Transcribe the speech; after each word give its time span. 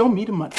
Show 0.00 0.08
me 0.08 0.24
the 0.24 0.32
money. 0.32 0.56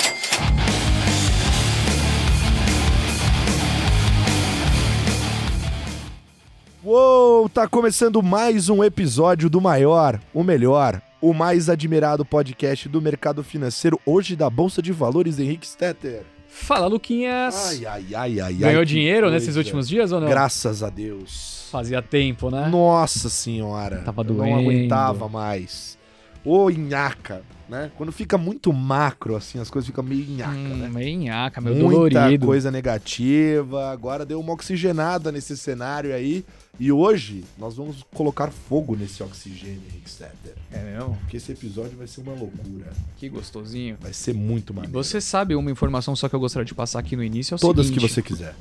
Uou, 6.83 7.49
tá 7.49 7.67
começando 7.67 8.21
mais 8.21 8.69
um 8.69 8.83
episódio 8.83 9.49
do 9.49 9.59
maior, 9.59 10.19
o 10.31 10.43
melhor, 10.43 11.01
o 11.19 11.33
mais 11.33 11.69
admirado 11.69 12.23
podcast 12.23 12.87
do 12.87 13.01
mercado 13.01 13.43
financeiro, 13.43 13.99
hoje 14.05 14.35
da 14.35 14.47
Bolsa 14.47 14.79
de 14.79 14.91
Valores, 14.91 15.39
Henrique 15.39 15.65
Stetter. 15.65 16.21
Fala, 16.47 16.85
Luquinhas. 16.85 17.79
Ai, 17.79 17.85
ai, 17.87 18.05
ai, 18.13 18.39
ai. 18.41 18.53
Ganhou 18.53 18.81
ai, 18.81 18.85
dinheiro 18.85 19.21
coisa. 19.21 19.33
nesses 19.33 19.55
últimos 19.55 19.89
dias 19.89 20.11
ou 20.11 20.21
não? 20.21 20.29
Graças 20.29 20.83
a 20.83 20.91
Deus. 20.91 21.67
Fazia 21.71 21.99
tempo, 21.99 22.51
né? 22.51 22.67
Nossa 22.69 23.27
senhora. 23.27 24.03
Tava 24.05 24.21
eu 24.21 24.25
Não 24.25 24.35
doendo. 24.35 24.59
aguentava 24.59 25.27
mais. 25.27 25.97
Ô, 26.45 26.69
nhaca, 26.69 27.41
né? 27.71 27.91
Quando 27.97 28.11
fica 28.11 28.37
muito 28.37 28.71
macro, 28.73 29.35
assim, 29.35 29.57
as 29.59 29.69
coisas 29.69 29.87
ficam 29.87 30.03
meio 30.03 30.25
nhaca, 30.29 30.51
Hum, 30.51 30.75
né? 30.77 30.89
meio 30.89 31.17
nhaca, 31.23 31.61
meio 31.61 31.75
Muita 31.77 31.89
dolorido. 32.19 32.45
coisa 32.45 32.69
negativa. 32.69 33.89
Agora 33.91 34.25
deu 34.25 34.39
uma 34.39 34.53
oxigenada 34.53 35.31
nesse 35.31 35.55
cenário 35.57 36.13
aí. 36.13 36.43
E 36.79 36.91
hoje 36.91 37.43
nós 37.57 37.75
vamos 37.75 38.03
colocar 38.13 38.49
fogo 38.51 38.95
nesse 38.95 39.21
oxigênio, 39.23 39.81
Stetter. 40.07 40.53
É 40.71 40.79
mesmo? 40.83 41.15
Porque 41.21 41.37
esse 41.37 41.51
episódio 41.51 41.97
vai 41.97 42.07
ser 42.07 42.21
uma 42.21 42.33
loucura. 42.33 42.91
Que 43.17 43.29
gostosinho. 43.29 43.97
Vai 44.01 44.13
ser 44.13 44.33
muito 44.33 44.73
E 44.73 44.75
maneiro. 44.75 44.93
você 45.03 45.21
sabe 45.21 45.55
uma 45.55 45.69
informação 45.71 46.15
só 46.15 46.27
que 46.27 46.35
eu 46.35 46.39
gostaria 46.39 46.65
de 46.65 46.73
passar 46.73 46.99
aqui 46.99 47.15
no 47.15 47.23
início 47.23 47.55
é 47.55 47.57
Todas 47.57 47.85
seguinte. 47.87 48.05
que 48.07 48.13
você 48.13 48.21
quiser. 48.21 48.55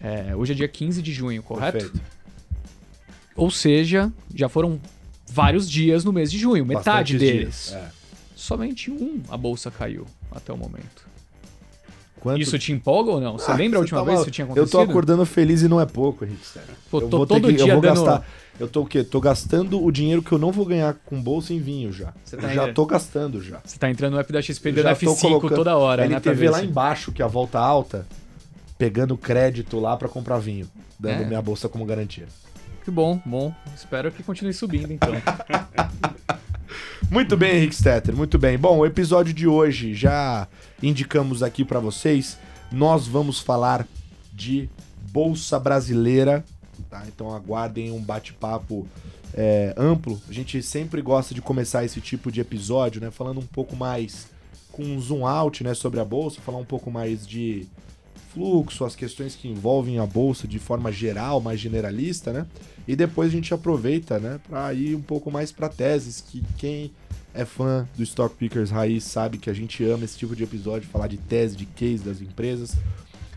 É, 0.00 0.34
hoje 0.36 0.52
é 0.52 0.54
dia 0.54 0.68
15 0.68 1.02
de 1.02 1.12
junho, 1.12 1.42
correto? 1.42 1.78
Perfeito. 1.78 2.00
Ou 3.36 3.50
seja, 3.50 4.12
já 4.34 4.48
foram 4.48 4.80
vários 5.26 5.68
dias 5.68 6.04
no 6.04 6.12
mês 6.12 6.30
de 6.30 6.38
junho, 6.38 6.64
metade 6.64 7.14
Bastantes 7.14 7.18
deles. 7.20 7.66
dias. 7.68 7.72
É. 7.72 8.03
Somente 8.44 8.90
um 8.90 9.22
a 9.30 9.38
bolsa 9.38 9.70
caiu 9.70 10.06
até 10.30 10.52
o 10.52 10.56
momento. 10.58 11.08
Quanto... 12.20 12.42
Isso 12.42 12.58
te 12.58 12.72
empolga 12.72 13.12
ou 13.12 13.20
não? 13.20 13.38
Você 13.38 13.50
Ah, 13.50 13.54
lembra 13.54 13.78
a 13.78 13.80
última 13.80 14.00
tava- 14.00 14.10
vez 14.10 14.18
que 14.20 14.24
isso 14.26 14.30
tinha 14.32 14.44
Eu 14.46 14.52
acontecido? 14.52 14.70
tô 14.72 14.80
acordando 14.82 15.24
feliz 15.24 15.62
e 15.62 15.68
não 15.68 15.80
é 15.80 15.86
pouco, 15.86 16.26
Henrique. 16.26 16.42
Pô, 16.90 17.00
eu 17.00 17.08
tô 17.08 17.26
todo 17.26 17.48
que, 17.48 17.54
dia 17.54 17.72
eu 17.72 17.72
vou 17.72 17.80
dando- 17.80 18.04
gastar. 18.04 18.26
Eu 18.60 18.68
tô 18.68 18.82
o 18.82 18.86
quê? 18.86 19.02
Tô 19.02 19.18
gastando 19.18 19.82
o 19.82 19.90
dinheiro 19.90 20.22
que 20.22 20.30
eu 20.30 20.38
não 20.38 20.52
vou 20.52 20.66
ganhar 20.66 20.94
com 21.06 21.20
bolsa 21.22 21.54
em 21.54 21.58
vinho 21.58 21.90
já. 21.90 22.12
Tá 22.30 22.36
Eu 22.36 22.50
já 22.50 22.72
tô 22.74 22.84
gastando 22.84 23.42
já. 23.42 23.60
Você 23.64 23.78
tá 23.78 23.90
entrando 23.90 24.12
no 24.12 24.18
app 24.20 24.30
da 24.30 24.42
XP 24.42 24.68
Eu 24.68 24.72
dando 24.74 24.84
já 24.84 24.94
tô 24.94 25.06
F5 25.14 25.20
colocando 25.20 25.54
toda 25.56 25.76
hora, 25.78 26.06
né? 26.06 26.14
LTV 26.16 26.34
ver 26.34 26.50
lá 26.50 26.58
se- 26.60 26.66
embaixo, 26.66 27.12
que 27.12 27.22
é 27.22 27.24
a 27.24 27.28
volta 27.28 27.58
alta, 27.58 28.06
pegando 28.76 29.16
crédito 29.16 29.80
lá 29.80 29.96
pra 29.96 30.06
comprar 30.08 30.38
vinho, 30.38 30.68
dando 31.00 31.22
É. 31.22 31.26
minha 31.26 31.40
bolsa 31.40 31.66
como 31.66 31.84
garantia. 31.86 32.26
Que 32.84 32.90
bom, 32.90 33.18
bom. 33.24 33.54
Espero 33.74 34.12
que 34.12 34.22
continue 34.22 34.52
subindo, 34.52 34.92
então. 34.92 35.14
Muito 37.10 37.36
bem, 37.36 37.56
Henrique 37.56 37.76
Stetter, 37.76 38.14
muito 38.16 38.38
bem. 38.38 38.58
Bom, 38.58 38.78
o 38.78 38.86
episódio 38.86 39.32
de 39.32 39.46
hoje 39.46 39.94
já 39.94 40.48
indicamos 40.82 41.42
aqui 41.42 41.64
pra 41.64 41.78
vocês. 41.78 42.36
Nós 42.72 43.06
vamos 43.06 43.38
falar 43.38 43.86
de 44.32 44.68
Bolsa 45.12 45.60
Brasileira, 45.60 46.44
tá? 46.90 47.04
Então 47.06 47.32
aguardem 47.32 47.92
um 47.92 48.00
bate-papo 48.00 48.88
é, 49.32 49.72
amplo. 49.76 50.20
A 50.28 50.32
gente 50.32 50.60
sempre 50.62 51.00
gosta 51.00 51.34
de 51.34 51.40
começar 51.40 51.84
esse 51.84 52.00
tipo 52.00 52.32
de 52.32 52.40
episódio, 52.40 53.00
né? 53.00 53.10
Falando 53.10 53.38
um 53.38 53.46
pouco 53.46 53.76
mais 53.76 54.26
com 54.72 54.82
um 54.82 55.00
zoom 55.00 55.24
out, 55.24 55.62
né? 55.62 55.72
Sobre 55.72 56.00
a 56.00 56.04
Bolsa, 56.04 56.40
falar 56.40 56.58
um 56.58 56.64
pouco 56.64 56.90
mais 56.90 57.24
de 57.24 57.66
fluxo, 58.34 58.84
as 58.84 58.96
questões 58.96 59.36
que 59.36 59.48
envolvem 59.48 59.98
a 59.98 60.06
Bolsa 60.06 60.46
de 60.46 60.58
forma 60.58 60.90
geral, 60.90 61.40
mais 61.40 61.60
generalista, 61.60 62.32
né? 62.32 62.46
E 62.86 62.94
depois 62.96 63.28
a 63.28 63.32
gente 63.32 63.54
aproveita, 63.54 64.18
né, 64.18 64.40
para 64.46 64.74
ir 64.74 64.94
um 64.94 65.00
pouco 65.00 65.30
mais 65.30 65.50
para 65.50 65.68
teses 65.68 66.20
que 66.20 66.44
quem 66.58 66.92
é 67.32 67.44
fã 67.44 67.88
do 67.96 68.02
Stock 68.02 68.34
Pickers 68.36 68.70
Raiz 68.70 69.04
sabe 69.04 69.38
que 69.38 69.48
a 69.48 69.54
gente 69.54 69.82
ama 69.84 70.04
esse 70.04 70.18
tipo 70.18 70.36
de 70.36 70.44
episódio, 70.44 70.88
falar 70.88 71.06
de 71.06 71.16
tese, 71.16 71.56
de 71.56 71.64
case 71.64 72.04
das 72.04 72.20
empresas. 72.20 72.76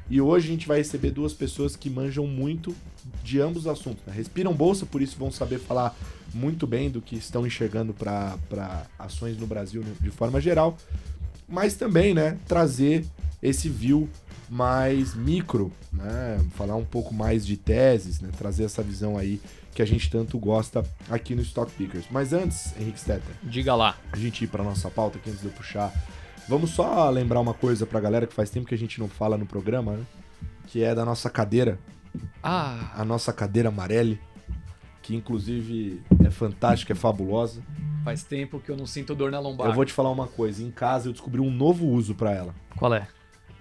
E 0.10 0.22
hoje 0.22 0.48
a 0.48 0.52
gente 0.52 0.68
vai 0.68 0.78
receber 0.78 1.12
duas 1.12 1.34
pessoas 1.34 1.76
que 1.76 1.90
manjam 1.90 2.26
muito 2.26 2.76
de 3.24 3.42
ambos 3.42 3.66
os 3.66 3.68
assuntos. 3.68 4.04
Né? 4.06 4.14
Respiram 4.14 4.54
bolsa, 4.54 4.86
por 4.86 5.02
isso 5.02 5.18
vão 5.18 5.32
saber 5.32 5.60
falar 5.60 5.96
muito 6.34 6.68
bem 6.68 6.90
do 6.90 7.02
que 7.02 7.16
estão 7.16 7.46
enxergando 7.46 7.94
para 7.94 8.86
ações 8.98 9.38
no 9.38 9.48
Brasil 9.48 9.82
né, 9.82 9.94
de 10.00 10.12
forma 10.12 10.40
geral. 10.40 10.78
Mas 11.48 11.76
também, 11.76 12.14
né, 12.14 12.38
trazer 12.48 13.06
esse 13.42 13.68
view 13.70 14.10
mais 14.50 15.14
micro, 15.14 15.72
né? 15.92 16.40
Falar 16.56 16.76
um 16.76 16.86
pouco 16.86 17.14
mais 17.14 17.46
de 17.46 17.58
teses, 17.58 18.20
né? 18.22 18.30
Trazer 18.38 18.64
essa 18.66 18.82
visão 18.82 19.18
aí 19.18 19.42
que 19.74 19.82
a 19.82 19.86
gente 19.86 20.10
tanto 20.10 20.40
gosta 20.40 20.84
aqui 21.10 21.36
no 21.36 21.42
Stock 21.42 21.72
Pickers. 21.74 22.06
Mas 22.10 22.34
antes, 22.34 22.74
Henrique 22.80 23.00
Stetter, 23.00 23.36
Diga 23.44 23.76
lá. 23.76 23.96
a 24.12 24.18
gente 24.18 24.44
ir 24.44 24.48
para 24.48 24.64
nossa 24.64 24.90
pauta 24.90 25.18
aqui 25.18 25.30
antes 25.30 25.42
de 25.42 25.48
eu 25.48 25.54
puxar, 25.54 25.94
vamos 26.50 26.72
só 26.72 27.10
lembrar 27.10 27.40
uma 27.40 27.54
coisa 27.54 27.86
pra 27.86 28.00
galera 28.00 28.26
que 28.26 28.34
faz 28.34 28.50
tempo 28.50 28.68
que 28.68 28.74
a 28.74 28.78
gente 28.78 29.00
não 29.00 29.08
fala 29.08 29.38
no 29.38 29.46
programa, 29.46 29.94
né? 29.98 30.04
Que 30.68 30.84
é 30.84 30.96
da 30.96 31.06
nossa 31.06 31.30
cadeira, 31.30 31.78
Ah, 32.42 32.92
a 32.96 33.06
nossa 33.06 33.32
cadeira 33.32 33.70
amarela, 33.70 34.18
que 35.04 35.16
inclusive 35.16 36.02
é 36.26 36.30
fantástica, 36.32 36.94
é 36.94 36.96
fabulosa. 36.96 37.62
faz 38.04 38.24
tempo 38.24 38.60
que 38.60 38.72
eu 38.72 38.76
não 38.78 38.86
sinto 38.88 39.14
dor 39.14 39.30
na 39.32 39.40
lombar. 39.40 39.68
Eu 39.68 39.74
vou 39.74 39.86
te 39.86 39.94
falar 39.94 40.10
uma 40.10 40.28
coisa, 40.28 40.64
em 40.64 40.72
casa 40.72 41.08
eu 41.10 41.14
descobri 41.14 41.40
um 41.40 41.52
novo 41.52 41.86
uso 41.86 42.16
pra 42.16 42.32
ela. 42.34 42.56
Qual 42.78 42.94
é? 42.94 43.08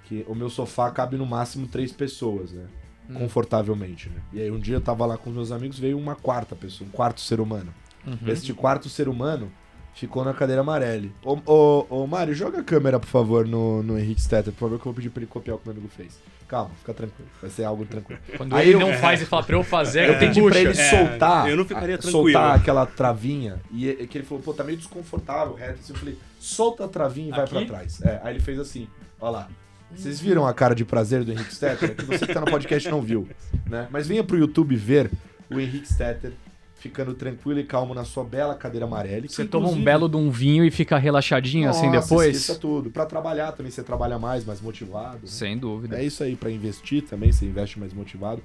Que 0.06 0.24
o 0.28 0.34
meu 0.34 0.48
sofá 0.48 0.90
cabe 0.90 1.16
no 1.16 1.26
máximo 1.26 1.66
três 1.66 1.92
pessoas, 1.92 2.52
né? 2.52 2.64
Hum. 3.10 3.14
Confortavelmente, 3.14 4.08
né? 4.08 4.20
E 4.32 4.40
aí 4.40 4.50
um 4.50 4.58
dia 4.58 4.76
eu 4.76 4.80
tava 4.80 5.04
lá 5.06 5.16
com 5.16 5.30
os 5.30 5.36
meus 5.36 5.52
amigos, 5.52 5.78
veio 5.78 5.98
uma 5.98 6.14
quarta 6.16 6.56
pessoa, 6.56 6.88
um 6.88 6.90
quarto 6.90 7.20
ser 7.20 7.40
humano. 7.40 7.72
Uhum. 8.06 8.16
Este 8.26 8.52
quarto 8.54 8.88
ser 8.88 9.08
humano 9.08 9.50
ficou 9.94 10.24
na 10.24 10.32
cadeira 10.34 10.60
amarela. 10.62 11.06
Ô, 11.24 11.38
ô, 11.46 11.86
ô 12.02 12.06
Mário, 12.06 12.34
joga 12.34 12.60
a 12.60 12.64
câmera, 12.64 12.98
por 13.00 13.06
favor, 13.08 13.46
no, 13.46 13.82
no 13.82 13.98
Henrique 13.98 14.20
Stetter, 14.20 14.52
por 14.52 14.60
favor, 14.60 14.76
que 14.78 14.82
eu 14.86 14.92
vou 14.92 14.94
pedir 14.94 15.10
pra 15.10 15.20
ele 15.22 15.26
copiar 15.30 15.56
o 15.56 15.58
que 15.58 15.66
meu 15.68 15.76
amigo 15.76 15.88
fez. 15.88 16.18
Calma, 16.48 16.70
fica 16.78 16.94
tranquilo. 16.94 17.28
Vai 17.40 17.50
ser 17.50 17.64
algo 17.64 17.84
tranquilo. 17.84 18.20
Quando 18.36 18.54
Aí 18.54 18.68
ele 18.68 18.76
eu- 18.76 18.80
não 18.80 18.92
faz 18.94 19.20
e 19.20 19.24
fala 19.26 19.42
pra 19.42 19.56
eu 19.56 19.64
fazer, 19.64 20.06
Eu 20.08 20.12
eu 20.14 20.18
pedi 20.20 20.40
puxa. 20.40 20.50
pra 20.52 20.60
ele 20.60 20.70
É, 20.80 20.90
soltar. 20.90 21.50
eu 21.50 21.56
não 21.56 21.64
ficaria 21.64 21.98
tranquilo. 21.98 22.24
Soltar 22.32 22.54
aquela 22.56 22.86
travinha. 22.86 23.60
E 23.72 23.88
é- 23.88 24.06
que 24.06 24.18
ele 24.18 24.24
falou, 24.24 24.42
pô, 24.42 24.54
tá 24.54 24.62
meio 24.62 24.78
desconfortável, 24.78 25.54
reto. 25.54 25.80
Assim, 25.80 25.92
eu 25.92 25.98
falei, 25.98 26.18
solta 26.38 26.84
a 26.84 26.88
travinha 26.88 27.28
e 27.28 27.30
vai 27.32 27.46
pra 27.48 27.58
Aqui? 27.60 27.68
trás. 27.68 28.00
É, 28.02 28.20
aí 28.22 28.34
ele 28.34 28.40
fez 28.42 28.60
assim, 28.60 28.86
ó 29.20 29.28
lá. 29.30 29.48
Vocês 29.94 30.20
viram 30.20 30.46
a 30.46 30.52
cara 30.52 30.74
de 30.74 30.84
prazer 30.84 31.24
do 31.24 31.32
Henrique 31.32 31.54
Stetter? 31.54 31.90
É 31.90 31.94
Que 31.94 32.04
você 32.04 32.26
que 32.26 32.34
tá 32.34 32.40
no 32.40 32.46
podcast 32.50 32.88
não 32.90 33.00
viu, 33.00 33.28
né? 33.66 33.88
Mas 33.90 34.06
venha 34.06 34.24
pro 34.24 34.36
YouTube 34.36 34.74
ver 34.76 35.10
o 35.50 35.58
Henrique 35.60 35.90
Stetter 35.92 36.32
ficando 36.78 37.14
tranquilo 37.14 37.58
e 37.58 37.64
calmo 37.64 37.94
na 37.94 38.04
sua 38.04 38.22
bela 38.22 38.54
cadeira 38.54 38.86
amarela. 38.86 39.26
Você 39.28 39.44
toma 39.44 39.64
um 39.66 39.70
inclusive, 39.70 39.84
belo 39.84 40.08
de 40.08 40.16
um 40.16 40.30
vinho 40.30 40.64
e 40.64 40.70
fica 40.70 40.98
relaxadinho 40.98 41.68
assim 41.70 41.86
nossa, 41.90 42.00
depois? 42.02 42.36
Esqueça 42.36 42.58
tudo. 42.60 42.90
Pra 42.90 43.06
trabalhar 43.06 43.52
também, 43.52 43.72
você 43.72 43.82
trabalha 43.82 44.18
mais, 44.18 44.44
mais 44.44 44.60
motivado. 44.60 45.16
né? 45.22 45.26
Sem 45.26 45.56
dúvida. 45.56 45.98
É 45.98 46.04
isso 46.04 46.22
aí, 46.22 46.36
pra 46.36 46.50
investir 46.50 47.02
também, 47.02 47.32
você 47.32 47.46
investe 47.46 47.78
mais 47.78 47.92
motivado. 47.92 48.42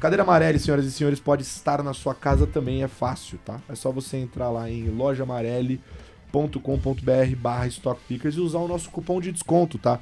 Cadeira 0.00 0.22
amarela, 0.22 0.58
senhoras 0.58 0.84
e 0.84 0.92
senhores, 0.92 1.18
pode 1.20 1.42
estar 1.42 1.82
na 1.82 1.94
sua 1.94 2.14
casa 2.14 2.46
também, 2.46 2.82
é 2.82 2.88
fácil, 2.88 3.38
tá? 3.44 3.60
É 3.68 3.74
só 3.74 3.90
você 3.90 4.16
entrar 4.16 4.50
lá 4.50 4.68
em 4.70 4.88
lojaamarele.com.br 4.90 7.36
barra 7.38 7.66
StockPickers 7.68 8.36
e 8.36 8.40
usar 8.40 8.58
o 8.58 8.68
nosso 8.68 8.90
cupom 8.90 9.20
de 9.20 9.32
desconto, 9.32 9.78
tá? 9.78 9.98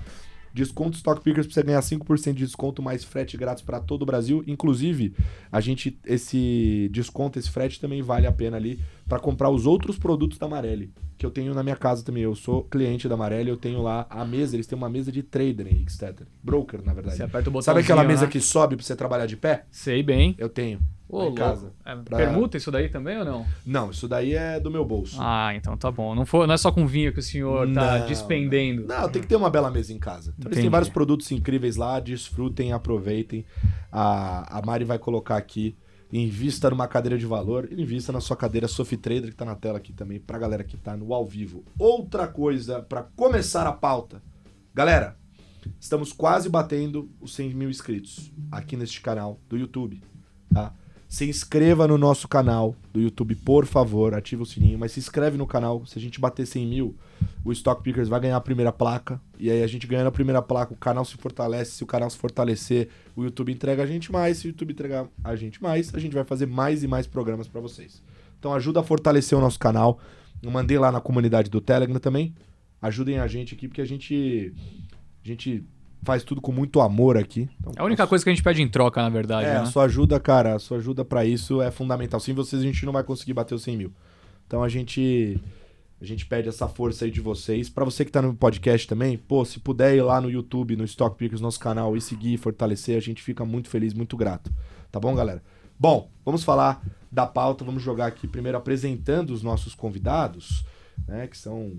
Desconto 0.57 0.97
Stock 0.97 1.21
Pickers 1.21 1.47
pra 1.47 1.53
você 1.53 1.63
ganhar 1.63 1.81
5% 1.81 2.33
de 2.33 2.47
desconto 2.47 2.81
mais 2.81 3.05
frete 3.05 3.37
grátis 3.37 3.63
para 3.63 3.79
todo 3.79 4.03
o 4.03 4.07
Brasil. 4.07 4.43
Inclusive, 4.47 5.15
a 5.53 5.61
gente 5.61 5.99
esse 6.07 6.89
desconto, 6.91 7.39
esse 7.39 7.51
frete 7.51 7.79
também 7.79 8.01
vale 8.01 8.27
a 8.27 8.33
pena 8.33 8.57
ali 8.57 8.81
para 9.07 9.19
comprar 9.19 9.51
os 9.51 9.67
outros 9.67 9.99
produtos 9.99 10.39
da 10.39 10.47
Amarelli, 10.47 10.91
que 11.19 11.25
eu 11.25 11.31
tenho 11.31 11.55
na 11.55 11.63
minha 11.63 11.77
casa 11.77 12.05
também. 12.05 12.23
Eu 12.23 12.35
sou 12.35 12.63
cliente 12.65 13.09
da 13.09 13.15
Amarelli, 13.15 13.49
eu 13.49 13.57
tenho 13.57 13.83
lá 13.83 14.07
a 14.11 14.25
mesa, 14.25 14.57
eles 14.57 14.67
têm 14.67 14.77
uma 14.77 14.89
mesa 14.89 15.11
de 15.11 15.23
trader, 15.23 15.67
Henrique 15.67 15.93
Stetter. 15.93 16.27
Broker, 16.43 16.83
na 16.85 16.93
verdade. 16.93 17.17
Você 17.17 17.23
aperta 17.23 17.49
o 17.49 17.53
botão. 17.53 17.63
Sabe 17.65 17.81
aquela 17.81 18.05
mesa 18.05 18.27
que 18.27 18.41
sobe 18.41 18.77
pra 18.77 18.85
você 18.85 18.95
trabalhar 18.97 19.27
de 19.27 19.37
pé? 19.37 19.65
Sei 19.71 20.03
bem. 20.03 20.35
Eu 20.39 20.49
tenho. 20.49 20.81
Ô, 21.09 21.21
lá 21.23 21.27
em 21.31 21.35
casa. 21.37 21.73
É, 21.85 21.95
Pra- 21.95 22.19
Permuta 22.19 22.57
isso 22.57 22.69
daí 22.73 22.89
também 22.89 23.17
ou 23.17 23.25
não? 23.25 23.47
Não, 23.65 23.91
isso 23.93 24.09
daí 24.09 24.35
é 24.35 24.59
do 24.59 24.71
meu 24.73 24.85
bolso. 24.85 25.17
Ah, 25.21 25.55
então 25.55 25.77
tá 25.77 25.89
bom. 25.89 26.17
Não, 26.17 26.27
for, 26.27 26.49
não 26.49 26.55
é 26.55 26.59
só 26.59 26.73
com 26.73 26.85
vinho 26.85 27.13
que 27.13 27.21
o 27.21 27.23
senhor 27.23 27.73
tá 27.73 28.01
Não, 28.01 28.07
despendendo. 28.09 28.85
Não, 28.87 29.09
tem 29.09 29.23
que 29.23 29.29
ter 29.29 29.37
uma 29.37 29.49
bela 29.49 29.71
mesa 29.71 29.93
em 29.93 29.99
casa. 30.01 30.35
Então, 30.37 30.51
eles 30.51 30.61
têm 30.61 30.69
vários 30.69 30.89
produtos 30.91 31.31
incríveis 31.31 31.77
lá, 31.77 32.01
desfrutem, 32.01 32.73
aproveitem. 32.73 33.45
A, 33.93 34.59
a 34.59 34.63
Mari 34.67 34.85
vai 34.85 34.99
colocar 34.99 35.37
aqui, 35.37 35.77
invista 36.13 36.71
numa 36.71 36.87
cadeira 36.87 37.19
de 37.19 37.27
valor, 37.27 37.69
invista 37.73 38.13
na 38.13 38.21
sua 38.21 38.37
cadeira 38.37 38.69
Sophie 38.69 38.97
Trader, 38.97 39.31
que 39.31 39.37
tá 39.37 39.45
na 39.45 39.55
tela 39.55 39.79
aqui 39.79 39.93
também, 39.93 40.21
pra 40.21 40.39
galera 40.39 40.65
que 40.65 40.77
tá 40.77 40.97
no 40.97 41.13
ao 41.13 41.27
vivo. 41.27 41.65
Outra 41.79 42.29
coisa, 42.29 42.83
pra 42.83 43.03
começar 43.03 43.67
a 43.67 43.73
pauta. 43.73 44.23
Galera, 44.75 45.17
estamos 45.81 46.13
quase 46.13 46.49
batendo 46.49 47.11
os 47.21 47.35
100 47.35 47.55
mil 47.55 47.71
inscritos 47.71 48.33
aqui 48.51 48.77
neste 48.77 49.01
canal 49.01 49.41
do 49.49 49.57
YouTube, 49.57 50.03
tá? 50.53 50.73
Se 51.09 51.29
inscreva 51.29 51.87
no 51.87 51.97
nosso 51.97 52.27
canal 52.27 52.75
do 52.93 53.01
YouTube, 53.01 53.37
por 53.37 53.65
favor, 53.65 54.13
ativa 54.13 54.43
o 54.43 54.47
sininho, 54.47 54.79
mas 54.79 54.93
se 54.93 55.01
inscreve 55.01 55.37
no 55.37 55.47
canal, 55.47 55.87
se 55.87 55.99
a 55.99 56.03
gente 56.03 56.21
bater 56.21 56.47
100 56.47 56.67
mil, 56.67 56.97
o 57.45 57.53
Stock 57.53 57.83
Pickers 57.83 58.09
vai 58.09 58.21
ganhar 58.21 58.37
a 58.37 58.41
primeira 58.41 58.73
placa. 58.73 59.21
E 59.39 59.51
aí 59.51 59.63
a 59.63 59.67
gente 59.67 59.87
ganhando 59.87 60.07
a 60.09 60.13
primeira 60.13 60.41
placa, 60.43 60.73
o 60.73 60.77
canal 60.77 61.05
se 61.05 61.17
fortalece. 61.17 61.73
Se 61.73 61.85
o 61.85 61.87
canal 61.87 62.09
se 62.11 62.17
fortalecer, 62.17 62.89
o 63.15 63.25
YouTube 63.25 63.53
entrega 63.53 63.83
a 63.83 63.87
gente 63.87 64.11
mais. 64.13 64.39
Se 64.39 64.47
o 64.47 64.49
YouTube 64.49 64.73
entregar 64.73 65.07
a 65.23 65.37
gente 65.37 65.63
mais, 65.63 65.95
a 65.95 65.99
gente 65.99 66.15
vai 66.15 66.25
fazer 66.25 66.47
mais 66.47 66.83
e 66.83 66.89
mais 66.89 67.07
programas 67.07 67.49
pra 67.49 67.61
vocês. 67.61 68.03
Então 68.39 68.53
ajuda 68.55 68.81
a 68.81 68.83
fortalecer 68.83 69.37
o 69.37 69.41
nosso 69.41 69.59
canal. 69.59 69.99
Eu 70.43 70.51
mandei 70.51 70.79
lá 70.79 70.93
na 70.93 71.01
comunidade 71.01 71.51
do 71.51 71.61
Telegram 71.61 71.99
também. 71.99 72.35
Ajudem 72.81 73.19
a 73.19 73.27
gente 73.27 73.55
aqui, 73.55 73.67
porque 73.69 73.81
a 73.81 73.87
gente. 73.87 74.53
A 75.25 75.27
gente 75.29 75.65
faz 76.03 76.23
tudo 76.23 76.41
com 76.41 76.53
muito 76.53 76.81
amor 76.81 77.17
aqui. 77.17 77.49
Então, 77.59 77.73
É 77.77 77.81
a 77.81 77.85
única 77.85 78.07
coisa 78.07 78.23
que 78.23 78.31
a 78.31 78.33
gente 78.33 78.43
pede 78.45 78.63
em 78.63 78.69
troca, 78.69 79.03
na 79.03 79.09
verdade, 79.09 79.49
É, 79.49 79.55
né? 79.55 79.61
a 79.61 79.67
sua 79.67 79.85
ajuda, 79.85 80.21
cara, 80.21 80.55
a 80.55 80.59
sua 80.59 80.77
ajuda 80.77 81.05
pra 81.05 81.25
isso 81.25 81.61
é 81.61 81.71
fundamental. 81.71 82.21
Sem 82.21 82.33
vocês 82.33 82.63
a 82.63 82.65
gente 82.65 82.87
não 82.87 82.93
vai 82.93 83.03
conseguir 83.03 83.33
bater 83.33 83.55
os 83.57 83.63
100 83.65 83.77
mil. 83.77 83.93
Então 84.47 84.63
a 84.63 84.69
gente 84.69 85.41
a 86.01 86.05
gente 86.05 86.27
pede 86.27 86.49
essa 86.49 86.69
força 86.69 87.05
aí 87.05 87.11
de 87.11 87.21
vocês. 87.21 87.69
Pra 87.69 87.85
você 87.85 88.05
que 88.05 88.13
tá 88.13 88.21
no 88.21 88.35
podcast 88.35 88.87
também, 88.87 89.17
pô, 89.17 89.45
se 89.45 89.59
puder 89.59 89.97
ir 89.97 90.03
lá 90.03 90.21
no 90.21 90.31
YouTube, 90.31 90.77
no 90.77 90.85
Stock 90.85 91.17
Pickers, 91.17 91.41
nosso 91.41 91.59
canal, 91.59 91.97
e 91.97 92.01
seguir 92.01 92.35
e 92.35 92.39
fortalecer, 92.39 92.97
a 92.97 93.01
gente 93.01 93.23
fica 93.23 93.45
muito 93.45 93.69
feliz, 93.69 93.95
muito 93.95 94.17
grato. 94.17 94.53
Tá 94.93 95.01
bom, 95.01 95.15
galera? 95.15 95.43
Bom, 95.79 96.11
vamos 96.25 96.45
falar 96.45 96.83
da 97.11 97.27
pauta, 97.27 97.65
vamos 97.65 97.83
jogar 97.83 98.07
aqui 98.07 98.27
primeiro 98.27 98.59
apresentando 98.59 99.31
os 99.31 99.43
nossos 99.43 99.75
convidados, 99.75 100.65
né, 101.07 101.27
que 101.27 101.37
são 101.37 101.73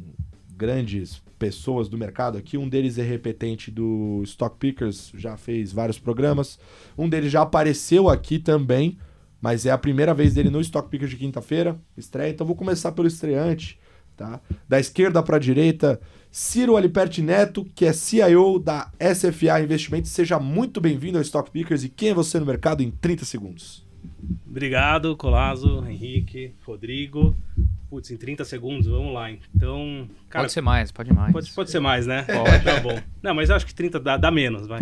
grandes 0.55 1.21
pessoas 1.37 1.87
do 1.87 1.97
mercado 1.97 2.37
aqui. 2.37 2.57
Um 2.57 2.67
deles 2.67 2.97
é 2.97 3.03
repetente 3.03 3.69
do 3.69 4.21
Stock 4.23 4.57
Pickers, 4.57 5.11
já 5.15 5.37
fez 5.37 5.71
vários 5.71 5.99
programas. 5.99 6.59
Um 6.97 7.07
deles 7.07 7.31
já 7.31 7.43
apareceu 7.43 8.09
aqui 8.09 8.39
também, 8.39 8.97
mas 9.39 9.65
é 9.65 9.71
a 9.71 9.77
primeira 9.77 10.13
vez 10.13 10.33
dele 10.33 10.49
no 10.49 10.59
Stock 10.61 10.89
Pickers 10.89 11.11
de 11.11 11.17
quinta-feira, 11.17 11.79
estreia. 11.95 12.31
Então 12.31 12.45
vou 12.45 12.55
começar 12.55 12.91
pelo 12.91 13.07
estreante, 13.07 13.79
tá? 14.17 14.41
Da 14.67 14.79
esquerda 14.79 15.21
para 15.21 15.37
a 15.37 15.39
direita, 15.39 16.01
Ciro 16.31 16.75
Aliperti 16.75 17.21
Neto, 17.21 17.63
que 17.75 17.85
é 17.85 17.93
CIO 17.93 18.59
da 18.59 18.91
SFA 18.99 19.61
Investimentos. 19.61 20.11
Seja 20.11 20.39
muito 20.39 20.81
bem-vindo 20.81 21.17
ao 21.17 21.21
Stock 21.21 21.49
Pickers 21.51 21.83
e 21.83 21.89
quem 21.89 22.09
é 22.09 22.13
você 22.13 22.39
no 22.39 22.45
mercado 22.45 22.81
em 22.81 22.89
30 22.89 23.23
segundos. 23.23 23.85
Obrigado, 24.45 25.15
Colazo, 25.15 25.85
Henrique, 25.87 26.53
Rodrigo. 26.65 27.35
Putz, 27.89 28.11
em 28.11 28.17
30 28.17 28.43
segundos, 28.43 28.87
vamos 28.87 29.13
lá. 29.13 29.31
Então, 29.31 30.09
cara, 30.29 30.43
pode 30.43 30.51
ser 30.51 30.61
mais, 30.61 30.91
pode 30.91 31.13
mais. 31.13 31.31
pode, 31.31 31.51
pode 31.51 31.71
ser 31.71 31.79
mais, 31.79 32.05
né? 32.05 32.23
Pode, 32.23 32.63
tá 32.63 32.79
bom. 32.81 32.99
Não, 33.23 33.33
mas 33.33 33.49
eu 33.49 33.55
acho 33.55 33.65
que 33.65 33.73
30 33.73 33.99
dá, 33.99 34.17
dá 34.17 34.29
menos, 34.29 34.67
vai. 34.67 34.81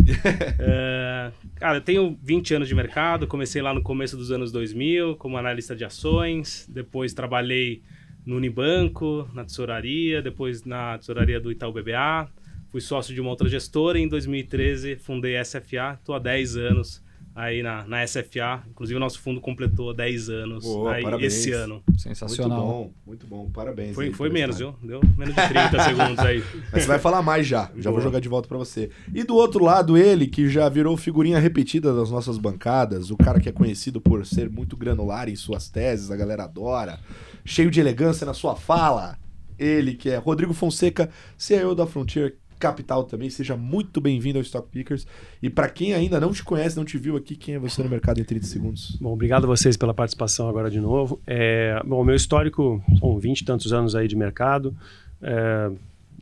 É, 0.59 1.31
cara, 1.55 1.77
eu 1.77 1.81
tenho 1.81 2.17
20 2.23 2.55
anos 2.55 2.67
de 2.67 2.73
mercado, 2.73 3.27
comecei 3.27 3.61
lá 3.61 3.73
no 3.73 3.83
começo 3.83 4.17
dos 4.17 4.31
anos 4.31 4.51
2000 4.51 5.17
como 5.17 5.37
analista 5.37 5.75
de 5.75 5.85
ações, 5.85 6.67
depois 6.67 7.13
trabalhei 7.13 7.83
no 8.25 8.37
Unibanco, 8.37 9.29
na 9.33 9.45
tesouraria, 9.45 10.21
depois 10.21 10.63
na 10.63 10.97
tesouraria 10.97 11.39
do 11.39 11.51
Itaú 11.51 11.71
BBA, 11.71 12.27
fui 12.71 12.81
sócio 12.81 13.13
de 13.13 13.21
uma 13.21 13.29
outra 13.29 13.47
gestora 13.47 13.99
e 13.99 14.01
em 14.01 14.07
2013 14.07 14.95
fundei 14.97 15.37
a 15.37 15.45
SFA, 15.45 15.97
estou 15.99 16.15
há 16.15 16.19
10 16.19 16.57
anos 16.57 17.05
aí 17.35 17.61
na, 17.61 17.85
na 17.85 18.07
SFA, 18.07 18.63
inclusive 18.69 18.95
o 18.95 18.99
nosso 18.99 19.19
fundo 19.19 19.41
completou 19.41 19.93
10 19.93 20.29
anos 20.29 20.63
Boa, 20.63 20.93
aí 20.93 21.03
parabéns. 21.03 21.33
esse 21.33 21.51
ano. 21.51 21.83
Sensacional. 21.97 22.57
Muito 22.57 22.71
bom, 22.71 22.93
muito 23.05 23.27
bom. 23.27 23.49
Parabéns. 23.51 23.93
Foi, 23.93 24.05
aí 24.05 24.13
foi 24.13 24.29
menos, 24.29 24.57
viu? 24.57 24.73
Deu 24.81 25.01
menos 25.17 25.35
de 25.35 25.47
30 25.49 25.79
segundos 25.83 26.19
aí. 26.19 26.41
Mas 26.71 26.83
você 26.83 26.87
vai 26.87 26.97
falar 26.97 27.21
mais 27.21 27.45
já. 27.45 27.69
Já 27.75 27.89
vou 27.89 27.99
Boa. 27.99 28.03
jogar 28.03 28.21
de 28.21 28.29
volta 28.29 28.47
pra 28.47 28.57
você. 28.57 28.89
E 29.13 29.21
do 29.23 29.35
outro 29.35 29.65
lado, 29.65 29.97
ele, 29.97 30.27
que 30.27 30.47
já 30.47 30.69
virou 30.69 30.95
figurinha 30.95 31.37
repetida 31.37 31.93
das 31.93 32.09
nossas 32.09 32.37
bancadas, 32.37 33.11
o 33.11 33.17
cara 33.17 33.41
que 33.41 33.49
é 33.49 33.51
conhecido 33.51 33.99
por 33.99 34.25
ser 34.25 34.49
muito 34.49 34.77
granular 34.77 35.27
em 35.27 35.35
suas 35.35 35.69
teses, 35.69 36.11
a 36.11 36.15
galera 36.15 36.45
adora, 36.45 36.99
cheio 37.45 37.69
de 37.69 37.79
elegância 37.79 38.25
na 38.25 38.33
sua 38.33 38.55
fala. 38.55 39.17
Ele, 39.57 39.93
que 39.93 40.09
é 40.09 40.17
Rodrigo 40.17 40.53
Fonseca, 40.53 41.09
CEO 41.37 41.73
da 41.73 41.85
Frontier 41.87 42.35
Capital 42.59 43.03
também. 43.03 43.29
Seja 43.29 43.55
muito 43.55 44.01
bem-vindo 44.01 44.37
ao 44.37 44.41
Stock 44.41 44.67
Pickers. 44.69 45.07
E 45.41 45.49
pra 45.49 45.69
quem 45.69 45.93
ainda 45.93 46.19
não 46.19 46.33
te 46.33 46.43
conhece, 46.43 46.75
não 46.75 46.83
te 46.83 46.97
viu 46.97 47.15
aqui, 47.15 47.35
quem 47.35 47.55
é 47.55 47.59
você 47.59 47.81
no 47.83 47.89
mercado 47.89 48.19
em 48.19 48.23
30 48.23 48.45
segundos? 48.45 48.97
Bom, 48.99 49.13
obrigado 49.13 49.45
a 49.45 49.47
vocês 49.47 49.77
pela 49.77 49.93
participação 49.93 50.49
agora 50.49 50.69
de 50.69 50.79
novo. 50.79 51.21
É, 51.25 51.81
bom, 51.85 52.03
meu 52.03 52.15
histórico 52.15 52.83
são 52.99 53.17
20 53.17 53.41
e 53.41 53.45
tantos 53.45 53.71
anos 53.71 53.95
aí 53.95 54.07
de 54.07 54.15
mercado. 54.15 54.75
É, 55.21 55.71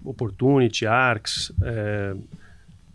Opportunity, 0.03 0.85
Arcs, 0.85 1.51
é, 1.63 2.15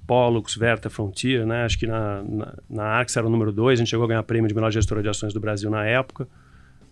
Pollux, 0.06 0.54
Verta, 0.54 0.90
Frontier, 0.90 1.46
né? 1.46 1.64
Acho 1.64 1.78
que 1.78 1.86
na, 1.86 2.22
na, 2.22 2.54
na 2.68 2.84
Arcs 2.84 3.16
era 3.16 3.26
o 3.26 3.30
número 3.30 3.50
2, 3.50 3.78
a 3.78 3.82
gente 3.82 3.90
chegou 3.90 4.04
a 4.04 4.08
ganhar 4.08 4.22
prêmio 4.22 4.46
de 4.46 4.54
melhor 4.54 4.70
gestora 4.70 5.02
de 5.02 5.08
ações 5.08 5.32
do 5.32 5.40
Brasil 5.40 5.70
na 5.70 5.84
época. 5.84 6.28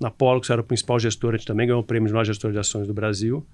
Na 0.01 0.11
Pollux 0.11 0.51
era 0.51 0.61
o 0.61 0.65
principal 0.65 0.99
gestor, 0.99 1.35
a 1.35 1.37
gente 1.37 1.47
também 1.47 1.67
ganhou 1.67 1.81
o 1.81 1.85
prêmio 1.85 2.07
de 2.07 2.13
melhor 2.13 2.25
gestora 2.25 2.53
de 2.53 2.59
ações 2.59 2.87
do 2.87 2.93
Brasil. 2.95 3.45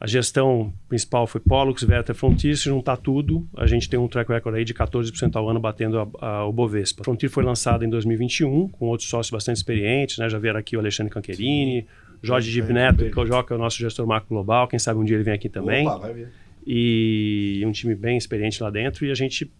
A 0.00 0.06
gestão 0.06 0.72
principal 0.88 1.26
foi 1.26 1.40
Pollux, 1.40 1.82
Verta, 1.82 2.14
Frontier. 2.14 2.56
Se 2.56 2.64
juntar 2.66 2.96
tudo, 2.96 3.44
a 3.56 3.66
gente 3.66 3.88
tem 3.90 3.98
um 3.98 4.06
track 4.06 4.30
record 4.30 4.54
aí 4.54 4.64
de 4.64 4.72
14% 4.72 5.34
ao 5.34 5.48
ano 5.48 5.58
batendo 5.58 5.98
a, 5.98 6.08
a, 6.24 6.44
o 6.46 6.52
Bovespa. 6.52 7.02
Frontier 7.02 7.28
foi 7.28 7.42
lançado 7.42 7.84
em 7.84 7.90
2021 7.90 8.68
com 8.68 8.86
outros 8.86 9.08
sócios 9.08 9.32
bastante 9.32 9.56
experientes, 9.56 10.18
né? 10.18 10.28
Já 10.30 10.38
vieram 10.38 10.60
aqui 10.60 10.76
o 10.76 10.80
Alexandre 10.80 11.12
Cancherini, 11.12 11.84
Jorge 12.22 12.62
bem, 12.62 12.72
Neto, 12.74 12.98
que 12.98 13.18
é 13.18 13.22
o 13.22 13.42
que 13.44 13.52
é 13.52 13.56
o 13.56 13.58
nosso 13.58 13.76
gestor 13.78 14.06
macro 14.06 14.28
global. 14.28 14.68
Quem 14.68 14.78
sabe 14.78 15.00
um 15.00 15.04
dia 15.04 15.16
ele 15.16 15.24
vem 15.24 15.34
aqui 15.34 15.48
também. 15.48 15.84
Opa, 15.88 15.98
vai. 15.98 16.26
E 16.64 17.60
um 17.66 17.72
time 17.72 17.96
bem 17.96 18.16
experiente 18.16 18.62
lá 18.62 18.70
dentro. 18.70 19.04
E 19.04 19.10
a 19.10 19.14
gente 19.14 19.50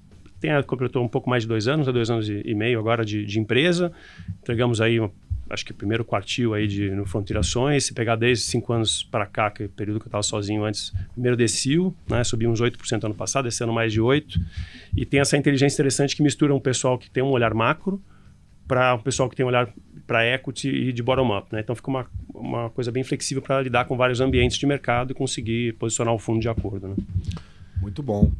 tem, 0.40 0.50
completou 0.62 1.02
um 1.04 1.08
pouco 1.08 1.28
mais 1.28 1.42
de 1.42 1.48
dois 1.48 1.66
anos, 1.66 1.88
há 1.88 1.90
dois 1.92 2.10
anos 2.10 2.28
e, 2.28 2.54
meio 2.54 2.78
agora 2.78 3.04
de, 3.04 3.24
de 3.24 3.40
empresa. 3.40 3.90
Entregamos 4.40 4.80
aí, 4.80 5.00
uma- 5.00 5.10
acho 5.50 5.64
que 5.64 5.72
o 5.72 5.74
primeiro 5.74 6.04
quartil 6.04 6.54
aí 6.54 6.66
de, 6.66 6.90
no 6.90 7.06
Frontier 7.06 7.38
Ações. 7.38 7.84
Se 7.84 7.94
pegar 7.94 8.16
desde 8.16 8.44
cinco 8.44 8.72
anos 8.72 9.02
para 9.02 9.26
cá, 9.26 9.50
que 9.50 9.64
é 9.64 9.66
o 9.66 9.68
período 9.68 10.00
que 10.00 10.06
eu 10.06 10.08
estava 10.08 10.22
sozinho 10.22 10.64
antes, 10.64 10.92
primeiro 11.12 11.36
desceu, 11.36 11.94
né? 12.08 12.22
Subi 12.24 12.46
uns 12.46 12.60
8% 12.60 13.04
ano 13.04 13.14
passado, 13.14 13.48
esse 13.48 13.62
ano 13.62 13.72
mais 13.72 13.92
de 13.92 14.00
8%. 14.00 14.40
E 14.96 15.04
tem 15.04 15.20
essa 15.20 15.36
inteligência 15.36 15.76
interessante 15.76 16.16
que 16.16 16.22
mistura 16.22 16.54
um 16.54 16.60
pessoal 16.60 16.98
que 16.98 17.10
tem 17.10 17.22
um 17.22 17.30
olhar 17.30 17.54
macro 17.54 18.02
para 18.66 18.94
um 18.94 18.98
pessoal 18.98 19.30
que 19.30 19.34
tem 19.34 19.44
um 19.44 19.48
olhar 19.48 19.72
para 20.06 20.26
equity 20.26 20.68
e 20.68 20.92
de 20.92 21.02
bottom-up. 21.02 21.48
Né? 21.52 21.60
Então 21.60 21.74
fica 21.74 21.90
uma, 21.90 22.06
uma 22.34 22.70
coisa 22.70 22.92
bem 22.92 23.02
flexível 23.02 23.42
para 23.42 23.62
lidar 23.62 23.86
com 23.86 23.96
vários 23.96 24.20
ambientes 24.20 24.58
de 24.58 24.66
mercado 24.66 25.12
e 25.12 25.14
conseguir 25.14 25.74
posicionar 25.74 26.14
o 26.14 26.18
fundo 26.18 26.40
de 26.40 26.48
acordo. 26.48 26.88
Né? 26.88 26.96
Muito 27.80 28.02
bom. 28.02 28.30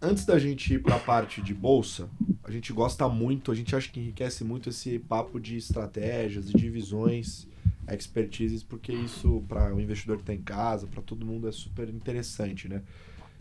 Antes 0.00 0.24
da 0.26 0.38
gente 0.38 0.74
ir 0.74 0.82
para 0.82 0.96
a 0.96 1.00
parte 1.00 1.40
de 1.40 1.54
bolsa, 1.54 2.08
a 2.42 2.50
gente 2.50 2.72
gosta 2.72 3.08
muito, 3.08 3.50
a 3.50 3.54
gente 3.54 3.74
acha 3.74 3.88
que 3.90 3.98
enriquece 4.00 4.44
muito 4.44 4.68
esse 4.68 4.98
papo 4.98 5.40
de 5.40 5.56
estratégias 5.56 6.50
e 6.50 6.54
de 6.54 6.68
visões, 6.68 7.48
expertises, 7.90 8.62
porque 8.62 8.92
isso 8.92 9.42
para 9.48 9.74
o 9.74 9.80
investidor 9.80 10.16
que 10.16 10.22
está 10.22 10.34
em 10.34 10.42
casa, 10.42 10.86
para 10.86 11.00
todo 11.02 11.24
mundo 11.24 11.48
é 11.48 11.52
super 11.52 11.88
interessante, 11.88 12.68
né? 12.68 12.82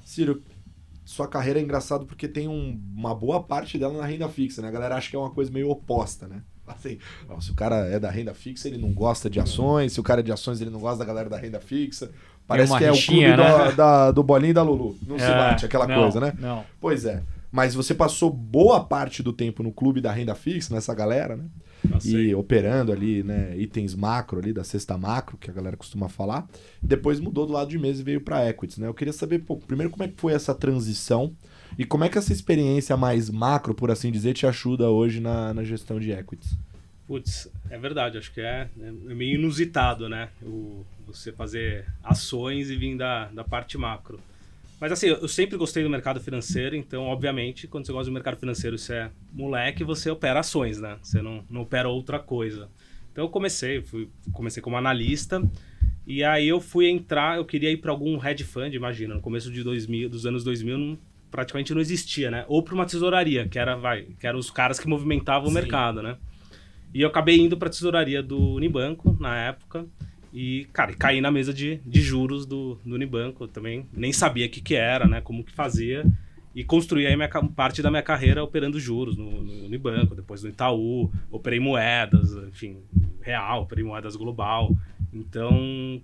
Ciro, 0.05 0.41
sua 1.03 1.27
carreira 1.27 1.59
é 1.59 1.63
engraçado 1.63 2.05
porque 2.05 2.29
tem 2.29 2.47
um- 2.47 2.79
uma 2.95 3.13
boa 3.13 3.43
parte 3.43 3.77
dela 3.77 3.97
na 3.97 4.05
renda 4.05 4.29
fixa, 4.29 4.61
né? 4.61 4.69
A 4.69 4.71
galera 4.71 4.95
acha 4.95 5.09
que 5.09 5.15
é 5.17 5.19
uma 5.19 5.31
coisa 5.31 5.51
meio 5.51 5.69
oposta, 5.69 6.27
né? 6.27 6.43
Assim, 6.65 6.97
se 7.41 7.51
o 7.51 7.55
cara 7.55 7.75
é 7.87 7.99
da 7.99 8.09
renda 8.09 8.33
fixa, 8.33 8.69
ele 8.69 8.77
não 8.77 8.93
gosta 8.93 9.29
de 9.29 9.37
ações, 9.37 9.91
se 9.91 9.99
o 9.99 10.03
cara 10.03 10.21
é 10.21 10.23
de 10.23 10.31
ações, 10.31 10.61
ele 10.61 10.69
não 10.69 10.79
gosta 10.79 10.99
da 10.99 11.03
galera 11.05 11.29
da 11.29 11.37
renda 11.37 11.59
fixa. 11.59 12.09
Parece 12.47 12.77
que 12.77 12.83
é 12.83 12.91
o 12.91 12.93
rixinha, 12.93 13.33
clube 13.35 13.49
né? 13.49 13.57
da, 13.57 13.71
da- 13.71 14.11
do 14.11 14.23
Bolinho 14.23 14.51
e 14.51 14.53
da 14.53 14.61
Lulu. 14.63 14.97
Não 15.07 15.17
se 15.17 15.25
É, 15.25 15.29
bate, 15.35 15.65
aquela 15.65 15.87
não, 15.87 16.01
coisa, 16.01 16.19
né? 16.19 16.33
Não. 16.39 16.63
Pois 16.79 17.05
é. 17.05 17.21
Mas 17.51 17.75
você 17.75 17.93
passou 17.93 18.31
boa 18.31 18.83
parte 18.83 19.21
do 19.21 19.31
tempo 19.31 19.61
no 19.61 19.71
clube 19.71 20.01
da 20.01 20.11
renda 20.11 20.33
fixa, 20.33 20.73
nessa 20.73 20.93
galera, 20.93 21.35
né? 21.37 21.45
Passei. 21.89 22.29
E 22.29 22.35
operando 22.35 22.91
ali, 22.91 23.21
né, 23.23 23.55
itens 23.57 23.93
macro 23.93 24.39
ali, 24.39 24.51
da 24.53 24.63
cesta 24.63 24.97
macro, 24.97 25.37
que 25.37 25.51
a 25.51 25.53
galera 25.53 25.77
costuma 25.77 26.09
falar. 26.09 26.47
Depois 26.81 27.19
mudou 27.19 27.45
do 27.45 27.53
lado 27.53 27.69
de 27.69 27.77
mesa 27.77 28.01
e 28.01 28.03
veio 28.03 28.21
para 28.21 28.49
equities, 28.49 28.77
né? 28.79 28.87
Eu 28.87 28.93
queria 28.93 29.13
saber, 29.13 29.39
pô, 29.39 29.57
primeiro 29.57 29.91
como 29.91 30.03
é 30.03 30.07
que 30.07 30.19
foi 30.19 30.33
essa 30.33 30.55
transição 30.55 31.33
e 31.77 31.85
como 31.85 32.03
é 32.03 32.09
que 32.09 32.17
essa 32.17 32.33
experiência 32.33 32.97
mais 32.97 33.29
macro, 33.29 33.75
por 33.75 33.91
assim 33.91 34.11
dizer, 34.11 34.33
te 34.33 34.47
ajuda 34.47 34.89
hoje 34.89 35.19
na, 35.19 35.53
na 35.53 35.63
gestão 35.63 35.99
de 35.99 36.11
equities. 36.11 36.57
Putz, 37.05 37.49
é 37.69 37.77
verdade, 37.77 38.17
acho 38.17 38.33
que 38.33 38.39
é, 38.41 38.69
é 38.81 39.13
meio 39.13 39.37
inusitado, 39.37 40.07
né? 40.07 40.29
O, 40.41 40.85
você 41.05 41.31
fazer 41.31 41.85
ações 42.03 42.69
e 42.69 42.75
vir 42.75 42.97
da, 42.97 43.25
da 43.25 43.43
parte 43.43 43.77
macro. 43.77 44.19
Mas 44.79 44.91
assim, 44.91 45.07
eu 45.07 45.27
sempre 45.27 45.55
gostei 45.57 45.81
do 45.83 45.89
mercado 45.89 46.19
financeiro, 46.19 46.75
então, 46.75 47.03
obviamente, 47.03 47.67
quando 47.67 47.85
você 47.85 47.93
gosta 47.93 48.09
do 48.09 48.13
mercado 48.13 48.37
financeiro, 48.37 48.77
você 48.77 48.93
é 48.95 49.11
moleque, 49.31 49.83
você 49.83 50.09
opera 50.09 50.41
ações, 50.41 50.79
né? 50.79 50.97
Você 51.01 51.21
não, 51.21 51.43
não 51.49 51.61
opera 51.61 51.87
outra 51.87 52.19
coisa. 52.19 52.69
Então 53.11 53.23
eu 53.23 53.29
comecei, 53.29 53.81
fui, 53.81 54.09
comecei 54.33 54.61
como 54.61 54.75
analista, 54.75 55.41
e 56.05 56.23
aí 56.23 56.47
eu 56.47 56.59
fui 56.59 56.89
entrar, 56.89 57.37
eu 57.37 57.45
queria 57.45 57.71
ir 57.71 57.77
para 57.77 57.91
algum 57.91 58.19
hedge 58.21 58.43
fund, 58.43 58.73
imagina, 58.75 59.15
no 59.15 59.21
começo 59.21 59.49
de 59.51 59.63
2000, 59.63 60.09
dos 60.09 60.25
anos 60.25 60.43
2000, 60.43 60.77
não- 60.77 60.97
praticamente 61.31 61.73
não 61.73 61.79
existia, 61.81 62.29
né? 62.29 62.43
Ou 62.47 62.61
para 62.61 62.75
uma 62.75 62.85
tesouraria, 62.85 63.47
que 63.47 63.57
era, 63.57 63.75
vai, 63.75 64.03
que 64.19 64.27
eram 64.27 64.37
os 64.37 64.51
caras 64.51 64.79
que 64.79 64.87
movimentavam 64.87 65.47
o 65.47 65.51
Sim. 65.51 65.55
mercado, 65.55 66.01
né? 66.03 66.17
E 66.93 67.01
eu 67.01 67.07
acabei 67.07 67.39
indo 67.39 67.57
para 67.57 67.69
a 67.69 67.71
tesouraria 67.71 68.21
do 68.21 68.37
Unibanco 68.55 69.17
na 69.19 69.35
época. 69.35 69.85
E, 70.33 70.67
cara, 70.73 70.93
caí 70.93 71.21
na 71.21 71.29
mesa 71.29 71.53
de, 71.53 71.79
de 71.85 72.01
juros 72.01 72.47
do, 72.47 72.79
do 72.83 72.95
Unibanco. 72.95 73.43
Eu 73.43 73.47
também 73.47 73.85
nem 73.93 74.11
sabia 74.11 74.47
o 74.47 74.49
que, 74.49 74.61
que 74.61 74.73
era, 74.73 75.07
né? 75.07 75.21
Como 75.21 75.43
que 75.43 75.51
fazia. 75.51 76.03
E 76.55 76.63
construí 76.63 77.05
aí 77.05 77.15
minha, 77.15 77.29
parte 77.29 77.83
da 77.83 77.91
minha 77.91 78.01
carreira 78.01 78.43
operando 78.43 78.79
juros 78.79 79.15
no, 79.15 79.43
no 79.43 79.65
Unibanco, 79.65 80.15
depois 80.15 80.41
no 80.41 80.49
Itaú. 80.49 81.11
Operei 81.29 81.59
moedas, 81.59 82.33
enfim, 82.47 82.77
real, 83.21 83.61
operei 83.61 83.83
moedas 83.83 84.15
global. 84.15 84.75
Então. 85.13 86.01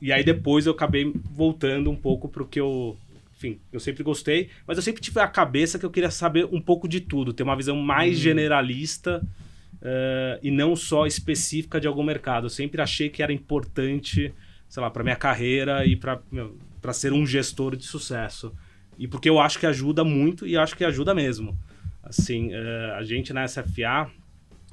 E 0.00 0.12
aí 0.12 0.24
depois 0.24 0.64
eu 0.64 0.72
acabei 0.72 1.12
voltando 1.30 1.90
um 1.90 1.96
pouco 1.96 2.26
pro 2.26 2.46
que 2.46 2.58
eu. 2.60 2.96
Enfim, 3.36 3.60
eu 3.70 3.78
sempre 3.78 4.02
gostei, 4.02 4.48
mas 4.66 4.78
eu 4.78 4.82
sempre 4.82 5.00
tive 5.00 5.20
a 5.20 5.28
cabeça 5.28 5.78
que 5.78 5.86
eu 5.86 5.90
queria 5.90 6.10
saber 6.10 6.44
um 6.50 6.60
pouco 6.60 6.88
de 6.88 7.00
tudo, 7.00 7.32
ter 7.32 7.44
uma 7.44 7.54
visão 7.54 7.76
mais 7.76 8.18
generalista 8.18 9.22
eh, 9.80 10.40
e 10.42 10.50
não 10.50 10.74
só 10.74 11.06
específica 11.06 11.80
de 11.80 11.86
algum 11.86 12.02
mercado. 12.02 12.46
Eu 12.46 12.50
sempre 12.50 12.80
achei 12.82 13.08
que 13.08 13.22
era 13.22 13.32
importante, 13.32 14.34
sei 14.68 14.82
lá, 14.82 14.90
para 14.90 15.04
minha 15.04 15.16
carreira 15.16 15.86
e 15.86 15.96
para 15.96 16.92
ser 16.92 17.12
um 17.12 17.26
gestor 17.26 17.76
de 17.76 17.84
sucesso. 17.84 18.52
E 18.98 19.06
porque 19.06 19.28
eu 19.28 19.38
acho 19.38 19.58
que 19.58 19.66
ajuda 19.66 20.02
muito 20.02 20.46
e 20.46 20.56
acho 20.56 20.76
que 20.76 20.84
ajuda 20.84 21.14
mesmo. 21.14 21.56
Assim, 22.02 22.48
uh, 22.48 22.94
a 22.96 23.02
gente 23.04 23.32
na 23.32 23.46
SFA, 23.46 24.10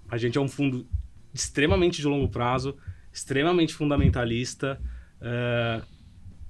a 0.09 0.17
gente 0.17 0.37
é 0.37 0.41
um 0.41 0.47
fundo 0.47 0.87
extremamente 1.33 2.01
de 2.01 2.07
longo 2.07 2.27
prazo, 2.29 2.75
extremamente 3.13 3.73
fundamentalista, 3.73 4.79
uh, 5.21 5.85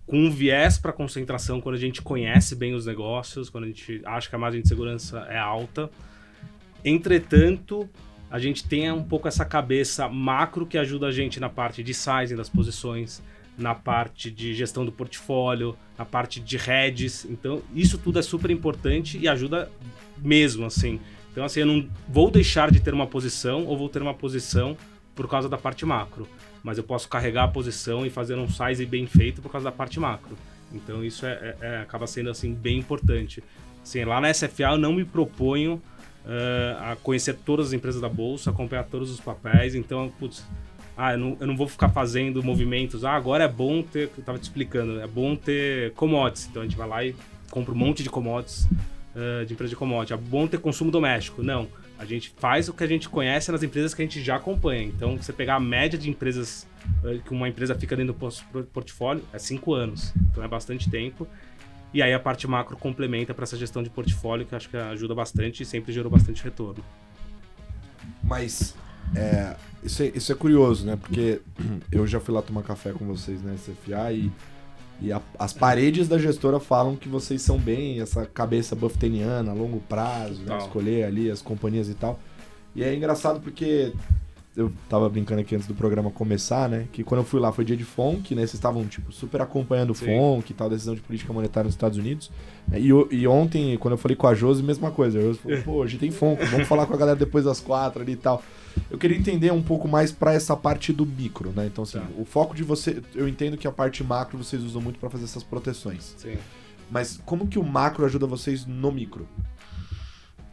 com 0.06 0.18
um 0.18 0.30
viés 0.30 0.78
para 0.78 0.94
concentração 0.94 1.60
quando 1.60 1.76
a 1.76 1.80
gente 1.80 2.02
conhece 2.02 2.56
bem 2.56 2.74
os 2.74 2.86
negócios, 2.86 3.50
quando 3.50 3.64
a 3.66 3.68
gente 3.68 4.02
acha 4.06 4.30
que 4.30 4.36
a 4.36 4.40
margem 4.40 4.62
de 4.62 4.68
segurança 4.68 5.26
é 5.30 5.38
alta. 5.38 5.90
Entretanto, 6.84 7.90
a 8.36 8.40
gente 8.40 8.66
tem 8.66 8.92
um 8.92 9.02
pouco 9.02 9.30
essa 9.30 9.46
cabeça 9.46 10.10
macro 10.10 10.66
que 10.66 10.78
ajuda 10.78 11.08
a 11.08 11.12
gente 11.12 11.40
na 11.40 11.48
parte 11.48 11.82
de 11.82 11.94
sizing 11.94 12.36
das 12.36 12.50
posições, 12.50 13.24
na 13.58 13.74
parte 13.74 14.30
de 14.30 14.54
gestão 14.54 14.84
do 14.84 14.92
portfólio, 14.92 15.78
na 15.98 16.04
parte 16.04 16.42
de 16.42 16.58
redes. 16.58 17.24
Então, 17.24 17.62
isso 17.74 17.98
tudo 17.98 18.20
é 18.20 18.22
super 18.22 18.52
importante 18.52 19.18
e 19.18 19.26
ajuda 19.26 19.72
mesmo, 20.18 20.66
assim. 20.66 21.00
Então, 21.32 21.46
assim, 21.46 21.62
eu 21.62 21.66
não 21.66 21.88
vou 22.10 22.30
deixar 22.30 22.70
de 22.72 22.82
ter 22.82 22.94
uma 22.94 23.08
posição 23.08 23.64
ou 23.66 23.78
vou 23.78 23.88
ter 23.88 24.02
uma 24.02 24.14
posição 24.14 24.76
por 25.16 25.30
causa 25.30 25.48
da 25.48 25.58
parte 25.58 25.86
macro, 25.86 26.28
mas 26.62 26.78
eu 26.78 26.84
posso 26.84 27.08
carregar 27.08 27.46
a 27.46 27.48
posição 27.48 28.06
e 28.06 28.10
fazer 28.10 28.36
um 28.36 28.50
size 28.50 28.86
bem 28.86 29.08
feito 29.08 29.42
por 29.42 29.50
causa 29.50 29.64
da 29.64 29.72
parte 29.72 29.98
macro. 29.98 30.38
Então, 30.74 31.06
isso 31.06 31.26
é, 31.26 31.32
é, 31.32 31.58
é 31.62 31.78
acaba 31.78 32.06
sendo, 32.06 32.30
assim, 32.30 32.54
bem 32.54 32.80
importante. 32.80 33.42
Assim, 33.82 34.04
lá 34.04 34.20
na 34.20 34.34
SFA 34.34 34.72
eu 34.72 34.78
não 34.78 34.92
me 34.92 35.06
proponho 35.06 35.82
uh, 36.26 36.92
a 36.92 36.96
conhecer 36.98 37.36
todas 37.46 37.68
as 37.68 37.74
empresas 37.74 38.02
da 38.02 38.10
bolsa, 38.10 38.50
acompanhar 38.50 38.84
todos 38.84 39.12
os 39.12 39.20
papéis. 39.20 39.76
Então, 39.76 40.12
putz, 40.20 40.46
ah, 40.98 41.14
eu 41.14 41.18
não, 41.18 41.38
eu 41.40 41.48
não 41.48 41.58
vou 41.58 41.68
ficar 41.68 41.90
fazendo 41.90 42.42
movimentos. 42.44 43.04
Ah, 43.04 43.14
agora 43.14 43.44
é 43.44 43.48
bom 43.48 43.82
ter. 43.82 44.10
Eu 44.18 44.24
tava 44.24 44.40
te 44.40 44.44
explicando, 44.44 45.00
é 45.00 45.08
bom 45.08 45.36
ter 45.36 45.92
commodities. 45.94 46.48
Então 46.50 46.62
a 46.62 46.66
gente 46.66 46.78
vai 46.78 46.88
lá 46.88 47.04
e 47.04 47.16
compra 47.52 47.74
um 47.74 47.78
monte 47.78 48.02
de 48.02 48.10
commodities 48.10 48.68
uh, 49.16 49.46
de 49.46 49.54
empresa 49.54 49.70
de 49.70 49.76
commodities. 49.76 50.18
É 50.18 50.30
bom 50.30 50.48
ter 50.48 50.60
consumo 50.60 50.92
doméstico. 50.92 51.44
Não. 51.44 51.68
A 51.98 52.04
gente 52.04 52.34
faz 52.38 52.68
o 52.68 52.74
que 52.74 52.84
a 52.84 52.88
gente 52.88 53.08
conhece 53.08 53.52
nas 53.52 53.64
empresas 53.64 53.94
que 53.94 54.02
a 54.02 54.06
gente 54.06 54.22
já 54.22 54.36
acompanha. 54.36 54.84
Então, 54.84 55.16
você 55.16 55.32
pegar 55.32 55.56
a 55.56 55.60
média 55.62 55.98
de 55.98 56.10
empresas 56.10 56.68
uh, 57.04 57.22
que 57.22 57.32
uma 57.32 57.48
empresa 57.48 57.74
fica 57.74 57.96
dentro 57.96 58.14
do 58.14 58.64
portfólio, 58.66 59.24
é 59.32 59.40
cinco 59.40 59.74
anos. 59.74 60.14
Então, 60.30 60.44
é 60.44 60.48
bastante 60.48 60.90
tempo. 60.90 61.26
E 61.96 62.02
aí 62.02 62.14
a 62.14 62.20
parte 62.20 62.46
macro 62.46 62.76
complementa 62.76 63.34
para 63.34 63.44
essa 63.44 63.56
gestão 63.56 63.82
de 63.82 63.90
portfólio, 63.90 64.46
que 64.46 64.54
acho 64.54 64.70
que 64.70 64.76
ajuda 64.76 65.16
bastante 65.16 65.64
e 65.64 65.66
sempre 65.66 65.94
gerou 65.94 66.12
bastante 66.12 66.44
retorno. 66.44 66.84
Mas 68.22 68.76
é, 69.16 69.56
isso, 69.82 70.04
é, 70.04 70.08
isso 70.08 70.30
é 70.30 70.36
curioso, 70.36 70.86
né? 70.86 70.98
Porque 70.98 71.40
eu 71.90 72.06
já 72.06 72.20
fui 72.20 72.34
lá 72.34 72.42
tomar 72.42 72.64
café 72.64 72.92
com 72.92 73.06
vocês 73.06 73.42
na 73.42 73.56
SFA 73.56 74.12
e, 74.12 74.30
e 75.00 75.14
a, 75.14 75.22
as 75.40 75.54
paredes 75.54 76.10
da 76.10 76.18
gestora 76.18 76.60
falam 76.60 76.98
que 76.98 77.08
vocês 77.08 77.42
são 77.42 77.58
bem 77.58 78.02
essa 78.02 78.26
cabeça 78.26 78.76
buffeteniana, 78.76 79.54
longo 79.54 79.80
prazo, 79.80 80.44
né? 80.44 80.58
escolher 80.58 81.06
ali 81.06 81.32
as 81.32 81.42
companhias 81.42 81.88
e 81.88 81.94
tal. 81.94 82.20
E 82.76 82.84
é 82.84 82.94
engraçado 82.94 83.40
porque 83.40 83.94
eu 84.56 84.72
tava 84.90 85.10
brincando 85.10 85.42
aqui 85.42 85.54
antes 85.54 85.68
do 85.68 85.76
programa 85.76 86.10
começar, 86.10 86.70
né? 86.70 86.88
Que 86.94 87.04
quando 87.04 87.22
eu 87.22 87.26
fui 87.26 87.40
lá 87.40 87.52
foi 87.52 87.66
dia 87.66 87.76
de 87.76 87.84
FONC, 87.84 88.34
né? 88.34 88.42
Vocês 88.42 88.54
estavam, 88.54 88.86
tipo, 88.86 89.12
super 89.12 89.42
acompanhando 89.42 89.90
o 89.90 89.94
FONC 89.94 90.52
e 90.52 90.54
tal, 90.54 90.70
decisão 90.70 90.96
de 90.96 91.02
política 91.02 91.34
monetária 91.34 91.66
nos 91.66 91.74
Estados 91.74 91.98
Unidos. 91.98 92.32
E, 92.74 92.88
e 92.88 93.28
ontem, 93.28 93.78
quando 93.78 93.94
eu 93.94 93.98
falei 93.98 94.16
com 94.16 94.28
a 94.28 94.34
Josi, 94.34 94.64
mesma 94.64 94.92
coisa. 94.92 95.20
Eu 95.20 95.36
falei, 95.36 95.62
pô, 95.62 95.74
hoje 95.74 95.98
tem 95.98 96.10
FONC, 96.10 96.46
vamos 96.46 96.68
falar 96.68 96.86
com 96.86 96.94
a 96.94 96.98
galera 96.98 97.18
depois 97.18 97.44
das 97.44 97.60
quatro 97.60 98.02
ali 98.02 98.14
e 98.14 98.18
tal. 98.18 98.42
Eu 98.90 98.98
queria 98.98 99.18
entender 99.18 99.52
um 99.52 99.62
pouco 99.62 99.88
mais 99.88 100.12
para 100.12 100.34
essa 100.34 100.56
parte 100.56 100.94
do 100.94 101.06
micro, 101.06 101.52
né? 101.52 101.66
Então, 101.66 101.84
assim, 101.84 102.00
tá. 102.00 102.06
o 102.18 102.24
foco 102.24 102.56
de 102.56 102.64
você. 102.64 103.02
Eu 103.14 103.28
entendo 103.28 103.58
que 103.58 103.68
a 103.68 103.72
parte 103.72 104.04
macro 104.04 104.38
vocês 104.38 104.64
usam 104.64 104.82
muito 104.82 105.00
para 105.00 105.10
fazer 105.10 105.26
essas 105.26 105.44
proteções. 105.44 106.16
Sim. 106.18 106.38
Mas 106.90 107.20
como 107.26 107.48
que 107.48 107.58
o 107.58 107.64
macro 107.64 108.06
ajuda 108.06 108.28
vocês 108.28 108.66
no 108.66 108.92
micro? 108.92 109.28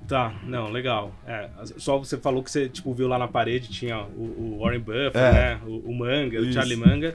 Tá, 0.07 0.35
não, 0.45 0.71
legal. 0.71 1.15
É, 1.27 1.49
só 1.79 1.99
você 1.99 2.19
falou 2.19 2.43
que 2.43 2.51
você 2.51 2.69
tipo, 2.69 2.93
viu 2.93 3.09
lá 3.09 3.19
na 3.19 3.29
parede, 3.29 3.69
tinha 3.69 4.01
o, 4.01 4.57
o 4.57 4.59
Warren 4.61 4.81
Buffett, 4.81 5.17
é. 5.17 5.33
né? 5.33 5.61
O, 5.67 5.91
o 5.91 5.95
Manga, 5.95 6.39
Isso. 6.39 6.51
o 6.51 6.53
Charlie 6.53 6.77
Manga. 6.77 7.15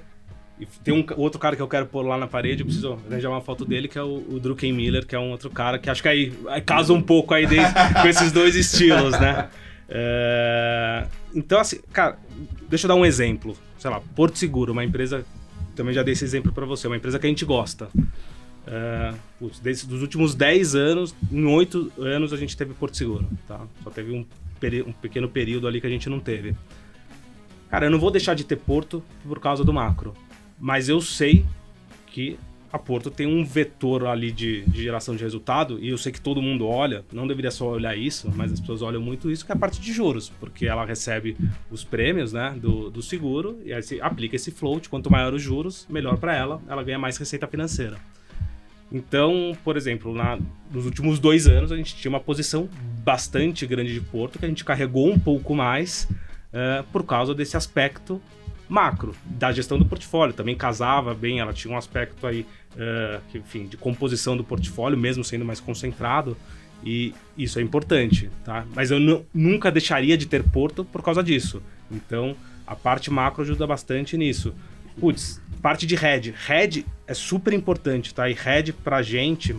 E 0.59 0.65
tem 0.83 0.93
um 0.93 1.05
outro 1.17 1.39
cara 1.39 1.55
que 1.55 1.61
eu 1.61 1.67
quero 1.67 1.85
pôr 1.85 2.03
lá 2.03 2.17
na 2.17 2.25
parede, 2.25 2.61
eu 2.61 2.65
preciso 2.65 2.97
arranjar 3.07 3.29
uma 3.29 3.41
foto 3.41 3.63
dele, 3.63 3.87
que 3.87 3.97
é 3.97 4.01
o, 4.01 4.25
o 4.27 4.39
Drucken 4.39 4.73
Miller, 4.73 5.05
que 5.05 5.15
é 5.15 5.19
um 5.19 5.29
outro 5.29 5.51
cara 5.51 5.77
que 5.77 5.87
acho 5.87 6.01
que 6.01 6.09
aí, 6.09 6.33
aí 6.47 6.61
casa 6.61 6.91
um 6.93 7.01
pouco 7.01 7.33
aí 7.33 7.45
dentro, 7.45 7.73
com 8.01 8.07
esses 8.07 8.31
dois 8.31 8.55
estilos, 8.55 9.19
né? 9.19 9.49
É... 9.87 11.05
Então, 11.35 11.59
assim, 11.59 11.79
cara, 11.93 12.17
deixa 12.67 12.85
eu 12.85 12.89
dar 12.89 12.95
um 12.95 13.05
exemplo. 13.05 13.55
Sei 13.77 13.91
lá, 13.91 14.01
Porto 14.15 14.37
Seguro, 14.39 14.73
uma 14.73 14.83
empresa, 14.83 15.23
também 15.75 15.93
já 15.93 16.01
dei 16.01 16.13
esse 16.13 16.25
exemplo 16.25 16.51
para 16.51 16.65
você, 16.65 16.87
uma 16.87 16.97
empresa 16.97 17.19
que 17.19 17.27
a 17.27 17.29
gente 17.29 17.45
gosta. 17.45 17.87
Uh, 18.67 19.17
putz, 19.39 19.59
desde, 19.59 19.87
dos 19.87 20.01
últimos 20.01 20.35
10 20.35 20.75
anos, 20.75 21.15
em 21.31 21.45
8 21.45 21.93
anos 21.99 22.33
a 22.33 22.37
gente 22.37 22.57
teve 22.57 22.73
Porto 22.73 22.97
Seguro, 22.97 23.25
tá? 23.47 23.65
Só 23.81 23.89
teve 23.89 24.11
um, 24.11 24.25
um, 24.85 24.91
pequeno 24.91 25.29
período 25.29 25.67
ali 25.67 25.79
que 25.79 25.87
a 25.87 25.89
gente 25.89 26.09
não 26.09 26.19
teve. 26.19 26.53
Cara, 27.69 27.85
eu 27.85 27.89
não 27.89 27.99
vou 27.99 28.11
deixar 28.11 28.33
de 28.33 28.43
ter 28.43 28.57
Porto 28.57 29.01
por 29.25 29.39
causa 29.39 29.63
do 29.63 29.71
macro, 29.71 30.13
mas 30.59 30.89
eu 30.89 30.99
sei 30.99 31.45
que 32.07 32.37
a 32.71 32.77
Porto 32.77 33.09
tem 33.09 33.25
um 33.25 33.45
vetor 33.45 34.05
ali 34.05 34.31
de, 34.33 34.63
de, 34.65 34.83
geração 34.83 35.15
de 35.15 35.23
resultado, 35.23 35.79
e 35.79 35.87
eu 35.87 35.97
sei 35.97 36.11
que 36.11 36.19
todo 36.19 36.41
mundo 36.41 36.67
olha, 36.67 37.05
não 37.13 37.25
deveria 37.25 37.51
só 37.51 37.69
olhar 37.69 37.97
isso, 37.97 38.29
mas 38.35 38.51
as 38.51 38.59
pessoas 38.59 38.81
olham 38.81 39.01
muito 39.01 39.31
isso, 39.31 39.45
que 39.45 39.51
é 39.53 39.55
a 39.55 39.57
parte 39.57 39.79
de 39.79 39.93
juros, 39.93 40.29
porque 40.41 40.65
ela 40.65 40.85
recebe 40.85 41.37
os 41.71 41.85
prêmios 41.85 42.33
né, 42.33 42.53
do, 42.59 42.89
do 42.89 43.01
seguro, 43.01 43.61
e 43.63 43.71
aí 43.71 43.81
se 43.81 44.01
aplica 44.01 44.35
esse 44.35 44.51
float, 44.51 44.89
quanto 44.89 45.09
maior 45.09 45.33
os 45.33 45.41
juros, 45.41 45.87
melhor 45.89 46.17
para 46.17 46.35
ela, 46.35 46.61
ela 46.67 46.83
ganha 46.83 46.99
mais 46.99 47.15
receita 47.17 47.47
financeira. 47.47 47.97
Então, 48.91 49.55
por 49.63 49.75
exemplo, 49.75 50.13
na, 50.13 50.39
nos 50.71 50.85
últimos 50.85 51.19
dois 51.19 51.47
anos 51.47 51.71
a 51.71 51.77
gente 51.77 51.95
tinha 51.95 52.09
uma 52.09 52.19
posição 52.19 52.69
bastante 53.03 53.65
grande 53.65 53.93
de 53.93 54.01
Porto 54.01 54.39
que 54.39 54.45
a 54.45 54.47
gente 54.47 54.63
carregou 54.63 55.09
um 55.09 55.19
pouco 55.19 55.53
mais 55.53 56.07
uh, 56.53 56.83
por 56.91 57.03
causa 57.03 57.35
desse 57.35 57.57
aspecto 57.57 58.21
macro 58.69 59.15
da 59.25 59.51
gestão 59.51 59.77
do 59.77 59.85
portfólio. 59.85 60.33
Também 60.33 60.55
casava 60.55 61.13
bem, 61.13 61.39
ela 61.39 61.53
tinha 61.53 61.73
um 61.73 61.77
aspecto 61.77 62.25
aí, 62.25 62.45
uh, 62.73 63.21
enfim, 63.37 63.65
de 63.65 63.77
composição 63.77 64.37
do 64.37 64.43
portfólio, 64.43 64.97
mesmo 64.97 65.23
sendo 65.23 65.43
mais 65.43 65.59
concentrado. 65.59 66.37
E 66.83 67.13
isso 67.37 67.59
é 67.59 67.61
importante, 67.61 68.29
tá? 68.45 68.65
Mas 68.75 68.91
eu 68.91 68.99
nunca 69.33 69.71
deixaria 69.71 70.17
de 70.17 70.27
ter 70.27 70.43
Porto 70.43 70.85
por 70.85 71.01
causa 71.01 71.23
disso. 71.23 71.61
Então, 71.91 72.35
a 72.67 72.75
parte 72.75 73.09
macro 73.09 73.41
ajuda 73.41 73.65
bastante 73.65 74.15
nisso. 74.15 74.53
Putz, 74.99 75.41
parte 75.67 75.85
de 75.85 75.97
head. 75.97 76.33
Head 76.47 76.85
é 77.05 77.13
super 77.13 77.51
importante, 77.51 78.13
tá? 78.13 78.29
E 78.29 78.33
head 78.33 78.71
pra 78.71 79.01
gente 79.01 79.53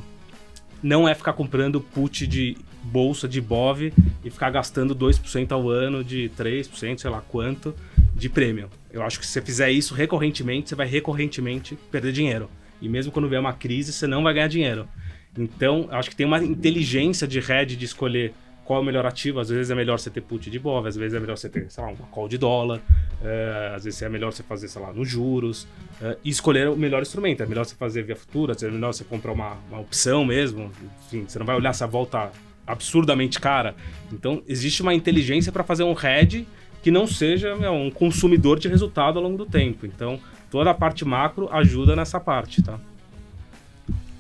não 0.83 1.07
é 1.07 1.15
ficar 1.15 1.35
comprando 1.35 1.83
put 1.83 2.27
de 2.27 2.57
bolsa 2.83 3.29
de 3.29 3.43
BOV 3.43 3.93
e 4.25 4.31
ficar 4.31 4.49
gastando 4.49 4.97
2% 4.97 5.53
ao 5.53 5.69
ano 5.69 6.03
de 6.03 6.31
3%, 6.35 6.99
sei 6.99 7.11
lá 7.11 7.21
quanto, 7.21 7.75
de 8.15 8.27
prêmio. 8.31 8.71
Eu 8.91 9.03
acho 9.03 9.21
que 9.21 9.27
se 9.27 9.33
você 9.33 9.43
fizer 9.43 9.71
isso 9.71 9.93
recorrentemente, 9.93 10.71
você 10.71 10.75
vai 10.75 10.87
recorrentemente 10.87 11.77
perder 11.91 12.13
dinheiro. 12.13 12.49
E 12.81 12.89
mesmo 12.89 13.13
quando 13.13 13.29
vier 13.29 13.39
uma 13.39 13.53
crise, 13.53 13.93
você 13.93 14.07
não 14.07 14.23
vai 14.23 14.33
ganhar 14.33 14.49
dinheiro. 14.49 14.89
Então, 15.37 15.91
eu 15.93 15.99
acho 15.99 16.09
que 16.09 16.17
tem 16.17 16.25
uma 16.25 16.43
inteligência 16.43 17.29
de 17.29 17.39
head 17.39 17.77
de 17.77 17.85
escolher 17.85 18.33
qual 18.69 18.81
é 18.81 18.83
o 18.83 18.85
melhor 18.85 19.07
ativo. 19.07 19.41
Às 19.41 19.49
vezes 19.49 19.71
é 19.71 19.75
melhor 19.75 19.99
você 19.99 20.11
ter 20.11 20.21
put 20.21 20.51
de 20.51 20.59
BOV, 20.59 20.89
às 20.89 20.95
vezes 20.95 21.15
é 21.15 21.19
melhor 21.19 21.39
você 21.39 21.49
ter, 21.49 21.71
sei 21.71 21.83
lá, 21.83 21.89
uma 21.89 22.07
call 22.11 22.29
de 22.29 22.37
dólar, 22.37 22.83
é, 23.25 23.73
às 23.75 23.85
vezes 23.85 24.03
é 24.03 24.11
melhor 24.11 24.31
você 24.31 24.43
fazer, 24.43 24.69
sei 24.69 24.83
lá, 24.83 24.93
nos 24.93 25.09
juros, 25.09 25.67
é, 26.03 26.19
e 26.23 26.29
escolher 26.29 26.69
o 26.69 26.77
melhor 26.77 27.01
instrumento. 27.01 27.43
É 27.43 27.47
melhor 27.47 27.65
você 27.65 27.75
fazer 27.75 28.03
via 28.03 28.15
futura, 28.15 28.55
é 28.61 28.71
melhor 28.71 28.93
você 28.93 29.05
comprar 29.05 29.33
uma, 29.33 29.57
uma 29.71 29.81
opção 29.81 30.23
mesmo. 30.23 30.71
Enfim, 31.07 31.25
você 31.27 31.39
não 31.39 31.47
vai 31.47 31.57
olhar 31.57 31.71
essa 31.71 31.87
volta 31.87 32.31
absurdamente 32.67 33.41
cara. 33.41 33.75
Então, 34.13 34.43
existe 34.47 34.83
uma 34.83 34.93
inteligência 34.93 35.51
para 35.51 35.65
fazer 35.65 35.85
um 35.85 35.97
hedge 35.99 36.47
que 36.83 36.91
não 36.91 37.07
seja 37.07 37.57
meu, 37.57 37.73
um 37.73 37.91
consumidor 37.91 38.59
de 38.59 38.69
resultado 38.69 39.19
ao 39.19 39.23
longo 39.23 39.39
do 39.39 39.47
tempo. 39.47 39.87
Então, 39.87 40.21
toda 40.51 40.71
a 40.71 40.75
parte 40.75 41.07
macro 41.07 41.49
ajuda 41.51 41.97
nessa 41.97 42.21
parte, 42.21 42.63
tá? 42.63 42.79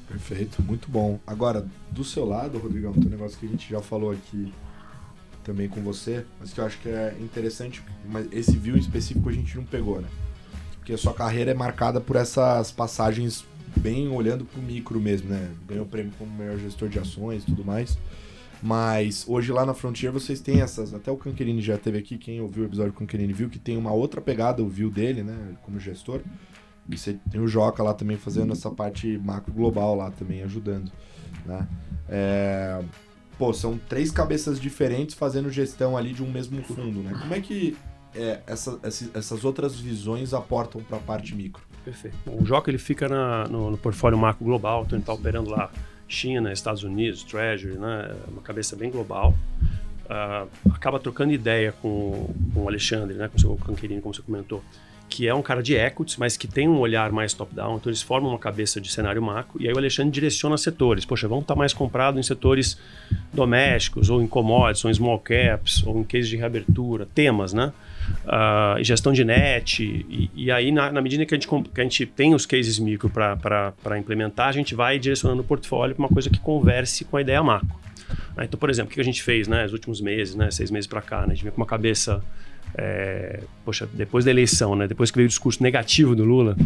Perfeito, 0.08 0.62
muito 0.62 0.90
bom. 0.90 1.20
Agora, 1.26 1.66
do 1.90 2.02
seu 2.02 2.24
lado, 2.24 2.58
Rodrigão, 2.58 2.92
tem 2.94 3.06
um 3.06 3.10
negócio 3.10 3.38
que 3.38 3.46
a 3.46 3.48
gente 3.48 3.70
já 3.70 3.80
falou 3.80 4.10
aqui 4.10 4.52
também 5.44 5.68
com 5.68 5.82
você, 5.82 6.24
mas 6.40 6.52
que 6.52 6.60
eu 6.60 6.64
acho 6.64 6.78
que 6.78 6.88
é 6.88 7.14
interessante, 7.20 7.82
mas 8.08 8.26
esse 8.32 8.56
view 8.56 8.76
em 8.76 8.80
específico 8.80 9.28
a 9.28 9.32
gente 9.32 9.56
não 9.56 9.64
pegou, 9.64 10.00
né? 10.00 10.08
Porque 10.76 10.92
a 10.92 10.98
sua 10.98 11.12
carreira 11.12 11.50
é 11.50 11.54
marcada 11.54 12.00
por 12.00 12.16
essas 12.16 12.72
passagens 12.72 13.44
bem 13.76 14.08
olhando 14.08 14.44
pro 14.44 14.62
micro 14.62 14.98
mesmo, 14.98 15.28
né? 15.28 15.50
Ganhou 15.66 15.84
prêmio 15.84 16.12
como 16.18 16.34
melhor 16.34 16.58
gestor 16.58 16.88
de 16.88 16.98
ações 16.98 17.42
e 17.42 17.46
tudo 17.46 17.64
mais. 17.64 17.98
Mas 18.62 19.24
hoje 19.28 19.52
lá 19.52 19.64
na 19.64 19.74
Frontier 19.74 20.10
vocês 20.10 20.40
têm 20.40 20.60
essas. 20.60 20.92
Até 20.92 21.10
o 21.10 21.16
Canquerini 21.16 21.62
já 21.62 21.76
teve 21.78 21.98
aqui, 21.98 22.18
quem 22.18 22.40
ouviu 22.40 22.64
o 22.64 22.66
episódio 22.66 22.92
com 22.92 23.04
o 23.04 23.06
Canquerini 23.06 23.32
viu 23.32 23.48
que 23.48 23.58
tem 23.58 23.76
uma 23.76 23.92
outra 23.92 24.20
pegada, 24.20 24.62
o 24.62 24.68
view 24.68 24.90
dele, 24.90 25.22
né? 25.22 25.56
Como 25.62 25.78
gestor. 25.78 26.20
E 26.88 26.96
você 26.96 27.18
tem 27.30 27.40
o 27.40 27.46
Joca 27.46 27.82
lá 27.82 27.92
também 27.92 28.16
fazendo 28.16 28.52
essa 28.52 28.70
parte 28.70 29.18
macro 29.18 29.52
global 29.52 29.94
lá 29.94 30.10
também, 30.10 30.42
ajudando. 30.42 30.90
Né? 31.44 31.68
É... 32.08 32.82
Pô, 33.38 33.52
são 33.52 33.78
três 33.88 34.10
cabeças 34.10 34.58
diferentes 34.58 35.14
fazendo 35.14 35.50
gestão 35.50 35.96
ali 35.96 36.12
de 36.12 36.22
um 36.24 36.30
mesmo 36.30 36.60
fundo, 36.62 37.02
né? 37.02 37.16
Como 37.20 37.32
é 37.32 37.40
que 37.40 37.76
é, 38.14 38.40
essa, 38.46 38.80
essas 38.82 39.44
outras 39.44 39.78
visões 39.78 40.34
aportam 40.34 40.82
para 40.82 40.96
a 40.96 41.00
parte 41.00 41.36
micro? 41.36 41.62
Perfeito. 41.84 42.16
Bom, 42.26 42.38
o 42.42 42.44
Joca 42.44 42.68
ele 42.68 42.78
fica 42.78 43.08
na, 43.08 43.46
no, 43.46 43.70
no 43.70 43.78
portfólio 43.78 44.18
macro 44.18 44.44
global, 44.44 44.82
então 44.84 44.96
ele 44.96 45.02
está 45.02 45.12
operando 45.12 45.50
lá 45.50 45.70
China, 46.08 46.52
Estados 46.52 46.82
Unidos, 46.82 47.22
Treasury, 47.22 47.78
né? 47.78 48.16
uma 48.26 48.42
cabeça 48.42 48.74
bem 48.74 48.90
global. 48.90 49.34
Uh, 50.06 50.72
acaba 50.72 50.98
trocando 50.98 51.32
ideia 51.32 51.70
com, 51.70 52.34
com 52.52 52.64
o 52.64 52.68
Alexandre, 52.68 53.16
né? 53.16 53.28
com 53.28 53.36
o 53.36 53.40
seu 53.40 53.56
como 53.56 53.76
você 53.76 54.22
comentou, 54.22 54.64
que 55.08 55.26
é 55.26 55.34
um 55.34 55.42
cara 55.42 55.62
de 55.62 55.74
equities, 55.74 56.16
mas 56.16 56.36
que 56.36 56.46
tem 56.46 56.68
um 56.68 56.78
olhar 56.78 57.10
mais 57.10 57.32
top-down, 57.32 57.76
então 57.76 57.90
eles 57.90 58.02
formam 58.02 58.30
uma 58.30 58.38
cabeça 58.38 58.80
de 58.80 58.90
cenário 58.90 59.22
macro, 59.22 59.60
e 59.60 59.66
aí 59.66 59.72
o 59.72 59.78
Alexandre 59.78 60.12
direciona 60.12 60.56
setores. 60.56 61.04
Poxa, 61.04 61.26
vamos 61.26 61.42
estar 61.42 61.54
mais 61.54 61.72
comprado 61.72 62.18
em 62.18 62.22
setores 62.22 62.78
domésticos, 63.32 64.10
ou 64.10 64.22
em 64.22 64.26
commodities, 64.26 64.84
ou 64.84 64.90
em 64.90 64.94
small 64.94 65.18
caps, 65.18 65.82
ou 65.86 65.98
em 65.98 66.04
case 66.04 66.28
de 66.28 66.36
reabertura, 66.36 67.06
temas, 67.14 67.52
né? 67.52 67.72
Uh, 68.24 68.82
gestão 68.82 69.12
de 69.12 69.24
net, 69.24 69.82
e, 69.82 70.30
e 70.34 70.50
aí 70.50 70.72
na, 70.72 70.90
na, 70.90 71.02
medida 71.02 71.26
que 71.26 71.34
a, 71.34 71.38
gente, 71.38 71.46
que 71.46 71.80
a 71.80 71.84
gente 71.84 72.06
tem 72.06 72.34
os 72.34 72.46
cases 72.46 72.78
micro 72.78 73.10
para 73.10 73.98
implementar, 73.98 74.48
a 74.48 74.52
gente 74.52 74.74
vai 74.74 74.98
direcionando 74.98 75.42
o 75.42 75.44
portfólio 75.44 75.94
para 75.94 76.02
uma 76.02 76.08
coisa 76.08 76.30
que 76.30 76.38
converse 76.38 77.04
com 77.04 77.16
a 77.18 77.20
ideia 77.20 77.42
macro. 77.42 77.68
Uh, 78.36 78.42
então, 78.42 78.58
por 78.58 78.70
exemplo, 78.70 78.92
o 78.92 78.94
que 78.94 79.00
a 79.00 79.04
gente 79.04 79.22
fez 79.22 79.46
né, 79.46 79.62
nos 79.62 79.72
últimos 79.72 80.00
meses, 80.00 80.34
né, 80.34 80.50
seis 80.50 80.70
meses 80.70 80.86
para 80.86 81.02
cá, 81.02 81.20
né, 81.20 81.32
a 81.32 81.34
gente 81.34 81.44
vem 81.44 81.52
com 81.52 81.60
uma 81.60 81.66
cabeça 81.66 82.22
é, 82.74 83.40
poxa, 83.64 83.88
depois 83.92 84.24
da 84.24 84.30
eleição, 84.30 84.74
né? 84.76 84.86
Depois 84.86 85.10
que 85.10 85.16
veio 85.16 85.26
o 85.26 85.28
discurso 85.28 85.62
negativo 85.62 86.14
do 86.14 86.24
Lula, 86.24 86.56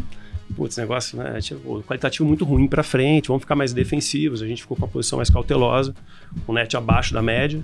putz, 0.57 0.77
negócio, 0.77 1.19
né? 1.19 1.39
O 1.65 1.83
qualitativo 1.83 2.27
muito 2.27 2.45
ruim 2.45 2.67
para 2.67 2.83
frente, 2.83 3.29
vamos 3.29 3.43
ficar 3.43 3.57
mais 3.57 3.73
defensivos. 3.73 4.43
A 4.43 4.47
gente 4.47 4.63
ficou 4.63 4.77
com 4.77 4.85
uma 4.85 4.91
posição 4.91 5.17
mais 5.19 5.31
cautelosa, 5.31 5.95
o 6.47 6.53
net 6.53 6.77
abaixo 6.77 7.15
da 7.15 7.23
média. 7.23 7.63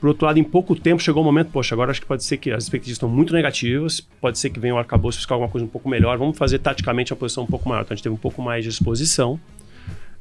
Por 0.00 0.08
outro 0.08 0.26
lado, 0.26 0.38
em 0.38 0.44
pouco 0.44 0.74
tempo 0.74 1.02
chegou 1.02 1.22
o 1.22 1.24
momento, 1.24 1.50
poxa, 1.50 1.74
agora 1.74 1.90
acho 1.90 2.00
que 2.00 2.06
pode 2.06 2.22
ser 2.22 2.36
que 2.36 2.50
as 2.50 2.64
expectativas 2.64 2.96
estão 2.96 3.08
muito 3.08 3.32
negativas, 3.32 4.02
pode 4.20 4.38
ser 4.38 4.50
que 4.50 4.60
venha 4.60 4.74
o 4.74 4.78
arcabouço 4.78 5.16
fiscal 5.16 5.36
alguma 5.36 5.50
coisa 5.50 5.64
um 5.64 5.68
pouco 5.68 5.88
melhor, 5.88 6.18
vamos 6.18 6.36
fazer 6.36 6.58
taticamente 6.58 7.10
uma 7.10 7.16
posição 7.16 7.44
um 7.44 7.46
pouco 7.46 7.66
maior. 7.66 7.80
Então 7.80 7.94
a 7.94 7.96
gente 7.96 8.02
teve 8.02 8.14
um 8.14 8.18
pouco 8.18 8.42
mais 8.42 8.62
de 8.62 8.68
exposição. 8.68 9.40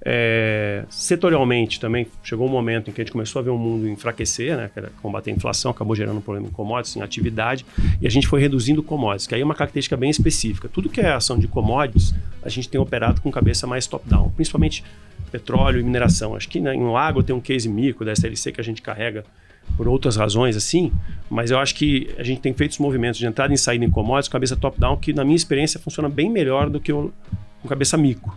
É, 0.06 0.84
setorialmente 0.90 1.80
também 1.80 2.06
chegou 2.22 2.46
um 2.46 2.52
momento 2.52 2.90
em 2.90 2.94
que 2.94 3.00
a 3.00 3.04
gente 3.06 3.14
começou 3.14 3.40
a 3.40 3.44
ver 3.44 3.52
o 3.52 3.58
mundo 3.58 3.88
enfraquecer, 3.88 4.58
né, 4.58 4.70
combater 5.02 5.32
a 5.32 5.34
inflação, 5.34 5.72
acabou 5.72 5.96
gerando 5.96 6.18
um 6.18 6.22
problema 6.22 6.48
em 6.48 6.52
commodities, 6.52 6.98
em 6.98 7.02
atividade, 7.02 7.66
e 8.02 8.06
a 8.06 8.10
gente 8.10 8.28
foi 8.28 8.42
reduzindo 8.42 8.84
commodities, 8.84 9.28
que 9.28 9.34
aí 9.34 9.40
é 9.40 9.46
uma 9.46 9.56
característica 9.56 9.96
bem 9.96 10.10
específica. 10.10 10.68
Tudo 10.68 10.90
que 10.90 11.00
é 11.00 11.14
ação 11.14 11.40
de 11.40 11.48
commodities, 11.48 12.14
a 12.42 12.50
gente 12.50 12.68
tem 12.68 12.80
operado 12.82 13.22
com 13.22 13.32
cabeça 13.32 13.66
mais 13.66 13.88
top-down, 13.88 14.30
principalmente 14.32 14.84
petróleo 15.32 15.80
e 15.80 15.84
mineração. 15.84 16.36
Acho 16.36 16.50
que 16.50 16.60
né, 16.60 16.74
no 16.74 16.98
agro 16.98 17.24
tem 17.24 17.34
um 17.34 17.40
case 17.40 17.70
micro 17.70 18.06
da 18.06 18.12
SLC 18.12 18.52
que 18.52 18.60
a 18.60 18.64
gente 18.64 18.82
carrega 18.82 19.24
por 19.78 19.88
outras 19.88 20.18
razões 20.18 20.58
assim, 20.58 20.92
mas 21.30 21.50
eu 21.50 21.58
acho 21.58 21.74
que 21.76 22.14
a 22.18 22.24
gente 22.24 22.42
tem 22.42 22.54
feito 22.54 22.72
os 22.72 22.78
movimentos 22.80 23.18
de 23.18 23.26
entrada 23.26 23.54
e 23.54 23.58
saída 23.58 23.86
em 23.86 23.90
commodities, 23.90 24.28
cabeça 24.28 24.58
top-down, 24.58 24.98
que 24.98 25.14
na 25.14 25.24
minha 25.24 25.38
experiência 25.38 25.80
funciona 25.80 26.10
bem 26.10 26.30
melhor 26.30 26.70
do 26.70 26.80
que 26.82 26.92
o, 26.92 27.14
com 27.62 27.70
cabeça 27.70 27.96
micro. 27.96 28.34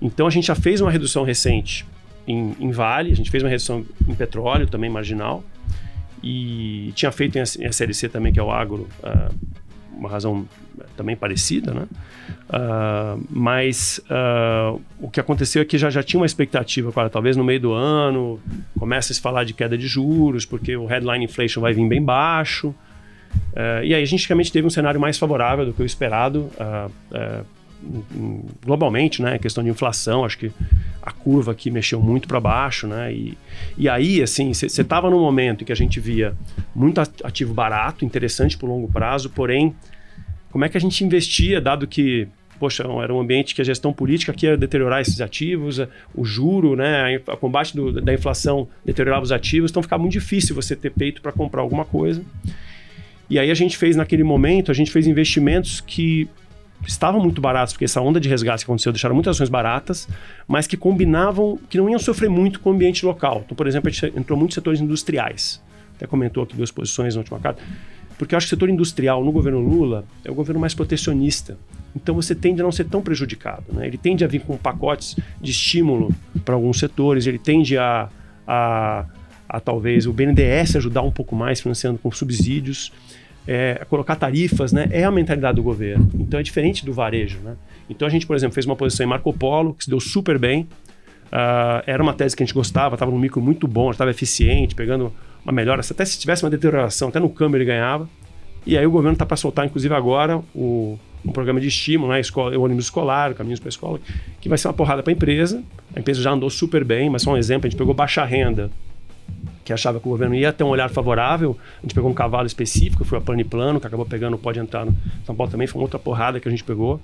Então 0.00 0.26
a 0.26 0.30
gente 0.30 0.46
já 0.46 0.54
fez 0.54 0.80
uma 0.80 0.90
redução 0.90 1.24
recente 1.24 1.86
em, 2.26 2.54
em 2.58 2.70
Vale, 2.70 3.12
a 3.12 3.16
gente 3.16 3.30
fez 3.30 3.42
uma 3.42 3.48
redução 3.48 3.84
em 4.08 4.14
petróleo 4.14 4.66
também 4.66 4.90
marginal 4.90 5.44
e 6.22 6.92
tinha 6.94 7.12
feito 7.12 7.38
em 7.38 7.42
SLC 7.42 8.08
também, 8.08 8.32
que 8.32 8.40
é 8.40 8.42
o 8.42 8.50
agro, 8.50 8.88
uh, 9.02 9.34
uma 9.96 10.08
razão 10.08 10.46
também 10.96 11.16
parecida, 11.16 11.72
né? 11.72 11.86
Uh, 12.48 13.24
mas 13.30 14.00
uh, 14.10 14.80
o 15.00 15.08
que 15.10 15.20
aconteceu 15.20 15.62
é 15.62 15.64
que 15.64 15.78
já, 15.78 15.88
já 15.90 16.02
tinha 16.02 16.20
uma 16.20 16.26
expectativa, 16.26 16.92
claro, 16.92 17.08
talvez 17.08 17.36
no 17.36 17.44
meio 17.44 17.60
do 17.60 17.72
ano 17.72 18.40
comece 18.78 19.12
a 19.12 19.14
se 19.14 19.20
falar 19.20 19.44
de 19.44 19.54
queda 19.54 19.76
de 19.76 19.86
juros, 19.86 20.44
porque 20.44 20.76
o 20.76 20.86
headline 20.86 21.24
inflation 21.24 21.60
vai 21.60 21.72
vir 21.72 21.86
bem 21.88 22.02
baixo. 22.02 22.68
Uh, 23.52 23.84
e 23.84 23.94
aí 23.94 24.02
a 24.02 24.06
gente 24.06 24.26
realmente 24.28 24.52
teve 24.52 24.66
um 24.66 24.70
cenário 24.70 25.00
mais 25.00 25.18
favorável 25.18 25.66
do 25.66 25.72
que 25.72 25.82
o 25.82 25.86
esperado 25.86 26.50
globalmente, 28.64 29.22
né? 29.22 29.38
Questão 29.38 29.62
de 29.62 29.70
inflação, 29.70 30.24
acho 30.24 30.38
que 30.38 30.52
a 31.02 31.10
curva 31.10 31.52
aqui 31.52 31.70
mexeu 31.70 32.00
muito 32.00 32.26
para 32.26 32.40
baixo, 32.40 32.86
né? 32.86 33.12
E, 33.12 33.38
e 33.76 33.88
aí, 33.88 34.22
assim, 34.22 34.52
você 34.52 34.66
estava 34.66 35.10
num 35.10 35.20
momento 35.20 35.62
em 35.62 35.64
que 35.64 35.72
a 35.72 35.76
gente 35.76 36.00
via 36.00 36.34
muito 36.74 37.00
ativo 37.00 37.54
barato, 37.54 38.04
interessante 38.04 38.56
para 38.56 38.66
o 38.66 38.70
longo 38.70 38.88
prazo, 38.88 39.30
porém, 39.30 39.74
como 40.50 40.64
é 40.64 40.68
que 40.68 40.76
a 40.76 40.80
gente 40.80 41.04
investia, 41.04 41.60
dado 41.60 41.86
que 41.86 42.28
poxa, 42.58 42.84
era 43.02 43.12
um 43.12 43.20
ambiente 43.20 43.54
que 43.54 43.60
a 43.60 43.64
gestão 43.64 43.92
política 43.92 44.34
ia 44.42 44.56
deteriorar 44.56 45.00
esses 45.00 45.20
ativos, 45.20 45.78
o 46.14 46.24
juro, 46.24 46.74
né, 46.74 47.20
a 47.26 47.36
combate 47.36 47.76
do, 47.76 48.00
da 48.00 48.14
inflação 48.14 48.66
deteriorava 48.84 49.22
os 49.22 49.32
ativos, 49.32 49.70
então 49.70 49.82
ficava 49.82 50.00
muito 50.02 50.14
difícil 50.14 50.54
você 50.54 50.74
ter 50.74 50.90
peito 50.90 51.20
para 51.20 51.32
comprar 51.32 51.60
alguma 51.60 51.84
coisa. 51.84 52.22
E 53.28 53.38
aí 53.38 53.50
a 53.50 53.54
gente 53.54 53.76
fez 53.76 53.96
naquele 53.96 54.22
momento, 54.22 54.70
a 54.70 54.74
gente 54.74 54.90
fez 54.90 55.06
investimentos 55.06 55.80
que 55.80 56.28
estavam 56.84 57.20
muito 57.20 57.40
baratos, 57.40 57.72
porque 57.72 57.84
essa 57.84 58.00
onda 58.00 58.20
de 58.20 58.28
resgate 58.28 58.64
que 58.64 58.70
aconteceu 58.70 58.92
deixaram 58.92 59.14
muitas 59.14 59.36
ações 59.36 59.48
baratas, 59.48 60.08
mas 60.46 60.66
que 60.66 60.76
combinavam, 60.76 61.58
que 61.68 61.78
não 61.78 61.88
iam 61.88 61.98
sofrer 61.98 62.28
muito 62.28 62.60
com 62.60 62.70
o 62.70 62.72
ambiente 62.72 63.04
local. 63.04 63.42
Então, 63.44 63.56
por 63.56 63.66
exemplo, 63.66 63.88
a 63.88 63.92
gente 63.92 64.18
entrou 64.18 64.38
muitos 64.38 64.54
setores 64.54 64.80
industriais. 64.80 65.62
Até 65.96 66.06
comentou 66.06 66.42
aqui 66.42 66.54
duas 66.54 66.70
posições 66.70 67.14
na 67.14 67.20
última 67.20 67.38
carta. 67.38 67.62
Porque 68.18 68.34
eu 68.34 68.36
acho 68.36 68.46
que 68.46 68.54
o 68.54 68.56
setor 68.56 68.70
industrial 68.70 69.24
no 69.24 69.32
governo 69.32 69.60
Lula 69.60 70.04
é 70.24 70.30
o 70.30 70.34
governo 70.34 70.60
mais 70.60 70.74
protecionista. 70.74 71.58
Então 71.94 72.14
você 72.14 72.34
tende 72.34 72.60
a 72.60 72.64
não 72.64 72.72
ser 72.72 72.84
tão 72.84 73.02
prejudicado. 73.02 73.64
Né? 73.72 73.86
Ele 73.86 73.98
tende 73.98 74.24
a 74.24 74.28
vir 74.28 74.40
com 74.40 74.56
pacotes 74.56 75.16
de 75.40 75.50
estímulo 75.50 76.14
para 76.44 76.54
alguns 76.54 76.78
setores, 76.78 77.26
ele 77.26 77.38
tende 77.38 77.76
a, 77.76 78.08
a, 78.46 79.04
a 79.48 79.60
talvez 79.60 80.06
o 80.06 80.12
BNDES 80.12 80.76
ajudar 80.76 81.02
um 81.02 81.10
pouco 81.10 81.34
mais, 81.34 81.60
financiando 81.60 81.98
com 81.98 82.10
subsídios 82.10 82.92
é, 83.46 83.86
colocar 83.88 84.16
tarifas, 84.16 84.72
né, 84.72 84.88
é 84.90 85.04
a 85.04 85.10
mentalidade 85.10 85.56
do 85.56 85.62
governo. 85.62 86.10
Então 86.14 86.40
é 86.40 86.42
diferente 86.42 86.84
do 86.84 86.92
varejo. 86.92 87.38
Né? 87.40 87.56
Então 87.88 88.06
a 88.06 88.10
gente, 88.10 88.26
por 88.26 88.34
exemplo, 88.34 88.54
fez 88.54 88.66
uma 88.66 88.76
posição 88.76 89.06
em 89.06 89.08
Marco 89.08 89.32
Polo, 89.32 89.74
que 89.74 89.84
se 89.84 89.90
deu 89.90 90.00
super 90.00 90.38
bem. 90.38 90.68
Uh, 91.26 91.82
era 91.86 92.02
uma 92.02 92.14
tese 92.14 92.36
que 92.36 92.42
a 92.42 92.46
gente 92.46 92.54
gostava, 92.54 92.94
estava 92.94 93.10
num 93.10 93.18
micro 93.18 93.40
muito 93.40 93.66
bom, 93.66 93.90
estava 93.90 94.10
eficiente, 94.10 94.74
pegando 94.74 95.12
uma 95.44 95.52
melhora. 95.52 95.80
Até 95.88 96.04
se 96.04 96.18
tivesse 96.18 96.44
uma 96.44 96.50
deterioração, 96.50 97.08
até 97.08 97.20
no 97.20 97.28
câmbio 97.28 97.58
ele 97.58 97.64
ganhava. 97.64 98.08
E 98.64 98.76
aí 98.76 98.84
o 98.84 98.90
governo 98.90 99.12
está 99.12 99.24
para 99.24 99.36
soltar, 99.36 99.64
inclusive 99.64 99.94
agora, 99.94 100.42
o, 100.52 100.98
um 101.24 101.30
programa 101.30 101.60
de 101.60 101.68
estímulo, 101.68 102.12
né? 102.12 102.20
Escola, 102.20 102.56
o 102.56 102.62
ônibus 102.62 102.86
escolar, 102.86 103.32
caminhos 103.34 103.60
para 103.60 103.68
a 103.68 103.70
escola, 103.70 104.00
que 104.40 104.48
vai 104.48 104.58
ser 104.58 104.66
uma 104.66 104.74
porrada 104.74 105.02
para 105.02 105.12
a 105.12 105.14
empresa. 105.14 105.62
A 105.94 106.00
empresa 106.00 106.20
já 106.20 106.32
andou 106.32 106.50
super 106.50 106.84
bem, 106.84 107.08
mas 107.08 107.22
só 107.22 107.32
um 107.32 107.36
exemplo, 107.36 107.66
a 107.66 107.70
gente 107.70 107.78
pegou 107.78 107.94
baixa 107.94 108.24
renda, 108.24 108.70
que 109.66 109.72
achava 109.72 109.98
que 109.98 110.06
o 110.06 110.10
governo 110.10 110.32
ia 110.32 110.52
ter 110.52 110.62
um 110.62 110.68
olhar 110.68 110.88
favorável. 110.88 111.58
A 111.78 111.82
gente 111.82 111.92
pegou 111.92 112.08
um 112.08 112.14
cavalo 112.14 112.46
específico, 112.46 113.04
foi 113.04 113.18
a 113.18 113.20
Plano 113.20 113.40
e 113.40 113.44
Plano, 113.44 113.80
que 113.80 113.86
acabou 113.86 114.06
pegando, 114.06 114.38
pode 114.38 114.60
entrar 114.60 114.86
no 114.86 114.94
São 115.24 115.34
Paulo 115.34 115.50
também, 115.50 115.66
foi 115.66 115.80
uma 115.80 115.84
outra 115.84 115.98
porrada 115.98 116.38
que 116.38 116.46
a 116.46 116.50
gente 116.50 116.62
pegou. 116.62 117.00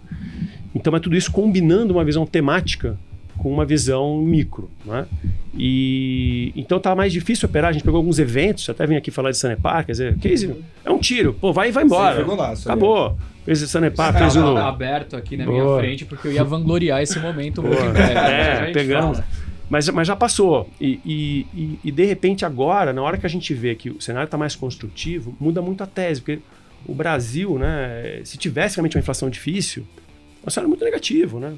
Então 0.72 0.94
é 0.94 1.00
tudo 1.00 1.16
isso 1.16 1.32
combinando 1.32 1.92
uma 1.92 2.04
visão 2.04 2.24
temática 2.24 2.96
com 3.36 3.52
uma 3.52 3.64
visão 3.64 4.18
micro, 4.18 4.70
né? 4.86 5.06
E 5.52 6.52
então 6.54 6.78
tá 6.78 6.94
mais 6.94 7.12
difícil 7.12 7.48
operar. 7.48 7.70
A 7.70 7.72
gente 7.72 7.82
pegou 7.82 7.98
alguns 7.98 8.20
eventos, 8.20 8.70
até 8.70 8.86
vim 8.86 8.94
aqui 8.94 9.10
falar 9.10 9.32
de 9.32 9.38
Sanepar, 9.38 9.84
quer 9.84 9.92
dizer, 9.92 10.18
case, 10.18 10.54
é 10.84 10.90
um 10.90 10.98
tiro, 10.98 11.34
pô, 11.34 11.52
vai 11.52 11.70
e 11.70 11.72
vai 11.72 11.82
embora. 11.82 12.24
Lá, 12.24 12.52
Acabou. 12.52 13.18
Fez 13.44 13.60
o 13.60 13.66
Sanepar, 13.66 14.16
fez 14.16 14.36
o 14.36 14.56
aberto 14.56 15.16
aqui 15.16 15.36
na 15.36 15.44
Boa. 15.46 15.64
minha 15.64 15.78
frente 15.78 16.04
porque 16.04 16.28
eu 16.28 16.32
ia 16.32 16.44
vangloriar 16.44 17.02
esse 17.02 17.18
momento. 17.18 17.60
Boa. 17.60 17.74
É, 17.98 18.70
pegamos. 18.70 19.20
Mas, 19.72 19.88
mas 19.88 20.06
já 20.06 20.14
passou. 20.14 20.68
E, 20.78 21.00
e, 21.02 21.78
e, 21.82 21.90
de 21.90 22.04
repente, 22.04 22.44
agora, 22.44 22.92
na 22.92 23.00
hora 23.00 23.16
que 23.16 23.24
a 23.24 23.28
gente 23.28 23.54
vê 23.54 23.74
que 23.74 23.88
o 23.88 24.02
cenário 24.02 24.26
está 24.26 24.36
mais 24.36 24.54
construtivo, 24.54 25.34
muda 25.40 25.62
muito 25.62 25.82
a 25.82 25.86
tese. 25.86 26.20
Porque 26.20 26.40
o 26.84 26.94
Brasil, 26.94 27.58
né, 27.58 28.20
se 28.22 28.36
tivesse 28.36 28.76
realmente 28.76 28.98
uma 28.98 29.00
inflação 29.00 29.30
difícil, 29.30 29.86
é 30.44 30.46
um 30.46 30.50
cenário 30.50 30.68
muito 30.68 30.84
negativo. 30.84 31.40
Né? 31.40 31.54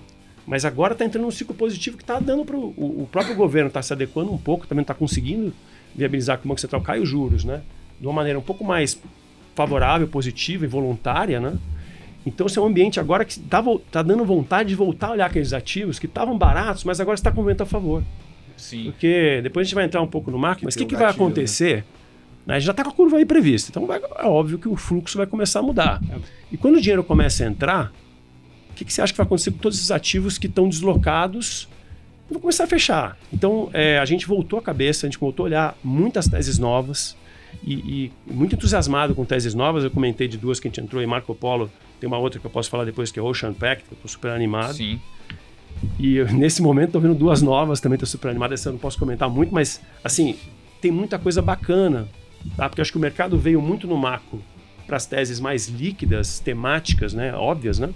Mas 0.46 0.64
agora 0.64 0.92
está 0.92 1.05
entrando 1.05 1.24
num 1.24 1.31
ciclo 1.33 1.57
positivo 1.57 1.96
que 1.96 2.05
está 2.05 2.20
dando 2.20 2.44
para 2.44 2.57
o, 2.57 3.03
o 3.03 3.09
próprio 3.11 3.35
governo, 3.35 3.66
está 3.66 3.83
se 3.83 3.92
adequando 3.92 4.33
um 4.33 4.38
pouco, 4.38 4.64
também 4.64 4.83
está 4.83 4.94
conseguindo 4.94 5.53
viabilizar 5.92 6.38
que 6.38 6.44
o 6.44 6.48
Banco 6.48 6.61
Central 6.61 6.83
caia 6.83 7.03
os 7.03 7.09
juros, 7.09 7.42
né? 7.42 7.62
De 8.00 8.07
uma 8.07 8.12
maneira 8.12 8.38
um 8.38 8.42
pouco 8.42 8.62
mais 8.62 8.96
favorável, 9.57 10.07
positiva 10.07 10.64
e 10.64 10.68
voluntária, 10.68 11.40
né? 11.40 11.59
Então, 12.26 12.46
esse 12.46 12.58
é 12.58 12.62
um 12.62 12.66
ambiente 12.66 12.98
agora 12.98 13.24
que 13.24 13.32
está 13.32 13.62
tá 13.90 14.02
dando 14.02 14.24
vontade 14.24 14.70
de 14.70 14.74
voltar 14.74 15.08
a 15.08 15.12
olhar 15.12 15.26
aqueles 15.26 15.52
ativos 15.52 15.98
que 15.98 16.06
estavam 16.06 16.37
baratos, 16.38 16.84
mas 16.84 17.00
agora 17.00 17.14
está 17.14 17.30
com 17.30 17.44
vento 17.44 17.62
a 17.62 17.66
favor. 17.66 18.02
Sim. 18.56 18.84
Porque 18.84 19.40
depois 19.42 19.64
a 19.64 19.68
gente 19.68 19.74
vai 19.74 19.84
entrar 19.84 20.00
um 20.00 20.06
pouco 20.06 20.30
no 20.30 20.38
marketing, 20.38 20.64
mas 20.64 20.74
o 20.74 20.78
que, 20.78 20.87
que, 20.87 20.96
vai 20.96 21.10
acontecer? 21.10 21.78
Né? 21.78 21.84
Né? 22.46 22.54
A 22.54 22.58
gente 22.58 22.66
já 22.66 22.70
está 22.70 22.84
com 22.84 22.90
a 22.90 22.92
curva 22.92 23.18
aí 23.18 23.24
prevista. 23.24 23.70
Então, 23.70 23.87
vai, 23.87 24.00
é 24.18 24.26
óbvio 24.26 24.58
que 24.58 24.68
o 24.68 24.76
fluxo 24.76 25.18
vai 25.18 25.26
começar 25.26 25.60
a 25.60 25.62
mudar. 25.62 26.00
É. 26.10 26.16
E 26.52 26.56
quando 26.56 26.76
o 26.76 26.80
dinheiro 26.80 27.04
começa 27.04 27.44
a 27.44 27.46
entrar, 27.46 27.92
o 28.70 28.74
que, 28.74 28.84
que 28.84 28.92
você 28.92 29.02
acha 29.02 29.12
que 29.12 29.16
vai 29.16 29.26
acontecer 29.26 29.50
com 29.50 29.58
todos 29.58 29.78
esses 29.78 29.90
ativos 29.90 30.38
que 30.38 30.46
estão 30.46 30.68
deslocados? 30.68 31.68
Vão 32.30 32.40
começar 32.40 32.64
a 32.64 32.66
fechar. 32.66 33.18
Então, 33.32 33.68
é, 33.72 33.98
a 33.98 34.04
gente 34.04 34.26
voltou 34.26 34.58
a 34.58 34.62
cabeça, 34.62 35.06
a 35.06 35.10
gente 35.10 35.18
voltou 35.18 35.44
a 35.44 35.46
olhar 35.46 35.78
muitas 35.82 36.26
teses 36.26 36.58
novas 36.58 37.16
e, 37.62 37.74
e, 37.74 38.12
muito 38.26 38.54
entusiasmado 38.54 39.14
com 39.14 39.24
teses 39.24 39.54
novas. 39.54 39.84
Eu 39.84 39.90
comentei 39.90 40.26
de 40.26 40.37
duas 40.37 40.58
que 40.58 40.68
a 40.68 40.70
gente 40.70 40.80
entrou 40.80 41.02
em 41.02 41.06
Marco 41.06 41.34
Polo 41.34 41.70
tem 42.00 42.07
uma 42.07 42.18
outra 42.18 42.38
que 42.40 42.46
eu 42.46 42.50
posso 42.50 42.70
falar 42.70 42.85
depois 42.85 43.11
que 43.11 43.18
é 43.18 43.22
Ocean 43.22 43.52
Pact, 43.52 43.85
que 43.85 43.92
eu 43.92 43.98
tô 44.00 44.09
super 44.09 44.30
animado. 44.30 44.74
Sim. 44.74 45.00
E 45.98 46.16
eu, 46.16 46.26
nesse 46.33 46.62
momento 46.62 46.92
tô 46.92 47.00
vendo 47.00 47.14
duas 47.14 47.42
novas, 47.42 47.80
também 47.80 47.98
tô 47.98 48.07
super 48.07 48.28
animado. 48.28 48.54
Essa 48.54 48.68
eu 48.68 48.72
não 48.72 48.80
posso 48.80 48.98
comentar 48.98 49.28
muito, 49.28 49.52
mas 49.52 49.80
assim, 50.02 50.37
tem 50.80 50.90
muita 50.90 51.18
coisa 51.18 51.40
bacana, 51.40 52.09
tá? 52.57 52.68
Porque 52.68 52.80
acho 52.80 52.92
que 52.92 52.98
o 52.98 53.00
mercado 53.00 53.38
veio 53.38 53.61
muito 53.61 53.87
no 53.87 53.96
macro 53.96 54.42
para 54.87 54.96
as 54.96 55.07
teses 55.07 55.40
mais 55.40 55.68
líquidas, 55.68 56.38
temáticas, 56.40 57.14
né, 57.14 57.35
óbvias, 57.35 57.78
né? 57.78 57.92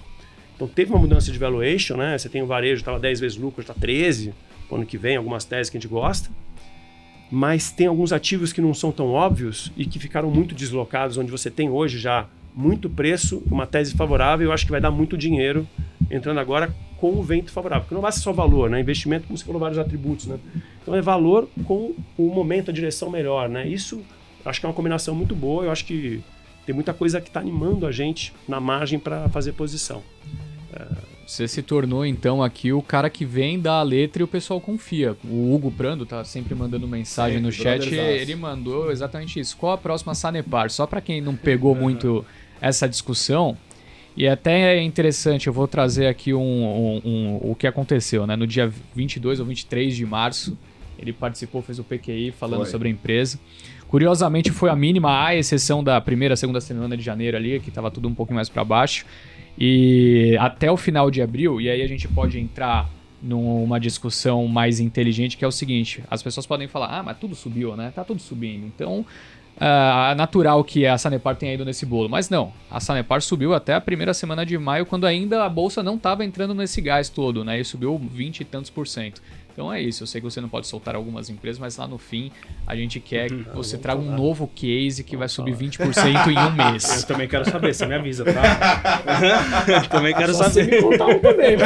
Então 0.56 0.66
teve 0.66 0.90
uma 0.90 0.98
mudança 0.98 1.30
de 1.30 1.38
valuation, 1.38 1.96
né? 1.96 2.18
Você 2.18 2.28
tem 2.28 2.42
o 2.42 2.46
varejo, 2.46 2.80
estava 2.80 2.98
10 2.98 3.20
vezes 3.20 3.38
lucro, 3.38 3.61
está 3.61 3.74
13, 3.74 4.34
ano 4.72 4.84
que 4.84 4.98
vem, 4.98 5.16
algumas 5.16 5.44
teses 5.44 5.70
que 5.70 5.76
a 5.76 5.80
gente 5.80 5.88
gosta. 5.88 6.30
Mas 7.30 7.70
tem 7.70 7.87
alguns 7.87 8.12
ativos 8.12 8.52
que 8.52 8.61
não 8.61 8.72
são 8.72 8.90
tão 8.90 9.08
óbvios 9.08 9.70
e 9.76 9.84
que 9.84 9.98
ficaram 9.98 10.30
muito 10.30 10.54
deslocados, 10.54 11.16
onde 11.16 11.30
você 11.30 11.50
tem 11.50 11.68
hoje 11.68 11.98
já 11.98 12.26
muito 12.54 12.88
preço, 12.90 13.42
uma 13.50 13.66
tese 13.66 13.94
favorável, 13.94 14.48
eu 14.48 14.52
acho 14.52 14.64
que 14.64 14.70
vai 14.70 14.80
dar 14.80 14.90
muito 14.90 15.16
dinheiro 15.16 15.66
entrando 16.11 16.40
agora 16.40 16.74
com 16.96 17.12
o 17.12 17.22
vento 17.22 17.50
favorável. 17.50 17.82
Porque 17.84 17.94
não 17.94 18.02
basta 18.02 18.20
só 18.20 18.32
valor, 18.32 18.68
né? 18.68 18.80
Investimento, 18.80 19.26
como 19.26 19.38
você 19.38 19.44
falou, 19.44 19.61
vários 19.61 19.78
atributos, 19.78 20.26
né? 20.26 20.38
Então 20.82 20.94
é 20.94 21.00
valor 21.00 21.48
com 21.64 21.94
o 22.16 22.28
momento, 22.28 22.70
a 22.70 22.74
direção 22.74 23.11
melhor, 23.11 23.48
né? 23.48 23.66
Isso 23.66 24.02
acho 24.44 24.61
que 24.61 24.66
é 24.66 24.68
uma 24.68 24.74
combinação 24.74 25.14
muito 25.14 25.34
boa. 25.34 25.64
Eu 25.64 25.70
acho 25.70 25.84
que 25.84 26.22
tem 26.66 26.74
muita 26.74 26.92
coisa 26.92 27.20
que 27.20 27.28
está 27.28 27.40
animando 27.40 27.87
a 27.87 27.92
gente 27.92 28.32
na 28.46 28.61
margem 28.61 28.98
para 28.98 29.28
fazer 29.28 29.52
posição. 29.52 30.02
Você 31.26 31.46
se 31.46 31.61
tornou 31.62 32.06
então 32.06 32.42
aqui 32.42 32.72
o 32.72 32.80
cara 32.80 33.11
que 33.11 33.22
vem 33.22 33.61
da 33.61 33.82
letra 33.82 34.22
e 34.22 34.24
o 34.24 34.28
pessoal 34.28 34.58
confia. 34.61 35.14
O 35.24 35.54
Hugo 35.54 35.70
Prando 35.70 36.06
tá 36.06 36.24
sempre 36.24 36.54
mandando 36.54 36.88
mensagem 36.88 37.37
Sempre, 37.37 37.46
no 37.46 37.52
chat, 37.52 37.94
ele 37.94 38.34
mandou 38.34 38.90
exatamente 38.90 39.38
isso. 39.38 39.54
Qual 39.56 39.72
a 39.72 39.78
próxima 39.78 40.14
Sanepar? 40.14 40.70
Só 40.70 40.87
para 40.87 41.02
quem 41.02 41.20
não 41.20 41.37
pegou 41.37 41.74
muito 41.74 42.24
essa 42.60 42.88
discussão, 42.88 43.56
e 44.16 44.26
até 44.26 44.76
é 44.76 44.82
interessante, 44.82 45.46
eu 45.46 45.52
vou 45.52 45.68
trazer 45.68 46.06
aqui 46.06 46.34
um, 46.34 46.40
um- 46.40 47.00
um- 47.04 47.50
o 47.50 47.54
que 47.54 47.66
aconteceu, 47.66 48.26
né? 48.26 48.34
No 48.36 48.46
dia 48.46 48.72
22 48.94 49.38
ou 49.40 49.46
23 49.46 49.94
de 49.94 50.04
março, 50.04 50.58
ele 50.98 51.12
participou, 51.12 51.62
fez 51.62 51.78
o 51.78 51.84
PQI 51.84 52.32
falando 52.32 52.62
Foi. 52.62 52.70
sobre 52.70 52.88
a 52.88 52.90
empresa. 52.90 53.38
Curiosamente 53.86 54.50
foi 54.50 54.68
a 54.70 54.76
mínima, 54.76 55.24
à 55.24 55.34
exceção 55.36 55.82
da 55.82 56.00
primeira, 56.00 56.34
segunda 56.36 56.60
semana 56.60 56.96
de 56.96 57.02
janeiro 57.02 57.36
ali, 57.36 57.60
que 57.60 57.68
estava 57.68 57.90
tudo 57.90 58.08
um 58.08 58.14
pouquinho 58.14 58.34
mais 58.36 58.48
para 58.48 58.64
baixo. 58.64 59.06
E 59.56 60.36
até 60.38 60.70
o 60.70 60.76
final 60.76 61.10
de 61.10 61.22
abril, 61.22 61.60
e 61.60 61.70
aí 61.70 61.80
a 61.82 61.86
gente 61.86 62.06
pode 62.08 62.38
entrar 62.38 62.90
numa 63.20 63.80
discussão 63.80 64.46
mais 64.46 64.78
inteligente, 64.78 65.36
que 65.36 65.44
é 65.44 65.48
o 65.48 65.52
seguinte: 65.52 66.02
as 66.10 66.22
pessoas 66.22 66.46
podem 66.46 66.68
falar, 66.68 66.98
ah, 66.98 67.02
mas 67.02 67.18
tudo 67.18 67.34
subiu, 67.34 67.76
né? 67.76 67.92
Tá 67.94 68.04
tudo 68.04 68.20
subindo. 68.20 68.66
Então, 68.66 69.04
é 69.60 70.14
natural 70.14 70.62
que 70.64 70.86
a 70.86 70.96
Sanepar 70.96 71.36
tenha 71.36 71.54
ido 71.54 71.64
nesse 71.64 71.84
bolo. 71.84 72.08
Mas 72.08 72.28
não, 72.30 72.52
a 72.70 72.80
Sanepar 72.80 73.20
subiu 73.22 73.54
até 73.54 73.74
a 73.74 73.80
primeira 73.80 74.14
semana 74.14 74.44
de 74.46 74.56
maio, 74.56 74.86
quando 74.86 75.06
ainda 75.06 75.44
a 75.44 75.48
bolsa 75.48 75.82
não 75.82 75.96
estava 75.96 76.24
entrando 76.24 76.54
nesse 76.54 76.80
gás 76.80 77.08
todo, 77.08 77.44
né? 77.44 77.60
E 77.60 77.64
subiu 77.64 77.98
20 77.98 78.40
e 78.40 78.44
tantos 78.44 78.70
por 78.70 78.86
cento. 78.86 79.20
Então 79.52 79.72
é 79.72 79.82
isso, 79.82 80.04
eu 80.04 80.06
sei 80.06 80.20
que 80.20 80.24
você 80.24 80.40
não 80.40 80.48
pode 80.48 80.68
soltar 80.68 80.94
algumas 80.94 81.28
empresas, 81.28 81.58
mas 81.58 81.76
lá 81.76 81.88
no 81.88 81.98
fim 81.98 82.30
a 82.64 82.76
gente 82.76 83.00
quer 83.00 83.26
que 83.28 83.44
você 83.52 83.76
traga 83.76 84.00
um 84.00 84.14
novo 84.14 84.48
case 84.54 85.02
que 85.02 85.16
vai 85.16 85.28
subir 85.28 85.52
20% 85.56 86.28
em 86.28 86.38
um 86.38 86.44
Eu 86.46 86.50
mês. 86.52 87.02
também 87.02 87.26
quero 87.26 87.44
saber, 87.44 87.74
você 87.74 87.84
me 87.84 87.96
avisa, 87.96 88.24
tá? 88.24 89.82
também 89.90 90.14
quero 90.14 90.32
Só 90.32 90.44
você 90.44 90.62
saber. 90.62 90.76
me 90.76 90.82
contar 90.82 91.06
um 91.06 91.18
também, 91.18 91.56
né? 91.56 91.64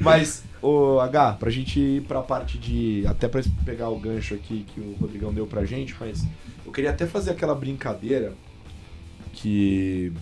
Mas, 0.00 0.42
o 0.62 0.98
H, 1.00 1.34
pra 1.34 1.50
gente 1.50 1.78
ir 1.78 2.02
pra 2.02 2.22
parte 2.22 2.58
de. 2.58 3.04
Até 3.06 3.28
pra 3.28 3.42
pegar 3.64 3.88
o 3.90 3.98
gancho 3.98 4.34
aqui 4.34 4.64
que 4.72 4.80
o 4.80 4.96
Rodrigão 5.00 5.32
deu 5.32 5.46
pra 5.46 5.64
gente, 5.64 5.94
mas 5.98 6.24
eu 6.64 6.72
queria 6.72 6.90
até 6.90 7.06
fazer 7.06 7.30
aquela 7.30 7.54
brincadeira 7.54 8.34
que. 9.32 10.12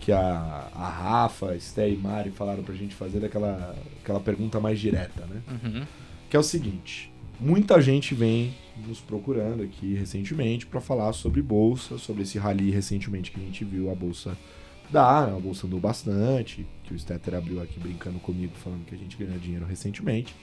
Que 0.00 0.10
a, 0.10 0.68
a 0.74 0.88
Rafa, 0.88 1.56
Sté 1.60 1.88
e 1.88 1.96
Mari 1.96 2.30
falaram 2.30 2.64
pra 2.64 2.74
gente 2.74 2.92
fazer 2.92 3.20
daquela 3.20 3.76
aquela 4.02 4.18
pergunta 4.18 4.58
mais 4.58 4.80
direta, 4.80 5.24
né? 5.26 5.40
Uhum. 5.48 5.86
Que 6.28 6.36
é 6.36 6.40
o 6.40 6.42
seguinte: 6.42 7.12
muita 7.38 7.80
gente 7.80 8.14
vem 8.14 8.52
nos 8.86 9.00
procurando 9.00 9.62
aqui 9.62 9.94
recentemente 9.94 10.66
pra 10.66 10.80
falar 10.80 11.12
sobre 11.12 11.40
bolsa, 11.40 11.98
sobre 11.98 12.22
esse 12.22 12.38
rally 12.38 12.70
recentemente 12.70 13.30
que 13.30 13.40
a 13.40 13.44
gente 13.44 13.64
viu 13.64 13.92
a 13.92 13.94
bolsa 13.94 14.36
dar, 14.90 15.28
né? 15.28 15.36
a 15.36 15.40
bolsa 15.40 15.66
andou 15.66 15.80
bastante, 15.80 16.66
que 16.92 16.96
o 16.96 16.98
Stetter 16.98 17.34
abriu 17.34 17.62
aqui 17.62 17.80
brincando 17.80 18.18
comigo, 18.18 18.52
falando 18.62 18.84
que 18.84 18.94
a 18.94 18.98
gente 18.98 19.16
ganhou 19.16 19.38
dinheiro 19.38 19.64
recentemente. 19.64 20.34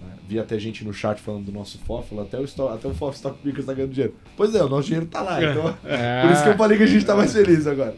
né? 0.00 0.14
Vi 0.28 0.38
até 0.38 0.58
gente 0.58 0.84
no 0.84 0.92
chat 0.92 1.20
falando 1.20 1.44
do 1.46 1.52
nosso 1.52 1.78
FOF, 1.78 2.18
até 2.18 2.38
o, 2.40 2.44
Sto- 2.46 2.68
até 2.68 2.88
o 2.88 2.94
FOF 2.94 3.16
Stock 3.16 3.38
Pickers 3.42 3.64
tá 3.66 3.72
ganhando 3.72 3.92
dinheiro. 3.92 4.14
Pois 4.36 4.54
é, 4.54 4.62
o 4.64 4.68
nosso 4.68 4.86
dinheiro 4.86 5.06
tá 5.06 5.22
lá, 5.22 5.38
então 5.42 5.62
por 5.72 6.32
isso 6.32 6.42
que 6.42 6.48
eu 6.48 6.56
falei 6.56 6.76
que 6.76 6.84
a 6.84 6.86
gente 6.86 7.04
tá 7.04 7.14
mais 7.14 7.32
feliz 7.32 7.66
agora. 7.66 7.94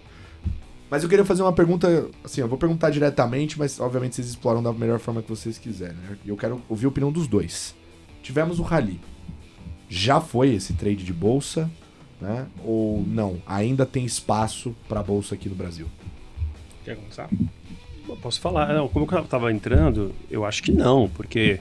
Mas 0.91 1.03
eu 1.03 1.09
queria 1.09 1.25
fazer 1.25 1.43
uma 1.43 1.53
pergunta, 1.53 2.09
assim, 2.25 2.41
eu 2.41 2.49
vou 2.49 2.57
perguntar 2.57 2.89
diretamente, 2.91 3.59
mas 3.59 3.79
obviamente 3.79 4.15
vocês 4.17 4.29
exploram 4.29 4.63
da 4.63 4.73
melhor 4.73 4.99
forma 4.99 5.21
que 5.23 5.29
vocês 5.29 5.59
quiserem. 5.59 5.97
Né? 5.97 6.17
E 6.25 6.29
eu 6.31 6.37
quero 6.37 6.63
ouvir 6.69 6.87
a 6.87 6.89
opinião 6.89 7.13
dos 7.13 7.27
dois. 7.27 7.75
Tivemos 8.23 8.59
o 8.59 8.63
rally. 8.63 8.99
Já 9.89 10.19
foi 10.21 10.55
esse 10.55 10.73
trade 10.75 11.05
de 11.05 11.13
bolsa, 11.13 11.71
né? 12.21 12.47
Ou 12.65 13.03
não? 13.07 13.37
Ainda 13.47 13.85
tem 13.87 14.05
espaço 14.05 14.75
pra 14.89 15.03
bolsa 15.03 15.35
aqui 15.35 15.49
no 15.49 15.55
Brasil? 15.55 15.87
Quer 16.85 16.97
começar? 16.97 17.29
Posso 18.17 18.41
falar, 18.41 18.73
não, 18.73 18.89
como 18.89 19.07
eu 19.11 19.21
estava 19.21 19.53
entrando, 19.53 20.15
eu 20.31 20.45
acho 20.45 20.63
que 20.63 20.73
não, 20.73 21.09
porque 21.09 21.61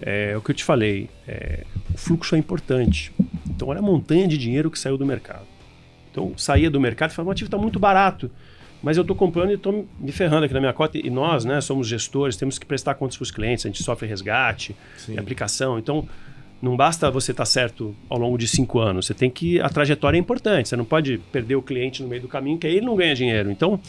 é, 0.00 0.36
o 0.36 0.40
que 0.40 0.50
eu 0.50 0.54
te 0.54 0.64
falei, 0.64 1.08
é, 1.26 1.64
o 1.92 1.98
fluxo 1.98 2.34
é 2.34 2.38
importante. 2.38 3.12
Então, 3.48 3.68
olha 3.68 3.80
a 3.80 3.82
montanha 3.82 4.26
de 4.26 4.38
dinheiro 4.38 4.70
que 4.70 4.78
saiu 4.78 4.96
do 4.96 5.04
mercado. 5.04 5.46
Então, 6.10 6.32
saía 6.36 6.70
do 6.70 6.80
mercado 6.80 7.10
e 7.10 7.14
falava, 7.14 7.30
o 7.30 7.32
ativo 7.32 7.48
está 7.48 7.58
muito 7.58 7.78
barato, 7.78 8.30
mas 8.82 8.96
eu 8.96 9.02
estou 9.02 9.14
comprando 9.14 9.50
e 9.50 9.54
estou 9.54 9.86
me 9.98 10.10
ferrando 10.10 10.44
aqui 10.44 10.54
na 10.54 10.60
minha 10.60 10.72
cota. 10.72 10.98
E 10.98 11.10
nós, 11.10 11.44
né, 11.44 11.60
somos 11.60 11.86
gestores, 11.86 12.36
temos 12.36 12.58
que 12.58 12.64
prestar 12.64 12.94
contas 12.94 13.16
para 13.16 13.24
os 13.24 13.30
clientes, 13.30 13.66
a 13.66 13.68
gente 13.68 13.82
sofre 13.82 14.08
resgate, 14.08 14.74
aplicação. 15.16 15.78
Então, 15.78 16.08
não 16.62 16.76
basta 16.76 17.10
você 17.10 17.30
estar 17.30 17.44
certo 17.44 17.94
ao 18.08 18.18
longo 18.18 18.36
de 18.36 18.46
cinco 18.46 18.80
anos. 18.80 19.06
Você 19.06 19.14
tem 19.14 19.30
que. 19.30 19.60
A 19.60 19.68
trajetória 19.68 20.18
é 20.18 20.20
importante. 20.20 20.68
Você 20.68 20.76
não 20.76 20.84
pode 20.84 21.18
perder 21.32 21.56
o 21.56 21.62
cliente 21.62 22.02
no 22.02 22.08
meio 22.08 22.20
do 22.20 22.28
caminho, 22.28 22.58
que 22.58 22.66
aí 22.66 22.76
ele 22.76 22.86
não 22.86 22.96
ganha 22.96 23.14
dinheiro. 23.14 23.50
Então, 23.50 23.80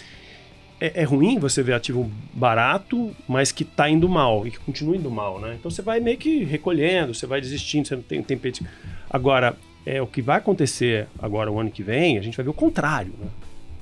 é, 0.82 1.02
é 1.02 1.04
ruim 1.04 1.38
você 1.38 1.62
ver 1.62 1.74
ativo 1.74 2.12
barato, 2.34 3.16
mas 3.28 3.52
que 3.52 3.62
está 3.62 3.88
indo 3.88 4.10
mal 4.10 4.46
e 4.48 4.52
que 4.52 4.60
continua 4.60 4.98
indo 4.98 5.12
mal, 5.12 5.40
né? 5.40 5.56
Então 5.60 5.70
você 5.70 5.84
vai 5.84 6.00
meio 6.00 6.18
que 6.18 6.44
recolhendo, 6.44 7.14
você 7.14 7.28
vai 7.28 7.40
desistindo, 7.40 7.88
você 7.88 7.96
não 7.96 8.02
tem, 8.02 8.24
tem 8.24 8.38
peito. 8.38 8.66
Agora, 9.08 9.56
é, 9.86 10.02
o 10.02 10.08
que 10.08 10.22
vai 10.22 10.40
acontecer 10.40 11.08
agora 11.20 11.52
o 11.52 11.60
ano 11.60 11.70
que 11.70 11.84
vem, 11.84 12.18
a 12.18 12.22
gente 12.22 12.36
vai 12.36 12.44
ver 12.44 12.50
o 12.50 12.54
contrário, 12.54 13.14
né? 13.20 13.28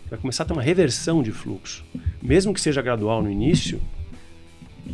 Vai 0.10 0.20
começar 0.20 0.44
a 0.44 0.46
ter 0.46 0.54
uma 0.54 0.62
reversão 0.62 1.24
de 1.24 1.32
fluxo. 1.32 1.86
Mesmo 2.22 2.54
que 2.54 2.60
seja 2.60 2.82
gradual 2.82 3.22
no 3.22 3.32
início, 3.32 3.80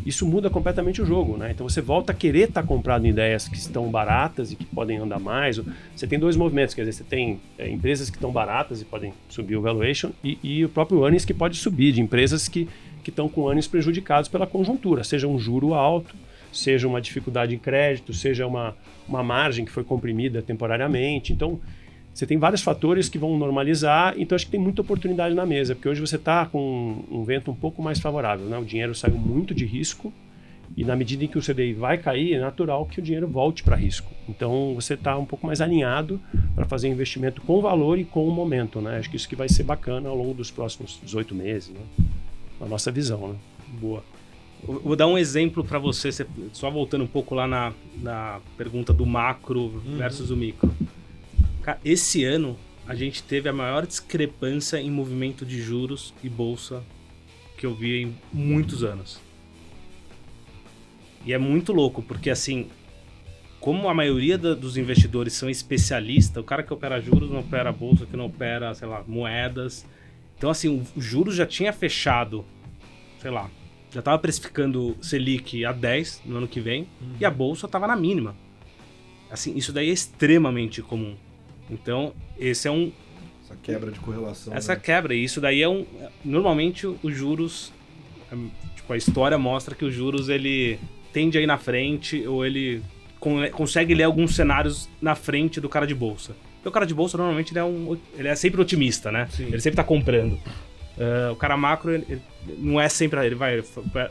isso 0.04 0.26
muda 0.26 0.50
completamente 0.50 1.00
o 1.00 1.06
jogo, 1.06 1.36
né? 1.36 1.50
Então 1.50 1.68
você 1.68 1.80
volta 1.80 2.12
a 2.12 2.14
querer 2.14 2.48
estar 2.48 2.62
comprado 2.62 3.06
em 3.06 3.10
ideias 3.10 3.48
que 3.48 3.56
estão 3.56 3.90
baratas 3.90 4.52
e 4.52 4.56
que 4.56 4.64
podem 4.64 4.98
andar 4.98 5.18
mais. 5.18 5.60
Você 5.94 6.06
tem 6.06 6.18
dois 6.18 6.36
movimentos, 6.36 6.74
quer 6.74 6.82
dizer, 6.82 6.92
você 6.92 7.04
tem 7.04 7.40
é, 7.58 7.68
empresas 7.68 8.10
que 8.10 8.16
estão 8.16 8.30
baratas 8.30 8.82
e 8.82 8.84
podem 8.84 9.12
subir 9.28 9.56
o 9.56 9.62
valuation 9.62 10.10
e, 10.22 10.38
e 10.42 10.64
o 10.64 10.68
próprio 10.68 11.02
earnings 11.02 11.24
que 11.24 11.34
pode 11.34 11.56
subir, 11.56 11.92
de 11.92 12.00
empresas 12.00 12.48
que 12.48 12.68
que 13.06 13.10
estão 13.10 13.28
com 13.28 13.46
earnings 13.46 13.68
prejudicados 13.68 14.28
pela 14.28 14.48
conjuntura, 14.48 15.04
seja 15.04 15.28
um 15.28 15.38
juro 15.38 15.74
alto, 15.74 16.16
seja 16.52 16.88
uma 16.88 17.00
dificuldade 17.00 17.54
em 17.54 17.58
crédito, 17.58 18.12
seja 18.12 18.44
uma, 18.48 18.76
uma 19.08 19.22
margem 19.22 19.64
que 19.64 19.70
foi 19.70 19.84
comprimida 19.84 20.42
temporariamente. 20.42 21.32
Então, 21.32 21.60
você 22.16 22.26
tem 22.26 22.38
vários 22.38 22.62
fatores 22.62 23.10
que 23.10 23.18
vão 23.18 23.36
normalizar, 23.36 24.14
então 24.16 24.34
acho 24.34 24.46
que 24.46 24.50
tem 24.50 24.58
muita 24.58 24.80
oportunidade 24.80 25.34
na 25.34 25.44
mesa, 25.44 25.74
porque 25.74 25.86
hoje 25.86 26.00
você 26.00 26.16
está 26.16 26.46
com 26.46 27.04
um 27.10 27.22
vento 27.24 27.50
um 27.50 27.54
pouco 27.54 27.82
mais 27.82 28.00
favorável. 28.00 28.46
Né? 28.46 28.56
O 28.56 28.64
dinheiro 28.64 28.94
saiu 28.94 29.18
muito 29.18 29.54
de 29.54 29.66
risco 29.66 30.10
e 30.74 30.82
na 30.82 30.96
medida 30.96 31.24
em 31.24 31.28
que 31.28 31.36
o 31.36 31.42
CDI 31.42 31.74
vai 31.74 31.98
cair, 31.98 32.32
é 32.32 32.40
natural 32.40 32.86
que 32.86 33.00
o 33.00 33.02
dinheiro 33.02 33.28
volte 33.28 33.62
para 33.62 33.76
risco. 33.76 34.10
Então 34.26 34.74
você 34.74 34.94
está 34.94 35.14
um 35.18 35.26
pouco 35.26 35.46
mais 35.46 35.60
alinhado 35.60 36.18
para 36.54 36.64
fazer 36.64 36.88
investimento 36.88 37.42
com 37.42 37.60
valor 37.60 37.98
e 37.98 38.04
com 38.06 38.26
o 38.26 38.30
momento. 38.30 38.80
Né? 38.80 38.96
Acho 38.96 39.10
que 39.10 39.16
isso 39.16 39.28
que 39.28 39.36
vai 39.36 39.50
ser 39.50 39.64
bacana 39.64 40.08
ao 40.08 40.16
longo 40.16 40.32
dos 40.32 40.50
próximos 40.50 40.98
18 41.04 41.34
meses, 41.34 41.68
né? 41.68 42.06
na 42.58 42.66
nossa 42.66 42.90
visão. 42.90 43.28
Né? 43.28 43.34
Boa. 43.78 44.02
Eu 44.66 44.80
Vou 44.80 44.96
dar 44.96 45.06
um 45.06 45.18
exemplo 45.18 45.62
para 45.62 45.78
você, 45.78 46.08
só 46.54 46.70
voltando 46.70 47.04
um 47.04 47.06
pouco 47.06 47.34
lá 47.34 47.46
na, 47.46 47.74
na 48.00 48.40
pergunta 48.56 48.90
do 48.90 49.04
macro 49.04 49.68
versus 49.98 50.30
o 50.30 50.36
micro. 50.36 50.72
Esse 51.84 52.24
ano 52.24 52.56
a 52.86 52.94
gente 52.94 53.22
teve 53.22 53.48
a 53.48 53.52
maior 53.52 53.86
discrepância 53.86 54.80
em 54.80 54.90
movimento 54.90 55.44
de 55.44 55.60
juros 55.60 56.14
e 56.22 56.28
bolsa 56.28 56.82
que 57.58 57.66
eu 57.66 57.74
vi 57.74 58.02
em 58.02 58.16
muitos 58.32 58.84
anos. 58.84 59.20
E 61.24 61.32
é 61.32 61.38
muito 61.38 61.72
louco, 61.72 62.02
porque 62.02 62.30
assim, 62.30 62.68
como 63.58 63.88
a 63.88 63.94
maioria 63.94 64.38
da- 64.38 64.54
dos 64.54 64.76
investidores 64.76 65.32
são 65.32 65.50
especialistas, 65.50 66.40
o 66.40 66.46
cara 66.46 66.62
que 66.62 66.72
opera 66.72 67.00
juros 67.00 67.28
não 67.30 67.40
opera 67.40 67.72
bolsa, 67.72 68.06
que 68.06 68.16
não 68.16 68.26
opera, 68.26 68.72
sei 68.74 68.86
lá, 68.86 69.02
moedas. 69.08 69.84
Então, 70.38 70.50
assim, 70.50 70.68
o 70.68 71.00
juros 71.00 71.34
já 71.34 71.46
tinha 71.46 71.72
fechado, 71.72 72.44
sei 73.20 73.30
lá, 73.30 73.50
já 73.90 73.98
estava 74.00 74.18
precificando 74.18 74.96
Selic 75.00 75.64
a 75.64 75.72
10 75.72 76.22
no 76.24 76.36
ano 76.36 76.46
que 76.46 76.60
vem 76.60 76.86
e 77.18 77.24
a 77.24 77.30
bolsa 77.30 77.66
estava 77.66 77.88
na 77.88 77.96
mínima. 77.96 78.36
Assim, 79.28 79.56
isso 79.56 79.72
daí 79.72 79.88
é 79.88 79.92
extremamente 79.92 80.80
comum. 80.82 81.16
Então, 81.70 82.12
esse 82.38 82.68
é 82.68 82.70
um 82.70 82.92
Essa 83.44 83.56
quebra 83.62 83.90
de 83.90 83.98
correlação. 84.00 84.54
essa 84.54 84.74
né? 84.74 84.80
quebra, 84.82 85.14
e 85.14 85.24
isso 85.24 85.40
daí 85.40 85.62
é 85.62 85.68
um. 85.68 85.84
Normalmente 86.24 86.86
os 86.86 87.14
juros. 87.16 87.72
Tipo, 88.76 88.92
a 88.92 88.96
história 88.96 89.38
mostra 89.38 89.74
que 89.74 89.84
os 89.84 89.94
juros 89.94 90.28
ele 90.28 90.78
tende 91.12 91.38
a 91.38 91.40
ir 91.40 91.46
na 91.46 91.58
frente, 91.58 92.26
ou 92.26 92.44
ele 92.44 92.82
con- 93.18 93.48
consegue 93.52 93.94
ler 93.94 94.04
alguns 94.04 94.34
cenários 94.34 94.88
na 95.00 95.14
frente 95.14 95.60
do 95.60 95.68
cara 95.68 95.86
de 95.86 95.94
bolsa. 95.94 96.34
Porque 96.56 96.68
o 96.68 96.72
cara 96.72 96.86
de 96.86 96.94
bolsa 96.94 97.16
normalmente 97.16 97.52
ele 97.52 97.58
é, 97.60 97.64
um, 97.64 97.96
ele 98.16 98.28
é 98.28 98.34
sempre 98.34 98.60
otimista, 98.60 99.10
né? 99.12 99.28
Sim. 99.30 99.46
Ele 99.46 99.60
sempre 99.60 99.76
tá 99.76 99.84
comprando. 99.84 100.32
Uh, 100.98 101.32
o 101.32 101.36
cara 101.36 101.56
macro 101.56 101.92
ele, 101.92 102.04
ele 102.08 102.22
não 102.58 102.80
é 102.80 102.88
sempre. 102.88 103.24
Ele 103.24 103.34
vai 103.34 103.62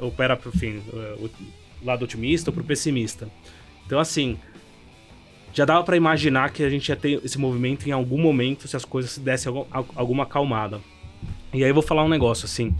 opera 0.02 0.38
pro 0.38 0.52
fim, 0.52 0.78
uh, 0.94 1.30
o 1.82 1.86
lado 1.86 2.04
otimista 2.06 2.50
ou 2.50 2.54
pro 2.54 2.64
pessimista. 2.64 3.28
Então, 3.86 4.00
assim, 4.00 4.38
já 5.56 5.64
dava 5.64 5.84
para 5.86 5.96
imaginar 5.96 6.52
que 6.52 6.62
a 6.62 6.70
gente 6.70 6.90
ia 6.90 6.98
ter 6.98 7.22
esse 7.24 7.40
movimento 7.40 7.88
em 7.88 7.92
algum 7.94 8.22
momento 8.22 8.68
se 8.68 8.76
as 8.76 8.84
coisas 8.84 9.12
se 9.12 9.22
dessem 9.22 9.50
algum, 9.50 9.66
alguma 9.96 10.24
acalmada. 10.24 10.82
E 11.54 11.64
aí 11.64 11.70
eu 11.70 11.74
vou 11.74 11.82
falar 11.82 12.04
um 12.04 12.10
negócio 12.10 12.44
assim. 12.44 12.76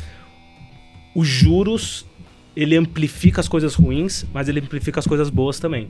Os 1.16 1.26
juros, 1.26 2.06
ele 2.54 2.76
amplifica 2.76 3.40
as 3.40 3.48
coisas 3.48 3.76
ruins, 3.76 4.26
mas 4.34 4.50
ele 4.50 4.60
amplifica 4.60 5.00
as 5.00 5.08
coisas 5.08 5.30
boas 5.30 5.58
também. 5.58 5.88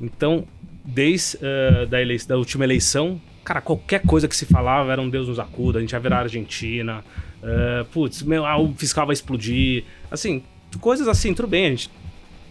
Então, 0.00 0.46
desde 0.82 1.36
uh, 1.36 1.86
da, 1.86 2.00
eleição, 2.00 2.28
da 2.28 2.38
última 2.38 2.64
eleição, 2.64 3.20
cara, 3.44 3.60
qualquer 3.60 4.00
coisa 4.00 4.26
que 4.26 4.34
se 4.34 4.46
falava 4.46 4.90
era 4.90 5.02
um 5.02 5.10
Deus 5.10 5.28
nos 5.28 5.38
acuda, 5.38 5.78
a 5.78 5.82
gente 5.82 5.92
ia 5.92 6.00
virar 6.00 6.20
Argentina, 6.20 7.04
uh, 7.42 7.84
putz, 7.92 8.22
meu, 8.22 8.46
ah, 8.46 8.58
o 8.58 8.72
fiscal 8.72 9.04
vai 9.04 9.12
explodir. 9.12 9.84
Assim, 10.10 10.42
coisas 10.80 11.06
assim, 11.06 11.34
tudo 11.34 11.48
bem, 11.48 11.66
a 11.66 11.68
gente, 11.68 11.90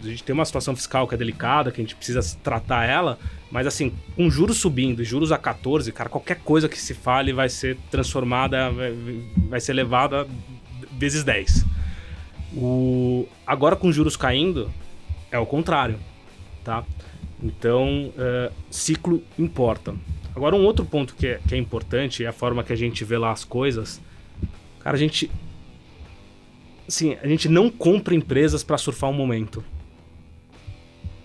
a 0.04 0.08
gente 0.08 0.24
tem 0.24 0.34
uma 0.34 0.46
situação 0.46 0.76
fiscal 0.76 1.08
que 1.08 1.16
é 1.16 1.18
delicada, 1.18 1.72
que 1.72 1.82
a 1.82 1.84
gente 1.84 1.96
precisa 1.96 2.22
tratar 2.44 2.86
ela, 2.86 3.18
mas 3.52 3.68
assim, 3.68 3.94
com 4.16 4.30
juros 4.30 4.58
subindo, 4.58 5.04
juros 5.04 5.32
a 5.32 5.38
14, 5.38 5.92
cara, 5.92 6.10
qualquer 6.10 6.40
coisa 6.40 6.70
que 6.70 6.80
se 6.80 6.94
fale 6.94 7.34
vai 7.34 7.50
ser 7.50 7.78
transformada, 7.90 8.72
vai, 9.50 9.60
ser 9.60 9.74
levada 9.74 10.28
vezes 10.92 11.24
10. 11.24 11.66
O, 12.56 13.28
agora 13.46 13.76
com 13.76 13.92
juros 13.92 14.16
caindo, 14.18 14.72
é 15.32 15.38
o 15.38 15.46
contrário, 15.46 16.00
tá? 16.64 16.84
Então, 17.42 18.14
uh, 18.16 18.54
ciclo 18.70 19.24
importa. 19.38 19.96
Agora, 20.36 20.56
um 20.56 20.64
outro 20.64 20.86
ponto 20.86 21.16
que 21.16 21.28
é, 21.28 21.40
que 21.48 21.56
é 21.56 21.58
importante 21.58 22.24
é 22.24 22.28
a 22.28 22.34
forma 22.34 22.64
que 22.64 22.72
a 22.72 22.76
gente 22.76 23.04
vê 23.04 23.18
lá 23.18 23.32
as 23.32 23.44
coisas. 23.44 24.00
Cara, 24.80 24.96
a 24.96 25.00
gente. 25.00 25.30
Assim, 26.88 27.18
a 27.22 27.28
gente 27.28 27.50
não 27.50 27.70
compra 27.70 28.16
empresas 28.16 28.64
para 28.64 28.78
surfar 28.78 29.10
um 29.10 29.14
momento. 29.14 29.64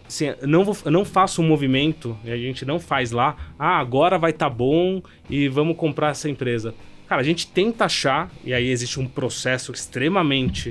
Assim, 0.07 0.27
não, 0.43 0.65
vou, 0.65 0.77
não 0.91 1.05
faço 1.05 1.43
um 1.43 1.47
movimento, 1.47 2.17
a 2.25 2.37
gente 2.37 2.65
não 2.65 2.79
faz 2.79 3.11
lá, 3.11 3.37
ah, 3.59 3.79
agora 3.79 4.19
vai 4.19 4.31
estar 4.31 4.49
tá 4.49 4.55
bom 4.55 5.03
e 5.29 5.49
vamos 5.49 5.77
comprar 5.77 6.11
essa 6.11 6.29
empresa. 6.29 6.75
Cara, 7.09 7.21
a 7.21 7.25
gente 7.25 7.47
tenta 7.49 7.85
achar, 7.85 8.31
e 8.45 8.53
aí 8.53 8.69
existe 8.69 8.99
um 8.99 9.07
processo 9.07 9.73
extremamente 9.73 10.71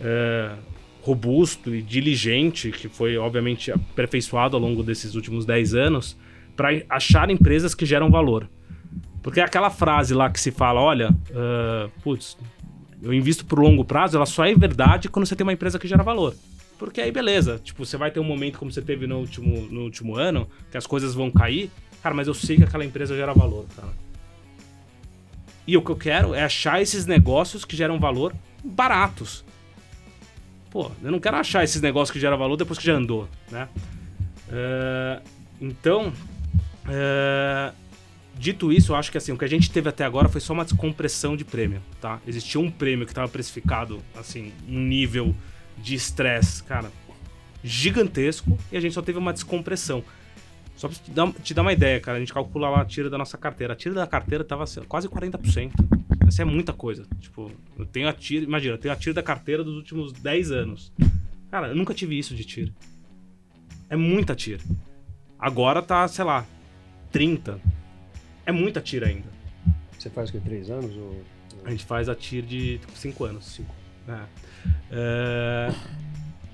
uh, 0.00 0.56
robusto 1.02 1.74
e 1.74 1.82
diligente, 1.82 2.70
que 2.70 2.88
foi 2.88 3.16
obviamente 3.16 3.70
aperfeiçoado 3.70 4.56
ao 4.56 4.62
longo 4.62 4.82
desses 4.82 5.14
últimos 5.14 5.44
10 5.44 5.74
anos, 5.74 6.16
para 6.56 6.70
achar 6.88 7.30
empresas 7.30 7.74
que 7.74 7.84
geram 7.84 8.10
valor. 8.10 8.48
Porque 9.22 9.40
é 9.40 9.44
aquela 9.44 9.70
frase 9.70 10.14
lá 10.14 10.30
que 10.30 10.40
se 10.40 10.50
fala, 10.50 10.80
olha, 10.80 11.10
uh, 11.10 11.90
putz, 12.02 12.38
eu 13.02 13.12
invisto 13.12 13.44
por 13.44 13.58
longo 13.58 13.84
prazo, 13.84 14.16
ela 14.16 14.26
só 14.26 14.44
é 14.44 14.54
verdade 14.54 15.08
quando 15.08 15.26
você 15.26 15.36
tem 15.36 15.44
uma 15.44 15.52
empresa 15.52 15.78
que 15.78 15.86
gera 15.86 16.02
valor. 16.02 16.34
Porque 16.78 17.00
aí 17.00 17.10
beleza, 17.10 17.58
tipo, 17.62 17.84
você 17.84 17.96
vai 17.96 18.10
ter 18.10 18.20
um 18.20 18.24
momento 18.24 18.58
como 18.58 18.70
você 18.70 18.82
teve 18.82 19.06
no 19.06 19.18
último, 19.18 19.62
no 19.70 19.82
último 19.82 20.16
ano, 20.16 20.48
que 20.70 20.76
as 20.76 20.86
coisas 20.86 21.14
vão 21.14 21.30
cair, 21.30 21.70
cara, 22.02 22.14
mas 22.14 22.28
eu 22.28 22.34
sei 22.34 22.56
que 22.56 22.64
aquela 22.64 22.84
empresa 22.84 23.16
gera 23.16 23.32
valor, 23.32 23.66
cara. 23.74 23.92
E 25.66 25.76
o 25.76 25.82
que 25.82 25.90
eu 25.90 25.96
quero 25.96 26.34
é 26.34 26.44
achar 26.44 26.80
esses 26.80 27.06
negócios 27.06 27.64
que 27.64 27.74
geram 27.74 27.98
valor 27.98 28.32
baratos. 28.62 29.44
Pô, 30.70 30.90
eu 31.02 31.10
não 31.10 31.18
quero 31.18 31.36
achar 31.36 31.64
esses 31.64 31.80
negócios 31.80 32.10
que 32.12 32.20
geram 32.20 32.36
valor 32.36 32.56
depois 32.56 32.78
que 32.78 32.84
já 32.84 32.92
andou, 32.92 33.28
né? 33.50 33.68
Uh, 34.48 35.22
então, 35.60 36.12
uh, 36.86 37.74
dito 38.38 38.72
isso, 38.72 38.92
eu 38.92 38.96
acho 38.96 39.10
que 39.10 39.18
assim, 39.18 39.32
o 39.32 39.38
que 39.38 39.44
a 39.44 39.48
gente 39.48 39.70
teve 39.70 39.88
até 39.88 40.04
agora 40.04 40.28
foi 40.28 40.40
só 40.40 40.52
uma 40.52 40.64
descompressão 40.64 41.36
de 41.36 41.44
prêmio, 41.44 41.82
tá? 42.00 42.20
Existia 42.26 42.60
um 42.60 42.70
prêmio 42.70 43.06
que 43.06 43.12
estava 43.12 43.28
precificado, 43.28 44.00
assim, 44.14 44.52
um 44.68 44.80
nível 44.80 45.34
de 45.78 45.94
estresse, 45.94 46.62
cara, 46.62 46.90
gigantesco, 47.62 48.58
e 48.70 48.76
a 48.76 48.80
gente 48.80 48.94
só 48.94 49.02
teve 49.02 49.18
uma 49.18 49.32
descompressão. 49.32 50.02
Só 50.76 50.88
pra 50.88 50.96
te 50.96 51.10
dar, 51.10 51.32
te 51.32 51.54
dar 51.54 51.62
uma 51.62 51.72
ideia, 51.72 51.98
cara, 52.00 52.18
a 52.18 52.20
gente 52.20 52.32
calcula 52.32 52.68
lá 52.68 52.82
a 52.82 52.84
tira 52.84 53.08
da 53.08 53.16
nossa 53.16 53.38
carteira. 53.38 53.72
A 53.72 53.76
tira 53.76 53.94
da 53.94 54.06
carteira 54.06 54.44
tava 54.44 54.64
assim, 54.64 54.82
quase 54.82 55.08
40%. 55.08 55.72
Essa 56.28 56.42
é 56.42 56.44
muita 56.44 56.72
coisa. 56.72 57.06
Tipo, 57.18 57.50
eu 57.78 57.86
tenho 57.86 58.08
a 58.08 58.12
tira, 58.12 58.44
imagina, 58.44 58.74
eu 58.74 58.78
tenho 58.78 58.92
a 58.92 58.96
tira 58.96 59.14
da 59.14 59.22
carteira 59.22 59.64
dos 59.64 59.74
últimos 59.74 60.12
10 60.12 60.50
anos. 60.50 60.92
Cara, 61.50 61.68
eu 61.68 61.74
nunca 61.74 61.94
tive 61.94 62.18
isso 62.18 62.34
de 62.34 62.44
tira. 62.44 62.72
É 63.88 63.96
muita 63.96 64.34
tira. 64.34 64.62
Agora 65.38 65.80
tá, 65.80 66.06
sei 66.08 66.24
lá, 66.24 66.44
30. 67.10 67.58
É 68.44 68.52
muita 68.52 68.80
tira 68.80 69.06
ainda. 69.06 69.28
Você 69.98 70.10
faz 70.10 70.28
o 70.28 70.32
que, 70.32 70.40
3 70.40 70.70
anos? 70.70 70.94
Ou... 70.94 71.24
A 71.64 71.70
gente 71.70 71.84
faz 71.84 72.08
a 72.08 72.14
tira 72.14 72.46
de 72.46 72.80
5 72.94 73.12
tipo, 73.12 73.24
anos. 73.24 73.46
5. 73.46 73.74
É. 74.08 74.20
É... 74.90 75.72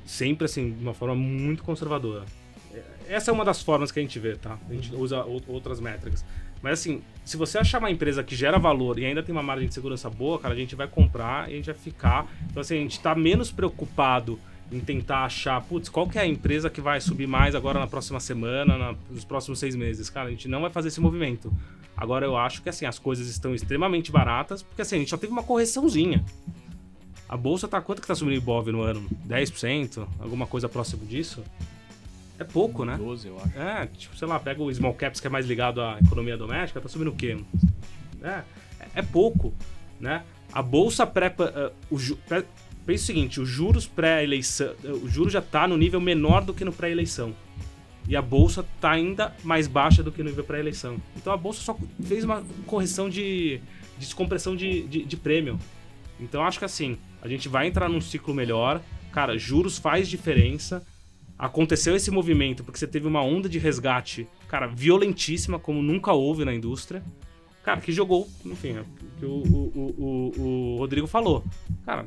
Sempre 0.05 0.45
assim, 0.45 0.73
de 0.73 0.83
uma 0.83 0.95
forma 0.95 1.15
muito 1.15 1.63
conservadora. 1.63 2.25
Essa 3.09 3.31
é 3.31 3.35
uma 3.35 3.45
das 3.45 3.63
formas 3.63 3.91
que 3.91 3.99
a 3.99 4.03
gente 4.03 4.19
vê, 4.19 4.37
tá? 4.37 4.59
A 4.69 4.73
gente 4.73 4.95
usa 4.95 5.25
outras 5.25 5.81
métricas. 5.81 6.25
Mas 6.63 6.81
assim, 6.81 7.03
se 7.25 7.37
você 7.37 7.59
achar 7.59 7.79
uma 7.79 7.91
empresa 7.91 8.23
que 8.23 8.37
gera 8.37 8.59
valor 8.59 8.99
e 8.99 9.05
ainda 9.05 9.23
tem 9.23 9.35
uma 9.35 9.43
margem 9.43 9.67
de 9.67 9.75
segurança 9.75 10.09
boa, 10.09 10.39
cara, 10.39 10.55
a 10.55 10.57
gente 10.57 10.77
vai 10.77 10.87
comprar 10.87 11.51
e 11.51 11.55
a 11.55 11.57
gente 11.57 11.67
vai 11.67 11.75
ficar. 11.75 12.27
Então 12.51 12.61
assim, 12.61 12.77
a 12.77 12.81
gente 12.81 13.01
tá 13.01 13.15
menos 13.15 13.51
preocupado 13.51 14.39
em 14.71 14.81
tentar 14.81 15.25
achar, 15.25 15.61
putz, 15.61 15.89
qual 15.89 16.09
que 16.09 16.19
é 16.19 16.23
a 16.23 16.27
empresa 16.27 16.71
que 16.71 16.81
vai 16.81 17.01
subir 17.01 17.27
mais 17.27 17.55
agora 17.55 17.79
na 17.79 17.87
próxima 17.87 18.21
semana, 18.21 18.79
na, 18.79 18.95
nos 19.11 19.25
próximos 19.25 19.59
seis 19.59 19.75
meses? 19.75 20.09
Cara, 20.09 20.29
a 20.29 20.31
gente 20.31 20.49
não 20.49 20.63
vai 20.63 20.71
fazer 20.71 20.89
esse 20.89 21.01
movimento. 21.01 21.53
Agora 21.97 22.25
eu 22.25 22.37
acho 22.37 22.63
que 22.63 22.69
assim, 22.69 22.87
as 22.87 22.99
coisas 22.99 23.27
estão 23.27 23.55
extremamente 23.55 24.11
baratas, 24.11 24.63
porque 24.63 24.81
assim, 24.81 24.97
a 24.97 24.99
gente 25.01 25.11
só 25.11 25.17
teve 25.17 25.33
uma 25.33 25.43
correçãozinha. 25.43 26.25
A 27.33 27.37
bolsa 27.39 27.67
tá 27.67 27.81
quanto 27.81 28.03
que 28.03 28.07
tá 28.07 28.15
subindo 28.15 28.35
o 28.35 28.37
Ibov 28.37 28.71
no 28.71 28.83
ano? 28.83 29.09
10%? 29.27 30.07
Alguma 30.21 30.47
coisa 30.47 30.69
próximo 30.69 31.07
disso? 31.07 31.43
É 32.39 32.45
pouco, 32.45 32.85
né? 32.85 32.99
12, 32.99 33.27
eu 33.27 33.39
acho. 33.39 33.59
É, 33.59 33.87
tipo, 33.87 34.15
sei 34.15 34.29
lá, 34.29 34.39
pega 34.39 34.63
o 34.63 34.71
small 34.71 34.93
caps 34.93 35.19
que 35.19 35.27
é 35.27 35.31
mais 35.31 35.47
ligado 35.47 35.81
à 35.81 35.99
economia 35.99 36.37
doméstica, 36.37 36.79
tá 36.79 36.91
subindo 36.91 37.09
o 37.09 37.17
quê? 37.17 37.39
É, 38.23 38.43
é 38.97 39.01
pouco, 39.01 39.55
né? 39.99 40.25
A 40.53 40.61
bolsa 40.61 41.07
pré... 41.07 41.29
Uh, 41.29 41.73
o, 41.91 42.17
pré 42.29 42.45
pensa 42.85 43.05
o 43.05 43.07
seguinte, 43.07 43.41
os 43.41 43.49
juros 43.49 43.87
pré-eleição... 43.87 44.75
O 45.03 45.09
juro 45.09 45.31
já 45.31 45.41
tá 45.41 45.67
no 45.67 45.79
nível 45.79 46.03
menor 46.03 46.45
do 46.45 46.53
que 46.53 46.67
no 46.67 46.73
pré-eleição. 46.73 47.35
E 48.07 48.15
a 48.15 48.21
bolsa 48.21 48.63
tá 48.79 48.91
ainda 48.91 49.35
mais 49.43 49.67
baixa 49.67 50.03
do 50.03 50.13
que 50.13 50.23
no 50.23 50.29
nível 50.29 50.45
pré-eleição. 50.45 50.99
Então 51.17 51.33
a 51.33 51.39
bolsa 51.39 51.63
só 51.63 51.79
fez 52.05 52.25
uma 52.25 52.45
correção 52.67 53.09
de, 53.09 53.57
de 53.97 54.05
descompressão 54.05 54.55
de, 54.55 54.83
de, 54.83 55.03
de 55.03 55.17
prêmio. 55.17 55.59
Então 56.21 56.45
acho 56.45 56.59
que 56.59 56.67
assim, 56.67 56.99
a 57.23 57.29
gente 57.29 57.49
vai 57.49 57.67
entrar 57.69 57.89
num 57.89 58.01
ciclo 58.01 58.35
melhor. 58.35 58.83
Cara, 59.13 59.39
juros 59.39 59.79
faz 59.79 60.09
diferença 60.09 60.85
aconteceu 61.43 61.97
esse 61.97 62.09
movimento 62.09 62.63
porque 62.63 62.79
você 62.79 62.87
teve 62.87 63.05
uma 63.09 63.21
onda 63.21 63.49
de 63.49 63.59
resgate, 63.59 64.29
cara, 64.47 64.69
violentíssima, 64.69 65.59
como 65.59 65.83
nunca 65.83 66.13
houve 66.13 66.45
na 66.45 66.55
indústria. 66.55 67.03
Cara, 67.65 67.81
que 67.81 67.91
jogou, 67.91 68.29
enfim, 68.45 68.77
é 68.77 68.85
que 69.19 69.27
o, 69.27 69.43
o, 69.43 70.33
o, 70.39 70.77
Rodrigo 70.79 71.09
falou. 71.09 71.45
Cara, 71.85 72.07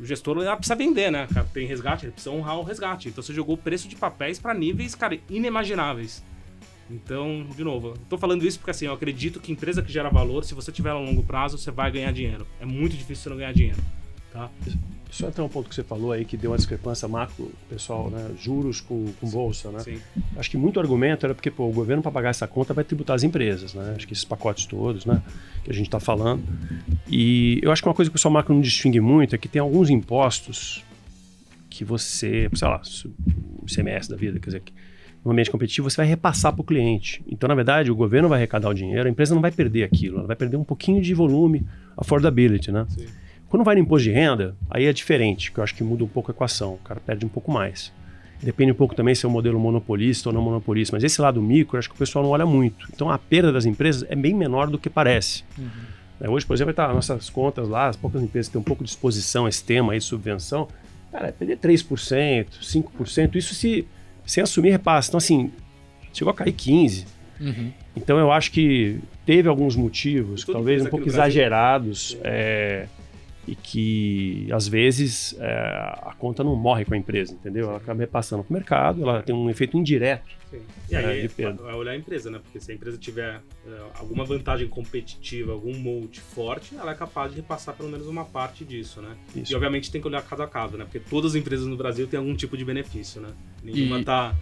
o 0.00 0.04
gestor 0.04 0.36
precisa 0.56 0.74
vender, 0.74 1.12
né? 1.12 1.28
Cara, 1.32 1.46
tem 1.52 1.64
resgate, 1.64 2.06
ele 2.06 2.12
precisa 2.12 2.34
honrar 2.34 2.58
o 2.58 2.64
resgate. 2.64 3.08
Então 3.08 3.22
você 3.22 3.32
jogou 3.32 3.54
o 3.54 3.58
preço 3.58 3.88
de 3.88 3.94
papéis 3.94 4.40
para 4.40 4.52
níveis, 4.52 4.96
cara, 4.96 5.16
inimagináveis. 5.30 6.24
Então, 6.90 7.46
de 7.56 7.62
novo, 7.62 7.94
tô 8.10 8.18
falando 8.18 8.44
isso 8.44 8.58
porque 8.58 8.72
assim, 8.72 8.86
eu 8.86 8.92
acredito 8.92 9.38
que 9.38 9.52
empresa 9.52 9.80
que 9.80 9.92
gera 9.92 10.08
valor, 10.08 10.44
se 10.44 10.54
você 10.54 10.72
tiver 10.72 10.90
a 10.90 10.94
longo 10.94 11.22
prazo, 11.22 11.56
você 11.56 11.70
vai 11.70 11.90
ganhar 11.90 12.12
dinheiro. 12.12 12.46
É 12.60 12.66
muito 12.66 12.96
difícil 12.96 13.22
você 13.22 13.28
não 13.30 13.36
ganhar 13.36 13.52
dinheiro, 13.52 13.80
tá? 14.32 14.50
Só 15.10 15.28
entrar 15.28 15.44
um 15.44 15.48
ponto 15.48 15.68
que 15.68 15.74
você 15.74 15.82
falou 15.82 16.10
aí 16.10 16.24
que 16.24 16.38
deu 16.38 16.52
uma 16.52 16.56
discrepância 16.56 17.06
macro, 17.06 17.52
pessoal, 17.68 18.08
né? 18.08 18.30
Juros 18.38 18.80
com, 18.80 19.12
com 19.20 19.28
bolsa, 19.28 19.70
né? 19.70 19.80
Sim. 19.80 19.98
Acho 20.36 20.50
que 20.50 20.56
muito 20.56 20.80
argumento 20.80 21.26
era 21.26 21.34
porque 21.34 21.50
pô, 21.50 21.68
o 21.68 21.72
governo 21.72 22.02
para 22.02 22.10
pagar 22.10 22.30
essa 22.30 22.46
conta 22.46 22.72
vai 22.72 22.82
tributar 22.82 23.14
as 23.14 23.22
empresas, 23.22 23.74
né? 23.74 23.92
Acho 23.94 24.06
que 24.06 24.14
esses 24.14 24.24
pacotes 24.24 24.64
todos, 24.64 25.04
né? 25.04 25.22
Que 25.62 25.70
a 25.70 25.74
gente 25.74 25.86
está 25.86 26.00
falando. 26.00 26.42
E 27.06 27.60
eu 27.62 27.70
acho 27.70 27.82
que 27.82 27.88
uma 27.88 27.94
coisa 27.94 28.10
que 28.10 28.14
o 28.14 28.16
pessoal 28.16 28.32
macro 28.32 28.54
não 28.54 28.62
distingue 28.62 29.00
muito 29.00 29.34
é 29.34 29.38
que 29.38 29.48
tem 29.48 29.60
alguns 29.60 29.90
impostos 29.90 30.82
que 31.68 31.84
você, 31.84 32.48
sei 32.54 32.68
lá, 32.68 32.80
ICMS 33.66 34.08
da 34.08 34.16
vida, 34.16 34.40
quer 34.40 34.46
dizer, 34.46 34.62
no 35.22 35.30
ambiente 35.30 35.50
competitivo 35.50 35.90
você 35.90 35.98
vai 35.98 36.06
repassar 36.06 36.52
para 36.52 36.62
o 36.62 36.64
cliente. 36.64 37.22
Então, 37.26 37.48
na 37.48 37.54
verdade, 37.54 37.90
o 37.90 37.94
governo 37.94 38.28
vai 38.28 38.38
arrecadar 38.38 38.70
o 38.70 38.74
dinheiro, 38.74 39.06
a 39.06 39.10
empresa 39.10 39.34
não 39.34 39.42
vai 39.42 39.50
perder 39.50 39.84
aquilo, 39.84 40.18
ela 40.18 40.26
vai 40.26 40.36
perder 40.36 40.56
um 40.56 40.64
pouquinho 40.64 41.02
de 41.02 41.12
volume, 41.12 41.66
affordability, 41.96 42.72
né? 42.72 42.86
Sim. 42.88 43.06
Quando 43.52 43.64
vai 43.64 43.74
no 43.74 43.82
imposto 43.82 44.04
de 44.08 44.10
renda, 44.10 44.56
aí 44.70 44.86
é 44.86 44.92
diferente, 44.94 45.52
que 45.52 45.58
eu 45.58 45.62
acho 45.62 45.74
que 45.74 45.84
muda 45.84 46.02
um 46.02 46.08
pouco 46.08 46.30
a 46.30 46.32
equação, 46.32 46.72
o 46.72 46.78
cara 46.78 46.98
perde 46.98 47.26
um 47.26 47.28
pouco 47.28 47.52
mais. 47.52 47.92
Depende 48.42 48.72
um 48.72 48.74
pouco 48.74 48.94
também 48.94 49.14
se 49.14 49.26
é 49.26 49.28
um 49.28 49.32
modelo 49.32 49.60
monopolista 49.60 50.30
ou 50.30 50.32
não 50.32 50.40
monopolista, 50.40 50.96
mas 50.96 51.04
esse 51.04 51.20
lado 51.20 51.42
micro, 51.42 51.76
eu 51.76 51.78
acho 51.78 51.90
que 51.90 51.94
o 51.94 51.98
pessoal 51.98 52.24
não 52.24 52.30
olha 52.30 52.46
muito. 52.46 52.88
Então 52.94 53.10
a 53.10 53.18
perda 53.18 53.52
das 53.52 53.66
empresas 53.66 54.06
é 54.08 54.16
bem 54.16 54.32
menor 54.32 54.68
do 54.68 54.78
que 54.78 54.88
parece. 54.88 55.44
Uhum. 55.58 55.66
É, 56.18 56.30
hoje, 56.30 56.46
por 56.46 56.54
exemplo, 56.54 56.72
tá 56.72 56.94
nossas 56.94 57.28
contas 57.28 57.68
lá, 57.68 57.88
as 57.88 57.96
poucas 57.96 58.22
empresas 58.22 58.48
que 58.48 58.54
têm 58.54 58.60
um 58.62 58.64
pouco 58.64 58.82
de 58.82 58.88
exposição 58.88 59.44
a 59.44 59.50
esse 59.50 59.62
tema 59.62 59.92
aí 59.92 59.98
de 59.98 60.04
subvenção, 60.06 60.66
cara, 61.10 61.28
é 61.28 61.32
perder 61.32 61.58
3%, 61.58 62.46
5%, 62.58 63.36
isso 63.36 63.54
se 63.54 63.86
sem 64.24 64.42
assumir 64.42 64.70
repasse. 64.70 65.10
Então, 65.10 65.18
assim, 65.18 65.52
chegou 66.10 66.30
a 66.30 66.34
cair 66.34 66.54
15%. 66.54 67.04
Uhum. 67.38 67.70
Então, 67.94 68.18
eu 68.18 68.32
acho 68.32 68.50
que 68.50 68.98
teve 69.26 69.46
alguns 69.46 69.76
motivos, 69.76 70.42
talvez 70.42 70.80
um 70.80 70.86
pouco 70.86 71.06
exagerados. 71.06 72.16
É, 72.24 72.86
e 73.46 73.56
que 73.56 74.46
às 74.52 74.68
vezes 74.68 75.34
é, 75.40 75.52
a 76.02 76.14
conta 76.18 76.44
não 76.44 76.54
morre 76.54 76.84
com 76.84 76.94
a 76.94 76.96
empresa, 76.96 77.32
entendeu? 77.34 77.68
Ela 77.68 77.78
acaba 77.78 78.00
repassando 78.00 78.44
para 78.44 78.50
o 78.50 78.54
mercado, 78.54 79.02
ela 79.02 79.22
tem 79.22 79.34
um 79.34 79.50
efeito 79.50 79.76
indireto. 79.76 80.30
Sim. 80.50 80.60
E 80.90 80.94
aí, 80.94 81.18
É, 81.18 81.22
de 81.22 81.28
perda. 81.28 81.62
vai 81.62 81.74
olhar 81.74 81.92
a 81.92 81.96
empresa, 81.96 82.30
né? 82.30 82.38
Porque 82.42 82.60
se 82.60 82.70
a 82.70 82.74
empresa 82.74 82.96
tiver 82.98 83.40
é, 83.66 83.80
alguma 83.98 84.24
vantagem 84.24 84.68
competitiva, 84.68 85.52
algum 85.52 85.76
moat 85.76 86.20
forte, 86.20 86.76
ela 86.76 86.92
é 86.92 86.94
capaz 86.94 87.30
de 87.30 87.38
repassar 87.38 87.74
pelo 87.74 87.88
menos 87.88 88.06
uma 88.06 88.24
parte 88.24 88.64
disso, 88.64 89.00
né? 89.00 89.16
Isso. 89.34 89.52
E 89.52 89.54
obviamente 89.56 89.90
tem 89.90 90.00
que 90.00 90.06
olhar 90.06 90.22
caso 90.22 90.42
a 90.42 90.46
caso, 90.48 90.76
né? 90.76 90.84
Porque 90.84 91.00
todas 91.00 91.32
as 91.32 91.36
empresas 91.36 91.66
no 91.66 91.76
Brasil 91.76 92.06
têm 92.06 92.18
algum 92.18 92.36
tipo 92.36 92.56
de 92.56 92.64
benefício, 92.64 93.20
né? 93.20 93.30
Nenhuma 93.64 94.00
E- 94.00 94.04
tá. 94.04 94.34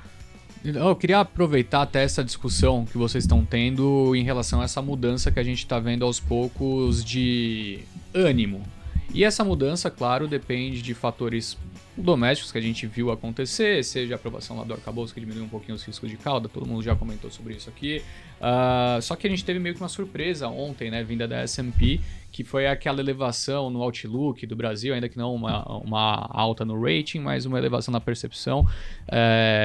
Eu 0.62 0.94
queria 0.94 1.20
aproveitar 1.20 1.80
até 1.80 2.02
essa 2.04 2.22
discussão 2.22 2.84
que 2.84 2.98
vocês 2.98 3.24
estão 3.24 3.42
tendo 3.46 4.14
em 4.14 4.22
relação 4.22 4.60
a 4.60 4.64
essa 4.64 4.82
mudança 4.82 5.30
que 5.30 5.40
a 5.40 5.42
gente 5.42 5.60
está 5.60 5.78
vendo 5.80 6.04
aos 6.04 6.20
poucos 6.20 7.02
de 7.02 7.78
ânimo. 8.12 8.62
E 9.12 9.24
essa 9.24 9.44
mudança, 9.44 9.90
claro, 9.90 10.28
depende 10.28 10.80
de 10.80 10.94
fatores 10.94 11.58
domésticos 11.96 12.52
que 12.52 12.58
a 12.58 12.60
gente 12.60 12.86
viu 12.86 13.10
acontecer, 13.10 13.84
seja 13.84 14.14
a 14.14 14.16
aprovação 14.16 14.56
lá 14.56 14.64
do 14.64 14.72
arcabouço 14.72 15.12
que 15.12 15.20
diminuiu 15.20 15.44
um 15.44 15.48
pouquinho 15.48 15.74
os 15.74 15.82
riscos 15.82 16.08
de 16.08 16.16
cauda, 16.16 16.48
todo 16.48 16.66
mundo 16.66 16.82
já 16.82 16.94
comentou 16.94 17.30
sobre 17.30 17.54
isso 17.54 17.68
aqui. 17.68 18.02
Ah, 18.40 18.98
só 19.03 19.16
que 19.16 19.26
a 19.26 19.31
gente 19.31 19.44
teve 19.44 19.59
meio 19.59 19.74
que 19.74 19.81
uma 19.81 19.88
surpresa 19.88 20.48
ontem, 20.48 20.90
né, 20.90 21.03
vinda 21.03 21.29
da 21.29 21.38
S&P, 21.40 22.00
que 22.33 22.44
foi 22.44 22.66
aquela 22.66 23.00
elevação 23.00 23.70
no 23.70 23.83
outlook 23.83 24.46
do 24.46 24.55
Brasil, 24.55 24.94
ainda 24.94 25.09
que 25.09 25.18
não 25.18 25.35
uma, 25.35 25.64
uma 25.79 26.29
alta 26.31 26.64
no 26.64 26.81
rating, 26.81 27.18
mas 27.18 27.44
uma 27.44 27.59
elevação 27.59 27.90
na 27.90 28.00
percepção 28.00 28.64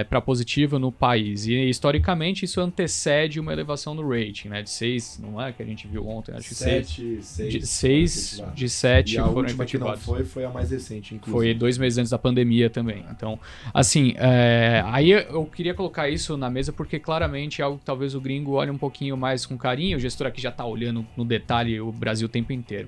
para 0.09 0.19
positiva 0.19 0.79
no 0.79 0.91
país. 0.91 1.45
E 1.45 1.69
historicamente 1.69 2.45
isso 2.45 2.59
antecede 2.59 3.39
uma 3.39 3.53
elevação 3.53 3.93
no 3.93 4.07
rating, 4.07 4.49
né, 4.49 4.63
de 4.63 4.69
6, 4.71 5.19
não 5.21 5.39
é 5.39 5.51
que 5.51 5.61
a 5.61 5.65
gente 5.65 5.87
viu 5.87 6.07
ontem, 6.07 6.33
acho 6.33 6.49
que 6.49 6.55
6 6.55 6.75
Sete, 6.75 7.19
seis. 7.21 7.53
de 7.53 7.67
6 7.67 8.43
de 8.55 8.69
7 8.69 9.13
E 9.13 9.17
a 9.19 9.23
foram 9.25 9.37
última 9.37 9.65
que 9.65 9.77
não 9.77 9.95
foi, 9.95 10.23
foi 10.25 10.43
a 10.43 10.49
mais 10.49 10.71
recente, 10.71 11.13
inclusive. 11.15 11.31
Foi 11.31 11.53
dois 11.53 11.77
meses 11.77 11.99
antes 11.99 12.09
da 12.09 12.17
pandemia 12.17 12.69
também. 12.69 13.05
Então, 13.11 13.39
assim, 13.73 14.13
é, 14.17 14.83
aí 14.87 15.11
eu 15.11 15.45
queria 15.45 15.73
colocar 15.73 16.09
isso 16.09 16.35
na 16.35 16.49
mesa 16.49 16.73
porque 16.73 16.99
claramente 16.99 17.61
é 17.61 17.65
algo 17.65 17.77
que 17.77 17.85
talvez 17.85 18.15
o 18.15 18.21
gringo 18.21 18.53
olhe 18.53 18.64
um 18.71 18.77
pouquinho 18.77 19.15
mais 19.17 19.45
com 19.45 19.57
carinho. 19.57 19.97
O 19.97 19.99
gestor 19.99 20.27
aqui 20.27 20.41
já 20.41 20.51
tá 20.51 20.65
olhando 20.65 21.05
no 21.15 21.25
detalhe 21.25 21.79
o 21.79 21.91
Brasil 21.91 22.27
o 22.27 22.29
tempo 22.29 22.53
inteiro. 22.53 22.87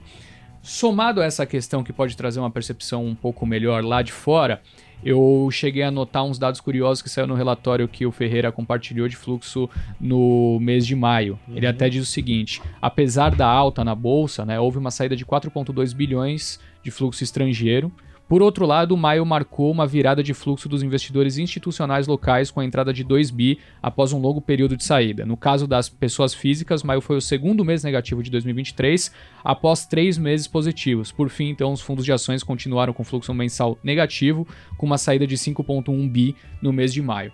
Somado 0.62 1.22
a 1.22 1.26
essa 1.26 1.46
questão 1.46 1.84
que 1.84 1.94
pode 1.94 2.18
trazer 2.18 2.40
uma 2.40 2.52
percepção 2.52 3.06
um 3.06 3.16
pouco 3.16 3.46
melhor 3.46 3.84
lá 3.84 4.02
de 4.02 4.12
fora, 4.12 4.62
eu 5.04 5.48
cheguei 5.52 5.84
a 5.84 5.92
notar 5.92 6.24
uns 6.24 6.40
dados 6.40 6.60
curiosos 6.60 7.02
que 7.02 7.10
saiu 7.10 7.28
no 7.28 7.36
relatório 7.36 7.88
que 7.88 8.06
o 8.06 8.12
Ferreira 8.12 8.52
compartilhou 8.52 9.08
de 9.08 9.16
fluxo 9.16 9.70
no 10.00 10.60
mês 10.60 10.86
de 10.86 10.96
maio. 10.96 11.40
Ele 11.54 11.68
até 11.68 11.88
diz 11.88 12.04
o 12.04 12.06
seguinte: 12.06 12.62
apesar 12.82 13.36
da 13.36 13.48
alta 13.48 13.84
na 13.84 13.94
bolsa, 13.94 14.44
né, 14.44 14.60
houve 14.60 14.78
uma 14.78 14.92
saída 14.92 15.16
de 15.16 15.26
4,2 15.26 15.94
bilhões 15.96 16.60
de 16.84 16.90
fluxo 16.90 17.24
estrangeiro. 17.24 17.92
Por 18.28 18.42
outro 18.42 18.66
lado, 18.66 18.98
maio 18.98 19.26
marcou 19.26 19.72
uma 19.72 19.88
virada 19.88 20.22
de 20.22 20.34
fluxo 20.34 20.68
dos 20.68 20.84
investidores 20.84 21.38
institucionais 21.38 22.08
locais 22.08 22.52
com 22.52 22.60
a 22.60 22.66
entrada 22.66 22.92
de 22.92 23.02
2 23.02 23.32
bi 23.32 23.58
após 23.82 24.12
um 24.12 24.20
longo 24.20 24.42
período 24.42 24.76
de 24.76 24.84
saída. 24.84 25.26
No 25.26 25.38
caso 25.38 25.66
das 25.66 25.88
pessoas 25.88 26.34
físicas, 26.34 26.84
maio 26.84 27.00
foi 27.00 27.16
o 27.16 27.22
segundo 27.22 27.64
mês 27.64 27.86
negativo 27.86 28.22
de 28.22 28.30
2023, 28.30 29.14
após 29.42 29.86
três 29.86 30.18
meses 30.18 30.46
positivos. 30.46 31.10
Por 31.10 31.30
fim, 31.30 31.48
então, 31.48 31.72
os 31.72 31.80
fundos 31.80 32.04
de 32.04 32.12
ações 32.12 32.44
continuaram 32.44 32.92
com 32.92 33.02
fluxo 33.02 33.34
mensal 33.34 33.78
negativo, 33.82 34.46
com 34.78 34.86
uma 34.86 34.98
saída 34.98 35.26
de 35.26 35.38
5,1 35.38 36.12
bi 36.12 36.36
no 36.62 36.74
mês 36.74 36.94
de 36.94 37.02
maio. 37.02 37.32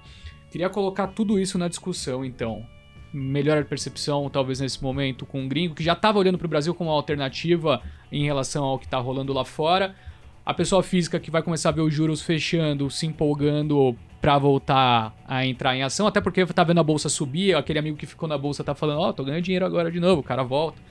Queria 0.52 0.70
colocar 0.70 1.08
tudo 1.08 1.40
isso 1.40 1.58
na 1.58 1.68
discussão, 1.68 2.24
então. 2.24 2.64
Melhor 3.12 3.66
percepção, 3.66 4.30
talvez 4.30 4.60
nesse 4.60 4.82
momento, 4.82 5.26
com 5.26 5.42
um 5.42 5.48
gringo 5.48 5.74
que 5.74 5.84
já 5.84 5.94
estava 5.94 6.20
olhando 6.20 6.38
para 6.38 6.46
o 6.46 6.50
Brasil 6.50 6.76
como 6.76 6.92
uma 6.92 6.96
alternativa 6.96 7.82
em 8.12 8.26
relação 8.26 8.64
ao 8.64 8.78
que 8.78 8.86
está 8.86 9.00
rolando 9.00 9.34
lá 9.34 9.44
fora. 9.44 9.96
A 10.46 10.54
pessoa 10.54 10.84
física 10.84 11.20
que 11.20 11.32
vai 11.32 11.42
começar 11.42 11.70
a 11.70 11.72
ver 11.72 11.82
os 11.82 11.94
juros 11.94 12.22
fechando, 12.22 12.90
se 12.90 13.06
empolgando 13.06 13.96
para 14.20 14.38
voltar 14.38 15.16
a 15.28 15.46
entrar 15.46 15.76
em 15.76 15.84
ação, 15.84 16.08
até 16.08 16.22
porque 16.22 16.46
tá 16.46 16.64
vendo 16.64 16.80
a 16.80 16.84
bolsa 16.84 17.10
subir, 17.10 17.56
aquele 17.56 17.80
amigo 17.80 17.98
que 17.98 18.06
ficou 18.06 18.28
na 18.28 18.38
bolsa 18.38 18.64
tá 18.64 18.74
falando, 18.74 19.00
ó, 19.00 19.14
tô 19.14 19.24
ganhando 19.24 19.44
dinheiro 19.44 19.66
agora 19.66 19.92
de 19.92 20.00
novo, 20.00 20.22
o 20.22 20.24
cara 20.24 20.44
volta. 20.44 20.82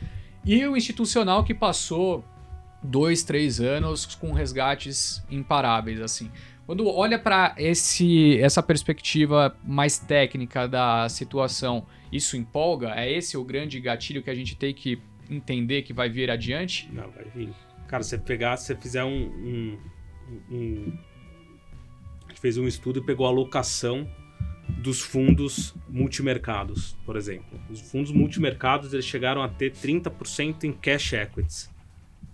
E 0.45 0.67
o 0.67 0.77
institucional 0.77 1.45
que 1.45 1.55
passou 1.55 2.25
dois, 2.83 3.23
três 3.23 3.61
anos 3.61 4.05
com 4.15 4.33
resgates 4.33 5.25
imparáveis, 5.31 6.01
assim. 6.01 6.31
Quando 6.67 6.87
olha 6.89 7.19
para 7.19 7.55
esse 7.59 8.39
essa 8.41 8.63
perspectiva 8.63 9.57
mais 9.65 9.99
técnica 9.99 10.67
da 10.67 11.09
situação, 11.09 11.87
isso 12.11 12.37
empolga? 12.37 12.95
É 12.97 13.11
esse 13.11 13.37
o 13.37 13.45
grande 13.45 13.81
gatilho 13.81 14.23
que 14.23 14.31
a 14.31 14.35
gente 14.35 14.57
tem 14.57 14.73
que 14.73 15.01
entender 15.31 15.83
que 15.83 15.93
vai 15.93 16.09
vir 16.09 16.31
adiante? 16.31 16.89
Não, 16.93 17.11
vai 17.11 17.25
vir. 17.35 17.51
Cara, 17.93 18.03
você 18.03 18.17
pegar, 18.17 18.57
se 18.57 18.69
você 18.69 18.77
fizer 18.77 19.05
um. 19.05 19.27
um, 19.27 19.79
um- 20.51 20.99
a 22.25 22.29
gente 22.31 22.41
fez 22.41 22.57
um 22.57 22.67
estudo 22.67 23.01
e 23.01 23.05
pegou 23.05 23.27
a 23.27 23.29
alocação 23.29 24.11
dos 24.83 25.03
fundos 25.03 25.75
multimercados, 25.91 26.97
por 27.05 27.17
exemplo. 27.17 27.61
Os 27.69 27.83
fundos 27.83 28.11
multimercados 28.11 28.95
eles 28.95 29.05
chegaram 29.05 29.43
a 29.43 29.49
ter 29.49 29.73
30% 29.73 30.65
em 30.65 30.73
cash 30.73 31.13
equities. 31.13 31.71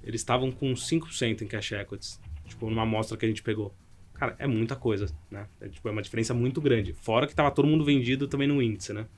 Eles 0.04 0.20
estavam 0.20 0.52
com 0.52 0.72
5% 0.76 1.42
em 1.42 1.48
cash 1.48 1.72
equities, 1.72 2.20
tipo, 2.46 2.70
numa 2.70 2.82
amostra 2.82 3.18
que 3.18 3.24
a 3.26 3.28
gente 3.28 3.42
pegou. 3.42 3.74
Cara, 4.14 4.36
é 4.38 4.46
muita 4.46 4.76
coisa, 4.76 5.12
né? 5.28 5.48
É, 5.60 5.68
tipo, 5.68 5.88
é 5.88 5.90
uma 5.90 6.02
diferença 6.02 6.32
muito 6.32 6.60
grande. 6.60 6.92
Fora 6.92 7.26
que 7.26 7.34
tava 7.34 7.50
todo 7.50 7.66
mundo 7.66 7.84
vendido 7.84 8.28
também 8.28 8.46
no 8.46 8.62
índice, 8.62 8.92
né? 8.92 9.08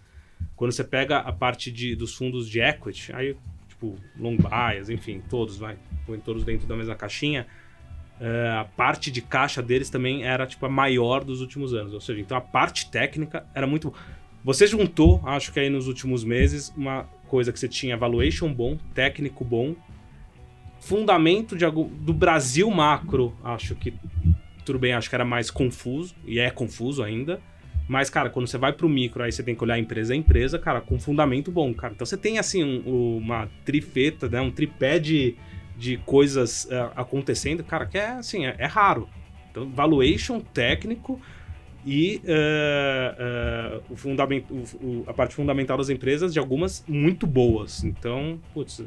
Quando 0.57 0.73
você 0.73 0.85
pega 0.85 1.19
a 1.19 1.33
parte 1.35 1.71
de, 1.71 1.95
dos 1.95 2.15
fundos 2.15 2.49
de 2.49 2.61
equity, 2.61 3.13
aí, 3.13 3.37
tipo, 3.81 3.97
long 4.19 4.37
bias, 4.37 4.91
enfim, 4.91 5.23
todos, 5.29 5.57
vai, 5.57 5.79
põe 6.07 6.21
todos 6.21 6.45
dentro 6.45 6.69
da 6.69 6.77
mesma 6.77 6.95
caixinha, 6.95 7.47
eh, 8.21 8.51
a 8.61 8.65
parte 8.65 9.11
de 9.11 9.23
caixa 9.23 9.63
deles 9.63 9.89
também 9.89 10.23
era, 10.23 10.47
tipo, 10.47 10.67
a 10.67 10.69
maior 10.69 11.25
dos 11.25 11.41
últimos 11.41 11.73
anos. 11.73 11.95
Ou 11.95 12.01
seja, 12.01 12.21
então 12.21 12.37
a 12.37 12.41
parte 12.41 12.91
técnica 12.91 13.47
era 13.55 13.67
muito... 13.67 13.93
Você 14.45 14.67
juntou, 14.67 15.23
acho 15.25 15.53
que 15.53 15.61
aí 15.61 15.71
nos 15.71 15.87
últimos 15.87 16.23
meses, 16.23 16.73
uma 16.77 17.05
coisa 17.27 17.53
que 17.53 17.59
você 17.59 17.69
tinha 17.69 17.97
valuation 17.97 18.53
bom, 18.53 18.77
técnico 18.95 19.45
bom, 19.45 19.75
fundamento 20.79 21.57
de 21.57 21.65
do 21.71 22.13
Brasil 22.13 22.71
macro, 22.71 23.37
acho 23.45 23.75
que 23.75 23.93
tudo 24.65 24.79
bem, 24.79 24.93
acho 24.93 25.09
que 25.09 25.15
era 25.15 25.25
mais 25.25 25.51
confuso, 25.51 26.15
e 26.25 26.39
é 26.39 26.51
confuso 26.51 27.03
ainda. 27.03 27.41
Mas, 27.91 28.09
cara, 28.09 28.31
quando 28.31 28.47
você 28.47 28.57
vai 28.57 28.73
pro 28.73 28.89
micro, 28.89 29.21
aí 29.21 29.33
você 29.33 29.43
tem 29.43 29.53
que 29.53 29.65
olhar 29.65 29.77
empresa 29.77 30.13
a 30.15 30.17
empresa, 30.17 30.61
cara, 30.61 30.81
com 30.81 30.97
fundamento 30.97 31.51
bom, 31.51 31.75
cara. 31.75 31.93
Então 31.93 32.07
você 32.07 32.17
tem, 32.17 32.39
assim, 32.39 32.63
um- 32.63 33.17
uma 33.17 33.49
trifeta, 33.65 34.29
né? 34.29 34.41
Um 34.41 34.53
tripé 34.53 35.01
de, 35.01 35.35
de 35.77 35.97
coisas 35.97 36.69
eh, 36.71 36.91
acontecendo, 36.95 37.65
cara, 37.65 37.85
que 37.87 37.99
é, 37.99 38.11
assim, 38.11 38.47
é, 38.47 38.55
é 38.59 38.67
raro. 38.67 39.09
Então, 39.51 39.69
valuation 39.71 40.39
técnico 40.39 41.21
e 41.85 42.21
eh, 42.25 43.15
eh, 43.19 43.81
o 43.91 43.97
fundamento, 43.97 44.55
o- 44.55 45.03
a 45.09 45.13
parte 45.13 45.35
fundamental 45.35 45.77
das 45.77 45.89
empresas 45.89 46.33
de 46.33 46.39
algumas 46.39 46.85
muito 46.87 47.27
boas. 47.27 47.83
Então, 47.83 48.41
putz, 48.55 48.85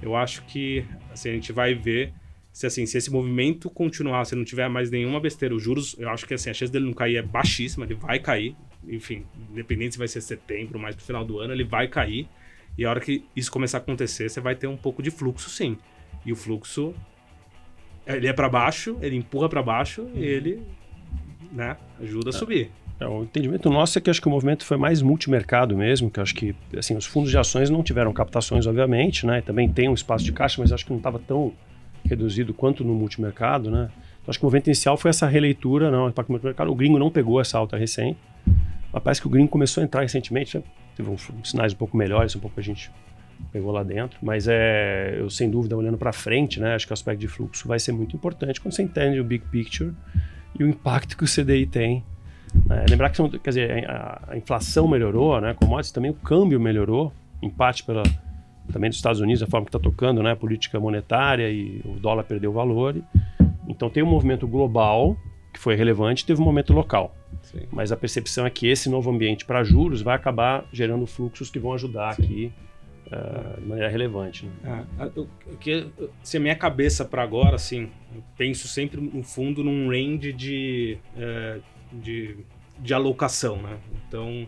eu 0.00 0.16
acho 0.16 0.42
que 0.46 0.86
assim, 1.12 1.28
a 1.28 1.32
gente 1.34 1.52
vai 1.52 1.74
ver 1.74 2.14
se 2.52 2.66
assim, 2.66 2.84
se 2.84 2.98
esse 2.98 3.10
movimento 3.10 3.70
continuar, 3.70 4.24
se 4.24 4.34
não 4.34 4.44
tiver 4.44 4.68
mais 4.68 4.90
nenhuma 4.90 5.20
besteira, 5.20 5.54
os 5.54 5.62
juros, 5.62 5.94
eu 5.98 6.08
acho 6.08 6.26
que 6.26 6.34
assim, 6.34 6.50
a 6.50 6.54
chance 6.54 6.72
dele 6.72 6.86
não 6.86 6.92
cair 6.92 7.16
é 7.16 7.22
baixíssima, 7.22 7.84
ele 7.84 7.94
vai 7.94 8.18
cair, 8.18 8.56
enfim, 8.86 9.24
independente 9.50 9.92
se 9.92 9.98
vai 9.98 10.08
ser 10.08 10.20
setembro, 10.20 10.78
mais 10.78 10.96
pro 10.96 11.04
final 11.04 11.24
do 11.24 11.38
ano, 11.38 11.52
ele 11.52 11.64
vai 11.64 11.86
cair. 11.88 12.28
E 12.76 12.84
a 12.84 12.90
hora 12.90 13.00
que 13.00 13.24
isso 13.36 13.50
começar 13.50 13.78
a 13.78 13.80
acontecer, 13.80 14.28
você 14.28 14.40
vai 14.40 14.54
ter 14.54 14.66
um 14.66 14.76
pouco 14.76 15.02
de 15.02 15.10
fluxo, 15.10 15.48
sim. 15.50 15.76
E 16.24 16.32
o 16.32 16.36
fluxo 16.36 16.94
ele 18.06 18.26
é 18.26 18.32
para 18.32 18.48
baixo, 18.48 18.96
ele 19.00 19.16
empurra 19.16 19.48
para 19.48 19.62
baixo 19.62 20.08
e 20.14 20.24
ele, 20.24 20.62
né, 21.52 21.76
ajuda 22.00 22.30
a 22.30 22.32
subir. 22.32 22.70
É, 22.98 23.06
o 23.06 23.22
entendimento 23.22 23.70
nosso 23.70 23.98
é 23.98 24.00
que 24.00 24.10
acho 24.10 24.20
que 24.20 24.28
o 24.28 24.30
movimento 24.30 24.64
foi 24.64 24.76
mais 24.76 25.00
multimercado 25.00 25.76
mesmo, 25.76 26.10
que 26.10 26.20
acho 26.20 26.34
que 26.34 26.54
assim, 26.76 26.96
os 26.96 27.06
fundos 27.06 27.30
de 27.30 27.38
ações 27.38 27.70
não 27.70 27.82
tiveram 27.82 28.12
captações, 28.12 28.66
obviamente, 28.66 29.24
né? 29.24 29.40
Também 29.40 29.68
tem 29.68 29.88
um 29.88 29.94
espaço 29.94 30.24
de 30.24 30.32
caixa, 30.32 30.60
mas 30.60 30.70
acho 30.70 30.84
que 30.84 30.90
não 30.90 30.98
estava 30.98 31.18
tão 31.18 31.54
reduzido 32.10 32.52
quanto 32.52 32.84
no 32.84 32.94
multimercado, 32.94 33.70
né? 33.70 33.90
Então, 34.20 34.30
acho 34.30 34.38
que 34.38 34.44
o 34.44 34.46
movimento 34.46 34.66
inicial 34.66 34.96
foi 34.96 35.08
essa 35.08 35.26
releitura, 35.26 35.90
não, 35.90 36.10
para 36.12 36.26
o 36.26 36.32
multimercado. 36.32 36.70
O 36.70 36.74
gringo 36.74 36.98
não 36.98 37.10
pegou 37.10 37.40
essa 37.40 37.56
alta 37.56 37.76
recente, 37.76 38.18
mas 38.92 39.02
parece 39.02 39.20
que 39.20 39.26
o 39.26 39.30
gringo 39.30 39.48
começou 39.48 39.80
a 39.80 39.84
entrar 39.84 40.02
recentemente, 40.02 40.58
né? 40.58 40.64
teve 40.96 41.08
uns 41.08 41.30
sinais 41.44 41.72
um 41.72 41.76
pouco 41.76 41.96
melhores, 41.96 42.36
um 42.36 42.40
pouco 42.40 42.60
a 42.60 42.62
gente 42.62 42.90
pegou 43.50 43.72
lá 43.72 43.82
dentro, 43.82 44.18
mas 44.22 44.46
é, 44.46 45.16
eu 45.18 45.30
sem 45.30 45.48
dúvida 45.50 45.74
olhando 45.74 45.96
para 45.96 46.12
frente, 46.12 46.60
né? 46.60 46.74
Acho 46.74 46.86
que 46.86 46.92
o 46.92 46.94
aspecto 46.94 47.20
de 47.20 47.28
fluxo 47.28 47.66
vai 47.66 47.78
ser 47.78 47.92
muito 47.92 48.14
importante 48.14 48.60
quando 48.60 48.74
você 48.74 48.82
entende 48.82 49.18
o 49.18 49.24
big 49.24 49.44
picture 49.50 49.92
e 50.58 50.62
o 50.62 50.68
impacto 50.68 51.16
que 51.16 51.24
o 51.24 51.26
CDI 51.26 51.64
tem 51.66 52.04
é, 52.68 52.84
lembrar 52.88 53.10
que 53.10 53.38
quer 53.38 53.50
dizer, 53.50 53.90
a, 53.90 54.22
a 54.28 54.36
inflação 54.36 54.86
melhorou, 54.86 55.40
né? 55.40 55.54
Commodities 55.54 55.92
também 55.92 56.10
o 56.10 56.14
câmbio 56.14 56.60
melhorou, 56.60 57.12
em 57.40 57.48
parte 57.48 57.82
pela 57.84 58.02
também 58.70 58.88
dos 58.90 58.96
Estados 58.98 59.20
Unidos, 59.20 59.42
a 59.42 59.46
forma 59.46 59.66
que 59.66 59.70
está 59.76 59.78
tocando, 59.78 60.22
né? 60.22 60.32
A 60.32 60.36
política 60.36 60.78
monetária 60.80 61.50
e 61.50 61.80
o 61.84 61.98
dólar 61.98 62.24
perdeu 62.24 62.52
valor. 62.52 62.96
e- 62.96 63.02
Então 63.68 63.88
tem 63.90 64.02
um 64.02 64.06
movimento 64.06 64.46
global 64.48 65.16
que 65.52 65.58
foi 65.60 65.74
relevante, 65.74 66.24
teve 66.24 66.40
um 66.40 66.44
momento 66.44 66.72
local. 66.72 67.14
Sim. 67.42 67.62
Mas 67.72 67.90
a 67.92 67.96
percepção 67.96 68.46
é 68.46 68.50
que 68.50 68.66
esse 68.68 68.88
novo 68.88 69.10
ambiente 69.10 69.44
para 69.44 69.62
juros 69.64 70.02
vai 70.02 70.14
acabar 70.14 70.64
gerando 70.72 71.06
fluxos 71.06 71.50
que 71.50 71.58
vão 71.58 71.72
ajudar 71.74 72.10
aqui 72.10 72.52
uh, 73.06 73.60
de 73.60 73.66
maneira 73.66 73.88
relevante. 73.90 74.46
Né? 74.62 74.86
É, 74.98 75.04
o 75.20 75.56
que 75.58 75.86
se 76.22 76.36
a 76.36 76.40
minha 76.40 76.54
cabeça 76.56 77.04
para 77.04 77.22
agora, 77.22 77.56
assim, 77.56 77.88
eu 78.14 78.22
penso 78.36 78.68
sempre 78.68 79.00
no 79.00 79.22
fundo 79.22 79.62
num 79.64 79.88
range 79.88 80.32
de, 80.32 80.98
é, 81.16 81.58
de, 81.92 82.36
de 82.78 82.94
alocação, 82.94 83.56
né? 83.56 83.76
Então, 84.06 84.46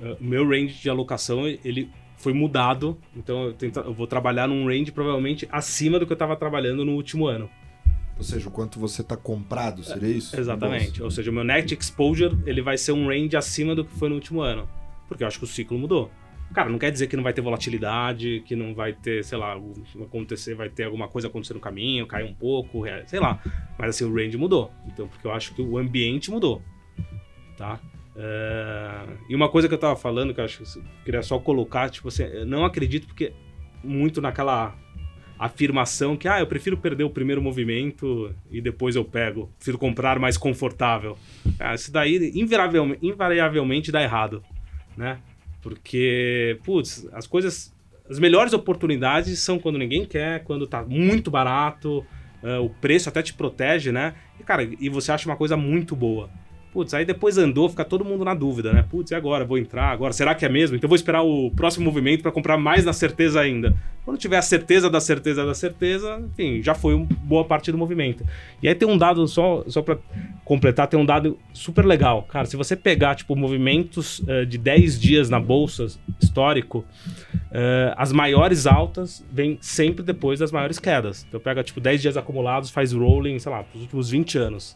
é, 0.00 0.16
o 0.20 0.24
meu 0.24 0.48
range 0.48 0.80
de 0.80 0.88
alocação 0.90 1.46
ele 1.46 1.90
foi 2.22 2.32
mudado, 2.32 2.96
então 3.16 3.46
eu, 3.46 3.52
tento, 3.52 3.80
eu 3.80 3.92
vou 3.92 4.06
trabalhar 4.06 4.46
num 4.46 4.64
range 4.64 4.92
provavelmente 4.92 5.48
acima 5.50 5.98
do 5.98 6.06
que 6.06 6.12
eu 6.12 6.14
estava 6.14 6.36
trabalhando 6.36 6.84
no 6.84 6.92
último 6.92 7.26
ano. 7.26 7.50
Ou 8.16 8.22
seja, 8.22 8.48
o 8.48 8.52
quanto 8.52 8.78
você 8.78 9.02
está 9.02 9.16
comprado, 9.16 9.82
seria 9.82 10.08
isso? 10.08 10.38
Exatamente. 10.38 11.02
Ou 11.02 11.10
seja, 11.10 11.32
o 11.32 11.34
meu 11.34 11.42
net 11.42 11.74
exposure 11.74 12.38
ele 12.46 12.62
vai 12.62 12.78
ser 12.78 12.92
um 12.92 13.08
range 13.08 13.36
acima 13.36 13.74
do 13.74 13.84
que 13.84 13.92
foi 13.94 14.08
no 14.08 14.14
último 14.14 14.40
ano. 14.40 14.68
Porque 15.08 15.24
eu 15.24 15.26
acho 15.26 15.36
que 15.36 15.44
o 15.44 15.48
ciclo 15.48 15.76
mudou. 15.76 16.12
Cara, 16.54 16.68
não 16.68 16.78
quer 16.78 16.92
dizer 16.92 17.08
que 17.08 17.16
não 17.16 17.24
vai 17.24 17.32
ter 17.32 17.40
volatilidade, 17.40 18.44
que 18.46 18.54
não 18.54 18.72
vai 18.72 18.92
ter, 18.92 19.24
sei 19.24 19.38
lá, 19.38 19.60
acontecer, 20.00 20.54
vai 20.54 20.68
ter 20.68 20.84
alguma 20.84 21.08
coisa 21.08 21.26
acontecer 21.26 21.54
no 21.54 21.60
caminho, 21.60 22.06
cair 22.06 22.30
um 22.30 22.34
pouco, 22.34 22.84
sei 23.06 23.18
lá. 23.18 23.42
Mas 23.76 23.96
assim, 23.96 24.04
o 24.04 24.14
range 24.14 24.36
mudou. 24.36 24.70
Então, 24.86 25.08
porque 25.08 25.26
eu 25.26 25.32
acho 25.32 25.54
que 25.54 25.62
o 25.62 25.76
ambiente 25.76 26.30
mudou. 26.30 26.62
Tá? 27.56 27.80
É... 28.16 29.04
E 29.28 29.34
uma 29.34 29.48
coisa 29.48 29.68
que 29.68 29.74
eu 29.74 29.78
tava 29.78 29.96
falando, 29.96 30.34
que 30.34 30.40
eu 30.40 30.44
acho 30.44 30.62
que 30.62 30.78
eu 30.78 30.84
queria 31.04 31.22
só 31.22 31.38
colocar, 31.38 31.88
tipo 31.90 32.08
assim, 32.08 32.24
eu 32.24 32.46
não 32.46 32.64
acredito 32.64 33.06
porque 33.06 33.32
muito 33.82 34.20
naquela 34.20 34.76
afirmação 35.38 36.16
que, 36.16 36.28
ah, 36.28 36.38
eu 36.38 36.46
prefiro 36.46 36.76
perder 36.76 37.02
o 37.02 37.10
primeiro 37.10 37.42
movimento 37.42 38.32
e 38.48 38.60
depois 38.60 38.94
eu 38.94 39.04
pego, 39.04 39.50
prefiro 39.56 39.76
comprar 39.76 40.18
mais 40.18 40.36
confortável. 40.36 41.18
Ah, 41.58 41.74
isso 41.74 41.90
daí 41.90 42.30
invariavelmente, 42.34 43.04
invariavelmente 43.04 43.90
dá 43.90 44.00
errado, 44.02 44.42
né? 44.96 45.18
Porque, 45.60 46.58
putz, 46.64 47.08
as 47.12 47.26
coisas, 47.26 47.74
as 48.08 48.20
melhores 48.20 48.52
oportunidades 48.52 49.38
são 49.40 49.58
quando 49.58 49.78
ninguém 49.78 50.04
quer, 50.04 50.44
quando 50.44 50.66
tá 50.66 50.84
muito 50.84 51.30
barato, 51.30 52.06
uh, 52.42 52.62
o 52.64 52.70
preço 52.70 53.08
até 53.08 53.22
te 53.22 53.34
protege, 53.34 53.90
né? 53.90 54.14
E, 54.38 54.44
cara, 54.44 54.62
e 54.62 54.88
você 54.88 55.10
acha 55.10 55.28
uma 55.28 55.36
coisa 55.36 55.56
muito 55.56 55.96
boa. 55.96 56.30
Putz, 56.72 56.94
aí 56.94 57.04
depois 57.04 57.36
andou, 57.36 57.68
fica 57.68 57.84
todo 57.84 58.02
mundo 58.02 58.24
na 58.24 58.32
dúvida, 58.32 58.72
né? 58.72 58.82
Putz, 58.88 59.10
e 59.10 59.14
agora? 59.14 59.44
Vou 59.44 59.58
entrar 59.58 59.90
agora? 59.90 60.10
Será 60.14 60.34
que 60.34 60.46
é 60.46 60.48
mesmo? 60.48 60.74
Então 60.74 60.88
vou 60.88 60.96
esperar 60.96 61.22
o 61.22 61.50
próximo 61.50 61.84
movimento 61.84 62.22
para 62.22 62.32
comprar 62.32 62.56
mais 62.56 62.82
na 62.82 62.94
certeza 62.94 63.40
ainda. 63.40 63.76
Quando 64.06 64.16
tiver 64.16 64.38
a 64.38 64.42
certeza 64.42 64.88
da 64.88 64.98
certeza 64.98 65.44
da 65.44 65.52
certeza, 65.52 66.18
enfim, 66.32 66.62
já 66.62 66.74
foi 66.74 66.94
uma 66.94 67.06
boa 67.22 67.44
parte 67.44 67.70
do 67.70 67.76
movimento. 67.76 68.24
E 68.62 68.68
aí 68.68 68.74
tem 68.74 68.88
um 68.88 68.96
dado, 68.96 69.28
só, 69.28 69.62
só 69.68 69.82
para 69.82 69.98
completar, 70.46 70.88
tem 70.88 70.98
um 70.98 71.04
dado 71.04 71.38
super 71.52 71.84
legal. 71.84 72.22
Cara, 72.22 72.46
se 72.46 72.56
você 72.56 72.74
pegar, 72.74 73.16
tipo, 73.16 73.36
movimentos 73.36 74.20
uh, 74.20 74.46
de 74.46 74.56
10 74.56 74.98
dias 74.98 75.28
na 75.28 75.38
bolsa 75.38 75.86
histórico, 76.20 76.86
uh, 77.34 77.92
as 77.98 78.12
maiores 78.12 78.66
altas 78.66 79.22
vêm 79.30 79.58
sempre 79.60 80.02
depois 80.02 80.40
das 80.40 80.50
maiores 80.50 80.78
quedas. 80.78 81.26
Então 81.28 81.38
pega, 81.38 81.62
tipo, 81.62 81.80
10 81.80 82.00
dias 82.00 82.16
acumulados, 82.16 82.70
faz 82.70 82.92
rolling, 82.92 83.38
sei 83.38 83.52
lá, 83.52 83.62
os 83.74 83.82
últimos 83.82 84.08
20 84.08 84.38
anos. 84.38 84.74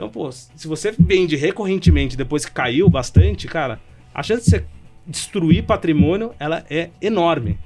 Então, 0.00 0.08
pô, 0.08 0.32
se 0.32 0.66
você 0.66 0.92
vende 0.98 1.36
recorrentemente 1.36 2.16
depois 2.16 2.46
que 2.46 2.52
caiu 2.52 2.88
bastante, 2.88 3.46
cara, 3.46 3.78
a 4.14 4.22
chance 4.22 4.44
de 4.44 4.50
você 4.50 4.64
destruir 5.06 5.66
patrimônio, 5.66 6.32
ela 6.40 6.64
é 6.70 6.88
enorme. 7.02 7.58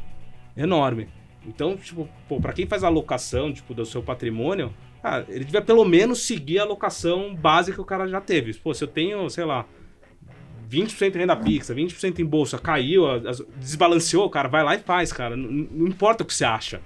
Enorme. 0.57 1.07
Então, 1.47 1.77
tipo, 1.77 2.09
pô, 2.29 2.41
pra 2.41 2.53
quem 2.53 2.67
faz 2.67 2.83
a 2.83 2.89
alocação, 2.89 3.53
tipo, 3.53 3.73
do 3.73 3.87
seu 3.87 4.03
patrimônio, 4.03 4.75
ele 5.29 5.45
devia 5.45 5.63
pelo 5.63 5.85
menos 5.85 6.27
seguir 6.27 6.59
a 6.59 6.63
alocação 6.63 7.37
básica 7.37 7.77
que 7.77 7.83
o 7.83 7.85
cara 7.85 8.09
já 8.09 8.21
teve. 8.21 8.53
Pô, 8.55 8.75
se 8.75 8.83
eu 8.83 8.89
tenho, 8.89 9.31
sei 9.31 9.45
lá, 9.45 9.65
20% 10.69 11.15
em 11.15 11.19
renda 11.19 11.41
fixa, 11.41 11.73
20% 11.73 12.19
em 12.19 12.27
bolsa, 12.27 12.59
caiu, 12.59 13.05
desbalanceou, 13.59 14.29
cara, 14.29 14.49
vai 14.49 14.65
lá 14.65 14.75
e 14.75 14.81
faz, 14.81 15.13
cara. 15.13 15.37
Não, 15.37 15.69
não 15.71 15.87
importa 15.87 16.25
o 16.25 16.27
que 16.27 16.35
você 16.35 16.45
acha. 16.45 16.81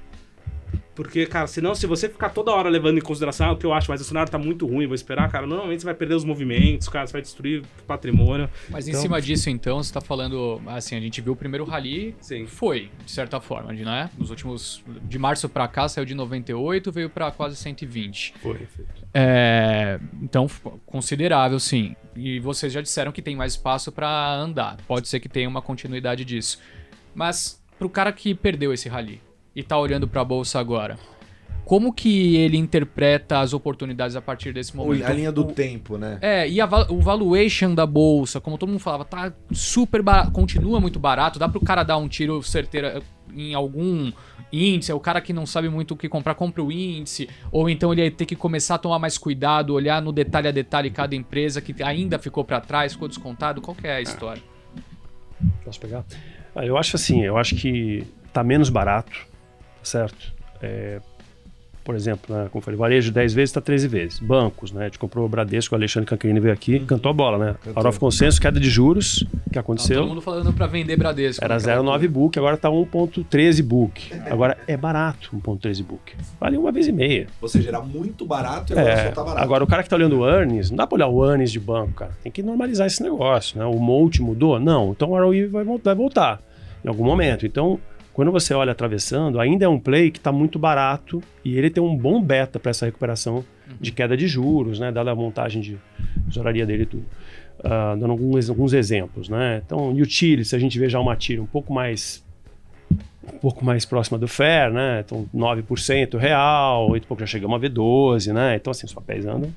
Porque, 0.98 1.26
cara, 1.26 1.46
senão, 1.46 1.76
se 1.76 1.86
você 1.86 2.08
ficar 2.08 2.30
toda 2.30 2.50
hora 2.50 2.68
levando 2.68 2.98
em 2.98 3.00
consideração 3.00 3.50
ah, 3.50 3.52
o 3.52 3.56
que 3.56 3.64
eu 3.64 3.72
acho, 3.72 3.88
mas 3.88 4.00
o 4.00 4.04
cenário 4.04 4.32
tá 4.32 4.36
muito 4.36 4.66
ruim, 4.66 4.84
vou 4.84 4.96
esperar, 4.96 5.30
cara, 5.30 5.46
normalmente 5.46 5.78
você 5.78 5.84
vai 5.84 5.94
perder 5.94 6.16
os 6.16 6.24
movimentos, 6.24 6.88
cara, 6.88 7.06
você 7.06 7.12
vai 7.12 7.22
destruir 7.22 7.62
patrimônio. 7.86 8.50
Mas 8.68 8.88
então... 8.88 8.98
em 8.98 9.02
cima 9.04 9.22
disso, 9.22 9.48
então, 9.48 9.80
você 9.80 9.92
tá 9.92 10.00
falando, 10.00 10.60
assim, 10.66 10.96
a 10.96 11.00
gente 11.00 11.20
viu 11.20 11.34
o 11.34 11.36
primeiro 11.36 11.64
rally, 11.64 12.16
Sim. 12.20 12.48
foi, 12.48 12.90
de 13.06 13.12
certa 13.12 13.40
forma, 13.40 13.72
não 13.72 13.92
é? 13.92 14.10
Nos 14.18 14.30
últimos, 14.30 14.82
de 15.04 15.20
março 15.20 15.48
pra 15.48 15.68
cá, 15.68 15.88
saiu 15.88 16.04
de 16.04 16.16
98, 16.16 16.90
veio 16.90 17.08
pra 17.08 17.30
quase 17.30 17.54
120. 17.54 18.34
Foi, 18.42 18.58
foi. 18.66 18.84
É, 19.14 20.00
então, 20.20 20.50
considerável, 20.84 21.60
sim. 21.60 21.94
E 22.16 22.40
vocês 22.40 22.72
já 22.72 22.80
disseram 22.80 23.12
que 23.12 23.22
tem 23.22 23.36
mais 23.36 23.52
espaço 23.52 23.92
para 23.92 24.34
andar. 24.34 24.76
Pode 24.88 25.06
ser 25.06 25.20
que 25.20 25.28
tenha 25.28 25.48
uma 25.48 25.62
continuidade 25.62 26.24
disso. 26.24 26.58
Mas, 27.14 27.62
pro 27.78 27.88
cara 27.88 28.10
que 28.10 28.34
perdeu 28.34 28.72
esse 28.72 28.88
rally, 28.88 29.27
e 29.58 29.62
tá 29.64 29.76
olhando 29.76 30.06
para 30.06 30.20
a 30.20 30.24
bolsa 30.24 30.60
agora. 30.60 30.96
Como 31.64 31.92
que 31.92 32.36
ele 32.36 32.56
interpreta 32.56 33.40
as 33.40 33.52
oportunidades 33.52 34.14
a 34.14 34.22
partir 34.22 34.52
desse 34.52 34.74
momento? 34.74 35.04
A 35.04 35.12
linha 35.12 35.32
do 35.32 35.42
o, 35.42 35.52
tempo, 35.52 35.98
né? 35.98 36.16
É, 36.22 36.48
e 36.48 36.60
a, 36.60 36.66
o 36.88 37.00
valuation 37.00 37.74
da 37.74 37.84
bolsa, 37.84 38.40
como 38.40 38.56
todo 38.56 38.68
mundo 38.68 38.78
falava, 38.78 39.04
tá 39.04 39.32
super 39.50 40.00
barato, 40.00 40.30
continua 40.30 40.80
muito 40.80 41.00
barato, 41.00 41.40
dá 41.40 41.48
pro 41.48 41.60
cara 41.60 41.82
dar 41.82 41.98
um 41.98 42.06
tiro 42.06 42.40
certeiro 42.40 42.86
eh, 42.86 43.02
em 43.34 43.52
algum 43.52 44.12
índice, 44.52 44.92
é 44.92 44.94
o 44.94 45.00
cara 45.00 45.20
que 45.20 45.32
não 45.32 45.44
sabe 45.44 45.68
muito 45.68 45.92
o 45.92 45.96
que 45.96 46.08
comprar, 46.08 46.36
compra 46.36 46.62
o 46.62 46.70
índice, 46.70 47.28
ou 47.50 47.68
então 47.68 47.92
ele 47.92 48.08
ter 48.12 48.26
que 48.26 48.36
começar 48.36 48.76
a 48.76 48.78
tomar 48.78 49.00
mais 49.00 49.18
cuidado, 49.18 49.74
olhar 49.74 50.00
no 50.00 50.12
detalhe 50.12 50.46
a 50.46 50.52
detalhe 50.52 50.88
cada 50.88 51.16
empresa 51.16 51.60
que 51.60 51.82
ainda 51.82 52.16
ficou 52.16 52.44
para 52.44 52.60
trás, 52.60 52.92
ficou 52.92 53.08
descontado, 53.08 53.60
qual 53.60 53.74
que 53.74 53.88
é 53.88 53.96
a 53.96 54.00
história? 54.00 54.42
Posso 55.64 55.80
pegar? 55.80 56.04
Ah, 56.54 56.64
eu 56.64 56.78
acho 56.78 56.94
assim, 56.94 57.24
eu 57.24 57.36
acho 57.36 57.56
que 57.56 58.06
tá 58.32 58.42
menos 58.44 58.70
barato, 58.70 59.27
certo? 59.88 60.32
É, 60.62 61.00
por 61.88 61.94
exemplo, 61.94 62.36
né, 62.36 62.48
como 62.52 62.60
eu 62.60 62.62
falei, 62.62 62.76
varejo 62.76 63.10
10 63.10 63.32
vezes 63.32 63.48
está 63.48 63.62
13 63.62 63.88
vezes. 63.88 64.18
Bancos, 64.18 64.72
né? 64.72 64.82
A 64.82 64.84
gente 64.84 64.98
comprou 64.98 65.24
o 65.24 65.28
Bradesco, 65.28 65.74
o 65.74 65.78
Alexandre 65.78 66.06
Cancarini 66.06 66.38
veio 66.38 66.52
aqui, 66.52 66.80
cantou 66.80 67.08
a 67.08 67.14
bola, 67.14 67.38
né? 67.38 67.56
Cantou. 67.64 67.78
Out 67.78 67.88
of 67.88 67.98
consenso, 67.98 68.38
queda 68.38 68.60
de 68.60 68.68
juros, 68.68 69.24
que 69.50 69.58
aconteceu. 69.58 69.96
Tá 69.96 70.02
todo 70.02 70.08
mundo 70.10 70.20
falando 70.20 70.52
para 70.52 70.66
vender 70.66 70.98
Bradesco. 70.98 71.42
Era 71.42 71.56
0,9 71.56 72.06
book, 72.08 72.38
agora 72.38 72.56
está 72.56 72.68
1,13 72.68 73.62
book. 73.62 74.12
Agora 74.30 74.58
é 74.66 74.76
barato 74.76 75.34
1,13 75.34 75.82
book. 75.82 76.14
Vale 76.38 76.58
uma 76.58 76.70
vez 76.70 76.88
e 76.88 76.92
meia. 76.92 77.26
Ou 77.40 77.48
seja, 77.48 77.70
era 77.70 77.80
muito 77.80 78.26
barato 78.26 78.74
e 78.74 78.78
agora 78.78 78.92
é, 78.92 79.06
só 79.06 79.12
tá 79.12 79.24
barato. 79.24 79.42
Agora, 79.42 79.64
o 79.64 79.66
cara 79.66 79.82
que 79.82 79.86
está 79.86 79.96
olhando 79.96 80.18
o 80.18 80.28
earnings, 80.28 80.70
não 80.70 80.76
dá 80.76 80.86
para 80.86 80.96
olhar 80.96 81.08
o 81.08 81.24
earnings 81.24 81.50
de 81.50 81.58
banco, 81.58 81.92
cara. 81.92 82.12
Tem 82.22 82.30
que 82.30 82.42
normalizar 82.42 82.86
esse 82.86 83.02
negócio, 83.02 83.58
né? 83.58 83.64
O 83.64 83.78
multi 83.78 84.20
mudou? 84.20 84.60
Não. 84.60 84.90
Então 84.90 85.12
o 85.12 85.18
ROI 85.18 85.46
vai, 85.46 85.64
vai 85.64 85.94
voltar 85.94 86.38
em 86.84 86.88
algum 86.88 87.04
momento. 87.04 87.46
Então, 87.46 87.80
quando 88.18 88.32
você 88.32 88.52
olha 88.52 88.72
atravessando, 88.72 89.38
ainda 89.38 89.64
é 89.64 89.68
um 89.68 89.78
play 89.78 90.10
que 90.10 90.18
está 90.18 90.32
muito 90.32 90.58
barato 90.58 91.22
e 91.44 91.56
ele 91.56 91.70
tem 91.70 91.80
um 91.80 91.96
bom 91.96 92.20
beta 92.20 92.58
para 92.58 92.70
essa 92.70 92.84
recuperação 92.84 93.36
uhum. 93.36 93.76
de 93.80 93.92
queda 93.92 94.16
de 94.16 94.26
juros, 94.26 94.80
né? 94.80 94.90
Dada 94.90 95.12
a 95.12 95.14
montagem 95.14 95.62
de 95.62 95.78
tesouraria 96.26 96.66
dele 96.66 96.82
e 96.82 96.86
tudo. 96.86 97.04
Uh, 97.60 97.96
dando 97.96 98.10
alguns, 98.10 98.50
alguns 98.50 98.72
exemplos, 98.72 99.28
né? 99.28 99.62
Então, 99.64 99.94
se 100.04 100.56
a 100.56 100.58
gente 100.58 100.76
vê 100.80 100.88
já 100.88 100.98
uma 100.98 101.14
tira 101.14 101.40
um 101.40 101.46
pouco 101.46 101.72
mais 101.72 102.26
um 103.32 103.38
pouco 103.38 103.64
mais 103.64 103.84
próxima 103.84 104.18
do 104.18 104.26
FAIR, 104.26 104.72
né? 104.72 105.04
Então, 105.06 105.24
9% 105.32 106.18
real, 106.18 106.90
8 106.90 107.06
pouco 107.06 107.20
já 107.20 107.26
chegamos 107.26 107.56
a 107.56 107.68
V12, 107.68 108.32
né? 108.32 108.56
Então, 108.56 108.72
assim, 108.72 108.84
os 108.84 108.92
papéis 108.92 109.26
andam. 109.26 109.54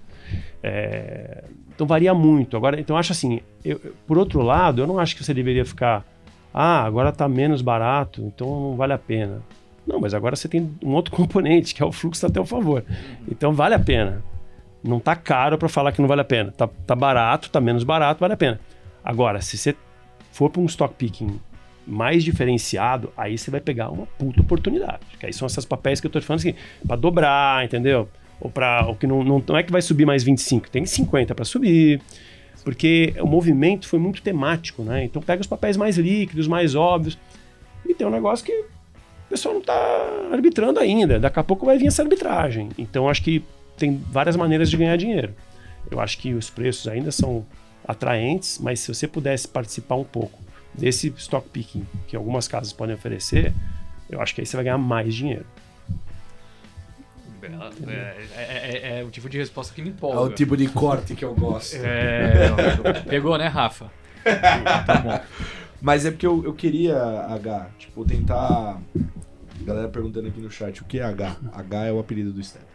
É... 0.62 1.46
Então, 1.74 1.88
varia 1.88 2.14
muito. 2.14 2.56
Agora, 2.56 2.80
então, 2.80 2.96
eu 2.96 3.00
acho 3.00 3.12
assim, 3.12 3.42
eu, 3.66 3.82
por 4.06 4.20
outro 4.20 4.44
lado, 4.44 4.84
eu 4.84 4.86
não 4.86 5.00
acho 5.00 5.16
que 5.16 5.24
você 5.24 5.34
deveria 5.34 5.66
ficar 5.66 6.06
ah, 6.54 6.84
agora 6.84 7.10
está 7.10 7.28
menos 7.28 7.62
barato, 7.62 8.22
então 8.22 8.48
não 8.48 8.76
vale 8.76 8.94
a 8.94 8.98
pena. 8.98 9.42
Não, 9.86 10.00
mas 10.00 10.14
agora 10.14 10.36
você 10.36 10.48
tem 10.48 10.70
um 10.84 10.94
outro 10.94 11.14
componente, 11.16 11.74
que 11.74 11.82
é 11.82 11.86
o 11.86 11.92
fluxo 11.92 12.26
a 12.26 12.30
teu 12.30 12.46
favor. 12.46 12.84
Então 13.30 13.54
vale 13.54 13.76
a 13.76 13.80
pena. 13.80 14.24
Não 14.84 14.98
está 14.98 15.16
caro 15.16 15.58
para 15.58 15.70
falar 15.70 15.92
que 15.92 16.02
não 16.02 16.08
vale 16.08 16.22
a 16.22 16.26
pena. 16.26 16.52
Tá, 16.52 16.68
tá 16.86 16.96
barato, 16.96 17.50
tá 17.50 17.62
menos 17.62 17.84
barato, 17.84 18.20
vale 18.20 18.34
a 18.34 18.38
pena. 18.38 18.60
Agora, 19.04 19.42
se 19.42 19.58
você 19.58 19.76
for 20.32 20.50
para 20.50 20.62
um 20.62 20.66
stock 20.66 20.94
picking 20.96 21.40
mais 21.86 22.24
diferenciado, 22.24 23.12
aí 23.18 23.38
você 23.38 23.50
vai 23.50 23.60
pegar 23.60 23.90
uma 23.90 24.06
puta 24.06 24.42
oportunidade. 24.42 25.02
Que 25.20 25.26
aí 25.26 25.34
são 25.34 25.46
esses 25.46 25.66
papéis 25.66 26.00
que 26.00 26.08
eu 26.08 26.10
estou 26.10 26.22
te 26.22 26.26
falando 26.26 26.40
assim, 26.40 26.54
para 26.86 26.96
dobrar, 26.96 27.66
entendeu? 27.66 28.08
Ou 28.40 28.50
para 28.50 28.88
o 28.88 28.96
que 28.96 29.06
não, 29.06 29.24
não, 29.24 29.44
não 29.46 29.58
é 29.58 29.64
que 29.64 29.72
vai 29.72 29.82
subir 29.82 30.06
mais 30.06 30.24
25, 30.24 30.70
tem 30.70 30.86
50 30.86 31.36
para 31.36 31.46
subir. 31.46 32.02
Porque 32.64 33.14
o 33.20 33.26
movimento 33.26 33.88
foi 33.88 34.00
muito 34.00 34.22
temático, 34.22 34.84
né? 34.84 35.04
Então 35.04 35.22
pega 35.22 35.42
os 35.42 35.48
papéis 35.48 35.76
mais 35.78 35.98
líquidos, 35.98 36.48
mais 36.48 36.76
óbvios. 36.76 37.18
E 37.86 37.94
tem 37.94 38.06
um 38.06 38.12
negócio 38.12 38.46
que 38.46 38.52
o 38.52 39.30
pessoal 39.30 39.54
não 39.54 39.62
está 39.62 40.30
arbitrando 40.32 40.80
ainda. 40.80 41.20
Daqui 41.20 41.40
a 41.40 41.44
pouco 41.44 41.66
vai 41.66 41.78
vir 41.78 41.88
essa 41.88 42.04
arbitragem. 42.04 42.70
Então 42.78 43.10
acho 43.10 43.24
que 43.24 43.44
tem 43.78 43.98
várias 44.12 44.36
maneiras 44.36 44.70
de 44.70 44.78
ganhar 44.78 44.96
dinheiro. 44.96 45.34
Eu 45.90 46.00
acho 46.00 46.18
que 46.20 46.34
os 46.34 46.50
preços 46.50 46.88
ainda 46.88 47.12
são 47.12 47.46
atraentes, 47.88 48.60
mas 48.60 48.80
se 48.80 48.94
você 48.94 49.08
pudesse 49.08 49.48
participar 49.48 49.96
um 49.96 50.04
pouco 50.04 50.40
desse 50.74 51.14
stock 51.18 51.50
picking 51.50 51.86
que 52.08 52.16
algumas 52.16 52.48
casas 52.48 52.72
podem 52.72 52.96
oferecer, 52.96 53.54
eu 54.10 54.22
acho 54.22 54.36
que 54.36 54.42
aí 54.42 54.46
você 54.46 54.56
vai 54.56 54.66
ganhar 54.66 54.78
mais 54.78 55.14
dinheiro. 55.14 55.46
É, 57.88 58.26
é, 58.36 58.42
é, 58.42 59.00
é, 59.00 59.04
o 59.04 59.10
tipo 59.10 59.30
de 59.30 59.38
resposta 59.38 59.74
que 59.74 59.82
me 59.82 59.90
empolga. 59.90 60.18
É 60.18 60.22
o 60.22 60.30
tipo 60.30 60.56
de 60.56 60.68
corte 60.68 61.16
que 61.16 61.26
eu 61.26 61.34
gosto. 61.34 61.76
É, 61.76 63.02
pegou, 63.08 63.38
né, 63.38 63.48
Rafa? 63.48 63.92
tá 64.24 64.98
bom. 64.98 65.20
Mas 65.82 66.06
é 66.06 66.12
porque 66.12 66.28
eu, 66.28 66.44
eu 66.44 66.54
queria, 66.54 66.96
H, 66.96 67.70
tipo, 67.80 68.06
tentar. 68.06 68.80
Galera 69.62 69.88
perguntando 69.90 70.28
aqui 70.28 70.40
no 70.40 70.50
chat 70.50 70.82
o 70.82 70.86
que 70.86 71.00
é 71.00 71.04
H. 71.04 71.38
H 71.54 71.86
é 71.86 71.92
o 71.92 72.00
apelido 72.00 72.32
do 72.32 72.44
Step. 72.44 72.66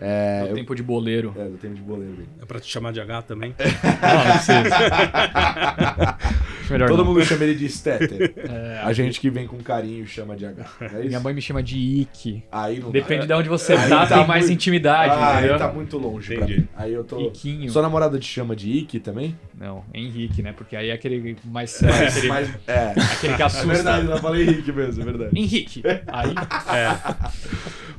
É, 0.00 0.40
É, 0.40 0.44
o 0.44 0.48
eu- 0.48 0.54
tempo 0.56 0.74
de 0.74 0.82
boleiro. 0.82 1.32
é, 1.38 1.44
do 1.44 1.56
tempo 1.56 1.74
de 1.74 1.80
boleiro. 1.82 2.26
É 2.42 2.44
pra 2.44 2.58
te 2.58 2.68
chamar 2.70 2.92
de 2.92 3.00
H 3.00 3.22
também? 3.22 3.54
Não, 3.58 4.24
não 4.24 4.32
precisa. 4.32 4.64
Todo 6.88 6.96
não. 6.96 7.04
mundo 7.04 7.22
chama 7.22 7.44
ele 7.44 7.54
de 7.54 7.68
Stetter. 7.68 8.34
É, 8.54 8.80
A 8.82 8.92
gente 8.92 9.20
que 9.20 9.28
vem 9.30 9.46
com 9.46 9.58
carinho 9.58 10.06
chama 10.06 10.34
de 10.34 10.46
H. 10.46 10.64
É 10.80 10.86
isso? 10.86 11.08
Minha 11.08 11.20
mãe 11.20 11.34
me 11.34 11.40
chama 11.42 11.62
de 11.62 11.76
Ike. 11.78 12.42
Aí 12.50 12.80
não 12.80 12.90
Depende 12.90 13.26
dá. 13.26 13.34
de 13.34 13.40
onde 13.40 13.48
você 13.50 13.74
Aí 13.74 13.88
tá, 13.88 14.06
tá 14.06 14.18
tem 14.18 14.26
mais 14.26 14.44
muito- 14.44 14.54
intimidade, 14.54 15.12
Ah, 15.14 15.32
entendeu? 15.34 15.52
aí 15.54 15.58
tá 15.58 15.72
muito 15.72 15.98
longe 15.98 16.34
pra 16.34 16.44
Entendi. 16.44 16.60
mim. 16.62 16.68
Aí 16.76 16.92
eu 16.92 17.04
tô. 17.04 17.20
Iquinho. 17.20 17.70
Sua 17.70 17.82
namorada 17.82 18.18
te 18.18 18.26
chama 18.26 18.56
de 18.56 18.70
Ike 18.70 18.98
também? 18.98 19.36
Não, 19.58 19.84
Henrique, 19.92 20.42
né? 20.42 20.52
Porque 20.56 20.74
aí 20.74 20.88
é 20.90 20.94
aquele 20.94 21.36
mais 21.44 21.70
sério, 21.70 22.08
aquele, 22.08 22.28
Mas, 22.28 22.48
é. 22.66 22.94
aquele 23.12 23.34
que 23.36 23.42
É 23.42 23.46
assusta. 23.46 23.66
verdade, 23.66 24.06
eu 24.10 24.18
falei 24.18 24.42
Henrique 24.48 24.72
mesmo, 24.72 25.02
é 25.02 25.04
verdade. 25.04 25.38
Henrique. 25.38 25.82
Aí, 26.08 26.34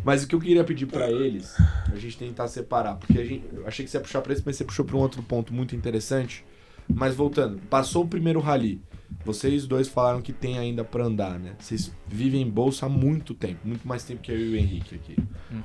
Mas 0.04 0.24
o 0.24 0.28
que 0.28 0.36
eu 0.36 0.40
queria 0.40 0.64
pedir 0.64 0.86
pra 0.86 1.10
eles, 1.10 1.56
a 1.92 1.98
gente 1.98 2.18
tentar 2.18 2.48
separar, 2.48 2.96
porque 2.96 3.20
a 3.20 3.24
gente, 3.24 3.46
eu 3.54 3.68
achei 3.68 3.86
que 3.86 3.92
você 3.92 3.98
ia 3.98 4.02
puxar 4.02 4.22
pra 4.22 4.34
esse, 4.34 4.44
mas 4.46 4.56
você 4.56 4.64
puxou 4.64 4.86
pra 4.86 4.96
um 4.98 5.00
outro 5.00 5.22
ponto 5.24 5.54
muito 5.54 5.76
interessante. 5.76 6.46
Mas 6.88 7.16
voltando, 7.16 7.60
passou 7.68 8.04
o 8.04 8.08
primeiro 8.08 8.40
rally. 8.40 8.82
Vocês 9.24 9.66
dois 9.66 9.88
falaram 9.88 10.22
que 10.22 10.32
tem 10.32 10.60
ainda 10.60 10.84
pra 10.84 11.04
andar, 11.04 11.40
né? 11.40 11.56
Vocês 11.60 11.92
vivem 12.08 12.42
em 12.42 12.50
bolsa 12.50 12.86
há 12.86 12.90
muito 12.90 13.34
tempo, 13.34 13.68
muito 13.68 13.88
mais 13.88 14.04
tempo 14.04 14.22
que 14.22 14.32
eu 14.32 14.40
e 14.40 14.54
o 14.54 14.56
Henrique 14.56 14.96
aqui. 14.96 15.16
Hum. 15.52 15.62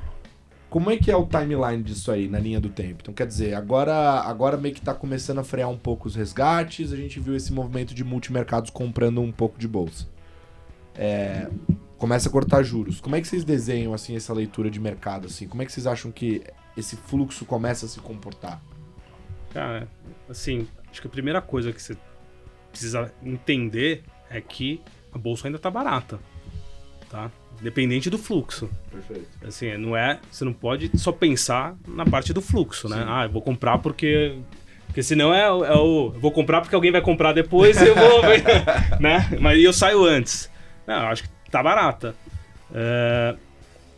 Como 0.71 0.89
é 0.89 0.97
que 0.97 1.11
é 1.11 1.17
o 1.17 1.27
timeline 1.27 1.83
disso 1.83 2.13
aí, 2.13 2.29
na 2.29 2.39
linha 2.39 2.61
do 2.61 2.69
tempo? 2.69 2.99
Então, 3.03 3.13
quer 3.13 3.27
dizer, 3.27 3.55
agora, 3.55 4.21
agora 4.21 4.57
meio 4.57 4.73
que 4.73 4.81
tá 4.81 4.95
começando 4.95 5.41
a 5.41 5.45
frear 5.45 5.69
um 5.69 5.77
pouco 5.77 6.07
os 6.07 6.15
resgates, 6.15 6.93
a 6.93 6.97
gente 6.97 7.19
viu 7.19 7.35
esse 7.35 7.53
movimento 7.53 7.93
de 7.93 8.05
multimercados 8.05 8.71
comprando 8.71 9.21
um 9.21 9.33
pouco 9.33 9.59
de 9.59 9.67
bolsa. 9.67 10.07
É, 10.95 11.49
começa 12.01 12.29
a 12.29 12.33
cortar 12.33 12.63
juros. 12.65 12.99
Como 13.01 13.15
é 13.15 13.21
que 13.21 13.29
vocês 13.29 13.45
desenham 13.45 13.95
assim 13.95 14.17
essa 14.17 14.33
leitura 14.35 14.69
de 14.71 14.81
mercado 14.81 15.27
assim? 15.27 15.47
Como 15.47 15.63
é 15.63 15.67
que 15.67 15.71
vocês 15.71 15.87
acham 15.87 16.11
que 16.11 16.43
esse 16.77 16.97
fluxo 16.97 17.45
começa 17.45 17.87
a 17.87 17.89
se 17.89 18.01
comportar? 18.01 18.61
Cara, 19.53 19.87
assim, 20.29 20.67
acho 20.91 21.01
que 21.01 21.07
a 21.07 21.11
primeira 21.11 21.41
coisa 21.43 21.73
que 21.73 21.81
você 21.83 21.97
precisa 22.71 23.13
entender 23.23 24.03
é 24.31 24.41
que 24.41 24.81
a 25.13 25.19
bolsa 25.19 25.47
ainda 25.47 25.59
tá 25.59 25.71
barata, 25.71 26.19
tá? 27.09 27.31
Independente 27.61 28.09
do 28.09 28.17
fluxo. 28.17 28.71
Perfeito. 28.91 29.29
Assim, 29.47 29.77
não 29.77 29.95
é, 29.97 30.19
você 30.31 30.45
não 30.45 30.53
pode 30.53 30.91
só 30.99 31.13
pensar 31.13 31.77
na 31.87 32.07
parte 32.07 32.33
do 32.33 32.41
fluxo, 32.41 32.89
né? 32.89 32.97
Sim. 32.97 33.05
Ah, 33.07 33.25
eu 33.25 33.31
vou 33.31 33.43
comprar 33.43 33.79
porque 33.79 34.39
porque 34.87 35.03
senão 35.05 35.33
é, 35.35 35.49
o- 35.53 35.65
é 35.65 35.77
o 35.77 36.13
eu 36.15 36.21
vou 36.21 36.33
comprar 36.33 36.61
porque 36.63 36.75
alguém 36.75 36.91
vai 36.91 37.01
comprar 37.03 37.33
depois 37.33 37.81
e 37.81 37.87
eu 37.87 37.95
vou, 37.95 38.23
né? 38.99 39.29
Mas 39.41 39.63
eu 39.63 39.73
saio 39.73 40.05
antes. 40.05 40.49
Não, 40.87 40.97
acho 41.07 41.25
que 41.25 41.29
tá 41.51 41.63
barata. 41.63 42.15
É, 42.73 43.37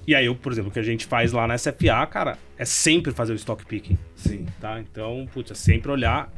e 0.06 0.14
aí, 0.14 0.26
eu, 0.26 0.34
por 0.34 0.50
exemplo, 0.50 0.70
o 0.70 0.72
que 0.72 0.78
a 0.78 0.82
gente 0.82 1.06
faz 1.06 1.32
lá 1.32 1.46
na 1.46 1.56
SFA, 1.56 2.06
cara, 2.10 2.38
é 2.58 2.64
sempre 2.64 3.12
fazer 3.12 3.32
o 3.32 3.36
stock 3.36 3.64
picking 3.64 3.98
Sim. 4.16 4.46
tá? 4.60 4.80
Então, 4.80 5.28
putz, 5.32 5.52
é 5.52 5.54
sempre 5.54 5.90
olhar 5.90 6.32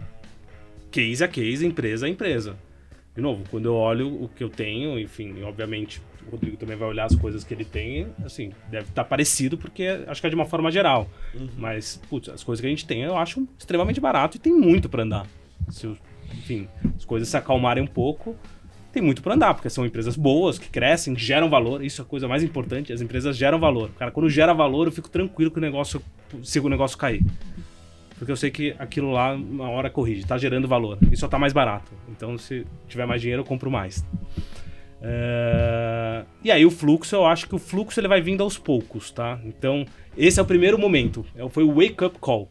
case 0.90 1.24
a 1.24 1.28
case, 1.28 1.66
empresa 1.66 2.06
a 2.06 2.08
empresa. 2.08 2.56
De 3.14 3.20
novo, 3.20 3.44
quando 3.50 3.66
eu 3.66 3.74
olho 3.74 4.22
o 4.22 4.28
que 4.28 4.42
eu 4.42 4.48
tenho, 4.48 4.98
enfim, 4.98 5.42
obviamente 5.42 6.02
o 6.26 6.30
Rodrigo 6.32 6.56
também 6.56 6.76
vai 6.76 6.88
olhar 6.88 7.04
as 7.04 7.14
coisas 7.14 7.44
que 7.44 7.54
ele 7.54 7.64
tem, 7.64 8.08
assim, 8.24 8.52
deve 8.70 8.88
estar 8.88 9.04
parecido, 9.04 9.56
porque 9.58 9.86
acho 10.06 10.20
que 10.20 10.26
é 10.26 10.30
de 10.30 10.36
uma 10.36 10.46
forma 10.46 10.70
geral. 10.70 11.08
Mas, 11.56 12.00
putz, 12.08 12.28
as 12.28 12.42
coisas 12.42 12.60
que 12.60 12.66
a 12.66 12.70
gente 12.70 12.86
tem 12.86 13.02
eu 13.02 13.16
acho 13.16 13.46
extremamente 13.58 14.00
barato 14.00 14.36
e 14.36 14.40
tem 14.40 14.52
muito 14.52 14.88
para 14.88 15.02
andar. 15.02 15.26
Se, 15.68 15.86
enfim, 16.32 16.68
as 16.96 17.04
coisas 17.04 17.28
se 17.28 17.36
acalmarem 17.36 17.82
um 17.82 17.86
pouco, 17.86 18.36
tem 18.94 19.02
muito 19.02 19.20
para 19.22 19.34
andar, 19.34 19.52
porque 19.54 19.68
são 19.68 19.84
empresas 19.84 20.16
boas, 20.16 20.58
que 20.58 20.68
crescem, 20.70 21.14
que 21.14 21.20
geram 21.22 21.50
valor. 21.50 21.84
Isso 21.84 22.00
é 22.00 22.04
a 22.04 22.06
coisa 22.06 22.26
mais 22.26 22.42
importante, 22.42 22.92
as 22.92 23.00
empresas 23.02 23.36
geram 23.36 23.58
valor. 23.58 23.90
Cara, 23.98 24.10
quando 24.10 24.30
gera 24.30 24.52
valor, 24.54 24.86
eu 24.86 24.92
fico 24.92 25.10
tranquilo 25.10 25.50
que 25.50 25.58
o 25.58 25.60
negócio, 25.60 26.00
se 26.42 26.58
o 26.60 26.68
negócio 26.68 26.96
cair. 26.96 27.22
Porque 28.16 28.30
eu 28.30 28.36
sei 28.36 28.50
que 28.50 28.74
aquilo 28.78 29.10
lá, 29.10 29.34
uma 29.34 29.68
hora 29.68 29.90
corrige, 29.90 30.24
tá 30.24 30.38
gerando 30.38 30.66
valor. 30.68 30.96
E 31.10 31.16
só 31.16 31.26
tá 31.28 31.38
mais 31.38 31.52
barato. 31.52 31.92
Então, 32.08 32.38
se 32.38 32.64
tiver 32.88 33.04
mais 33.06 33.20
dinheiro, 33.20 33.42
eu 33.42 33.46
compro 33.46 33.70
mais. 33.70 34.04
É, 35.02 36.24
E 36.42 36.50
aí, 36.50 36.64
o 36.64 36.70
fluxo, 36.70 37.14
eu 37.14 37.26
acho 37.26 37.46
que 37.48 37.54
o 37.54 37.58
fluxo 37.58 38.00
ele 38.00 38.08
vai 38.08 38.20
vindo 38.22 38.42
aos 38.42 38.56
poucos, 38.56 39.10
tá? 39.10 39.38
Então, 39.44 39.84
esse 40.16 40.38
é 40.38 40.42
o 40.42 40.46
primeiro 40.46 40.78
momento. 40.78 41.24
É- 41.36 41.46
Foi 41.48 41.62
o 41.64 41.74
wake 41.74 42.04
up 42.04 42.18
call. 42.18 42.48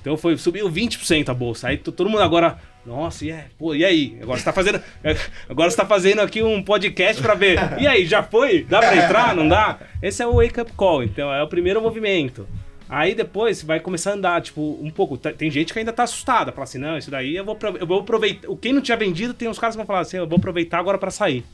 Então, 0.00 0.16
foi, 0.16 0.36
subiu 0.36 0.68
20% 0.70 1.28
a 1.30 1.34
bolsa. 1.34 1.68
Aí 1.68 1.76
todo 1.76 2.08
mundo 2.08 2.22
agora. 2.22 2.58
Nossa, 2.84 3.24
e, 3.26 3.30
é, 3.30 3.46
pô, 3.58 3.74
e 3.74 3.84
aí? 3.84 4.18
Agora 4.22 4.38
você 4.38 4.44
tá 4.44 4.52
fazendo. 4.52 4.82
Agora 5.48 5.70
você 5.70 5.76
tá 5.76 5.84
fazendo 5.84 6.20
aqui 6.20 6.42
um 6.42 6.62
podcast 6.62 7.20
pra 7.20 7.34
ver. 7.34 7.58
E 7.78 7.86
aí, 7.86 8.06
já 8.06 8.22
foi? 8.22 8.64
Dá 8.64 8.78
pra 8.78 8.96
entrar? 8.96 9.34
Não 9.36 9.46
dá? 9.46 9.78
Esse 10.02 10.22
é 10.22 10.26
o 10.26 10.36
wake 10.36 10.60
up 10.60 10.72
call. 10.72 11.02
Então, 11.04 11.32
é 11.32 11.42
o 11.42 11.48
primeiro 11.48 11.80
movimento. 11.82 12.48
Aí 12.88 13.14
depois 13.14 13.62
vai 13.62 13.78
começar 13.78 14.10
a 14.10 14.14
andar, 14.14 14.40
tipo, 14.42 14.78
um 14.82 14.90
pouco. 14.90 15.16
Tá- 15.18 15.32
Tem 15.32 15.50
gente 15.50 15.72
que 15.72 15.78
ainda 15.78 15.92
tá 15.92 16.02
assustada, 16.04 16.50
fala 16.52 16.64
assim: 16.64 16.78
não, 16.78 16.96
isso 16.98 17.10
daí 17.10 17.36
eu 17.36 17.44
vou, 17.44 17.56
eu 17.78 17.86
vou 17.86 18.00
aproveitar. 18.00 18.48
Quem 18.60 18.72
não 18.72 18.80
tinha 18.80 18.96
vendido, 18.96 19.32
tem 19.34 19.46
uns 19.48 19.58
caras 19.58 19.74
que 19.74 19.78
vão 19.78 19.86
falar 19.86 20.00
assim: 20.00 20.16
eu 20.16 20.26
vou 20.26 20.38
aproveitar 20.38 20.78
agora 20.78 20.98
pra 20.98 21.10
sair. 21.10 21.44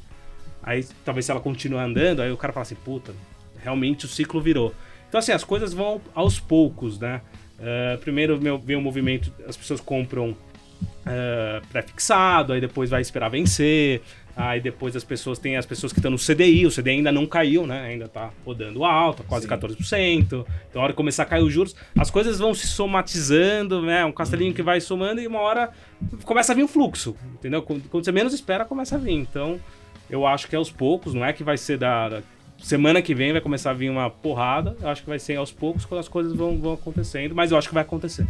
Aí 0.62 0.86
talvez 1.04 1.26
se 1.26 1.30
ela 1.30 1.40
continuar 1.40 1.84
andando, 1.84 2.22
aí 2.22 2.30
o 2.32 2.36
cara 2.38 2.52
fala 2.52 2.62
assim: 2.62 2.76
puta, 2.76 3.12
realmente 3.62 4.06
o 4.06 4.08
ciclo 4.08 4.40
virou. 4.40 4.72
Então, 5.08 5.18
assim, 5.18 5.32
as 5.32 5.44
coisas 5.44 5.74
vão 5.74 6.00
aos 6.14 6.40
poucos, 6.40 6.98
né? 6.98 7.20
Eh, 7.60 7.98
primeiro 8.00 8.40
meu, 8.40 8.56
vem 8.58 8.76
o 8.76 8.80
movimento, 8.80 9.30
as 9.46 9.56
pessoas 9.56 9.80
compram 9.80 10.34
eh, 11.06 11.60
pré-fixado, 11.70 12.52
aí 12.52 12.60
depois 12.60 12.90
vai 12.90 13.00
esperar 13.00 13.28
vencer. 13.28 14.02
Aí 14.38 14.60
depois 14.60 14.94
as 14.94 15.02
pessoas 15.02 15.38
tem 15.38 15.56
as 15.56 15.64
pessoas 15.64 15.94
que 15.94 15.98
estão 15.98 16.10
no 16.10 16.18
CDI, 16.18 16.66
o 16.66 16.70
CDI 16.70 16.90
ainda 16.90 17.10
não 17.10 17.24
caiu, 17.26 17.66
né? 17.66 17.86
Ainda 17.86 18.06
tá 18.06 18.30
rodando 18.44 18.84
alto, 18.84 19.22
quase 19.24 19.46
Sim. 19.48 19.54
14%. 19.54 20.44
Então, 20.68 20.82
a 20.82 20.84
hora 20.84 20.92
que 20.92 20.96
começar 20.98 21.22
a 21.22 21.26
cair 21.26 21.42
os 21.42 21.50
juros, 21.50 21.74
as 21.98 22.10
coisas 22.10 22.38
vão 22.38 22.52
se 22.52 22.66
somatizando, 22.66 23.80
né? 23.80 24.04
Um 24.04 24.12
castelinho 24.12 24.52
que 24.52 24.60
vai 24.62 24.78
somando 24.78 25.22
e 25.22 25.26
uma 25.26 25.40
hora 25.40 25.70
começa 26.24 26.52
a 26.52 26.54
vir 26.54 26.64
o 26.64 26.68
fluxo, 26.68 27.16
entendeu? 27.32 27.62
Quando, 27.62 27.88
quando 27.88 28.04
você 28.04 28.12
menos 28.12 28.34
espera, 28.34 28.66
começa 28.66 28.96
a 28.96 28.98
vir. 28.98 29.12
Então, 29.14 29.58
eu 30.10 30.26
acho 30.26 30.46
que 30.48 30.54
é 30.54 30.58
aos 30.58 30.70
poucos, 30.70 31.14
não 31.14 31.24
é 31.24 31.32
que 31.32 31.42
vai 31.42 31.56
ser 31.56 31.78
da, 31.78 32.08
da- 32.10 32.22
semana 32.58 33.00
que 33.00 33.14
vem 33.14 33.32
vai 33.32 33.40
começar 33.40 33.70
a 33.70 33.74
vir 33.74 33.88
uma 33.88 34.10
porrada. 34.10 34.76
Eu 34.82 34.88
acho 34.90 35.00
que 35.02 35.08
vai 35.08 35.18
ser 35.18 35.36
aos 35.36 35.50
poucos 35.50 35.86
quando 35.86 36.00
as 36.00 36.08
coisas 36.08 36.34
vão, 36.34 36.58
vão 36.58 36.74
acontecendo, 36.74 37.34
mas 37.34 37.52
eu 37.52 37.56
acho 37.56 37.68
que 37.68 37.74
vai 37.74 37.82
acontecer. 37.84 38.26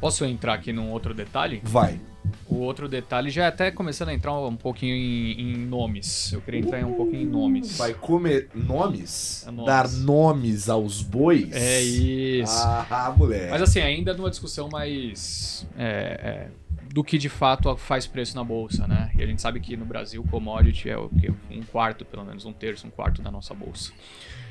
Posso 0.00 0.24
entrar 0.24 0.54
aqui 0.54 0.72
num 0.72 0.90
outro 0.90 1.14
detalhe? 1.14 1.60
Vai. 1.64 2.00
O 2.46 2.56
outro 2.56 2.88
detalhe 2.88 3.30
já 3.30 3.44
é 3.44 3.46
até 3.46 3.70
começando 3.70 4.08
a 4.08 4.14
entrar 4.14 4.38
um 4.38 4.56
pouquinho 4.56 4.94
em, 4.94 5.40
em 5.40 5.56
nomes. 5.56 6.32
Eu 6.32 6.40
queria 6.40 6.60
entrar 6.60 6.84
um 6.84 6.94
pouquinho 6.94 7.22
em 7.22 7.26
nomes. 7.26 7.76
Vai 7.76 7.94
comer 7.94 8.48
nomes? 8.54 9.44
É 9.46 9.50
nomes. 9.50 9.66
Dar 9.66 9.90
nomes 9.90 10.68
aos 10.68 11.02
bois? 11.02 11.50
É 11.52 11.80
isso. 11.80 12.62
Ah, 12.64 13.14
moleque. 13.16 13.50
Mas 13.50 13.62
assim, 13.62 13.80
ainda 13.80 14.14
numa 14.14 14.30
discussão 14.30 14.68
mais. 14.70 15.66
é, 15.76 15.86
é, 16.22 16.48
do 16.92 17.04
que 17.04 17.18
de 17.18 17.28
fato 17.28 17.76
faz 17.76 18.06
preço 18.06 18.34
na 18.34 18.42
bolsa, 18.42 18.86
né? 18.86 19.10
E 19.16 19.22
a 19.22 19.26
gente 19.26 19.42
sabe 19.42 19.60
que 19.60 19.76
no 19.76 19.84
Brasil 19.84 20.24
commodity 20.30 20.88
é 20.88 20.96
o 20.96 21.08
quê? 21.10 21.30
Um 21.50 21.62
quarto, 21.62 22.04
pelo 22.04 22.24
menos, 22.24 22.44
um 22.46 22.52
terço, 22.52 22.86
um 22.86 22.90
quarto 22.90 23.20
da 23.20 23.30
nossa 23.30 23.52
bolsa. 23.52 23.92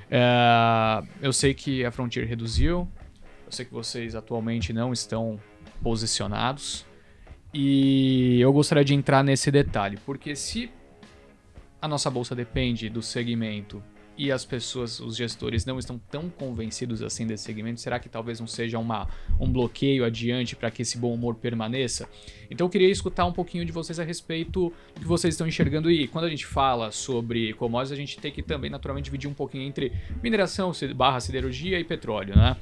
É, 0.09 1.03
eu 1.21 1.33
sei 1.33 1.53
que 1.53 1.83
a 1.83 1.91
Frontier 1.91 2.27
reduziu, 2.27 2.87
eu 3.47 3.51
sei 3.51 3.65
que 3.65 3.73
vocês 3.73 4.13
atualmente 4.13 4.73
não 4.73 4.91
estão 4.91 5.39
posicionados. 5.81 6.85
E 7.53 8.39
eu 8.41 8.51
gostaria 8.51 8.83
de 8.83 8.93
entrar 8.93 9.23
nesse 9.23 9.49
detalhe, 9.49 9.97
porque 10.05 10.35
se 10.35 10.69
a 11.81 11.87
nossa 11.87 12.11
bolsa 12.11 12.35
depende 12.35 12.89
do 12.89 13.01
segmento 13.01 13.81
e 14.17 14.31
as 14.31 14.43
pessoas, 14.43 14.99
os 14.99 15.15
gestores, 15.15 15.65
não 15.65 15.77
estão 15.77 15.99
tão 16.09 16.29
convencidos 16.29 17.01
assim 17.03 17.27
desse 17.27 17.43
segmento, 17.43 17.79
será 17.79 17.99
que 17.99 18.09
talvez 18.09 18.39
não 18.39 18.47
seja 18.47 18.79
uma, 18.79 19.07
um 19.39 19.51
bloqueio 19.51 20.03
adiante 20.03 20.55
para 20.55 20.71
que 20.71 20.81
esse 20.81 20.97
bom 20.97 21.13
humor 21.13 21.35
permaneça? 21.35 22.09
Então 22.49 22.65
eu 22.65 22.69
queria 22.69 22.89
escutar 22.89 23.25
um 23.25 23.31
pouquinho 23.31 23.65
de 23.65 23.71
vocês 23.71 23.99
a 23.99 24.03
respeito 24.03 24.73
do 24.95 25.01
que 25.01 25.07
vocês 25.07 25.33
estão 25.33 25.47
enxergando. 25.47 25.91
E 25.91 26.07
quando 26.07 26.25
a 26.25 26.29
gente 26.29 26.45
fala 26.45 26.91
sobre 26.91 27.53
commodities, 27.53 27.91
a 27.91 27.95
gente 27.95 28.17
tem 28.17 28.31
que 28.31 28.41
também 28.41 28.69
naturalmente 28.69 29.05
dividir 29.05 29.29
um 29.29 29.33
pouquinho 29.33 29.63
entre 29.63 29.91
mineração 30.23 30.71
barra 30.95 31.19
siderurgia 31.19 31.79
e 31.79 31.83
petróleo, 31.83 32.35
né? 32.35 32.55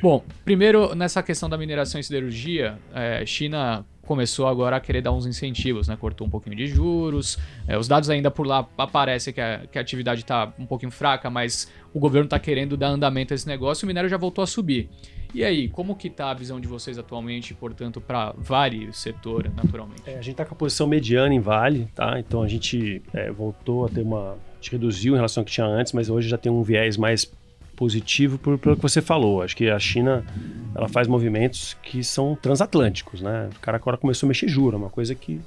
Bom, 0.00 0.24
primeiro 0.44 0.94
nessa 0.94 1.22
questão 1.22 1.48
da 1.48 1.58
mineração 1.58 2.00
e 2.00 2.04
siderurgia, 2.04 2.78
é, 2.94 3.24
China 3.26 3.84
começou 4.04 4.46
agora 4.46 4.76
a 4.76 4.80
querer 4.80 5.02
dar 5.02 5.12
uns 5.12 5.26
incentivos, 5.26 5.88
né? 5.88 5.96
Cortou 5.96 6.26
um 6.26 6.30
pouquinho 6.30 6.56
de 6.56 6.66
juros. 6.66 7.38
é, 7.66 7.76
os 7.76 7.88
dados 7.88 8.10
ainda 8.10 8.30
por 8.30 8.46
lá 8.46 8.68
aparecem 8.78 9.32
que 9.32 9.40
a, 9.40 9.66
que 9.70 9.78
a 9.78 9.80
atividade 9.80 10.20
está 10.20 10.52
um 10.58 10.66
pouquinho 10.66 10.92
fraca, 10.92 11.28
mas 11.30 11.70
o 11.92 11.98
governo 11.98 12.26
está 12.26 12.38
querendo 12.38 12.76
dar 12.76 12.88
andamento 12.88 13.32
a 13.32 13.36
esse 13.36 13.46
negócio 13.46 13.84
e 13.84 13.86
o 13.86 13.88
minério 13.88 14.08
já 14.08 14.16
voltou 14.16 14.42
a 14.42 14.46
subir. 14.46 14.88
E 15.34 15.42
aí, 15.42 15.68
como 15.68 15.96
que 15.96 16.08
tá 16.08 16.30
a 16.30 16.34
visão 16.34 16.60
de 16.60 16.68
vocês 16.68 16.96
atualmente, 16.96 17.52
portanto, 17.54 18.00
para 18.00 18.32
vários 18.38 18.98
setor, 18.98 19.50
naturalmente? 19.56 20.02
É, 20.06 20.12
a 20.12 20.22
gente 20.22 20.30
está 20.30 20.44
com 20.44 20.54
a 20.54 20.56
posição 20.56 20.86
mediana 20.86 21.34
em 21.34 21.40
Vale, 21.40 21.88
tá? 21.92 22.20
Então 22.20 22.40
a 22.40 22.46
gente 22.46 23.02
é, 23.12 23.32
voltou 23.32 23.84
a 23.84 23.88
ter 23.88 24.02
uma. 24.02 24.34
A 24.34 24.54
gente 24.60 24.72
reduziu 24.72 25.14
em 25.14 25.16
relação 25.16 25.40
ao 25.40 25.44
que 25.44 25.50
tinha 25.50 25.66
antes, 25.66 25.92
mas 25.92 26.08
hoje 26.08 26.28
já 26.28 26.38
tem 26.38 26.52
um 26.52 26.62
viés 26.62 26.96
mais 26.96 27.30
positivo 27.74 28.38
por, 28.38 28.58
pelo 28.58 28.76
que 28.76 28.82
você 28.82 29.02
falou. 29.02 29.42
Acho 29.42 29.56
que 29.56 29.68
a 29.68 29.78
China 29.78 30.24
ela 30.74 30.88
faz 30.88 31.06
movimentos 31.06 31.76
que 31.82 32.02
são 32.02 32.36
transatlânticos, 32.40 33.20
né? 33.20 33.50
O 33.56 33.60
cara 33.60 33.76
agora 33.76 33.96
começou 33.96 34.26
a 34.26 34.28
mexer 34.28 34.48
juro, 34.48 34.76
é 34.76 34.78
uma 34.78 34.90
coisa 34.90 35.14
que 35.14 35.40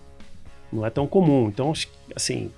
Não 0.71 0.85
é 0.85 0.89
tão 0.89 1.07
comum. 1.07 1.47
Então, 1.47 1.73
assim, 2.15 2.51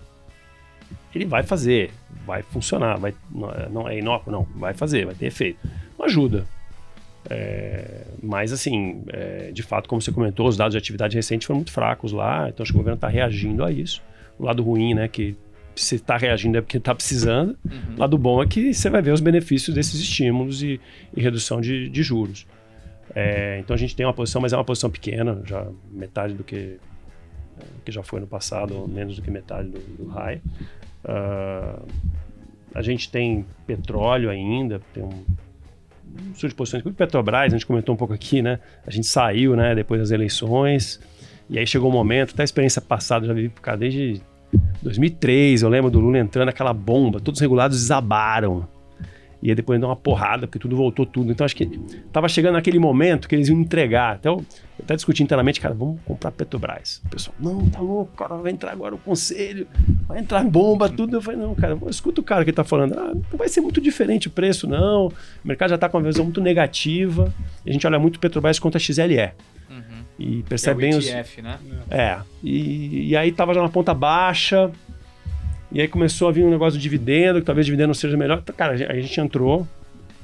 ele 1.13 1.25
vai 1.25 1.43
fazer, 1.43 1.91
vai 2.25 2.43
funcionar, 2.43 2.97
vai, 2.97 3.13
não 3.71 3.87
é 3.87 3.97
inócuo, 3.97 4.31
não, 4.31 4.43
vai 4.55 4.73
fazer, 4.73 5.05
vai 5.05 5.15
ter 5.15 5.27
efeito. 5.27 5.59
Não 5.97 6.05
ajuda. 6.05 6.45
É, 7.29 8.05
mas, 8.21 8.51
assim, 8.51 9.03
é, 9.09 9.51
de 9.51 9.61
fato, 9.63 9.87
como 9.87 10.01
você 10.01 10.11
comentou, 10.11 10.47
os 10.47 10.57
dados 10.57 10.73
de 10.73 10.77
atividade 10.77 11.15
recente 11.15 11.45
foram 11.45 11.57
muito 11.57 11.71
fracos 11.71 12.11
lá, 12.11 12.49
então 12.49 12.63
acho 12.63 12.71
que 12.71 12.77
o 12.77 12.79
governo 12.79 12.95
está 12.95 13.07
reagindo 13.07 13.63
a 13.63 13.71
isso. 13.71 14.01
O 14.37 14.45
lado 14.45 14.63
ruim, 14.63 14.93
né, 14.93 15.07
que 15.07 15.35
se 15.81 15.95
está 15.95 16.17
reagindo 16.17 16.57
é 16.57 16.61
porque 16.61 16.77
está 16.77 16.93
precisando. 16.93 17.57
Uhum. 17.65 17.95
Lado 17.97 18.17
bom 18.17 18.41
é 18.41 18.47
que 18.47 18.73
você 18.73 18.89
vai 18.89 19.01
ver 19.01 19.11
os 19.11 19.21
benefícios 19.21 19.75
desses 19.75 19.99
estímulos 19.99 20.61
e, 20.63 20.79
e 21.15 21.21
redução 21.21 21.61
de, 21.61 21.89
de 21.89 22.03
juros. 22.03 22.45
É, 23.15 23.59
então 23.59 23.73
a 23.73 23.77
gente 23.77 23.95
tem 23.95 24.05
uma 24.05 24.13
posição, 24.13 24.41
mas 24.41 24.53
é 24.53 24.57
uma 24.57 24.63
posição 24.63 24.89
pequena, 24.89 25.41
já 25.45 25.65
metade 25.91 26.33
do 26.33 26.43
que, 26.43 26.77
que 27.83 27.91
já 27.91 28.03
foi 28.03 28.19
no 28.19 28.27
passado, 28.27 28.75
ou 28.75 28.87
menos 28.87 29.15
do 29.15 29.21
que 29.21 29.31
metade 29.31 29.69
do, 29.69 29.79
do 29.79 30.07
high. 30.09 30.41
Uh, 31.03 31.87
a 32.73 32.81
gente 32.81 33.09
tem 33.09 33.45
petróleo 33.65 34.29
ainda, 34.29 34.79
tem 34.93 35.03
um, 35.03 35.25
de 36.31 36.55
posições. 36.55 36.85
O 36.85 36.93
Petrobras, 36.93 37.45
a 37.45 37.49
gente 37.49 37.65
comentou 37.65 37.95
um 37.95 37.97
pouco 37.97 38.13
aqui, 38.13 38.41
né? 38.41 38.59
A 38.85 38.91
gente 38.91 39.07
saiu, 39.07 39.55
né, 39.55 39.73
depois 39.73 39.99
das 39.99 40.11
eleições, 40.11 40.99
e 41.49 41.57
aí 41.57 41.65
chegou 41.65 41.89
o 41.89 41.91
um 41.91 41.95
momento, 41.95 42.33
até 42.33 42.43
a 42.43 42.45
experiência 42.45 42.81
passada, 42.81 43.25
já 43.25 43.33
vivi 43.33 43.49
por 43.49 43.61
cá 43.61 43.75
desde 43.75 44.21
2003, 44.81 45.61
eu 45.61 45.69
lembro 45.69 45.91
do 45.91 45.99
Lula 45.99 46.19
entrando 46.19 46.49
aquela 46.49 46.73
bomba, 46.73 47.19
todos 47.19 47.39
os 47.39 47.41
regulados 47.41 47.77
desabaram. 47.77 48.67
E 49.41 49.49
aí 49.49 49.55
depois 49.55 49.79
deu 49.79 49.87
uma 49.87 49.95
porrada, 49.95 50.47
porque 50.47 50.59
tudo 50.59 50.75
voltou 50.75 51.05
tudo. 51.05 51.31
Então 51.31 51.45
acho 51.45 51.55
que 51.55 51.65
tava 52.11 52.27
chegando 52.27 52.55
naquele 52.55 52.77
momento 52.77 53.27
que 53.27 53.35
eles 53.35 53.47
iam 53.47 53.59
entregar. 53.59 54.17
Então, 54.19 54.45
eu 54.77 54.83
até 54.83 54.95
discuti 54.95 55.23
internamente, 55.23 55.61
cara, 55.61 55.73
vamos 55.73 55.99
comprar 56.03 56.31
Petrobras. 56.31 57.01
O 57.05 57.09
pessoal, 57.09 57.35
não, 57.39 57.69
tá 57.69 57.79
louco, 57.79 58.11
cara, 58.17 58.35
vai 58.35 58.51
entrar 58.51 58.71
agora 58.71 58.95
o 58.95 58.97
conselho, 58.97 59.65
vai 60.07 60.19
entrar 60.19 60.43
bomba, 60.43 60.89
tudo. 60.89 61.15
Eu 61.15 61.21
falei, 61.21 61.39
não, 61.39 61.55
cara, 61.55 61.77
escuta 61.89 62.19
o 62.19 62.23
cara 62.23 62.43
que 62.43 62.51
tá 62.51 62.65
falando, 62.65 62.99
ah, 62.99 63.13
não 63.13 63.37
vai 63.37 63.47
ser 63.47 63.61
muito 63.61 63.79
diferente 63.79 64.27
o 64.27 64.31
preço, 64.31 64.67
não. 64.67 65.07
O 65.07 65.13
mercado 65.45 65.69
já 65.69 65.77
tá 65.77 65.87
com 65.87 65.97
uma 65.97 66.03
visão 66.03 66.25
muito 66.25 66.41
negativa. 66.41 67.33
A 67.65 67.71
gente 67.71 67.87
olha 67.87 67.97
muito 67.97 68.19
Petrobras 68.19 68.59
contra 68.59 68.77
a 68.77 68.81
XLE. 68.81 69.31
Uhum. 69.69 69.98
E 70.19 70.43
percebe 70.43 70.85
é 70.85 70.89
bem 70.89 70.99
ETF, 70.99 71.37
os. 71.37 71.43
né? 71.43 71.59
É. 71.89 72.17
E, 72.43 73.09
e 73.09 73.17
aí 73.17 73.31
tava 73.31 73.53
já 73.53 73.61
na 73.61 73.69
ponta 73.69 73.93
baixa. 73.93 74.69
E 75.71 75.79
aí 75.79 75.87
começou 75.87 76.27
a 76.27 76.31
vir 76.31 76.43
um 76.43 76.49
negócio 76.49 76.77
de 76.77 76.83
dividendo, 76.83 77.39
que 77.39 77.45
talvez 77.45 77.65
o 77.65 77.67
dividendo 77.67 77.93
seja 77.95 78.17
melhor. 78.17 78.39
Então, 78.43 78.53
cara, 78.53 78.73
a 78.73 78.99
gente 78.99 79.19
entrou, 79.21 79.65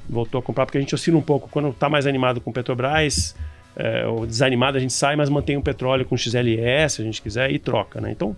voltou 0.08 0.38
a 0.38 0.42
comprar, 0.42 0.66
porque 0.66 0.76
a 0.76 0.80
gente 0.80 0.94
oscila 0.94 1.16
um 1.16 1.22
pouco. 1.22 1.48
Quando 1.48 1.70
está 1.70 1.88
mais 1.88 2.06
animado 2.06 2.40
com 2.40 2.52
Petrobras, 2.52 3.34
é, 3.76 4.06
ou 4.06 4.26
desanimado, 4.26 4.76
a 4.76 4.80
gente 4.80 4.92
sai, 4.92 5.16
mas 5.16 5.30
mantém 5.30 5.56
o 5.56 5.62
petróleo 5.62 6.04
com 6.04 6.16
XLS, 6.16 6.96
se 6.96 7.02
a 7.02 7.04
gente 7.04 7.22
quiser, 7.22 7.50
e 7.50 7.58
troca, 7.58 8.00
né? 8.00 8.10
Então, 8.10 8.36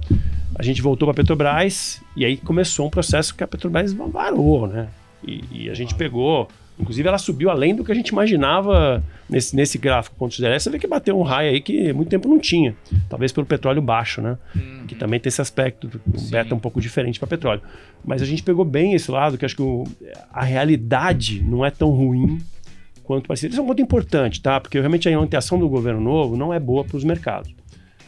a 0.55 0.63
gente 0.63 0.83
voltou 0.83 1.07
para 1.09 1.15
Petrobras, 1.15 2.03
e 2.15 2.25
aí 2.25 2.37
começou 2.37 2.87
um 2.87 2.91
processo 2.91 3.35
que 3.35 3.43
a 3.43 3.49
Petrobras 3.49 3.93
varou, 3.93 4.67
né? 4.67 4.89
E, 5.27 5.45
e 5.51 5.71
a 5.71 5.75
gente 5.75 5.95
pegou 5.95 6.49
Inclusive, 6.79 7.09
ela 7.09 7.19
subiu 7.19 7.51
além 7.51 7.75
do 7.75 7.85
que 7.85 7.91
a 7.91 7.95
gente 7.95 8.09
imaginava 8.09 9.03
nesse, 9.29 9.55
nesse 9.57 9.79
gráfico 9.79 10.15
ponto 10.17 10.35
XLS. 10.35 10.65
Você 10.65 10.71
vê 10.71 10.79
que 10.79 10.87
bateu 10.87 11.19
um 11.19 11.23
raio 11.23 11.51
aí 11.51 11.61
que 11.61 11.93
muito 11.93 12.09
tempo 12.09 12.29
não 12.29 12.39
tinha. 12.39 12.77
Talvez 13.09 13.33
pelo 13.33 13.47
petróleo 13.47 13.83
baixo, 13.83 14.23
né? 14.23 14.39
Uhum. 14.55 14.87
Que 14.87 14.95
também 14.95 15.19
tem 15.19 15.29
esse 15.29 15.41
aspecto, 15.41 15.91
um 16.07 16.31
beta 16.31 16.55
um 16.55 16.59
pouco 16.59 16.81
diferente 16.81 17.19
para 17.19 17.27
petróleo. 17.27 17.61
Mas 18.05 18.23
a 18.23 18.25
gente 18.25 18.43
pegou 18.43 18.65
bem 18.65 18.95
esse 18.95 19.11
lado, 19.11 19.37
que 19.37 19.45
acho 19.45 19.57
que 19.57 19.63
o, 19.63 19.85
a 20.33 20.45
realidade 20.45 21.43
não 21.43 21.65
é 21.65 21.71
tão 21.71 21.91
ruim 21.91 22.39
quanto 23.03 23.27
parecia. 23.27 23.49
Isso 23.49 23.59
é 23.59 23.63
um 23.63 23.67
ponto 23.67 23.83
importante, 23.83 24.41
tá? 24.41 24.61
Porque 24.61 24.79
realmente 24.79 25.09
a 25.09 25.11
orientação 25.11 25.59
do 25.59 25.69
governo 25.69 26.01
novo 26.01 26.37
não 26.37 26.55
é 26.55 26.61
boa 26.61 26.85
para 26.85 26.97
os 26.97 27.03
mercados. 27.03 27.53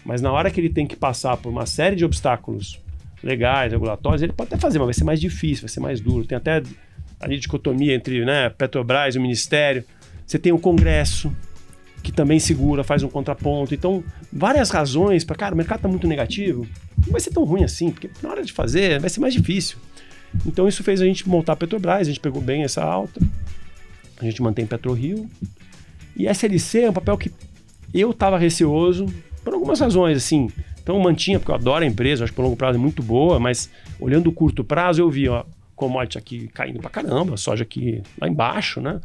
Mas 0.04 0.22
na 0.22 0.30
hora 0.30 0.50
que 0.50 0.60
ele 0.60 0.70
tem 0.70 0.86
que 0.86 0.94
passar 0.94 1.36
por 1.36 1.48
uma 1.48 1.66
série 1.66 1.96
de 1.96 2.04
obstáculos 2.04 2.80
legais, 3.22 3.72
regulatórios, 3.72 4.22
ele 4.22 4.32
pode 4.32 4.48
até 4.48 4.60
fazer, 4.60 4.78
mas 4.78 4.86
vai 4.86 4.94
ser 4.94 5.04
mais 5.04 5.20
difícil, 5.20 5.62
vai 5.62 5.68
ser 5.68 5.80
mais 5.80 6.00
duro. 6.00 6.24
Tem 6.24 6.36
até 6.36 6.62
ali 7.20 7.38
dicotomia 7.38 7.94
entre 7.94 8.24
né, 8.24 8.48
Petrobras 8.48 9.14
e 9.14 9.18
o 9.18 9.22
Ministério. 9.22 9.84
Você 10.26 10.38
tem 10.38 10.52
o 10.52 10.58
Congresso, 10.58 11.30
que 12.02 12.10
também 12.10 12.38
segura, 12.38 12.82
faz 12.82 13.02
um 13.02 13.08
contraponto. 13.08 13.74
Então, 13.74 14.02
várias 14.32 14.70
razões 14.70 15.24
para, 15.24 15.36
cara, 15.36 15.54
o 15.54 15.56
mercado 15.56 15.78
está 15.78 15.88
muito 15.88 16.06
negativo, 16.06 16.66
não 17.04 17.12
vai 17.12 17.20
ser 17.20 17.30
tão 17.30 17.44
ruim 17.44 17.64
assim, 17.64 17.90
porque 17.90 18.10
na 18.22 18.30
hora 18.30 18.42
de 18.42 18.52
fazer 18.52 18.98
vai 18.98 19.10
ser 19.10 19.20
mais 19.20 19.34
difícil. 19.34 19.76
Então, 20.46 20.66
isso 20.66 20.82
fez 20.82 21.00
a 21.00 21.04
gente 21.04 21.28
montar 21.28 21.52
a 21.52 21.56
Petrobras, 21.56 22.06
a 22.06 22.10
gente 22.10 22.20
pegou 22.20 22.40
bem 22.40 22.62
essa 22.62 22.82
alta, 22.82 23.20
a 24.18 24.24
gente 24.24 24.40
mantém 24.40 24.64
PetroRio. 24.64 25.28
E 26.16 26.26
SLC 26.26 26.82
é 26.82 26.90
um 26.90 26.92
papel 26.92 27.18
que 27.18 27.32
eu 27.92 28.12
estava 28.12 28.38
receoso 28.38 29.06
por 29.42 29.52
algumas 29.52 29.80
razões, 29.80 30.16
assim. 30.16 30.48
Então, 30.82 30.98
mantinha, 31.00 31.38
porque 31.38 31.50
eu 31.50 31.56
adoro 31.56 31.84
a 31.84 31.86
empresa, 31.86 32.24
acho 32.24 32.32
que 32.32 32.36
por 32.36 32.42
longo 32.42 32.56
prazo 32.56 32.78
é 32.78 32.80
muito 32.80 33.02
boa, 33.02 33.38
mas 33.38 33.68
olhando 33.98 34.28
o 34.28 34.32
curto 34.32 34.62
prazo, 34.62 35.02
eu 35.02 35.10
vi, 35.10 35.28
ó, 35.28 35.44
commodity 35.80 36.18
aqui 36.18 36.48
caindo 36.48 36.78
pra 36.78 36.90
caramba, 36.90 37.38
soja 37.38 37.62
aqui 37.62 38.02
lá 38.20 38.28
embaixo, 38.28 38.82
né? 38.82 39.00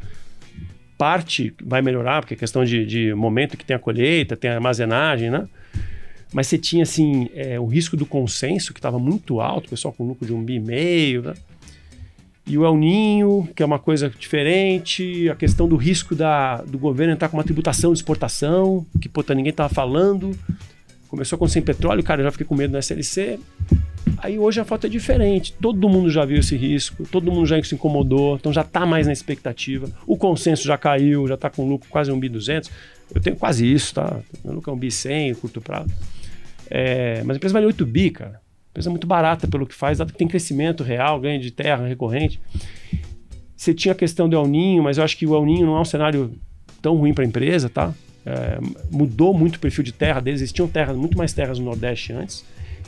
Parte 0.98 1.54
vai 1.64 1.80
melhorar, 1.80 2.20
porque 2.20 2.34
é 2.34 2.36
questão 2.36 2.64
de, 2.64 2.84
de 2.84 3.14
momento 3.14 3.56
que 3.56 3.64
tem 3.64 3.74
a 3.74 3.78
colheita, 3.78 4.36
tem 4.36 4.50
a 4.50 4.54
armazenagem, 4.54 5.30
né? 5.30 5.48
Mas 6.34 6.48
você 6.48 6.58
tinha, 6.58 6.82
assim, 6.82 7.30
é, 7.34 7.58
o 7.58 7.66
risco 7.66 7.96
do 7.96 8.04
consenso, 8.04 8.74
que 8.74 8.78
estava 8.78 8.98
muito 8.98 9.40
alto, 9.40 9.66
o 9.66 9.70
pessoal 9.70 9.94
com 9.94 10.04
lucro 10.04 10.26
de 10.26 10.34
um 10.34 10.42
bi 10.42 10.54
e 10.54 10.60
meio, 10.60 11.22
né? 11.22 11.34
E 12.46 12.56
o 12.58 12.64
El 12.64 12.76
Ninho, 12.76 13.48
que 13.56 13.62
é 13.62 13.66
uma 13.66 13.78
coisa 13.78 14.08
diferente, 14.08 15.28
a 15.30 15.34
questão 15.34 15.66
do 15.66 15.76
risco 15.76 16.14
da, 16.14 16.58
do 16.58 16.78
governo 16.78 17.12
entrar 17.12 17.28
com 17.28 17.36
uma 17.36 17.44
tributação 17.44 17.92
de 17.92 17.98
exportação, 17.98 18.86
que 19.00 19.08
puta, 19.08 19.34
ninguém 19.34 19.50
estava 19.50 19.72
falando. 19.72 20.36
Começou 21.08 21.38
com 21.38 21.48
sem 21.48 21.62
petróleo, 21.62 22.02
cara, 22.04 22.20
eu 22.20 22.24
já 22.24 22.30
fiquei 22.30 22.46
com 22.46 22.54
medo 22.54 22.72
na 22.72 22.78
SLC. 22.78 23.38
Aí 24.18 24.38
hoje 24.38 24.60
a 24.60 24.64
foto 24.64 24.86
é 24.86 24.90
diferente. 24.90 25.52
Todo 25.60 25.88
mundo 25.88 26.10
já 26.10 26.24
viu 26.24 26.38
esse 26.38 26.56
risco, 26.56 27.06
todo 27.06 27.30
mundo 27.30 27.46
já 27.46 27.62
se 27.62 27.74
incomodou, 27.74 28.36
então 28.36 28.52
já 28.52 28.62
está 28.62 28.86
mais 28.86 29.06
na 29.06 29.12
expectativa. 29.12 29.88
O 30.06 30.16
consenso 30.16 30.66
já 30.66 30.78
caiu, 30.78 31.26
já 31.26 31.34
está 31.34 31.50
com 31.50 31.68
lucro 31.68 31.88
quase 31.90 32.10
um 32.10 32.18
bi 32.18 32.28
200. 32.28 32.70
Eu 33.14 33.20
tenho 33.20 33.36
quase 33.36 33.70
isso, 33.70 33.94
tá? 33.94 34.20
Meu 34.44 34.54
lucro 34.54 34.70
é 34.70 34.74
um 34.74 34.78
bi 34.78 34.90
100, 34.90 35.34
curto 35.34 35.60
prazo. 35.60 35.90
É, 36.70 37.22
mas 37.24 37.34
a 37.34 37.36
empresa 37.36 37.52
vale 37.52 37.66
8 37.66 37.86
bi, 37.86 38.10
cara. 38.10 38.40
A 38.40 38.70
empresa 38.70 38.88
é 38.88 38.90
muito 38.90 39.06
barata 39.06 39.46
pelo 39.46 39.66
que 39.66 39.74
faz, 39.74 39.98
dado 39.98 40.12
que 40.12 40.18
tem 40.18 40.28
crescimento 40.28 40.82
real, 40.82 41.20
ganho 41.20 41.40
de 41.40 41.50
terra 41.50 41.86
recorrente. 41.86 42.40
Você 43.56 43.72
tinha 43.72 43.92
a 43.92 43.94
questão 43.94 44.28
do 44.28 44.36
El 44.36 44.46
Ninho, 44.46 44.82
mas 44.82 44.98
eu 44.98 45.04
acho 45.04 45.16
que 45.16 45.26
o 45.26 45.34
El 45.34 45.44
Ninho 45.44 45.66
não 45.66 45.76
é 45.76 45.80
um 45.80 45.84
cenário 45.84 46.32
tão 46.82 46.96
ruim 46.96 47.14
para 47.14 47.24
a 47.24 47.26
empresa, 47.26 47.68
tá? 47.68 47.94
É, 48.24 48.58
mudou 48.90 49.32
muito 49.32 49.56
o 49.56 49.60
perfil 49.60 49.84
de 49.84 49.92
terra 49.92 50.20
deles. 50.20 50.40
Existiam 50.40 50.66
terras, 50.66 50.96
muito 50.96 51.16
mais 51.16 51.32
terras 51.32 51.58
no 51.58 51.64
Nordeste 51.64 52.12
antes 52.12 52.44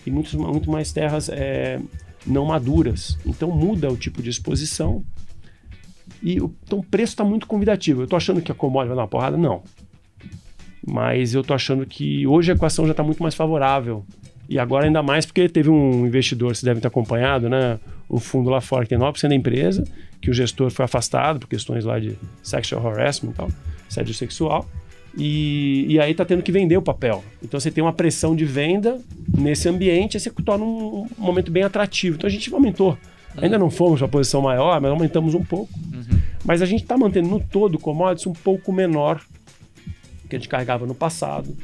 e 0.09 0.11
muitos, 0.11 0.35
muito 0.35 0.71
mais 0.71 0.91
terras 0.93 1.29
é, 1.29 1.79
não 2.27 2.47
maduras. 2.47 3.19
Então 3.25 3.51
muda 3.51 3.91
o 3.91 3.97
tipo 3.97 4.23
de 4.23 4.31
exposição. 4.31 5.05
E 6.23 6.41
o, 6.41 6.53
então 6.65 6.79
o 6.79 6.85
preço 6.85 7.13
está 7.13 7.25
muito 7.25 7.47
convidativo. 7.47 8.01
Eu 8.01 8.05
estou 8.05 8.17
achando 8.17 8.41
que 8.41 8.51
a 8.51 8.55
commodity 8.55 8.89
vai 8.89 8.97
dar 8.97 9.03
uma 9.03 9.09
porrada? 9.09 9.37
Não. 9.37 9.63
Mas 10.87 11.35
eu 11.35 11.43
estou 11.43 11.55
achando 11.55 11.85
que 11.87 12.27
hoje 12.27 12.51
a 12.51 12.55
equação 12.55 12.87
já 12.87 12.93
está 12.93 13.03
muito 13.03 13.23
mais 13.23 13.35
favorável. 13.35 14.05
E 14.49 14.59
agora 14.59 14.87
ainda 14.87 15.03
mais 15.03 15.27
porque 15.27 15.47
teve 15.49 15.69
um 15.69 16.07
investidor, 16.07 16.57
vocês 16.57 16.65
devem 16.65 16.81
ter 16.81 16.89
acompanhado, 16.89 17.51
né? 17.51 17.79
Um 18.11 18.19
fundo 18.19 18.49
lá 18.49 18.63
fora 18.63 18.85
que 18.85 18.89
tem 18.89 18.99
9% 18.99 19.29
da 19.29 19.35
empresa, 19.35 19.85
que 20.23 20.31
o 20.31 20.33
gestor 20.33 20.71
foi 20.71 20.87
afastado 20.87 21.41
por 21.41 21.49
questões 21.49 21.85
lá 21.85 21.99
de 21.99 22.19
sexual 22.43 22.89
harassment 22.89 23.33
e 23.33 23.35
tal, 23.35 23.51
assédio 23.87 24.15
sexual. 24.15 24.67
E, 25.17 25.87
e 25.89 26.01
aí 26.01 26.13
está 26.13 26.25
tendo 26.25 26.43
que 26.43 26.53
vender 26.53 26.77
o 26.77 26.83
papel. 26.83 27.25
Então 27.43 27.59
você 27.59 27.71
tem 27.71 27.83
uma 27.83 27.93
pressão 27.93 28.37
de 28.37 28.45
venda 28.45 29.01
nesse 29.37 29.69
ambiente, 29.69 30.17
e 30.17 30.21
você 30.21 30.31
torna 30.31 30.65
um, 30.65 31.07
um 31.19 31.23
momento 31.23 31.51
bem 31.51 31.63
atrativo. 31.63 32.17
Então 32.17 32.29
a 32.29 32.31
gente 32.31 32.53
aumentou. 32.53 32.91
Uhum. 32.91 33.45
Ainda 33.45 33.59
não 33.59 33.71
fomos 33.71 33.99
para 33.99 34.07
a 34.07 34.11
posição 34.11 34.41
maior, 34.41 34.81
mas 34.81 34.91
aumentamos 34.91 35.35
um 35.35 35.43
pouco. 35.43 35.73
Uhum. 35.93 36.21
Mas 36.45 36.63
a 36.63 36.67
gente 36.67 36.83
está 36.83 36.97
mantendo 36.97 37.29
no 37.29 37.41
todo 37.41 37.77
o 37.77 37.79
commodities 37.79 38.27
um 38.27 38.33
pouco 38.33 38.73
menor 38.73 39.21
que 40.29 40.37
a 40.37 40.39
gente 40.39 40.49
carregava 40.49 40.87
no 40.87 40.95
passado. 40.95 41.57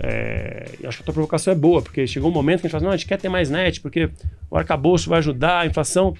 É, 0.00 0.70
eu 0.80 0.88
acho 0.88 0.98
que 0.98 1.02
a 1.02 1.04
tua 1.04 1.14
provocação 1.14 1.52
é 1.52 1.56
boa, 1.56 1.80
porque 1.80 2.06
chegou 2.06 2.30
um 2.30 2.34
momento 2.34 2.60
que 2.60 2.66
a 2.66 2.68
gente 2.68 2.72
fala, 2.72 2.84
não, 2.84 2.90
a 2.90 2.96
gente 2.96 3.06
quer 3.06 3.18
ter 3.18 3.28
mais 3.28 3.50
net, 3.50 3.80
porque 3.80 4.10
o 4.50 4.56
arcabouço 4.56 5.08
vai 5.08 5.18
ajudar 5.20 5.60
a 5.60 5.66
inflação, 5.66 6.14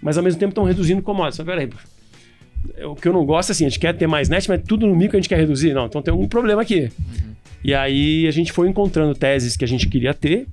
mas 0.00 0.16
ao 0.16 0.24
mesmo 0.24 0.40
tempo 0.40 0.50
estão 0.50 0.64
reduzindo 0.64 1.02
commodities. 1.02 1.38
Mas 1.38 1.46
peraí, 1.46 1.70
o 2.84 2.94
que 2.94 3.08
eu 3.08 3.12
não 3.12 3.24
gosto, 3.24 3.52
assim, 3.52 3.66
a 3.66 3.68
gente 3.68 3.78
quer 3.78 3.94
ter 3.94 4.06
mais 4.06 4.28
net, 4.28 4.48
mas 4.48 4.62
tudo 4.66 4.86
no 4.86 4.94
micro 4.94 5.16
a 5.16 5.20
gente 5.20 5.28
quer 5.28 5.38
reduzir. 5.38 5.74
Não, 5.74 5.86
então 5.86 6.02
tem 6.02 6.12
algum 6.12 6.28
problema 6.28 6.62
aqui. 6.62 6.90
Uhum. 6.98 7.34
E 7.62 7.74
aí 7.74 8.26
a 8.26 8.30
gente 8.30 8.52
foi 8.52 8.68
encontrando 8.68 9.14
teses 9.14 9.56
que 9.56 9.64
a 9.64 9.68
gente 9.68 9.88
queria 9.88 10.12
ter. 10.12 10.46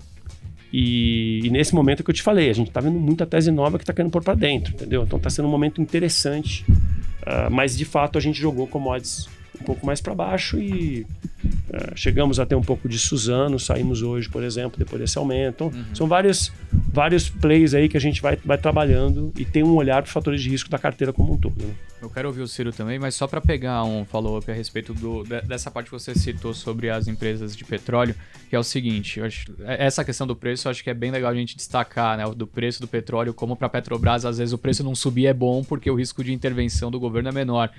E, 0.71 1.41
e 1.43 1.49
nesse 1.49 1.75
momento 1.75 2.03
que 2.03 2.09
eu 2.09 2.15
te 2.15 2.21
falei, 2.21 2.49
a 2.49 2.53
gente 2.53 2.69
está 2.69 2.79
vendo 2.79 2.97
muita 2.97 3.25
tese 3.25 3.51
nova 3.51 3.77
que 3.77 3.83
está 3.83 3.93
querendo 3.93 4.11
pôr 4.11 4.23
para 4.23 4.33
dentro, 4.33 4.73
entendeu? 4.73 5.03
Então 5.03 5.17
está 5.17 5.29
sendo 5.29 5.47
um 5.47 5.51
momento 5.51 5.81
interessante. 5.81 6.63
Uh, 6.69 7.51
mas 7.51 7.77
de 7.77 7.85
fato 7.85 8.17
a 8.17 8.21
gente 8.21 8.39
jogou 8.39 8.65
commodities 8.65 9.27
um 9.61 9.65
pouco 9.65 9.85
mais 9.85 10.01
para 10.01 10.13
baixo 10.13 10.59
e 10.59 11.05
uh, 11.43 11.95
chegamos 11.95 12.39
a 12.39 12.45
ter 12.45 12.55
um 12.55 12.61
pouco 12.61 12.89
de 12.89 12.97
Suzano, 12.99 13.59
saímos 13.59 14.01
hoje, 14.01 14.27
por 14.27 14.43
exemplo, 14.43 14.77
depois 14.77 14.99
desse 15.01 15.17
aumento. 15.17 15.51
Então, 15.51 15.67
uhum. 15.67 15.95
São 15.95 16.07
vários, 16.07 16.51
vários 16.91 17.29
plays 17.29 17.73
aí 17.73 17.87
que 17.87 17.97
a 17.97 18.01
gente 18.01 18.21
vai, 18.21 18.37
vai 18.43 18.57
trabalhando 18.57 19.31
e 19.37 19.45
tem 19.45 19.63
um 19.63 19.75
olhar 19.75 20.01
para 20.01 20.11
fatores 20.11 20.41
de 20.41 20.49
risco 20.49 20.69
da 20.69 20.77
carteira 20.77 21.13
como 21.13 21.33
um 21.33 21.37
todo. 21.37 21.55
Né? 21.63 21.73
Eu 22.01 22.09
quero 22.09 22.29
ouvir 22.29 22.41
o 22.41 22.47
Ciro 22.47 22.71
também, 22.71 22.97
mas 22.97 23.13
só 23.13 23.27
para 23.27 23.39
pegar 23.39 23.83
um 23.83 24.03
follow-up 24.05 24.49
a 24.49 24.53
respeito 24.55 24.91
do, 24.91 25.23
dessa 25.23 25.69
parte 25.69 25.85
que 25.85 25.91
você 25.91 26.15
citou 26.15 26.51
sobre 26.51 26.89
as 26.89 27.07
empresas 27.07 27.55
de 27.55 27.63
petróleo, 27.63 28.15
que 28.49 28.55
é 28.55 28.59
o 28.59 28.63
seguinte, 28.63 29.21
acho- 29.21 29.45
é- 29.63 29.85
essa 29.85 30.03
questão 30.03 30.25
do 30.25 30.35
preço, 30.35 30.67
eu 30.67 30.71
acho 30.71 30.83
que 30.83 30.89
é 30.89 30.95
bem 30.95 31.11
legal 31.11 31.29
a 31.29 31.35
gente 31.35 31.55
destacar, 31.55 32.17
né, 32.17 32.23
do 32.35 32.47
preço 32.47 32.81
do 32.81 32.87
petróleo, 32.87 33.35
como 33.35 33.55
para 33.55 33.67
a 33.67 33.69
Petrobras, 33.69 34.25
às 34.25 34.39
vezes 34.39 34.51
o 34.51 34.57
preço 34.57 34.83
não 34.83 34.95
subir 34.95 35.27
é 35.27 35.33
bom 35.33 35.63
porque 35.63 35.91
o 35.91 35.95
risco 35.95 36.23
de 36.23 36.33
intervenção 36.33 36.89
do 36.89 36.99
governo 36.99 37.29
é 37.29 37.31
menor. 37.31 37.69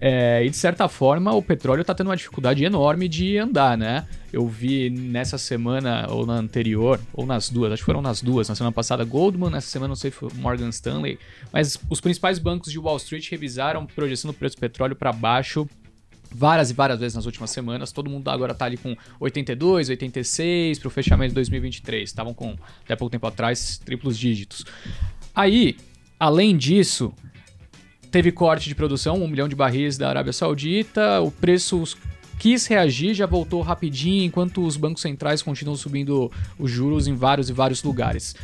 É, 0.00 0.44
e 0.44 0.50
de 0.50 0.56
certa 0.56 0.88
forma, 0.88 1.27
o 1.32 1.42
petróleo 1.42 1.80
está 1.80 1.94
tendo 1.94 2.08
uma 2.08 2.16
dificuldade 2.16 2.64
enorme 2.64 3.08
de 3.08 3.38
andar, 3.38 3.76
né? 3.76 4.06
Eu 4.32 4.46
vi 4.46 4.90
nessa 4.90 5.38
semana, 5.38 6.06
ou 6.10 6.26
na 6.26 6.34
anterior, 6.34 7.00
ou 7.12 7.26
nas 7.26 7.48
duas, 7.48 7.72
acho 7.72 7.82
que 7.82 7.86
foram 7.86 8.02
nas 8.02 8.20
duas, 8.20 8.48
na 8.48 8.54
semana 8.54 8.72
passada 8.72 9.04
Goldman, 9.04 9.50
nessa 9.50 9.68
semana 9.68 9.88
não 9.88 9.96
sei 9.96 10.10
se 10.10 10.16
foi 10.16 10.30
Morgan 10.34 10.68
Stanley, 10.68 11.18
mas 11.52 11.78
os 11.88 12.00
principais 12.00 12.38
bancos 12.38 12.70
de 12.70 12.78
Wall 12.78 12.96
Street 12.98 13.30
revisaram 13.30 13.86
projeção 13.86 14.30
do 14.30 14.36
preço 14.36 14.56
do 14.56 14.60
petróleo 14.60 14.94
para 14.94 15.12
baixo 15.12 15.68
várias 16.30 16.70
e 16.70 16.74
várias 16.74 17.00
vezes 17.00 17.14
nas 17.14 17.26
últimas 17.26 17.50
semanas. 17.50 17.92
Todo 17.92 18.10
mundo 18.10 18.28
agora 18.28 18.54
tá 18.54 18.64
ali 18.64 18.76
com 18.76 18.96
82, 19.20 19.88
86 19.88 20.78
para 20.78 20.88
o 20.88 20.90
fechamento 20.90 21.30
de 21.30 21.34
2023. 21.36 22.08
Estavam 22.08 22.34
com, 22.34 22.56
até 22.84 22.94
pouco 22.96 23.10
tempo 23.10 23.26
atrás, 23.26 23.78
triplos 23.78 24.18
dígitos. 24.18 24.64
Aí, 25.34 25.76
além 26.18 26.56
disso, 26.56 27.12
teve 28.10 28.32
corte 28.32 28.68
de 28.68 28.74
produção, 28.74 29.22
um 29.22 29.28
milhão 29.28 29.48
de 29.48 29.54
barris 29.56 29.96
da 29.98 30.08
Arábia 30.08 30.32
Saudita, 30.32 31.20
o 31.20 31.30
preço 31.30 31.84
quis 32.38 32.66
reagir, 32.66 33.14
já 33.14 33.26
voltou 33.26 33.60
rapidinho, 33.62 34.24
enquanto 34.24 34.64
os 34.64 34.76
bancos 34.76 35.02
centrais 35.02 35.42
continuam 35.42 35.76
subindo 35.76 36.30
os 36.58 36.70
juros 36.70 37.06
em 37.08 37.14
vários 37.14 37.50
e 37.50 37.52
vários 37.52 37.82
lugares. 37.82 38.34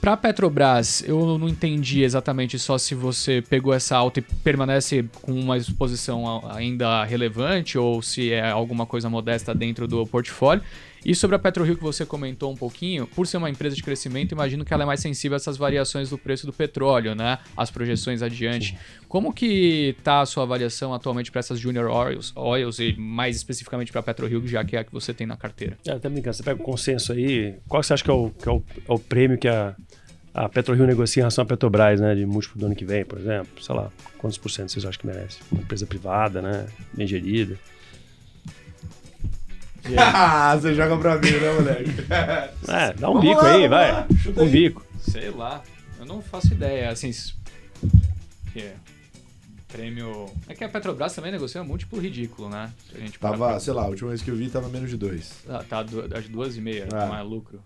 Para 0.00 0.16
Petrobras, 0.18 1.02
eu 1.06 1.38
não 1.38 1.48
entendi 1.48 2.02
exatamente 2.02 2.58
só 2.58 2.76
se 2.76 2.94
você 2.94 3.42
pegou 3.48 3.72
essa 3.72 3.96
alta 3.96 4.20
e 4.20 4.22
permanece 4.22 5.04
com 5.22 5.32
uma 5.32 5.56
exposição 5.56 6.26
a- 6.46 6.56
ainda 6.56 7.02
relevante 7.04 7.78
ou 7.78 8.02
se 8.02 8.30
é 8.30 8.50
alguma 8.50 8.84
coisa 8.84 9.08
modesta 9.08 9.54
dentro 9.54 9.88
do 9.88 10.06
portfólio. 10.06 10.62
E 11.04 11.14
sobre 11.14 11.36
a 11.36 11.38
PetroRio 11.38 11.76
que 11.76 11.82
você 11.82 12.06
comentou 12.06 12.50
um 12.50 12.56
pouquinho, 12.56 13.06
por 13.06 13.26
ser 13.26 13.36
uma 13.36 13.50
empresa 13.50 13.76
de 13.76 13.82
crescimento, 13.82 14.32
imagino 14.32 14.64
que 14.64 14.72
ela 14.72 14.84
é 14.84 14.86
mais 14.86 15.00
sensível 15.00 15.34
a 15.34 15.36
essas 15.36 15.56
variações 15.56 16.08
do 16.10 16.16
preço 16.16 16.46
do 16.46 16.52
petróleo, 16.52 17.14
né? 17.14 17.38
As 17.56 17.70
projeções 17.70 18.22
adiante. 18.22 18.76
Como 19.06 19.32
que 19.32 19.94
tá 20.02 20.22
a 20.22 20.26
sua 20.26 20.44
avaliação 20.44 20.94
atualmente 20.94 21.30
para 21.30 21.40
essas 21.40 21.58
Junior 21.58 21.90
Oils, 21.90 22.32
oils 22.34 22.78
e 22.78 22.96
mais 22.96 23.36
especificamente 23.36 23.92
para 23.92 24.00
a 24.00 24.04
PetroRio, 24.04 24.46
já 24.48 24.64
que 24.64 24.76
é 24.76 24.80
a 24.80 24.84
que 24.84 24.92
você 24.92 25.12
tem 25.12 25.26
na 25.26 25.36
carteira? 25.36 25.76
É, 25.86 25.92
até 25.92 26.08
brincando, 26.08 26.36
você 26.36 26.42
pega 26.42 26.60
o 26.60 26.64
consenso 26.64 27.12
aí, 27.12 27.54
qual 27.68 27.80
que 27.80 27.86
você 27.86 27.94
acha 27.94 28.04
que 28.04 28.10
é 28.10 28.14
o, 28.14 28.30
que 28.30 28.48
é 28.48 28.52
o, 28.52 28.62
é 28.88 28.92
o 28.92 28.98
prêmio 28.98 29.36
que 29.36 29.46
a, 29.46 29.76
a 30.32 30.48
PetroRio 30.48 30.86
negocia 30.86 31.20
em 31.20 31.22
relação 31.22 31.42
à 31.42 31.46
Petrobras, 31.46 32.00
né, 32.00 32.14
de 32.14 32.24
múltiplo 32.24 32.58
do 32.58 32.66
ano 32.66 32.74
que 32.74 32.84
vem, 32.84 33.04
por 33.04 33.18
exemplo? 33.18 33.62
Sei 33.62 33.74
lá, 33.74 33.90
quantos 34.18 34.38
por 34.38 34.50
cento 34.50 34.72
vocês 34.72 34.84
acham 34.84 35.00
que 35.00 35.06
merece? 35.06 35.38
Uma 35.52 35.60
empresa 35.60 35.86
privada, 35.86 36.40
né, 36.40 36.66
bem 36.94 37.06
gerida. 37.06 37.58
Ah, 39.98 40.56
você 40.56 40.74
joga 40.74 40.96
pra 40.96 41.18
mim, 41.18 41.30
né, 41.30 41.52
moleque? 41.52 41.90
É, 42.68 42.92
dá 42.94 43.10
um 43.10 43.14
Vamos 43.14 43.20
bico 43.28 43.42
lá, 43.42 43.50
aí, 43.54 43.68
vai. 43.68 43.92
lá, 43.92 44.06
chuta 44.22 44.40
um 44.40 44.44
aí. 44.44 44.50
bico. 44.50 44.86
Sei 44.98 45.30
lá, 45.30 45.62
eu 45.98 46.06
não 46.06 46.22
faço 46.22 46.52
ideia. 46.52 46.90
Assim, 46.90 47.10
que 48.52 48.60
é 48.60 48.74
prêmio. 49.68 50.26
É 50.48 50.54
que 50.54 50.64
a 50.64 50.68
Petrobras 50.68 51.14
também 51.14 51.32
negocia 51.32 51.60
um 51.60 51.64
múltiplo 51.66 51.98
ridículo, 52.00 52.48
né? 52.48 52.70
Se 52.90 52.96
A 52.96 53.00
gente 53.00 53.18
Tava, 53.18 53.36
pra- 53.48 53.60
sei 53.60 53.72
lá, 53.74 53.82
a 53.82 53.88
última 53.88 54.08
vez 54.10 54.22
que 54.22 54.30
eu 54.30 54.36
vi 54.36 54.48
tava 54.48 54.68
menos 54.68 54.88
de 54.88 54.96
dois. 54.96 55.32
Ah, 55.48 55.62
tá 55.68 55.80
às 55.80 56.28
duas 56.28 56.56
e 56.56 56.60
meia, 56.60 56.88
Ah. 56.92 57.06
não 57.06 57.16
é 57.18 57.22
lucro. 57.22 57.60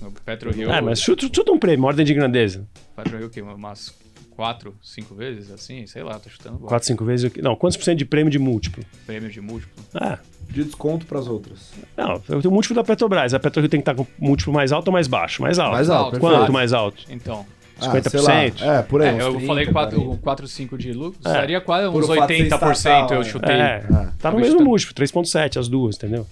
O 0.00 0.10
PetroRio. 0.24 0.70
É, 0.70 0.80
mas 0.80 1.00
chuta, 1.00 1.26
chuta 1.32 1.50
um 1.52 1.58
prêmio, 1.58 1.84
ordem 1.84 2.06
de 2.06 2.14
grandeza. 2.14 2.66
PetroRio 2.96 3.26
o 3.26 3.30
quê? 3.30 3.42
Umas 3.42 3.92
quatro, 4.38 4.72
cinco 4.80 5.16
vezes, 5.16 5.50
assim? 5.50 5.84
Sei 5.88 6.00
lá, 6.00 6.16
tô 6.20 6.30
chutando 6.30 6.58
bola. 6.58 6.68
4, 6.68 6.86
5 6.86 7.04
vezes. 7.04 7.32
Não, 7.42 7.56
quantos 7.56 7.76
por 7.76 7.82
cento 7.82 7.98
de 7.98 8.04
prêmio 8.04 8.30
de 8.30 8.38
múltiplo? 8.38 8.84
Prêmio 9.04 9.28
de 9.28 9.40
múltiplo. 9.40 9.84
Ah, 9.92 10.16
De 10.48 10.62
desconto 10.62 11.04
pras 11.06 11.26
outras. 11.26 11.72
não, 11.96 12.12
eu 12.28 12.40
tenho 12.40 12.50
o 12.50 12.52
múltiplo 12.52 12.76
da 12.76 12.84
Petrobras. 12.84 13.34
A 13.34 13.40
PetroRio 13.40 13.68
tem 13.68 13.80
que 13.80 13.90
estar 13.90 13.96
com 13.96 14.06
múltiplo 14.16 14.52
mais 14.54 14.70
alto 14.70 14.86
ou 14.86 14.92
mais 14.92 15.08
baixo? 15.08 15.42
Mais 15.42 15.58
alto. 15.58 15.72
Mais 15.72 15.90
alto. 15.90 16.20
Quanto 16.20 16.30
perfeito. 16.32 16.52
mais 16.52 16.72
alto? 16.72 17.04
Então. 17.10 17.44
Ah, 17.80 17.92
50%? 17.92 18.08
sei 18.10 18.20
lá, 18.66 18.74
É, 18.76 18.82
por 18.82 19.02
aí. 19.02 19.08
É, 19.08 19.22
eu 19.22 19.32
30, 19.32 19.46
falei 19.46 19.66
4, 19.66 19.96
40. 20.00 20.22
4, 20.22 20.46
5 20.48 20.78
de 20.78 20.92
lucro, 20.92 21.18
É. 21.24 21.40
seria 21.40 21.60
quase 21.60 21.88
uns 21.88 22.04
o 22.08 22.14
fato 22.14 22.28
de 22.28 22.36
ser 22.36 22.42
80% 22.44 22.72
estatal, 22.72 23.12
eu 23.14 23.20
é. 23.20 23.24
chutei. 23.24 23.54
É, 23.56 23.84
Ah, 23.92 24.12
tá 24.20 24.30
no 24.30 24.38
mesmo 24.38 24.60
múltiplo, 24.62 24.94
3.7 24.94 25.58
as 25.58 25.68
duas, 25.68 25.96
entendeu? 25.96 26.24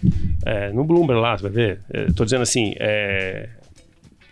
É, 0.44 0.70
no 0.72 0.84
Bloomberg 0.84 1.20
lá, 1.20 1.36
você 1.36 1.42
vai 1.42 1.52
ver. 1.52 1.80
É, 1.92 2.06
tô 2.12 2.24
dizendo 2.24 2.42
assim, 2.42 2.72
é, 2.78 3.48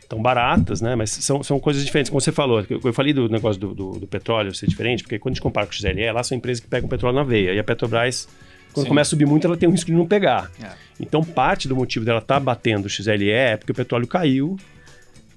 tão 0.08 0.20
baratas, 0.20 0.80
né? 0.80 0.94
Mas 0.94 1.10
são, 1.10 1.42
são 1.42 1.58
coisas 1.58 1.84
diferentes. 1.84 2.10
Como 2.10 2.20
você 2.20 2.32
falou, 2.32 2.64
eu, 2.68 2.80
eu 2.82 2.92
falei 2.92 3.12
do 3.12 3.28
negócio 3.28 3.60
do, 3.60 3.74
do, 3.74 3.90
do 4.00 4.06
petróleo 4.06 4.54
ser 4.54 4.66
diferente, 4.66 5.02
porque 5.02 5.18
quando 5.18 5.32
a 5.32 5.34
gente 5.34 5.42
compara 5.42 5.66
com 5.66 5.72
o 5.72 5.76
XLE, 5.76 6.10
lá 6.12 6.22
são 6.22 6.36
empresas 6.36 6.60
que 6.60 6.68
pegam 6.68 6.88
petróleo 6.88 7.16
na 7.16 7.22
veia. 7.22 7.52
E 7.52 7.58
a 7.58 7.64
Petrobras, 7.64 8.28
quando 8.72 8.84
Sim. 8.84 8.88
começa 8.88 9.08
a 9.08 9.10
subir 9.10 9.26
muito, 9.26 9.46
ela 9.46 9.56
tem 9.56 9.68
um 9.68 9.72
risco 9.72 9.90
de 9.90 9.96
não 9.96 10.06
pegar. 10.06 10.50
É. 10.62 10.70
Então, 11.00 11.22
parte 11.22 11.66
do 11.68 11.74
motivo 11.74 12.04
dela 12.04 12.18
estar 12.20 12.40
batendo 12.40 12.86
o 12.86 12.88
XLE 12.88 13.30
é 13.30 13.56
porque 13.56 13.72
o 13.72 13.74
petróleo 13.74 14.06
caiu 14.06 14.56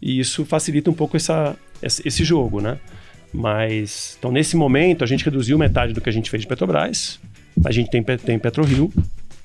e 0.01 0.19
isso 0.19 0.45
facilita 0.45 0.89
um 0.89 0.93
pouco 0.93 1.17
essa, 1.17 1.55
esse 1.81 2.23
jogo, 2.23 2.61
né? 2.61 2.77
Mas, 3.33 4.15
então, 4.17 4.31
nesse 4.31 4.55
momento, 4.55 5.03
a 5.03 5.07
gente 5.07 5.23
reduziu 5.23 5.57
metade 5.57 5.93
do 5.93 6.01
que 6.01 6.09
a 6.09 6.13
gente 6.13 6.29
fez 6.29 6.41
de 6.41 6.47
Petrobras. 6.47 7.19
A 7.65 7.71
gente 7.71 7.89
tem, 7.89 8.01
tem 8.03 8.39
PetroRio 8.39 8.91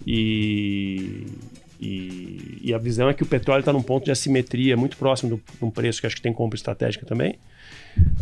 e, 0.07 1.27
e, 1.83 2.59
e 2.63 2.73
a 2.73 2.79
visão 2.79 3.09
é 3.09 3.15
que 3.15 3.23
o 3.23 3.27
petróleo 3.27 3.61
está 3.61 3.73
num 3.73 3.83
ponto 3.83 4.05
de 4.05 4.11
assimetria 4.13 4.77
muito 4.77 4.97
próximo 4.97 5.31
do- 5.37 5.43
de 5.59 5.65
um 5.65 5.71
preço 5.71 6.01
que 6.01 6.07
acho 6.07 6.15
que 6.17 6.23
tem 6.23 6.33
compra 6.33 6.57
estratégica 6.57 7.05
também. 7.05 7.35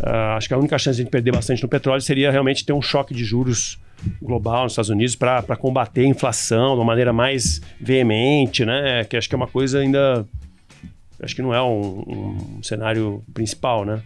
Ah, 0.03 0.37
acho 0.37 0.49
que 0.49 0.55
a 0.55 0.59
única 0.59 0.79
chance 0.79 0.97
de 0.97 1.03
a 1.03 1.05
gente 1.05 1.13
perder 1.13 1.33
bastante 1.33 1.63
no 1.63 1.69
petróleo 1.69 2.01
seria 2.01 2.31
realmente 2.31 2.65
ter 2.65 2.73
um 2.73 2.81
choque 2.83 3.13
de 3.15 3.23
juros 3.25 3.79
global 4.21 4.63
nos 4.65 4.73
Estados 4.73 4.89
Unidos 4.89 5.15
para 5.15 5.57
combater 5.57 6.01
a 6.01 6.09
inflação 6.09 6.71
de 6.75 6.79
uma 6.81 6.85
maneira 6.87 7.13
mais 7.13 7.61
veemente, 7.79 8.65
né? 8.65 9.05
Que 9.05 9.17
acho 9.17 9.29
que 9.29 9.35
é 9.35 9.39
uma 9.39 9.47
coisa 9.47 9.79
ainda. 9.79 10.27
Acho 11.23 11.37
que 11.37 11.43
não 11.43 11.53
é 11.53 11.63
um, 11.63 12.59
um 12.59 12.63
cenário 12.63 13.23
principal, 13.35 13.85
né? 13.85 14.01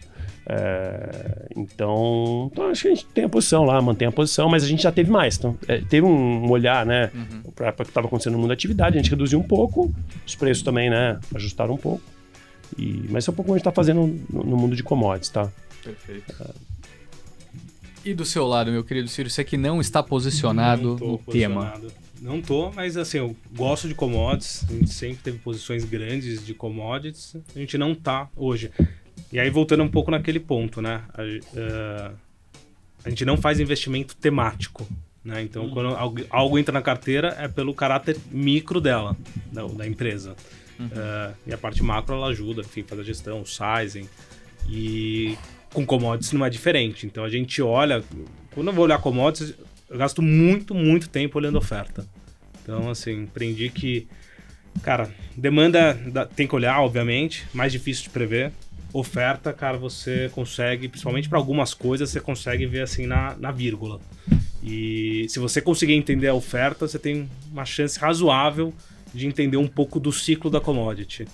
É, 0.47 1.49
então, 1.57 2.51
então, 2.53 2.71
acho 2.71 2.83
que 2.83 2.89
a 2.89 2.95
gente 2.95 3.07
tem 3.07 3.25
a 3.25 3.29
posição 3.29 3.65
lá, 3.65 3.81
mantém 3.81 4.09
a 4.09 4.13
posição, 4.13 4.49
mas 4.49 4.63
a 4.63 4.67
gente 4.67 4.83
já 4.83 4.93
teve 4.93 5.11
mais. 5.11 5.37
Então, 5.37 5.57
é, 5.67 5.79
teve 5.79 6.07
um 6.07 6.51
olhar, 6.51 6.85
né, 6.85 7.11
para 7.55 7.71
o 7.71 7.75
que 7.75 7.83
estava 7.83 8.07
acontecendo 8.07 8.35
no 8.35 8.39
mundo 8.41 8.49
da 8.49 8.55
atividade, 8.55 8.97
a 8.97 9.01
gente 9.01 9.11
reduziu 9.11 9.39
um 9.39 9.43
pouco, 9.43 9.93
os 10.27 10.35
preços 10.35 10.63
também, 10.63 10.91
né, 10.91 11.19
ajustaram 11.35 11.75
um 11.75 11.79
pouco. 11.79 12.03
E, 12.79 13.05
mas 13.09 13.27
é 13.27 13.31
um 13.31 13.35
pouco 13.35 13.47
como 13.47 13.55
a 13.55 13.59
gente 13.59 13.63
está 13.63 13.73
fazendo 13.73 14.07
no, 14.31 14.45
no 14.45 14.57
mundo 14.57 14.75
de 14.75 14.83
commodities, 14.83 15.31
tá? 15.31 15.51
Perfeito. 15.83 16.35
E 18.05 18.13
do 18.13 18.25
seu 18.25 18.47
lado, 18.47 18.71
meu 18.71 18.85
querido 18.85 19.09
Ciro, 19.09 19.31
você 19.31 19.43
que 19.43 19.57
não 19.57 19.81
está 19.81 20.03
posicionado 20.03 20.99
Não 21.01 21.13
no 21.13 21.19
tema. 21.19 21.25
posicionado. 21.25 21.93
Não 22.21 22.41
tô, 22.41 22.71
mas 22.71 22.97
assim, 22.97 23.19
eu 23.19 23.37
gosto 23.55 23.89
de 23.89 23.95
commodities. 23.95 24.65
A 24.69 24.73
gente 24.73 24.93
sempre 24.93 25.23
teve 25.23 25.39
posições 25.39 25.85
grandes 25.85 26.45
de 26.45 26.55
commodities. 26.55 27.37
A 27.55 27.59
gente 27.59 27.77
não 27.77 27.95
tá 27.95 28.29
hoje. 28.37 28.71
E 29.33 29.39
aí, 29.39 29.51
voltando 29.51 29.83
um 29.83 29.89
pouco 29.89 30.11
naquele 30.11 30.41
ponto, 30.41 30.81
né? 30.81 31.03
A, 31.13 31.23
eh, 31.25 32.11
a 33.05 33.09
gente 33.09 33.25
não 33.25 33.37
faz 33.37 33.61
investimento 33.61 34.17
temático. 34.17 34.87
Né? 35.25 35.43
Então, 35.43 35.69
quando 35.71 35.89
algo, 35.97 36.21
algo 36.31 36.59
entra 36.59 36.73
na 36.73 36.83
carteira, 36.83 37.35
é 37.39 37.49
pelo 37.49 37.75
caráter 37.75 38.17
micro 38.31 38.81
dela, 38.81 39.17
da, 39.51 39.67
da 39.67 39.87
empresa. 39.87 40.37
Eh, 40.81 41.33
e 41.49 41.53
a 41.55 41.59
parte 41.59 41.83
macro, 41.83 42.15
ela 42.15 42.29
ajuda, 42.29 42.61
enfim, 42.61 42.83
faz 42.83 43.01
a 43.01 43.05
gestão, 43.05 43.41
o 43.41 43.47
sizing. 43.47 44.09
E 44.69 45.37
com 45.73 45.85
commodities 45.85 46.33
não 46.33 46.45
é 46.45 46.51
diferente. 46.51 47.07
Então, 47.07 47.25
a 47.25 47.29
gente 47.29 47.61
olha... 47.61 48.03
Quando 48.53 48.69
eu 48.69 48.73
vou 48.73 48.85
olhar 48.85 48.99
commodities, 48.99 49.55
eu 49.91 49.99
gasto 49.99 50.23
muito, 50.23 50.75
muito 50.75 51.09
tempo 51.09 51.39
olhando 51.39 51.59
oferta. 51.59 52.07
Então, 52.63 52.89
assim, 52.89 53.25
aprendi 53.25 53.69
que, 53.69 54.07
cara, 54.83 55.13
demanda 55.37 55.95
da- 55.95 56.25
tem 56.25 56.47
que 56.47 56.55
olhar, 56.55 56.81
obviamente, 56.81 57.47
mais 57.53 57.73
difícil 57.73 58.05
de 58.05 58.11
prever. 58.11 58.53
Oferta, 58.95 59.53
cara, 59.53 59.77
você 59.77 60.31
consegue, 60.33 60.87
principalmente 60.87 61.29
para 61.29 61.37
algumas 61.37 61.75
coisas, 61.75 62.11
você 62.11 62.21
consegue 62.21 62.65
ver 62.65 62.83
assim 62.83 63.07
na, 63.07 63.35
na 63.37 63.51
vírgula. 63.51 64.01
E 64.63 65.27
se 65.29 65.41
você 65.41 65.61
conseguir 65.61 65.95
entender 65.95 66.29
a 66.29 66.35
oferta, 66.35 66.87
você 66.87 66.97
tem 66.97 67.29
uma 67.51 67.65
chance 67.65 67.99
razoável 67.99 68.73
de 69.13 69.27
entender 69.27 69.57
um 69.57 69.67
pouco 69.67 69.99
do 69.99 70.13
ciclo 70.13 70.49
da 70.49 70.61
commodity. 70.61 71.27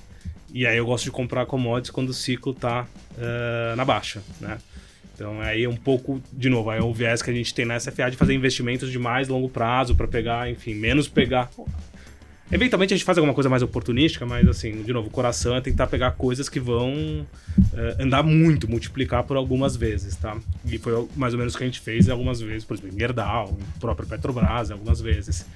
E 0.54 0.66
aí 0.66 0.78
eu 0.78 0.86
gosto 0.86 1.04
de 1.04 1.10
comprar 1.10 1.44
commodities 1.44 1.90
quando 1.90 2.08
o 2.08 2.14
ciclo 2.14 2.54
tá 2.54 2.88
eh, 3.18 3.74
na 3.76 3.84
baixa, 3.84 4.22
né? 4.40 4.56
Então 5.14 5.38
aí 5.42 5.64
é 5.64 5.68
um 5.68 5.76
pouco, 5.76 6.18
de 6.32 6.48
novo, 6.48 6.72
é 6.72 6.80
o 6.80 6.94
viés 6.94 7.20
que 7.20 7.30
a 7.30 7.34
gente 7.34 7.52
tem 7.52 7.66
na 7.66 7.78
SFA 7.78 8.10
de 8.10 8.16
fazer 8.16 8.32
investimentos 8.32 8.90
de 8.90 8.98
mais 8.98 9.28
longo 9.28 9.50
prazo 9.50 9.94
para 9.94 10.08
pegar, 10.08 10.50
enfim, 10.50 10.74
menos 10.74 11.08
pegar. 11.08 11.50
Eventualmente 12.52 12.92
a 12.92 12.96
gente 12.96 13.04
faz 13.04 13.16
alguma 13.16 13.32
coisa 13.32 13.48
mais 13.48 13.62
oportunística, 13.62 14.26
mas 14.26 14.46
assim, 14.48 14.82
de 14.82 14.92
novo, 14.92 15.08
o 15.08 15.10
coração 15.10 15.54
é 15.54 15.60
tentar 15.60 15.86
pegar 15.86 16.12
coisas 16.12 16.48
que 16.48 16.58
vão 16.58 17.24
eh, 17.74 17.96
andar 18.00 18.24
muito, 18.24 18.68
multiplicar 18.68 19.22
por 19.22 19.36
algumas 19.36 19.76
vezes, 19.76 20.16
tá? 20.16 20.36
E 20.66 20.76
foi 20.76 21.06
mais 21.16 21.32
ou 21.32 21.38
menos 21.38 21.54
o 21.54 21.58
que 21.58 21.62
a 21.62 21.66
gente 21.66 21.80
fez 21.80 22.08
algumas 22.08 22.40
vezes, 22.40 22.64
por 22.64 22.76
exemplo, 22.76 22.94
em 22.94 22.98
Gerdau, 22.98 23.56
próprio 23.78 24.08
Petrobras, 24.08 24.70
algumas 24.70 25.00
vezes. 25.00 25.46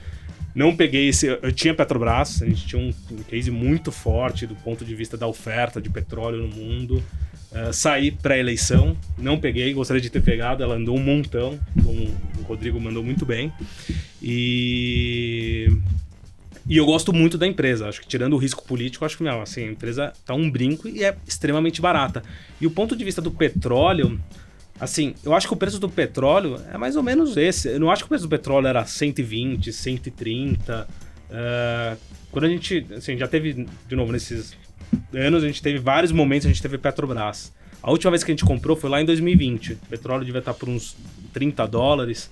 Não 0.55 0.77
peguei 0.77 1.09
esse. 1.09 1.27
Eu 1.27 1.51
tinha 1.51 1.75
Petrobras, 1.75 2.41
a 2.41 2.47
gente 2.47 2.65
tinha 2.65 2.81
um, 2.81 2.95
um 3.11 3.23
case 3.25 3.51
muito 3.51 3.91
forte 3.91 4.47
do 4.47 4.55
ponto 4.55 4.85
de 4.85 4.95
vista 4.95 5.17
da 5.17 5.27
oferta 5.27 5.81
de 5.81 5.91
petróleo 5.91 6.47
no 6.47 6.49
mundo. 6.49 7.03
Uh, 7.51 7.73
saí 7.73 8.11
pré-eleição, 8.11 8.97
não 9.19 9.39
peguei, 9.39 9.73
gostaria 9.73 10.01
de 10.01 10.11
ter 10.11 10.21
pegado, 10.21 10.63
ela 10.63 10.75
andou 10.75 10.97
um 10.97 11.03
montão, 11.03 11.59
como 11.85 12.11
o 12.39 12.43
Rodrigo 12.43 12.81
mandou 12.81 13.03
muito 13.03 13.27
bem. 13.27 13.53
E. 14.23 15.69
E 16.67 16.77
eu 16.77 16.87
gosto 16.87 17.13
muito 17.13 17.37
da 17.37 17.47
empresa. 17.47 17.89
Acho 17.89 18.01
que 18.01 18.07
tirando 18.07 18.33
o 18.35 18.39
risco 18.39 18.65
político, 18.65 19.05
acho 19.05 19.17
que 19.17 19.23
meu, 19.23 19.41
assim, 19.41 19.65
a 19.65 19.71
empresa 19.71 20.13
tá 20.25 20.35
um 20.35 20.51
brinco 20.51 20.89
e 20.89 21.05
é 21.05 21.15
extremamente 21.27 21.81
barata. 21.81 22.23
E 22.61 22.67
o 22.67 22.71
ponto 22.71 22.97
de 22.97 23.05
vista 23.05 23.21
do 23.21 23.31
petróleo, 23.31 24.19
assim, 24.81 25.15
eu 25.23 25.35
acho 25.35 25.47
que 25.47 25.53
o 25.53 25.57
preço 25.57 25.79
do 25.79 25.89
petróleo 25.89 26.59
é 26.73 26.79
mais 26.79 26.97
ou 26.97 27.03
menos 27.03 27.37
esse. 27.37 27.69
Eu 27.69 27.81
não 27.81 27.91
acho 27.91 28.03
que 28.03 28.07
o 28.07 28.09
preço 28.09 28.25
do 28.25 28.31
petróleo 28.31 28.67
era 28.67 28.85
120, 28.85 29.73
130. 29.73 30.89
Uh, 31.29 31.99
quando 32.31 32.45
a 32.45 32.49
gente, 32.49 32.87
assim, 32.97 33.17
já 33.17 33.29
teve, 33.29 33.67
de 33.87 33.97
novo, 33.97 34.11
nesses 34.11 34.57
anos, 35.13 35.45
a 35.45 35.47
gente 35.47 35.63
teve 35.63 35.79
vários 35.79 36.13
momentos, 36.13 36.47
a 36.47 36.49
gente 36.49 36.63
teve 36.63 36.79
Petrobras. 36.79 37.53
A 37.83 37.91
última 37.91 38.11
vez 38.11 38.25
que 38.25 38.31
a 38.31 38.35
gente 38.35 38.45
comprou 38.45 38.77
foi 38.77 38.89
lá 38.89 39.01
em 39.03 39.05
2020. 39.05 39.75
O 39.75 39.77
petróleo 39.91 40.25
devia 40.25 40.39
estar 40.39 40.55
por 40.55 40.69
uns 40.69 40.97
30 41.35 41.67
dólares. 41.67 42.31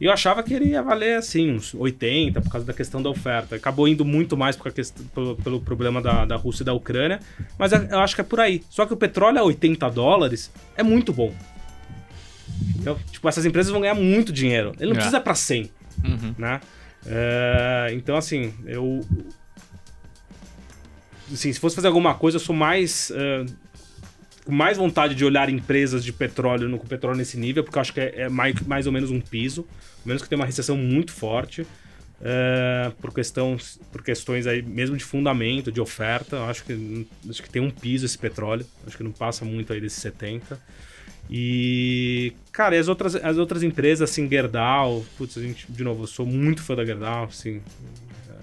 E 0.00 0.04
eu 0.04 0.12
achava 0.12 0.42
que 0.42 0.54
ele 0.54 0.66
ia 0.66 0.82
valer 0.82 1.16
assim, 1.16 1.50
uns 1.50 1.74
80, 1.74 2.40
por 2.40 2.50
causa 2.50 2.66
da 2.66 2.72
questão 2.72 3.02
da 3.02 3.10
oferta. 3.10 3.56
Acabou 3.56 3.88
indo 3.88 4.04
muito 4.04 4.36
mais 4.36 4.54
por 4.54 4.72
questão, 4.72 5.04
pelo, 5.06 5.36
pelo, 5.36 5.60
problema 5.60 6.00
da, 6.00 6.24
da 6.24 6.36
Rússia 6.36 6.62
e 6.62 6.66
da 6.66 6.72
Ucrânia. 6.72 7.18
Mas 7.58 7.72
eu 7.72 7.98
acho 7.98 8.14
que 8.14 8.20
é 8.20 8.24
por 8.24 8.38
aí. 8.38 8.62
Só 8.70 8.86
que 8.86 8.94
o 8.94 8.96
petróleo 8.96 9.38
a 9.40 9.42
80 9.42 9.90
dólares 9.90 10.52
é 10.76 10.82
muito 10.82 11.12
bom. 11.12 11.34
Então, 12.78 12.96
tipo, 13.10 13.28
essas 13.28 13.44
empresas 13.44 13.72
vão 13.72 13.80
ganhar 13.80 13.94
muito 13.94 14.32
dinheiro. 14.32 14.72
Ele 14.78 14.86
não 14.86 14.92
é. 14.92 14.96
precisa 14.96 15.20
para 15.20 15.34
100, 15.34 15.70
uhum. 16.04 16.34
né? 16.38 16.60
É, 17.06 17.90
então, 17.92 18.16
assim, 18.16 18.54
eu... 18.66 19.04
Assim, 21.32 21.52
se 21.52 21.58
fosse 21.60 21.76
fazer 21.76 21.88
alguma 21.88 22.14
coisa, 22.14 22.36
eu 22.36 22.40
sou 22.40 22.54
mais... 22.54 23.10
Uh, 23.10 23.67
com 24.48 24.54
mais 24.54 24.78
vontade 24.78 25.14
de 25.14 25.26
olhar 25.26 25.50
empresas 25.50 26.02
de 26.02 26.10
petróleo 26.10 26.70
no 26.70 26.78
com 26.78 26.86
petróleo 26.86 27.18
nesse 27.18 27.36
nível, 27.36 27.62
porque 27.62 27.76
eu 27.76 27.82
acho 27.82 27.92
que 27.92 28.00
é, 28.00 28.22
é 28.22 28.28
mais, 28.30 28.58
mais 28.62 28.86
ou 28.86 28.92
menos 28.92 29.10
um 29.10 29.20
piso, 29.20 29.68
menos 30.06 30.22
que 30.22 30.28
tem 30.28 30.36
uma 30.36 30.46
recessão 30.46 30.74
muito 30.74 31.12
forte. 31.12 31.66
Uh, 32.18 32.90
por, 32.98 33.12
questão, 33.12 33.58
por 33.92 34.02
questões 34.02 34.46
aí 34.46 34.62
mesmo 34.62 34.96
de 34.96 35.04
fundamento, 35.04 35.70
de 35.70 35.82
oferta. 35.82 36.44
Acho 36.44 36.64
que, 36.64 37.06
acho 37.28 37.42
que 37.42 37.50
tem 37.50 37.60
um 37.60 37.68
piso 37.68 38.06
esse 38.06 38.16
petróleo. 38.16 38.64
Acho 38.86 38.96
que 38.96 39.04
não 39.04 39.12
passa 39.12 39.44
muito 39.44 39.70
aí 39.70 39.82
desses 39.82 40.00
70. 40.00 40.58
E, 41.28 42.32
cara, 42.50 42.74
e 42.74 42.78
as 42.78 42.88
outras, 42.88 43.16
as 43.16 43.36
outras 43.36 43.62
empresas, 43.62 44.10
assim, 44.10 44.26
Gerdau, 44.26 45.04
putz, 45.18 45.36
a 45.36 45.42
gente, 45.42 45.70
de 45.70 45.84
novo, 45.84 46.04
eu 46.04 46.06
sou 46.06 46.24
muito 46.24 46.62
fã 46.62 46.74
da 46.74 46.86
Gerdau, 46.86 47.24
assim, 47.24 47.60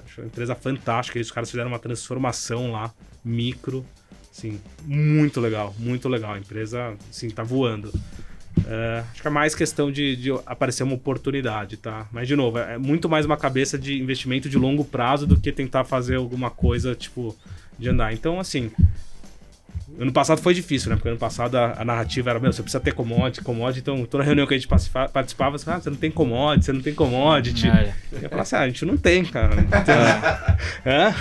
acho 0.06 0.22
uma 0.22 0.28
empresa 0.28 0.54
fantástica. 0.54 1.20
Os 1.20 1.32
caras 1.32 1.50
fizeram 1.50 1.70
uma 1.70 1.80
transformação 1.80 2.72
lá, 2.72 2.94
micro, 3.24 3.84
Sim, 4.36 4.60
muito 4.86 5.40
legal, 5.40 5.74
muito 5.80 6.10
legal. 6.10 6.34
A 6.34 6.38
empresa, 6.38 6.94
sim, 7.10 7.30
tá 7.30 7.42
voando. 7.42 7.90
É, 8.68 9.02
acho 9.10 9.22
que 9.22 9.28
é 9.30 9.32
mais 9.32 9.56
questão 9.56 9.90
de, 9.90 10.14
de, 10.18 10.30
aparecer 10.46 10.84
uma 10.84 10.96
oportunidade, 10.96 11.78
tá? 11.78 12.06
Mas, 12.12 12.28
de 12.28 12.36
novo, 12.36 12.58
é 12.58 12.78
muito 12.78 13.08
mais 13.08 13.26
uma 13.26 13.38
cabeça 13.38 13.80
de 13.80 13.98
investimento 13.98 14.50
de 14.50 14.58
longo 14.58 14.84
prazo 14.84 15.26
do 15.26 15.40
que 15.40 15.54
tentar 15.54 15.86
fazer 15.86 16.16
alguma 16.16 16.52
coisa, 16.52 16.94
tipo, 16.94 17.34
de 17.80 17.88
andar. 17.88 18.14
Então, 18.14 18.38
assim, 18.38 18.70
Ano 19.98 20.12
passado 20.12 20.42
foi 20.42 20.54
difícil, 20.54 20.90
né? 20.90 20.96
Porque 20.96 21.08
ano 21.08 21.18
passado 21.18 21.56
a, 21.56 21.82
a 21.82 21.86
narrativa 21.86 22.30
era, 22.30 22.40
meu, 22.40 22.52
você 22.52 22.62
precisa 22.62 22.82
ter 22.82 22.94
commodity, 22.94 23.42
commodity. 23.42 23.80
Então, 23.80 24.06
toda 24.06 24.24
reunião 24.24 24.46
que 24.46 24.54
a 24.54 24.58
gente 24.58 24.68
participava, 24.68 25.58
você, 25.58 25.70
ah, 25.70 25.80
você 25.80 25.90
não 25.90 25.98
tem 25.98 26.12
commodity, 26.12 26.66
você 26.66 26.74
não 26.74 26.82
tem 26.82 26.94
commodity. 26.94 27.68
É. 27.68 27.94
Eu 28.12 28.22
ia 28.22 28.30
falar 28.30 28.42
assim, 28.42 28.56
ah, 28.56 28.62
a 28.62 28.68
gente 28.68 28.86
não 28.86 28.98
tem, 28.98 29.24
cara. 29.24 29.56
Então, 29.62 29.96
é. 30.92 31.16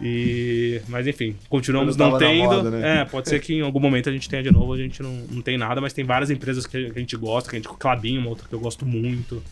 E, 0.00 0.80
mas 0.88 1.06
enfim, 1.06 1.36
continuamos 1.48 1.96
não 1.96 2.16
tendo. 2.16 2.44
Moda, 2.44 2.70
né? 2.70 3.00
É, 3.00 3.04
pode 3.04 3.28
ser 3.28 3.40
que 3.40 3.54
em 3.54 3.60
algum 3.60 3.80
momento 3.80 4.08
a 4.08 4.12
gente 4.12 4.28
tenha 4.28 4.42
de 4.42 4.52
novo, 4.52 4.72
a 4.72 4.78
gente 4.78 5.02
não, 5.02 5.12
não 5.30 5.42
tem 5.42 5.58
nada, 5.58 5.80
mas 5.80 5.92
tem 5.92 6.04
várias 6.04 6.30
empresas 6.30 6.64
que 6.66 6.76
a 6.94 6.98
gente 6.98 7.16
gosta, 7.16 7.50
que 7.50 7.56
a 7.56 7.58
gente, 7.58 7.68
Clabinho, 7.76 8.20
uma 8.20 8.30
outra 8.30 8.46
que 8.48 8.54
eu 8.54 8.60
gosto 8.60 8.86
muito, 8.86 9.42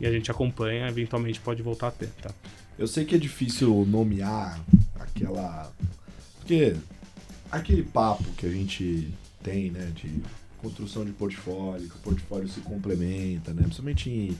e 0.00 0.06
a 0.06 0.10
gente 0.10 0.30
acompanha, 0.30 0.88
eventualmente 0.88 1.40
pode 1.40 1.62
voltar 1.62 1.88
a 1.88 1.90
ter, 1.90 2.08
tá? 2.22 2.30
Eu 2.78 2.86
sei 2.86 3.04
que 3.04 3.14
é 3.14 3.18
difícil 3.18 3.86
nomear 3.88 4.60
aquela. 4.98 5.70
Porque 6.40 6.74
aquele 7.56 7.82
papo 7.82 8.24
que 8.36 8.46
a 8.46 8.50
gente 8.50 9.12
tem, 9.42 9.70
né, 9.70 9.92
de 9.94 10.20
construção 10.58 11.04
de 11.04 11.12
portfólio, 11.12 11.88
que 11.88 11.96
o 11.96 11.98
portfólio 11.98 12.48
se 12.48 12.60
complementa, 12.60 13.52
né, 13.52 13.62
principalmente 13.62 14.10
em, 14.10 14.36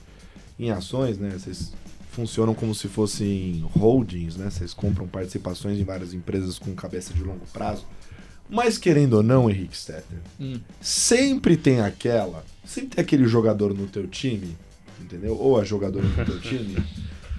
em 0.59 0.71
ações, 0.71 1.17
né, 1.17 1.29
vocês 1.29 1.73
funcionam 2.11 2.53
como 2.53 2.73
se 2.73 2.87
fossem 2.87 3.63
holdings, 3.77 4.35
né, 4.35 4.49
vocês 4.49 4.73
compram 4.73 5.07
participações 5.07 5.79
em 5.79 5.83
várias 5.83 6.13
empresas 6.13 6.57
com 6.57 6.73
cabeça 6.73 7.13
de 7.13 7.23
longo 7.23 7.45
prazo. 7.53 7.85
Mas 8.49 8.77
querendo 8.77 9.15
ou 9.15 9.23
não, 9.23 9.49
Henrique 9.49 9.75
Stetter, 9.75 10.19
hum. 10.39 10.59
sempre 10.79 11.57
tem 11.57 11.81
aquela, 11.81 12.45
sempre 12.63 12.95
tem 12.95 13.03
aquele 13.03 13.27
jogador 13.27 13.73
no 13.73 13.87
teu 13.87 14.07
time, 14.07 14.55
entendeu? 15.01 15.35
Ou 15.35 15.59
a 15.59 15.63
jogadora 15.63 16.05
no 16.05 16.25
teu 16.25 16.39
time 16.41 16.75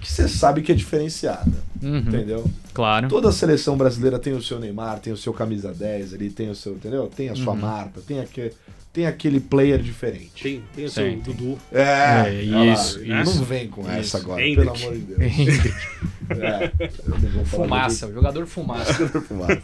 que 0.07 0.13
você 0.13 0.29
sabe 0.29 0.61
que 0.61 0.71
é 0.71 0.75
diferenciada. 0.75 1.51
Uhum. 1.83 1.97
Entendeu? 1.97 2.49
Claro. 2.73 3.09
Toda 3.09 3.27
a 3.27 3.31
seleção 3.33 3.75
brasileira 3.75 4.17
tem 4.17 4.31
o 4.33 4.41
seu 4.41 4.57
Neymar, 4.57 4.99
tem 4.99 5.11
o 5.11 5.17
seu 5.17 5.33
camisa 5.33 5.73
10, 5.73 6.13
ele 6.13 6.29
tem 6.29 6.49
o 6.49 6.55
seu, 6.55 6.73
entendeu? 6.75 7.11
Tem 7.13 7.29
a 7.29 7.35
sua 7.35 7.53
uhum. 7.53 7.59
Marta, 7.59 7.99
tem 8.07 8.21
aquele, 8.21 8.53
tem 8.93 9.05
aquele 9.05 9.41
player 9.41 9.81
diferente. 9.81 10.41
Tem, 10.41 10.63
tem 10.73 10.85
o 10.85 10.89
seu 10.89 11.17
Dudu. 11.17 11.57
É, 11.73 12.29
é 12.29 12.41
isso, 12.41 13.05
lá, 13.05 13.21
isso, 13.21 13.37
Não 13.37 13.43
vem 13.43 13.67
com 13.67 13.81
isso. 13.81 13.91
essa 13.91 14.17
agora, 14.19 14.41
Hendrick. 14.41 14.71
pelo 14.71 14.75
amor 14.75 14.93
de 14.93 14.99
Deus. 15.01 15.21
é, 16.39 16.71
fumaça, 17.45 18.07
de... 18.07 18.13
jogador 18.13 18.47
fumaça. 18.47 18.93
jogador 18.93 19.21
fumaça. 19.23 19.61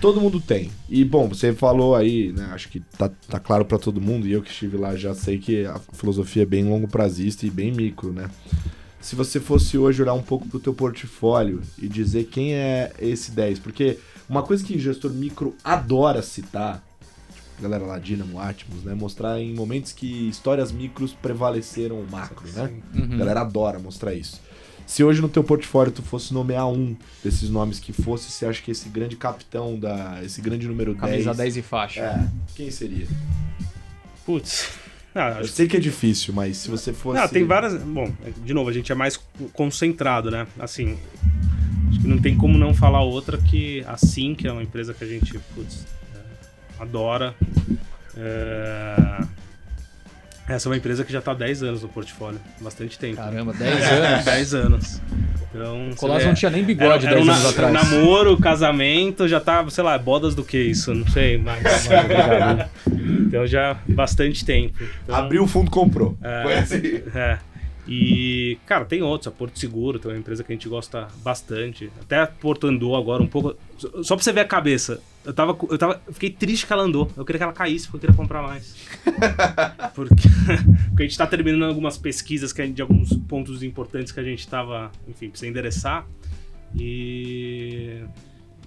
Todo 0.00 0.20
mundo 0.20 0.40
tem. 0.40 0.70
E 0.88 1.04
bom, 1.04 1.28
você 1.28 1.52
falou 1.52 1.96
aí, 1.96 2.32
né? 2.32 2.50
Acho 2.52 2.68
que 2.68 2.78
tá, 2.96 3.10
tá 3.28 3.40
claro 3.40 3.64
para 3.64 3.76
todo 3.76 4.00
mundo, 4.00 4.28
e 4.28 4.32
eu 4.32 4.40
que 4.40 4.50
estive 4.50 4.76
lá 4.76 4.94
já 4.94 5.16
sei 5.16 5.36
que 5.36 5.66
a 5.66 5.80
filosofia 5.94 6.44
é 6.44 6.46
bem 6.46 6.64
longo 6.64 6.86
prazista 6.86 7.44
e 7.44 7.50
bem 7.50 7.72
micro, 7.72 8.12
né? 8.12 8.30
Se 9.00 9.16
você 9.16 9.40
fosse 9.40 9.78
hoje 9.78 10.02
olhar 10.02 10.14
um 10.14 10.22
pouco 10.22 10.46
para 10.46 10.56
o 10.58 10.60
teu 10.60 10.74
portfólio 10.74 11.62
e 11.78 11.88
dizer 11.88 12.24
quem 12.24 12.54
é 12.54 12.92
esse 12.98 13.30
10, 13.30 13.58
porque 13.58 13.98
uma 14.28 14.42
coisa 14.42 14.62
que 14.62 14.76
o 14.76 14.78
gestor 14.78 15.10
micro 15.10 15.56
adora 15.64 16.22
citar, 16.22 16.84
galera 17.60 17.84
lá, 17.84 17.98
Dynamo, 17.98 18.38
Atmos, 18.38 18.84
né, 18.84 18.94
mostrar 18.94 19.40
em 19.40 19.54
momentos 19.54 19.92
que 19.92 20.28
histórias 20.28 20.70
micros 20.70 21.12
prevaleceram 21.12 22.00
o 22.00 22.06
macro, 22.08 22.48
né? 22.52 22.70
Uhum. 22.94 23.14
A 23.14 23.16
galera 23.16 23.40
adora 23.40 23.78
mostrar 23.78 24.14
isso. 24.14 24.40
Se 24.86 25.04
hoje 25.04 25.22
no 25.22 25.28
teu 25.28 25.44
portfólio 25.44 25.92
tu 25.92 26.02
fosse 26.02 26.34
nomear 26.34 26.68
um 26.68 26.96
desses 27.22 27.48
nomes 27.48 27.78
que 27.78 27.92
fosse, 27.92 28.30
você 28.30 28.44
acha 28.44 28.60
que 28.60 28.72
esse 28.72 28.88
grande 28.88 29.16
capitão 29.16 29.78
da, 29.78 30.20
esse 30.22 30.40
grande 30.40 30.66
número 30.66 30.94
Camisa 30.96 31.16
10, 31.16 31.24
Camisa 31.24 31.42
10 31.42 31.56
e 31.56 31.62
faixa. 31.62 32.00
É, 32.00 32.28
quem 32.56 32.70
seria? 32.70 33.06
Putz, 34.26 34.68
não, 35.14 35.40
eu 35.40 35.46
sei 35.46 35.66
que 35.66 35.76
é 35.76 35.80
difícil, 35.80 36.32
mas 36.32 36.58
se 36.58 36.68
você 36.70 36.92
fosse. 36.92 37.20
Não, 37.20 37.28
tem 37.28 37.44
várias. 37.44 37.74
Bom, 37.82 38.12
de 38.44 38.54
novo, 38.54 38.70
a 38.70 38.72
gente 38.72 38.92
é 38.92 38.94
mais 38.94 39.20
concentrado, 39.52 40.30
né? 40.30 40.46
Assim, 40.58 40.98
acho 41.88 42.00
que 42.00 42.06
não 42.06 42.18
tem 42.18 42.36
como 42.36 42.56
não 42.56 42.72
falar 42.72 43.02
outra 43.02 43.36
que 43.38 43.84
a 43.86 43.96
Sim, 43.96 44.34
que 44.34 44.46
é 44.46 44.52
uma 44.52 44.62
empresa 44.62 44.94
que 44.94 45.02
a 45.02 45.06
gente 45.06 45.38
putz, 45.54 45.86
é, 46.14 46.82
adora. 46.82 47.34
É... 48.16 49.39
Essa 50.50 50.68
é 50.68 50.70
uma 50.70 50.76
empresa 50.76 51.04
que 51.04 51.12
já 51.12 51.20
está 51.20 51.30
há 51.30 51.34
10 51.34 51.62
anos 51.62 51.82
no 51.82 51.88
portfólio, 51.88 52.40
bastante 52.60 52.98
tempo. 52.98 53.16
Caramba, 53.16 53.52
10 53.54 53.92
anos? 53.92 54.24
10 54.24 54.54
anos. 54.54 55.02
Então, 55.48 55.90
Colasso 55.96 56.26
não 56.26 56.34
tinha 56.34 56.50
nem 56.50 56.64
bigode 56.64 57.06
era, 57.06 57.16
10 57.16 57.28
era 57.28 57.36
anos 57.36 57.50
atrás. 57.50 57.72
Namoro, 57.72 58.36
casamento, 58.36 59.28
já 59.28 59.40
tá, 59.40 59.64
sei 59.70 59.84
lá, 59.84 59.96
bodas 59.96 60.34
do 60.34 60.44
que 60.44 60.58
isso, 60.58 60.92
não 60.92 61.06
sei, 61.08 61.38
mas. 61.38 61.62
então 63.26 63.46
já 63.46 63.76
bastante 63.88 64.44
tempo. 64.44 64.82
Então, 65.04 65.14
Abriu 65.14 65.44
o 65.44 65.46
fundo, 65.46 65.70
comprou. 65.70 66.18
É, 66.22 66.42
Foi 66.42 66.54
assim. 66.54 67.02
É. 67.14 67.38
E, 67.86 68.58
cara, 68.66 68.84
tem 68.84 69.02
outros, 69.02 69.26
a 69.26 69.30
Porto 69.32 69.58
Seguro, 69.58 69.98
tem 69.98 70.10
uma 70.10 70.18
empresa 70.18 70.44
que 70.44 70.52
a 70.52 70.54
gente 70.54 70.68
gosta 70.68 71.08
bastante. 71.24 71.90
Até 72.00 72.20
a 72.20 72.26
Porto 72.26 72.66
andou 72.66 72.96
agora 72.96 73.22
um 73.22 73.26
pouco. 73.26 73.56
Só 74.02 74.14
pra 74.14 74.22
você 74.22 74.32
ver 74.32 74.40
a 74.40 74.44
cabeça. 74.44 75.00
Eu 75.24 75.34
tava. 75.34 75.56
Eu 75.68 75.78
tava. 75.78 76.00
Eu 76.06 76.12
fiquei 76.12 76.30
triste 76.30 76.66
que 76.66 76.72
ela 76.72 76.82
andou. 76.82 77.10
Eu 77.16 77.24
queria 77.24 77.38
que 77.38 77.42
ela 77.44 77.52
caísse 77.52 77.86
porque 77.86 77.96
eu 77.96 78.00
queria 78.00 78.16
comprar 78.16 78.42
mais. 78.42 78.74
porque, 79.94 80.14
porque 80.88 81.02
a 81.02 81.06
gente 81.06 81.18
tá 81.18 81.26
terminando 81.26 81.64
algumas 81.64 81.98
pesquisas 81.98 82.52
que, 82.52 82.66
de 82.68 82.82
alguns 82.82 83.12
pontos 83.28 83.62
importantes 83.62 84.12
que 84.12 84.20
a 84.20 84.24
gente 84.24 84.46
tava, 84.48 84.90
enfim, 85.06 85.28
precisa 85.28 85.50
endereçar. 85.50 86.06
E. 86.74 88.02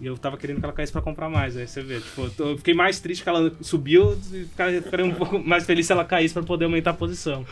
E 0.01 0.05
eu 0.07 0.17
tava 0.17 0.37
querendo 0.37 0.59
que 0.59 0.65
ela 0.65 0.73
caísse 0.73 0.91
pra 0.91 1.01
comprar 1.01 1.29
mais. 1.29 1.55
Aí 1.55 1.67
você 1.67 1.81
vê, 1.81 1.99
tipo, 1.99 2.29
eu 2.39 2.57
fiquei 2.57 2.73
mais 2.73 2.99
triste 2.99 3.23
que 3.23 3.29
ela 3.29 3.53
subiu 3.61 4.17
e 4.33 4.45
ficaria 4.45 5.05
um 5.05 5.13
pouco 5.13 5.39
mais 5.39 5.65
feliz 5.65 5.85
se 5.85 5.93
ela 5.93 6.03
caísse 6.03 6.33
pra 6.33 6.43
poder 6.43 6.65
aumentar 6.65 6.91
a 6.91 6.95
posição. 6.95 7.45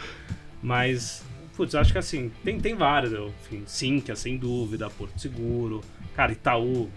Mas 0.62 1.24
Putz, 1.56 1.76
acho 1.76 1.92
que 1.92 2.00
assim, 2.00 2.32
tem, 2.44 2.60
tem 2.60 2.76
várias. 2.76 3.14
Eu, 3.14 3.32
enfim, 3.44 3.64
Sinqia, 3.68 4.16
sem 4.16 4.38
dúvida, 4.38 4.90
Porto 4.90 5.20
Seguro. 5.20 5.82
Cara, 6.16 6.32
Itaú, 6.32 6.90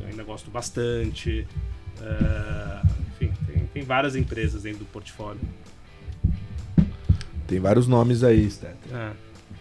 eu 0.00 0.06
ainda 0.08 0.22
gosto 0.24 0.50
bastante. 0.50 1.46
É, 2.00 2.86
enfim, 3.10 3.32
tem, 3.46 3.66
tem 3.66 3.82
várias 3.82 4.16
empresas 4.16 4.62
dentro 4.62 4.80
do 4.80 4.84
portfólio. 4.86 5.40
Tem 7.46 7.60
vários 7.60 7.86
nomes 7.86 8.24
aí, 8.24 8.50
Stether. 8.50 8.76
É. 8.92 9.12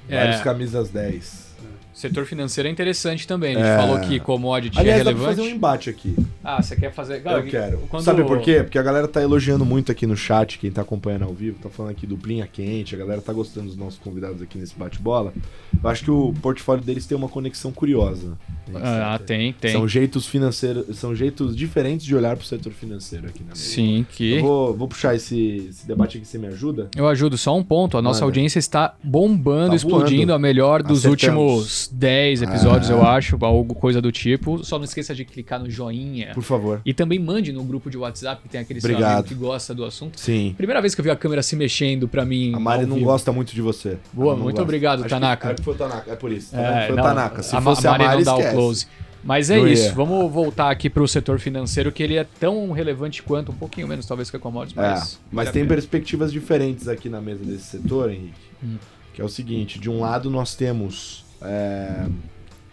Vários 0.09 0.41
é. 0.41 0.43
camisas 0.43 0.89
10. 0.89 1.54
Setor 1.95 2.25
financeiro 2.25 2.67
é 2.67 2.71
interessante 2.71 3.25
também. 3.25 3.55
A 3.55 3.59
gente 3.59 3.67
É. 3.69 3.77
falou 3.77 3.99
que 4.01 4.19
commodity 4.19 4.77
Aliás, 4.77 4.99
é 4.99 5.03
dá 5.05 5.11
pra 5.11 5.19
relevante. 5.19 5.37
fazer 5.37 5.49
um 5.49 5.55
embate 5.55 5.89
aqui. 5.89 6.13
Ah, 6.43 6.61
você 6.61 6.75
quer 6.75 6.91
fazer. 6.91 7.21
Eu 7.25 7.43
quero. 7.45 7.77
Quando- 7.89 8.03
Sabe 8.03 8.21
por 8.25 8.41
quê? 8.41 8.61
Porque 8.63 8.77
a 8.77 8.83
galera 8.83 9.07
tá 9.07 9.21
elogiando 9.21 9.63
muito 9.65 9.93
aqui 9.93 10.05
no 10.05 10.15
chat, 10.17 10.59
quem 10.59 10.69
tá 10.69 10.81
acompanhando 10.81 11.23
ao 11.23 11.33
vivo, 11.33 11.57
tá 11.63 11.69
falando 11.69 11.91
aqui 11.91 12.05
duplinha 12.05 12.45
quente, 12.45 12.93
a 12.93 12.97
galera 12.97 13.21
tá 13.21 13.31
gostando 13.31 13.67
dos 13.67 13.77
nossos 13.77 13.97
convidados 13.97 14.41
aqui 14.41 14.57
nesse 14.57 14.75
bate-bola. 14.75 15.33
Eu 15.81 15.89
acho 15.89 16.03
que 16.03 16.11
o 16.11 16.33
portfólio 16.41 16.83
deles 16.83 17.05
tem 17.05 17.17
uma 17.17 17.29
conexão 17.29 17.71
curiosa. 17.71 18.37
Ah, 18.75 19.17
tem, 19.25 19.53
tem. 19.53 19.71
São 19.71 19.87
jeitos 19.87 20.27
financeiros, 20.27 20.97
são 20.97 21.15
jeitos 21.15 21.55
diferentes 21.55 22.05
de 22.05 22.13
olhar 22.13 22.35
pro 22.35 22.45
setor 22.45 22.73
financeiro 22.73 23.27
aqui 23.27 23.39
na 23.41 23.49
mesa. 23.49 23.61
Sim, 23.61 24.05
que. 24.11 24.33
Eu 24.33 24.41
vou, 24.41 24.73
vou 24.75 24.87
puxar 24.89 25.15
esse, 25.15 25.67
esse 25.69 25.87
debate 25.87 26.17
aqui, 26.17 26.27
você 26.27 26.37
me 26.37 26.47
ajuda? 26.47 26.89
Eu 26.95 27.07
ajudo 27.07 27.37
só 27.37 27.55
um 27.55 27.63
ponto. 27.63 27.97
A 27.97 28.01
nossa 28.01 28.25
audiência 28.25 28.59
está 28.59 28.95
bombando, 29.01 29.69
Tá 29.69 29.75
explodindo, 29.77 30.17
voando. 30.27 30.33
a 30.33 30.39
melhor 30.39 30.83
dos 30.83 31.05
Acertamos. 31.05 31.11
últimos 31.53 31.84
10 31.87 32.41
episódios, 32.43 32.89
Ah. 32.89 32.93
eu 32.93 33.05
acho, 33.05 33.37
algo 33.41 33.73
coisa 33.75 34.01
do 34.01 34.11
tipo. 34.11 34.63
Só 34.63 34.77
não 34.77 34.85
esqueça 34.85 35.13
de 35.15 35.23
clicar 35.25 35.59
no 35.59 35.69
joinha. 35.69 36.31
Por 36.33 36.43
favor. 36.43 36.81
E 36.85 36.93
também 36.93 37.19
mande 37.19 37.51
no 37.51 37.63
grupo 37.63 37.89
de 37.89 37.97
WhatsApp, 37.97 38.41
que 38.43 38.49
tem 38.49 38.61
aquele 38.61 38.81
seu 38.81 38.89
Obrigado. 38.91 39.13
amigo 39.19 39.27
que 39.27 39.35
gosta 39.35 39.73
do 39.73 39.83
assunto. 39.85 40.19
Sim. 40.19 40.53
Primeira 40.57 40.81
vez 40.81 40.93
que 40.95 41.01
eu 41.01 41.03
vi 41.03 41.09
a 41.11 41.15
câmera 41.15 41.41
se 41.43 41.55
mexendo 41.55 42.07
pra 42.07 42.25
mim. 42.25 42.53
A 42.55 42.59
Mari 42.59 42.85
não 42.85 42.95
vivo. 42.95 43.07
gosta 43.07 43.31
muito 43.31 43.53
de 43.53 43.61
você. 43.61 43.97
Boa, 44.13 44.33
muito 44.35 44.45
gosta. 44.55 44.61
obrigado, 44.61 44.99
Acho 45.01 45.09
Tanaka. 45.09 45.49
Que, 45.49 45.55
que 45.55 45.61
foi 45.63 45.73
o 45.73 45.77
Tanaka, 45.77 46.11
é 46.11 46.15
por 46.15 46.31
isso. 46.31 46.51
Tá? 46.51 46.61
É, 46.83 46.87
foi 46.87 46.95
não, 46.95 47.03
o 47.03 47.07
Tanaka. 47.07 47.43
Se 47.43 47.55
a, 47.55 47.61
fosse 47.61 47.87
a 47.87 47.89
a 47.89 47.97
Mari 47.97 48.03
Mari, 48.05 48.23
não 48.25 48.37
dá 48.39 48.49
o 48.49 48.51
close. 48.53 48.87
Mas 49.23 49.49
é 49.49 49.59
isso, 49.59 49.91
vamos 49.95 50.31
voltar 50.31 50.69
aqui 50.69 50.87
pro 50.87 51.07
setor 51.07 51.39
financeiro, 51.39 51.91
que 51.91 52.03
ele 52.03 52.15
é 52.15 52.23
tão 52.39 52.71
relevante 52.71 53.23
quanto, 53.23 53.51
um 53.51 53.55
pouquinho 53.55 53.87
menos 53.87 54.05
talvez 54.05 54.29
que 54.29 54.37
a 54.37 54.39
commodities, 54.39 54.77
É, 54.77 54.81
mas... 54.87 54.99
mas 54.99 55.19
vale 55.31 55.49
a 55.49 55.51
tem 55.51 55.65
perspectivas 55.65 56.31
diferentes 56.31 56.87
aqui 56.87 57.09
na 57.09 57.19
mesa 57.19 57.43
desse 57.43 57.63
setor, 57.63 58.11
Henrique. 58.11 58.33
Hum. 58.63 58.75
Que 59.15 59.21
é 59.23 59.25
o 59.25 59.27
seguinte: 59.29 59.79
de 59.79 59.89
um 59.89 59.99
lado 59.99 60.29
nós 60.29 60.53
temos 60.53 61.24
é, 61.45 62.07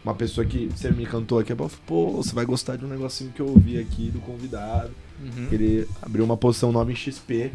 uma 0.05 0.15
pessoa 0.15 0.45
que 0.47 0.67
você 0.75 0.91
me 0.91 1.07
cantou 1.07 1.39
aqui, 1.39 1.55
falou, 1.55 1.71
pô, 1.87 2.11
você 2.13 2.35
vai 2.35 2.45
gostar 2.45 2.77
de 2.77 2.85
um 2.85 2.89
negocinho 2.89 3.31
que 3.33 3.41
eu 3.41 3.47
ouvi 3.49 3.79
aqui 3.79 4.11
do 4.11 4.21
convidado. 4.21 4.91
Uhum. 5.23 5.47
que 5.49 5.55
Ele 5.55 5.89
abriu 6.01 6.25
uma 6.25 6.37
posição 6.37 6.73
nova 6.73 6.91
em 6.91 6.97
XP 6.97 7.53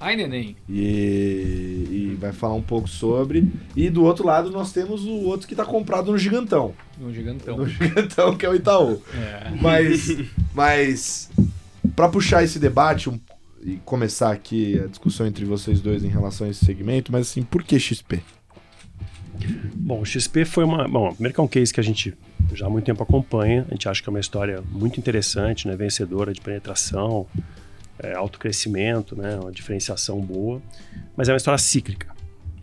Ai, 0.00 0.16
neném. 0.16 0.56
e, 0.68 1.86
e 2.12 2.16
vai 2.20 2.32
falar 2.32 2.54
um 2.54 2.62
pouco 2.62 2.88
sobre. 2.88 3.48
E 3.76 3.88
do 3.88 4.02
outro 4.02 4.26
lado 4.26 4.50
nós 4.50 4.72
temos 4.72 5.04
o 5.04 5.22
outro 5.22 5.46
que 5.46 5.54
tá 5.54 5.64
comprado 5.64 6.10
no 6.10 6.18
Gigantão. 6.18 6.74
Um 7.00 7.12
gigantão. 7.12 7.56
No 7.58 7.66
Gigantão, 7.68 8.36
que 8.36 8.44
é 8.44 8.48
o 8.50 8.54
Itaú. 8.54 9.00
É. 9.14 9.50
Mas, 9.60 10.08
mas 10.52 11.30
para 11.94 12.08
puxar 12.08 12.42
esse 12.42 12.58
debate 12.58 13.08
um- 13.08 13.20
e 13.62 13.76
começar 13.84 14.30
aqui 14.32 14.78
a 14.78 14.86
discussão 14.88 15.26
entre 15.26 15.44
vocês 15.44 15.80
dois 15.80 16.02
em 16.04 16.08
relação 16.08 16.46
a 16.46 16.50
esse 16.50 16.64
segmento, 16.64 17.10
mas 17.12 17.28
assim, 17.28 17.42
por 17.42 17.62
que 17.62 17.78
XP? 17.78 18.20
Bom, 19.74 20.00
o 20.00 20.04
XP 20.04 20.44
foi 20.44 20.64
uma. 20.64 20.88
Bom, 20.88 21.12
primeiro 21.12 21.34
que 21.34 21.40
é 21.40 21.42
um 21.42 21.48
case 21.48 21.72
que 21.72 21.80
a 21.80 21.82
gente 21.82 22.14
já 22.52 22.66
há 22.66 22.70
muito 22.70 22.84
tempo 22.84 23.02
acompanha. 23.02 23.66
A 23.68 23.74
gente 23.74 23.88
acha 23.88 24.02
que 24.02 24.08
é 24.08 24.10
uma 24.10 24.20
história 24.20 24.62
muito 24.70 24.98
interessante, 24.98 25.66
né? 25.66 25.76
Vencedora 25.76 26.32
de 26.32 26.40
penetração, 26.40 27.26
é, 27.98 28.14
alto 28.14 28.38
crescimento, 28.38 29.16
né? 29.16 29.38
Uma 29.38 29.52
diferenciação 29.52 30.20
boa. 30.20 30.60
Mas 31.16 31.28
é 31.28 31.32
uma 31.32 31.36
história 31.36 31.58
cíclica. 31.58 32.14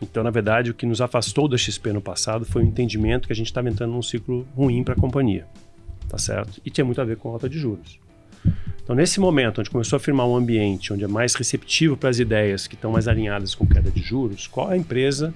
Então, 0.01 0.23
na 0.23 0.31
verdade, 0.31 0.71
o 0.71 0.73
que 0.73 0.85
nos 0.85 0.99
afastou 0.99 1.47
da 1.47 1.57
XP 1.57 1.93
no 1.93 2.01
passado 2.01 2.43
foi 2.43 2.63
o 2.63 2.65
entendimento 2.65 3.27
que 3.27 3.33
a 3.33 3.35
gente 3.35 3.47
estava 3.47 3.69
entrando 3.69 3.91
num 3.91 4.01
ciclo 4.01 4.47
ruim 4.55 4.83
para 4.83 4.95
a 4.95 4.97
companhia. 4.97 5.45
Tá 6.07 6.17
certo? 6.17 6.59
E 6.65 6.69
tinha 6.69 6.83
muito 6.83 6.99
a 6.99 7.05
ver 7.05 7.17
com 7.17 7.29
a 7.29 7.33
alta 7.33 7.47
de 7.47 7.59
juros. 7.59 7.99
Então, 8.83 8.95
nesse 8.95 9.19
momento, 9.19 9.61
onde 9.61 9.69
começou 9.69 9.97
a 9.97 9.99
firmar 9.99 10.27
um 10.27 10.35
ambiente 10.35 10.91
onde 10.91 11.03
é 11.03 11.07
mais 11.07 11.35
receptivo 11.35 11.95
para 11.95 12.09
as 12.09 12.17
ideias 12.17 12.65
que 12.65 12.73
estão 12.73 12.91
mais 12.91 13.07
alinhadas 13.07 13.53
com 13.53 13.65
queda 13.65 13.91
de 13.91 14.01
juros, 14.01 14.47
qual 14.47 14.71
é 14.71 14.73
a 14.73 14.77
empresa 14.77 15.33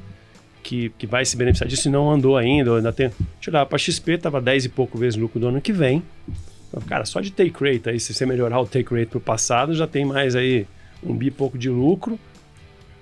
que, 0.65 0.89
que 0.97 1.05
vai 1.05 1.23
se 1.23 1.37
beneficiar 1.37 1.69
disso 1.69 1.87
e 1.87 1.91
não 1.91 2.09
andou 2.11 2.35
ainda, 2.35 2.75
ainda 2.75 2.91
tem. 2.91 3.09
Deixa 3.39 3.55
eu 3.55 3.65
para 3.67 3.77
XP 3.77 4.13
estava 4.13 4.41
10 4.41 4.65
e 4.65 4.69
pouco 4.69 4.97
vezes 4.97 5.15
lucro 5.17 5.39
do 5.39 5.47
ano 5.47 5.61
que 5.61 5.71
vem. 5.71 6.01
Então, 6.67 6.81
cara, 6.81 7.05
só 7.05 7.21
de 7.21 7.31
take 7.31 7.53
rate 7.63 7.87
aí, 7.87 7.99
se 7.99 8.11
você 8.15 8.25
melhorar 8.25 8.59
o 8.59 8.65
take 8.65 8.91
rate 8.93 9.05
para 9.11 9.17
o 9.19 9.21
passado, 9.21 9.75
já 9.75 9.85
tem 9.85 10.03
mais 10.03 10.35
aí 10.35 10.65
um 11.03 11.15
bi 11.15 11.29
pouco 11.29 11.55
de 11.55 11.69
lucro. 11.69 12.19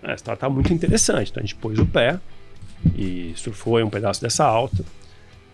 É, 0.03 0.11
a 0.11 0.15
história 0.15 0.37
tá 0.37 0.49
muito 0.49 0.73
interessante. 0.73 1.31
Então 1.31 1.41
a 1.41 1.45
gente 1.45 1.55
pôs 1.55 1.79
o 1.79 1.85
pé 1.85 2.19
e 2.97 3.31
surfou 3.37 3.77
aí 3.77 3.83
um 3.83 3.89
pedaço 3.89 4.21
dessa 4.21 4.43
alta. 4.43 4.83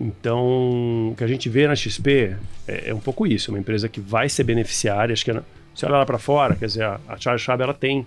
Então, 0.02 1.10
o 1.12 1.16
que 1.16 1.24
a 1.24 1.28
gente 1.28 1.48
vê 1.48 1.68
na 1.68 1.76
XP 1.76 2.36
é, 2.68 2.90
é 2.90 2.94
um 2.94 3.00
pouco 3.00 3.28
isso, 3.28 3.52
uma 3.52 3.60
empresa 3.60 3.88
que 3.88 4.00
vai 4.00 4.28
ser 4.30 4.44
beneficiária. 4.46 5.14
Acho 5.14 5.24
que 5.26 5.30
ela- 5.32 5.46
se 5.76 5.86
olhar 5.86 6.00
lá 6.00 6.06
para 6.06 6.18
fora, 6.18 6.56
quer 6.56 6.66
dizer, 6.66 6.84
a, 6.86 7.00
a 7.08 7.18
Charles 7.18 7.42
Schwab 7.44 7.62
ela 7.62 7.74
tem 7.74 8.06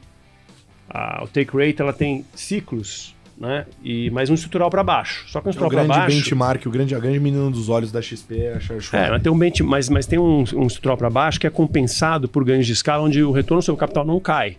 a- 0.90 1.22
o 1.22 1.28
take 1.28 1.56
rate, 1.56 1.80
ela 1.80 1.92
tem 1.92 2.24
ciclos, 2.34 3.14
né? 3.42 3.66
E 3.82 4.08
mais 4.10 4.30
um 4.30 4.34
estrutural 4.34 4.70
para 4.70 4.84
baixo. 4.84 5.28
Só 5.28 5.40
que 5.40 5.48
um 5.48 5.50
O 5.50 5.50
estrutural 5.50 5.70
para 5.88 5.94
grande 5.94 5.98
baixo. 6.10 6.16
benchmark, 6.16 6.64
o 6.64 6.70
grande, 6.70 6.94
a 6.94 6.98
grande 7.00 7.18
menina 7.18 7.50
dos 7.50 7.68
olhos 7.68 7.90
da 7.90 8.00
XP 8.00 8.36
é 8.38 8.52
a 8.54 8.60
Charles. 8.60 8.94
É, 8.94 9.10
mas 9.10 9.20
tem 9.20 9.32
um, 9.32 9.36
bench, 9.36 9.62
mas, 9.64 9.88
mas 9.88 10.06
tem 10.06 10.16
um, 10.18 10.44
um 10.54 10.66
estrutural 10.68 10.96
para 10.96 11.10
baixo 11.10 11.40
que 11.40 11.46
é 11.46 11.50
compensado 11.50 12.28
por 12.28 12.44
ganhos 12.44 12.66
de 12.66 12.72
escala, 12.72 13.02
onde 13.02 13.20
o 13.22 13.32
retorno 13.32 13.60
sobre 13.60 13.76
o 13.76 13.80
capital 13.80 14.04
não 14.04 14.20
cai. 14.20 14.56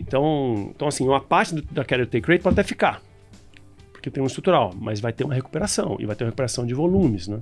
Então, 0.00 0.70
então 0.74 0.88
assim, 0.88 1.06
uma 1.06 1.20
parte 1.20 1.54
do- 1.54 1.62
da 1.62 1.84
queda 1.84 2.04
do 2.06 2.08
take 2.10 2.26
rate 2.30 2.42
pode 2.42 2.54
até 2.54 2.62
ficar, 2.66 3.02
porque 3.92 4.10
tem 4.10 4.22
um 4.22 4.26
estrutural, 4.26 4.72
mas 4.80 5.00
vai 5.00 5.12
ter 5.12 5.24
uma 5.24 5.34
recuperação, 5.34 5.96
e 6.00 6.06
vai 6.06 6.16
ter 6.16 6.24
uma 6.24 6.28
recuperação 6.28 6.64
de 6.66 6.72
volumes, 6.72 7.28
né? 7.28 7.40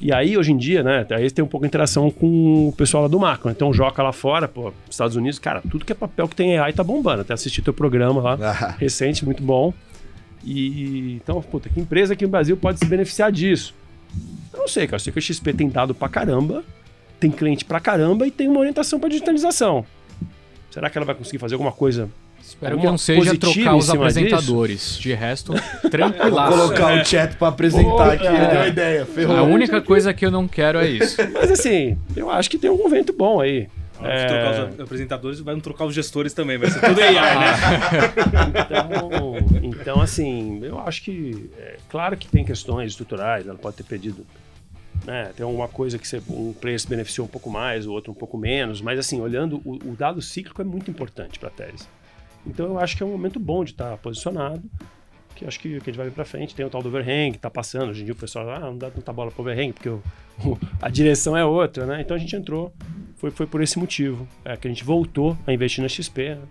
E 0.00 0.12
aí, 0.12 0.36
hoje 0.36 0.50
em 0.50 0.56
dia, 0.56 0.82
né, 0.82 1.06
aí 1.10 1.30
tem 1.30 1.44
um 1.44 1.48
pouco 1.48 1.64
de 1.64 1.68
interação 1.68 2.10
com 2.10 2.68
o 2.68 2.72
pessoal 2.72 3.04
lá 3.04 3.08
do 3.08 3.20
macro. 3.20 3.50
Então, 3.50 3.70
o 3.70 3.72
Joca 3.72 4.02
lá 4.02 4.12
fora, 4.12 4.48
pô, 4.48 4.72
Estados 4.90 5.14
Unidos, 5.14 5.38
cara, 5.38 5.62
tudo 5.70 5.84
que 5.84 5.92
é 5.92 5.94
papel 5.94 6.26
que 6.26 6.34
tem 6.34 6.58
AI 6.58 6.72
tá 6.72 6.82
bombando. 6.82 7.22
Até 7.22 7.32
assisti 7.32 7.62
teu 7.62 7.72
programa 7.72 8.20
lá 8.20 8.38
Ah, 8.40 8.74
recente, 8.78 9.24
muito 9.24 9.42
bom. 9.42 9.72
E 10.44 11.14
então, 11.22 11.40
puta, 11.40 11.68
que 11.68 11.78
empresa 11.78 12.14
aqui 12.14 12.24
no 12.24 12.30
Brasil 12.30 12.56
pode 12.56 12.78
se 12.80 12.84
beneficiar 12.84 13.30
disso? 13.30 13.74
Eu 14.52 14.60
não 14.60 14.68
sei, 14.68 14.86
cara. 14.86 14.96
Eu 14.96 15.00
sei 15.00 15.12
que 15.12 15.18
a 15.18 15.22
XP 15.22 15.52
tem 15.52 15.68
dado 15.68 15.94
pra 15.94 16.08
caramba, 16.08 16.64
tem 17.20 17.30
cliente 17.30 17.64
pra 17.64 17.78
caramba 17.78 18.26
e 18.26 18.30
tem 18.30 18.48
uma 18.48 18.58
orientação 18.58 18.98
pra 18.98 19.08
digitalização. 19.08 19.86
Será 20.70 20.90
que 20.90 20.98
ela 20.98 21.04
vai 21.04 21.14
conseguir 21.14 21.38
fazer 21.38 21.54
alguma 21.54 21.70
coisa? 21.72 22.08
Espero 22.52 22.78
que 22.78 22.86
não 22.86 22.98
seja 22.98 23.36
trocar 23.36 23.74
os 23.76 23.88
apresentadores. 23.90 24.98
De 24.98 25.12
resto, 25.14 25.52
Vou 25.82 25.90
tranquilaço. 25.90 26.56
colocar 26.58 27.00
o 27.00 27.04
chat 27.04 27.36
pra 27.36 27.48
apresentar 27.48 28.12
aqui, 28.12 28.26
É. 28.26 28.46
deu 28.50 28.60
a 28.60 28.68
ideia, 28.68 29.06
ferrou. 29.06 29.36
A 29.36 29.42
única 29.42 29.80
coisa 29.80 30.12
que 30.14 30.24
eu 30.24 30.30
não 30.30 30.46
quero 30.46 30.78
é 30.78 30.88
isso. 30.88 31.16
Mas 31.32 31.50
assim, 31.50 31.96
eu 32.14 32.30
acho 32.30 32.48
que 32.50 32.58
tem 32.58 32.70
algum 32.70 32.88
vento 32.88 33.12
bom 33.12 33.40
aí. 33.40 33.68
Se 33.98 34.08
É, 34.08 34.26
trocar 34.26 34.70
os 34.74 34.80
apresentadores, 34.80 35.40
vai 35.40 35.60
trocar 35.60 35.84
os 35.84 35.94
gestores 35.94 36.32
também, 36.32 36.58
vai 36.58 36.70
ser 36.70 36.80
tudo 36.80 37.00
AI, 37.00 37.12
né? 37.14 37.52
Então, 38.66 39.38
então, 39.62 40.00
assim, 40.00 40.60
eu 40.64 40.78
acho 40.80 41.02
que. 41.02 41.50
É, 41.58 41.76
claro 41.88 42.16
que 42.16 42.26
tem 42.26 42.44
questões 42.44 42.90
estruturais, 42.92 43.46
ela 43.46 43.58
pode 43.58 43.76
ter 43.76 43.84
pedido. 43.84 44.26
Né, 45.06 45.30
tem 45.36 45.44
alguma 45.44 45.66
coisa 45.66 45.98
que 45.98 46.06
você, 46.06 46.22
um 46.28 46.52
player 46.52 46.78
se 46.78 46.86
beneficiou 46.88 47.26
um 47.26 47.28
pouco 47.30 47.50
mais, 47.50 47.86
o 47.88 47.92
outro 47.92 48.12
um 48.12 48.14
pouco 48.14 48.38
menos, 48.38 48.80
mas 48.80 48.98
assim, 49.00 49.20
olhando, 49.20 49.60
o, 49.64 49.72
o 49.90 49.96
dado 49.98 50.22
cíclico 50.22 50.62
é 50.62 50.64
muito 50.64 50.88
importante 50.90 51.40
para 51.40 51.48
a 51.48 51.52
tese. 51.52 51.88
Então 52.46 52.66
eu 52.66 52.78
acho 52.78 52.96
que 52.96 53.02
é 53.02 53.06
um 53.06 53.10
momento 53.12 53.38
bom 53.38 53.64
de 53.64 53.70
estar 53.72 53.96
posicionado, 53.98 54.62
que 55.34 55.46
acho 55.46 55.58
que, 55.60 55.68
que 55.68 55.76
a 55.76 55.92
gente 55.92 55.96
vai 55.96 56.06
ver 56.06 56.12
para 56.12 56.24
frente. 56.24 56.54
Tem 56.54 56.64
o 56.66 56.70
tal 56.70 56.82
do 56.82 56.88
overhang 56.88 57.30
que 57.30 57.36
está 57.38 57.50
passando, 57.50 57.90
hoje 57.90 58.02
em 58.02 58.04
dia 58.04 58.12
o 58.14 58.16
pessoal, 58.16 58.50
ah, 58.50 58.58
não 58.60 58.76
dá 58.76 58.90
tanta 58.90 59.12
bola 59.12 59.30
para 59.30 59.40
overhang, 59.42 59.72
porque 59.72 59.88
o- 59.88 60.02
o- 60.44 60.58
a 60.80 60.88
direção 60.88 61.36
é 61.36 61.44
outra, 61.44 61.86
né? 61.86 62.00
Então 62.00 62.16
a 62.16 62.20
gente 62.20 62.34
entrou, 62.34 62.72
foi, 63.16 63.30
foi 63.30 63.46
por 63.46 63.62
esse 63.62 63.78
motivo, 63.78 64.26
é, 64.44 64.56
que 64.56 64.66
a 64.66 64.70
gente 64.70 64.84
voltou 64.84 65.36
a 65.46 65.52
investir 65.52 65.82
na 65.82 65.88
XP, 65.88 66.34
né? 66.34 66.42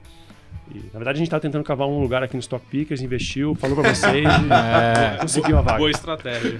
E, 0.73 0.77
na 0.93 0.99
verdade, 0.99 1.17
a 1.17 1.19
gente 1.19 1.27
estava 1.27 1.41
tentando 1.41 1.65
cavar 1.65 1.85
um 1.85 1.99
lugar 1.99 2.23
aqui 2.23 2.33
no 2.35 2.39
Stock 2.39 2.65
Pickers, 2.67 3.01
investiu, 3.01 3.53
falou 3.55 3.75
para 3.75 3.93
vocês 3.93 4.23
e 4.25 5.19
conseguiu 5.19 5.57
a 5.57 5.61
vaga. 5.61 5.77
Boa 5.79 5.91
estratégia. 5.91 6.57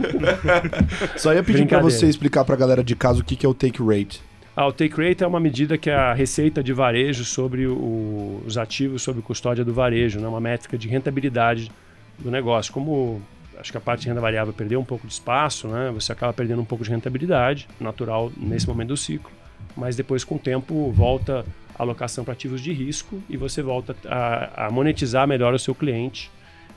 Só 1.17 1.33
ia 1.33 1.41
pedir 1.41 1.65
pra 1.65 1.77
Brincadeira. 1.79 1.83
você 1.89 2.07
explicar 2.07 2.43
pra 2.43 2.57
galera 2.57 2.83
de 2.83 2.93
casa 2.93 3.21
o 3.21 3.23
que 3.23 3.37
que 3.37 3.45
é 3.45 3.49
o 3.49 3.53
take 3.53 3.81
rate. 3.81 4.21
Ah, 4.55 4.67
o 4.67 4.73
take 4.73 5.01
rate 5.01 5.23
é 5.23 5.27
uma 5.27 5.39
medida 5.39 5.77
que 5.77 5.89
é 5.89 5.95
a 5.95 6.13
receita 6.13 6.61
de 6.61 6.73
varejo 6.73 7.23
sobre 7.23 7.67
o- 7.67 8.41
os 8.45 8.57
ativos 8.57 9.01
sob 9.01 9.21
custódia 9.21 9.63
do 9.63 9.73
varejo, 9.73 10.19
né? 10.19 10.27
uma 10.27 10.41
métrica 10.41 10.77
de 10.77 10.87
rentabilidade 10.89 11.71
do 12.19 12.29
negócio. 12.29 12.73
Como 12.73 13.21
acho 13.57 13.71
que 13.71 13.77
a 13.77 13.81
parte 13.81 14.01
de 14.01 14.07
renda 14.09 14.19
variável 14.19 14.53
perdeu 14.53 14.79
um 14.79 14.83
pouco 14.83 15.07
de 15.07 15.13
espaço, 15.13 15.67
né? 15.67 15.89
você 15.93 16.11
acaba 16.11 16.33
perdendo 16.33 16.61
um 16.61 16.65
pouco 16.65 16.83
de 16.83 16.89
rentabilidade, 16.89 17.67
natural 17.79 18.31
nesse 18.35 18.67
momento 18.67 18.89
do 18.89 18.97
ciclo, 18.97 19.31
mas 19.75 19.95
depois 19.95 20.23
com 20.25 20.35
o 20.35 20.39
tempo 20.39 20.91
volta 20.91 21.45
a 21.77 21.81
alocação 21.83 22.25
para 22.25 22.33
ativos 22.33 22.59
de 22.59 22.73
risco 22.73 23.21
e 23.29 23.37
você 23.37 23.61
volta 23.61 23.95
a, 24.05 24.65
a 24.67 24.71
monetizar 24.71 25.25
melhor 25.27 25.53
o 25.53 25.59
seu 25.59 25.73
cliente 25.73 26.29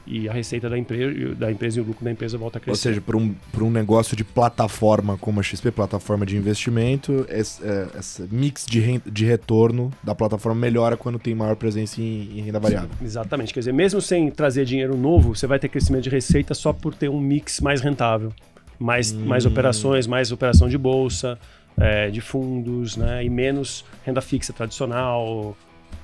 e 0.07 0.28
a 0.28 0.32
receita 0.32 0.68
da 0.68 0.76
empresa, 0.78 1.34
da 1.34 1.50
empresa 1.50 1.78
e 1.78 1.82
o 1.82 1.84
lucro 1.84 2.05
da 2.05 2.11
empresa 2.12 2.36
volta 2.36 2.59
a 2.59 2.61
Ou 2.61 2.64
crescer. 2.64 2.82
seja, 2.90 3.00
para 3.00 3.16
um, 3.16 3.34
pra 3.50 3.64
um 3.64 3.70
negócio 3.70 4.16
de 4.16 4.22
plataforma 4.22 5.16
como 5.18 5.40
a 5.40 5.42
XP, 5.42 5.70
plataforma 5.70 6.26
de 6.26 6.36
investimento, 6.36 7.26
esse, 7.28 7.64
é, 7.64 7.88
esse 7.98 8.28
mix 8.30 8.66
de, 8.66 8.80
ren- 8.80 9.00
de 9.05 9.24
retorno 9.24 9.90
da 10.02 10.14
plataforma 10.14 10.61
melhora 10.61 10.96
quando 10.96 11.18
tem 11.18 11.34
maior 11.34 11.57
presença 11.57 12.00
em, 12.00 12.38
em 12.38 12.42
renda 12.42 12.61
variável. 12.61 12.90
Exatamente. 13.02 13.52
Quer 13.55 13.61
dizer, 13.61 13.72
mesmo 13.72 14.00
sem 14.00 14.30
trazer 14.30 14.64
dinheiro 14.64 14.96
novo, 14.96 15.34
você 15.34 15.46
vai 15.46 15.59
ter 15.59 15.68
crescimento 15.68 16.05
de 16.05 16.11
receita 16.11 16.55
só 16.55 16.72
por 16.72 16.94
ter 16.94 17.09
um 17.09 17.20
mix 17.20 17.61
mais 17.61 17.80
rentável. 17.80 18.32
Mais, 18.78 19.12
mais 19.12 19.46
operações, 19.46 20.07
mais 20.07 20.32
operação 20.32 20.68
de 20.68 20.76
bolsa, 20.76 21.38
é, 21.78 22.11
de 22.11 22.20
fundos, 22.20 22.96
né? 22.96 23.24
E 23.24 23.30
menos 23.30 23.84
renda 24.05 24.20
fixa 24.20 24.52
tradicional. 24.52 25.57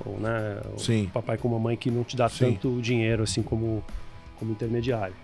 Ou, 0.04 0.18
né, 0.18 0.60
o 0.74 0.78
Sim. 0.78 1.10
papai 1.12 1.36
com 1.36 1.48
mamãe 1.48 1.76
que 1.76 1.90
não 1.90 2.04
te 2.04 2.16
dá 2.16 2.28
Sim. 2.28 2.52
tanto 2.52 2.80
dinheiro 2.80 3.22
assim 3.22 3.42
como, 3.42 3.84
como 4.38 4.52
intermediário. 4.52 5.14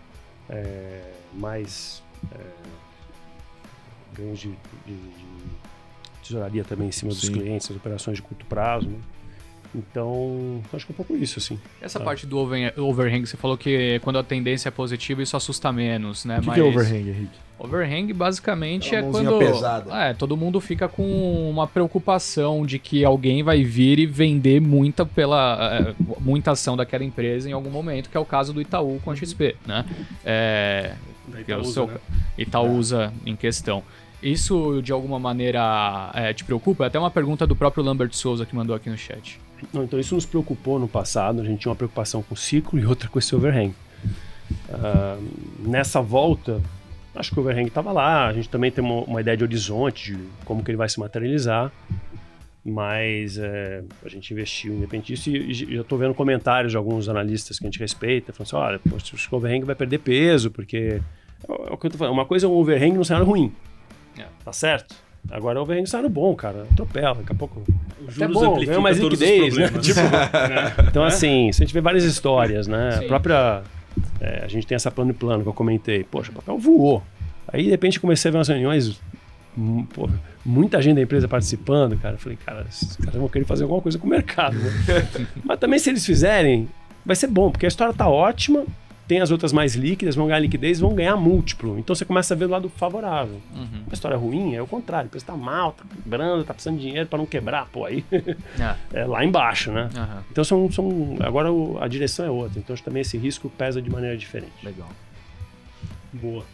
é, 0.48 1.12
mais 1.34 2.02
é, 2.32 2.38
ganhos 4.14 4.38
de, 4.38 4.48
de, 4.86 4.96
de, 4.96 5.26
tesouraria 6.22 6.64
também 6.64 6.88
em 6.88 6.92
cima 6.92 7.12
Sim. 7.12 7.18
dos 7.20 7.28
clientes, 7.28 7.70
as 7.70 7.76
operações 7.76 8.16
de 8.16 8.22
curto 8.22 8.44
prazo. 8.46 8.88
Né? 8.88 8.98
Então, 9.76 10.62
acho 10.72 10.86
que 10.86 10.92
é 10.92 10.94
um 10.94 10.96
pouco 10.96 11.14
isso, 11.16 11.38
assim. 11.38 11.58
Essa 11.82 11.98
Tá. 11.98 12.04
parte 12.04 12.26
do 12.26 12.38
over- 12.38 12.72
overhang, 12.78 13.26
você 13.26 13.36
falou 13.36 13.58
que 13.58 14.00
quando 14.02 14.18
a 14.18 14.22
tendência 14.22 14.68
é 14.68 14.72
positiva, 14.72 15.22
isso 15.22 15.36
assusta 15.36 15.70
menos, 15.70 16.24
né? 16.24 16.38
O 16.38 16.40
que, 16.40 16.46
Mas 16.46 16.54
que 16.54 16.60
é 16.60 16.64
overhang, 16.64 17.08
Henrique? 17.10 17.46
Overhang 17.58 18.12
basicamente 18.12 18.94
é 18.94 19.02
quando 19.02 19.38
pesada. 19.38 19.90
é, 19.94 20.12
todo 20.14 20.36
mundo 20.36 20.60
fica 20.60 20.88
com 20.88 21.50
uma 21.50 21.66
preocupação 21.66 22.66
de 22.66 22.78
que 22.78 23.02
alguém 23.04 23.42
vai 23.42 23.64
vir 23.64 23.98
e 23.98 24.04
vender 24.06 24.60
muita 24.60 25.06
pela 25.06 25.58
é, 25.90 25.94
muita 26.20 26.50
ação 26.52 26.76
daquela 26.76 27.02
empresa 27.04 27.48
em 27.48 27.52
algum 27.52 27.70
momento, 27.70 28.10
que 28.10 28.16
é 28.16 28.20
o 28.20 28.26
caso 28.26 28.52
do 28.52 28.60
Itaú 28.60 29.00
com 29.04 29.10
a 29.10 29.16
XP, 29.16 29.56
né? 29.66 29.84
É, 30.24 30.92
Da 31.28 31.42
que 31.42 31.50
é 31.50 31.56
o 31.56 31.60
Itaúsa, 31.60 31.72
seu 31.72 31.86
né? 31.86 31.94
Itaúsa 32.36 33.12
em 33.24 33.34
questão. 33.34 33.82
Isso 34.22 34.80
de 34.82 34.92
alguma 34.92 35.18
maneira 35.18 36.10
é, 36.14 36.32
te 36.32 36.44
preocupa? 36.44 36.84
É 36.84 36.86
até 36.86 36.98
uma 36.98 37.10
pergunta 37.10 37.46
do 37.46 37.54
próprio 37.54 37.84
Lambert 37.84 38.12
Souza 38.12 38.46
que 38.46 38.56
mandou 38.56 38.74
aqui 38.74 38.88
no 38.88 38.96
chat. 38.96 39.38
Não, 39.72 39.84
então 39.84 39.98
isso 39.98 40.14
nos 40.14 40.26
preocupou 40.26 40.78
no 40.78 40.88
passado, 40.88 41.40
a 41.40 41.44
gente 41.44 41.60
tinha 41.60 41.70
uma 41.70 41.76
preocupação 41.76 42.22
com 42.22 42.34
o 42.34 42.36
ciclo 42.36 42.78
e 42.78 42.84
outra 42.84 43.08
com 43.08 43.18
esse 43.18 43.34
overhang. 43.34 43.74
Ah, 44.70 45.18
nessa 45.60 46.00
volta, 46.00 46.60
acho 47.14 47.30
que 47.30 47.38
o 47.38 47.42
overhang 47.42 47.66
estava 47.66 47.92
lá, 47.92 48.26
a 48.26 48.32
gente 48.32 48.48
também 48.48 48.70
tem 48.70 48.84
uma, 48.84 49.02
uma 49.02 49.20
ideia 49.20 49.36
de 49.36 49.44
horizonte, 49.44 50.12
de 50.12 50.22
como 50.44 50.62
que 50.62 50.70
ele 50.70 50.78
vai 50.78 50.88
se 50.88 51.00
materializar, 51.00 51.72
mas 52.64 53.38
é, 53.38 53.82
a 54.04 54.08
gente 54.08 54.32
investiu 54.32 54.74
independente 54.74 55.14
disso 55.14 55.30
e, 55.30 55.50
e 55.50 55.74
já 55.76 55.80
estou 55.80 55.98
vendo 55.98 56.14
comentários 56.14 56.72
de 56.72 56.76
alguns 56.76 57.08
analistas 57.08 57.58
que 57.58 57.64
a 57.64 57.68
gente 57.68 57.78
respeita, 57.78 58.32
falando 58.32 58.46
assim, 58.48 58.56
olha, 58.56 59.28
o 59.30 59.36
overhang 59.36 59.64
vai 59.64 59.74
perder 59.74 59.98
peso, 59.98 60.50
porque 60.50 61.00
é 61.48 61.52
é 61.68 61.72
o 61.72 61.76
que 61.76 61.86
eu 61.86 61.90
tô 61.90 61.98
falando, 61.98 62.14
uma 62.14 62.26
coisa 62.26 62.46
é 62.46 62.48
um 62.48 62.52
overhang 62.52 62.92
num 62.92 63.04
cenário 63.04 63.26
ruim. 63.26 63.52
Tá 64.46 64.52
certo? 64.52 64.94
Agora 65.28 65.58
o 65.58 65.62
overhang 65.62 65.80
no 65.80 65.88
cenário 65.88 66.08
bom, 66.08 66.32
cara, 66.36 66.66
atropela, 66.70 67.16
daqui 67.16 67.32
a 67.32 67.34
pouco 67.34 67.64
Os 68.06 68.14
juros 68.14 68.32
bom, 68.32 68.44
amplificam 68.52 68.74
ganha 68.74 68.80
mais 68.80 68.96
liquidez, 68.96 69.56
né? 69.56 69.68
Tipo, 69.80 70.00
então, 70.88 71.02
assim, 71.02 71.50
se 71.50 71.64
a 71.64 71.66
gente 71.66 71.74
vê 71.74 71.80
várias 71.80 72.04
histórias, 72.04 72.68
né? 72.68 72.92
Sim. 72.92 73.04
A 73.04 73.08
própria. 73.08 73.62
é, 74.20 74.44
a 74.44 74.46
gente 74.46 74.64
tem 74.64 74.76
essa 74.76 74.88
plano 74.88 75.10
e 75.10 75.14
plano 75.14 75.42
que 75.42 75.48
eu 75.48 75.52
comentei. 75.52 76.04
Poxa, 76.04 76.30
o 76.30 76.34
papel 76.34 76.56
voou. 76.58 77.02
Aí, 77.48 77.64
de 77.64 77.70
repente, 77.70 77.98
comecei 77.98 78.28
a 78.28 78.32
ver 78.32 78.38
umas 78.38 78.46
reuniões. 78.46 79.00
hum, 79.58 79.84
pô, 79.92 80.08
muita 80.44 80.80
gente 80.80 80.94
da 80.94 81.02
empresa 81.02 81.26
participando, 81.26 81.98
cara. 81.98 82.14
Eu 82.14 82.18
falei, 82.18 82.38
cara, 82.46 82.64
esses 82.68 82.94
caras 82.94 83.16
vão 83.16 83.28
querer 83.28 83.46
fazer 83.46 83.64
alguma 83.64 83.82
coisa 83.82 83.98
com 83.98 84.06
o 84.06 84.10
mercado. 84.10 84.56
né? 84.56 84.70
Mas 85.42 85.58
também, 85.58 85.80
se 85.80 85.90
eles 85.90 86.06
fizerem, 86.06 86.68
vai 87.04 87.16
ser 87.16 87.26
bom, 87.26 87.50
porque 87.50 87.66
a 87.66 87.68
história 87.68 87.92
tá 87.92 88.08
ótima. 88.08 88.64
Tem 89.08 89.20
as 89.20 89.30
outras 89.30 89.52
mais 89.52 89.74
líquidas, 89.76 90.16
vão 90.16 90.26
ganhar 90.26 90.40
liquidez, 90.40 90.80
vão 90.80 90.92
ganhar 90.94 91.16
múltiplo. 91.16 91.78
Então 91.78 91.94
você 91.94 92.04
começa 92.04 92.34
a 92.34 92.36
ver 92.36 92.46
do 92.46 92.50
lado 92.50 92.68
favorável. 92.68 93.40
Uhum. 93.54 93.82
Uma 93.86 93.92
história 93.94 94.16
ruim 94.16 94.54
é 94.56 94.60
o 94.62 94.66
contrário. 94.66 95.04
A 95.04 95.06
empresa 95.06 95.26
tá 95.26 95.36
mal, 95.36 95.72
tá 95.72 95.84
quebrando, 96.02 96.42
tá 96.44 96.52
precisando 96.52 96.76
de 96.78 96.82
dinheiro 96.86 97.08
para 97.08 97.18
não 97.18 97.26
quebrar. 97.26 97.66
Pô, 97.66 97.84
aí 97.84 98.04
Ah, 98.60 98.76
é 98.92 99.04
lá 99.04 99.24
embaixo, 99.24 99.70
né? 99.70 99.88
aham, 99.94 100.24
Então 100.32 100.42
são, 100.42 100.70
são 100.72 101.16
agora 101.20 101.52
o- 101.52 101.78
a 101.80 101.86
direção 101.86 102.26
é 102.26 102.30
outra. 102.30 102.58
Então 102.58 102.74
também 102.76 103.02
esse 103.02 103.16
risco 103.16 103.48
pesa 103.48 103.80
de 103.80 103.88
maneira 103.88 104.16
diferente. 104.16 104.52
legal. 104.64 104.88
Boa. 106.12 106.44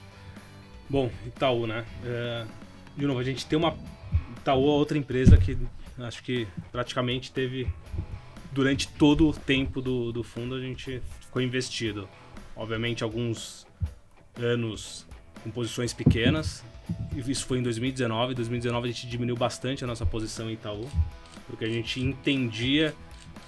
Bom, 0.90 1.10
Itaú, 1.26 1.66
né? 1.66 1.84
É, 2.04 2.44
de 2.96 3.06
novo, 3.06 3.18
a 3.18 3.24
gente 3.24 3.46
tem 3.46 3.58
uma. 3.58 3.74
Itaú 4.38 4.64
é 4.66 4.70
outra 4.72 4.98
empresa 4.98 5.36
que 5.38 5.56
acho 6.00 6.22
que 6.22 6.46
praticamente 6.70 7.32
teve. 7.32 7.66
Durante 8.52 8.86
todo 8.86 9.26
o 9.28 9.32
tempo 9.32 9.80
do, 9.80 10.12
do 10.12 10.22
fundo, 10.22 10.54
a 10.54 10.60
gente 10.60 11.00
ficou 11.20 11.40
investido. 11.40 12.06
Obviamente, 12.56 13.02
alguns 13.02 13.66
anos 14.36 15.06
com 15.42 15.50
posições 15.50 15.92
pequenas. 15.92 16.64
Isso 17.26 17.46
foi 17.46 17.58
em 17.58 17.62
2019. 17.62 18.32
Em 18.32 18.36
2019, 18.36 18.88
a 18.88 18.92
gente 18.92 19.06
diminuiu 19.06 19.36
bastante 19.36 19.84
a 19.84 19.86
nossa 19.86 20.04
posição 20.06 20.50
em 20.50 20.54
Itaú, 20.54 20.88
porque 21.46 21.64
a 21.64 21.68
gente 21.68 22.00
entendia 22.00 22.94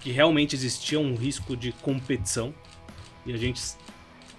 que 0.01 0.11
realmente 0.11 0.55
existia 0.55 0.99
um 1.01 1.15
risco 1.15 1.57
de 1.57 1.73
competição. 1.73 2.55
E 3.27 3.33
a 3.33 3.37
gente 3.37 3.63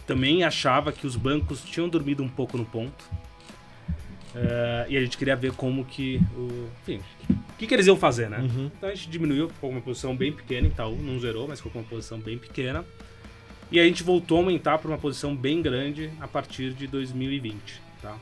também 0.05 0.43
achava 0.43 0.91
que 0.91 1.07
os 1.07 1.15
bancos 1.15 1.63
tinham 1.63 1.89
dormido 1.89 2.23
um 2.23 2.29
pouco 2.29 2.57
no 2.57 2.65
ponto. 2.65 3.03
Eh, 4.35 4.85
e 4.89 4.97
a 4.97 5.01
gente 5.01 5.17
queria 5.17 5.35
ver 5.35 5.53
como 5.53 5.85
que 5.85 6.19
o. 6.35 6.69
Enfim, 6.81 7.01
o 7.29 7.57
que, 7.57 7.65
que 7.65 7.73
eles 7.73 7.87
iam 7.87 7.95
fazer, 7.95 8.29
né? 8.29 8.39
Uhum. 8.39 8.69
Então 8.77 8.89
a 8.89 8.93
gente 8.93 9.09
diminuiu, 9.09 9.47
ficou 9.49 9.69
com 9.69 9.77
uma 9.77 9.81
posição 9.81 10.15
bem 10.15 10.31
pequena 10.31 10.67
em 10.67 10.69
Itaú, 10.69 10.97
não 10.97 11.19
zerou, 11.19 11.47
mas 11.47 11.59
ficou 11.59 11.71
com 11.71 11.79
uma 11.79 11.87
posição 11.87 12.19
bem 12.19 12.37
pequena. 12.37 12.83
E 13.71 13.79
a 13.79 13.83
gente 13.83 14.03
voltou 14.03 14.37
a 14.37 14.41
aumentar 14.41 14.77
para 14.77 14.87
uma 14.89 14.97
posição 14.97 15.35
bem 15.35 15.61
grande 15.61 16.11
a 16.19 16.27
partir 16.27 16.73
de 16.73 16.87
2020, 16.87 17.81
tá? 18.01 18.15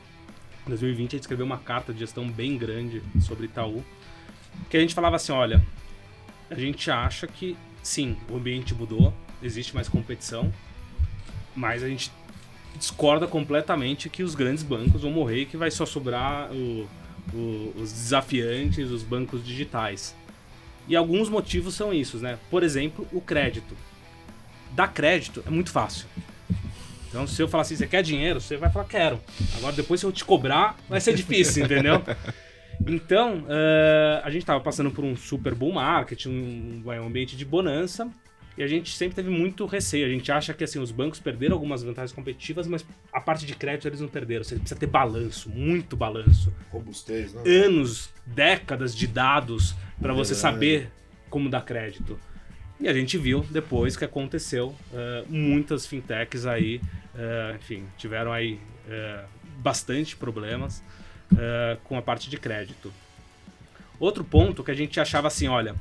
Em 0.66 0.70
2020 0.70 1.08
a 1.08 1.12
gente 1.16 1.20
escreveu 1.22 1.44
uma 1.44 1.58
carta 1.58 1.92
de 1.92 1.98
gestão 2.00 2.28
bem 2.28 2.56
grande 2.56 3.02
sobre 3.20 3.44
Itaú, 3.46 3.84
que 4.70 4.76
a 4.76 4.80
gente 4.80 4.94
falava 4.94 5.16
assim, 5.16 5.32
olha, 5.32 5.62
a 6.50 6.54
gente 6.54 6.90
acha 6.90 7.26
que 7.26 7.56
sim, 7.82 8.16
o 8.30 8.36
ambiente 8.36 8.74
mudou, 8.74 9.12
existe 9.42 9.74
mais 9.74 9.88
competição, 9.88 10.52
mas 11.54 11.82
a 11.82 11.88
gente 11.88 12.10
discorda 12.78 13.26
completamente 13.26 14.08
que 14.08 14.22
os 14.22 14.34
grandes 14.34 14.62
bancos 14.62 15.02
vão 15.02 15.10
morrer 15.10 15.42
e 15.42 15.46
que 15.46 15.56
vai 15.56 15.70
só 15.70 15.84
sobrar 15.84 16.50
o- 16.50 16.88
o- 17.32 17.72
os 17.76 17.92
desafiantes, 17.92 18.90
os 18.90 19.02
bancos 19.02 19.44
digitais. 19.44 20.14
E 20.88 20.96
alguns 20.96 21.28
motivos 21.28 21.74
são 21.74 21.92
isso, 21.92 22.18
né? 22.18 22.38
Por 22.50 22.62
exemplo, 22.62 23.06
o 23.12 23.20
crédito. 23.20 23.76
Dar 24.74 24.88
crédito 24.88 25.42
é 25.46 25.50
muito 25.50 25.70
fácil. 25.70 26.06
Então, 27.08 27.26
se 27.28 27.40
eu 27.40 27.46
falar 27.46 27.62
assim, 27.62 27.76
você 27.76 27.86
quer 27.86 28.02
dinheiro? 28.02 28.40
Você 28.40 28.56
vai 28.56 28.70
falar, 28.70 28.86
quero. 28.86 29.20
Agora, 29.56 29.72
depois, 29.72 30.00
se 30.00 30.06
eu 30.06 30.10
te 30.10 30.24
cobrar, 30.24 30.76
vai 30.88 31.00
ser 31.00 31.14
difícil, 31.14 31.62
entendeu? 31.66 32.02
Então, 32.84 33.46
eh, 33.48 34.20
a 34.24 34.30
gente 34.30 34.42
estava 34.42 34.60
passando 34.60 34.90
por 34.90 35.04
um 35.04 35.14
super 35.14 35.54
bull 35.54 35.72
market, 35.72 36.26
um, 36.26 36.82
vai, 36.84 36.98
um 36.98 37.06
ambiente 37.06 37.36
de 37.36 37.44
bonança, 37.44 38.10
e 38.58 38.62
a 38.62 38.66
gente 38.66 38.96
sempre 38.96 39.14
teve 39.14 39.30
muito 39.30 39.64
receio. 39.64 40.06
A 40.06 40.08
gente 40.08 40.30
acha 40.30 40.52
que 40.52 40.64
assim, 40.64 40.78
os 40.78 40.90
bancos 40.90 41.20
perderam 41.20 41.54
algumas 41.54 41.82
vantagens 41.82 42.12
competitivas, 42.12 42.66
mas 42.66 42.84
a 43.12 43.20
parte 43.20 43.46
de 43.46 43.54
crédito 43.54 43.88
eles 43.88 44.00
não 44.00 44.08
perderam. 44.08 44.44
Você 44.44 44.56
precisa 44.56 44.78
ter 44.78 44.86
balanço, 44.86 45.48
muito 45.50 45.96
balanço. 45.96 46.52
Robustez, 46.70 47.32
né? 47.32 47.42
Anos, 47.46 48.10
décadas 48.26 48.94
de 48.94 49.06
dados 49.06 49.74
para 50.00 50.12
você 50.12 50.34
saber 50.34 50.90
como 51.30 51.48
dar 51.48 51.64
crédito. 51.64 52.18
E 52.80 52.88
a 52.88 52.92
gente 52.92 53.16
viu 53.16 53.46
depois 53.50 53.96
que 53.96 54.04
aconteceu. 54.04 54.74
eh, 54.92 55.24
muitas 55.28 55.86
fintechs 55.86 56.46
aí, 56.46 56.80
eh, 57.14 57.56
enfim, 57.58 57.84
tiveram 57.96 58.32
aí 58.32 58.58
eh, 58.88 59.24
bastante 59.58 60.16
problemas 60.16 60.82
com 61.84 61.98
a 61.98 62.02
parte 62.02 62.30
de 62.30 62.36
crédito. 62.36 62.92
Outro 63.98 64.22
ponto 64.22 64.62
que 64.62 64.70
a 64.70 64.74
gente 64.74 65.00
achava 65.00 65.26
assim, 65.26 65.48
olha, 65.48 65.74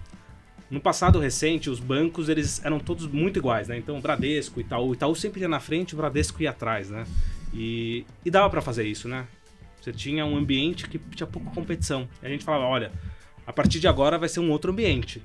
no 0.71 0.79
passado 0.79 1.19
recente, 1.19 1.69
os 1.69 1.79
bancos 1.79 2.27
eles 2.27 2.63
eram 2.65 2.79
todos 2.79 3.05
muito 3.05 3.37
iguais, 3.37 3.67
né? 3.67 3.77
Então, 3.77 3.99
Bradesco, 4.01 4.59
Itaú, 4.59 4.93
Itaú 4.93 5.13
sempre 5.13 5.41
ia 5.41 5.47
na 5.47 5.59
frente, 5.59 5.93
o 5.93 5.97
Bradesco 5.97 6.41
ia 6.41 6.49
atrás, 6.49 6.89
né? 6.89 7.05
E, 7.53 8.03
e 8.25 8.31
dava 8.31 8.49
para 8.49 8.61
fazer 8.61 8.87
isso, 8.87 9.07
né? 9.07 9.27
Você 9.79 9.91
tinha 9.91 10.25
um 10.25 10.35
ambiente 10.35 10.87
que 10.87 10.97
tinha 10.97 11.27
pouca 11.27 11.51
competição. 11.51 12.07
E 12.21 12.25
a 12.25 12.29
gente 12.29 12.43
falava, 12.43 12.63
olha, 12.63 12.91
a 13.45 13.53
partir 13.53 13.79
de 13.79 13.87
agora 13.87 14.17
vai 14.17 14.29
ser 14.29 14.39
um 14.39 14.49
outro 14.49 14.71
ambiente. 14.71 15.21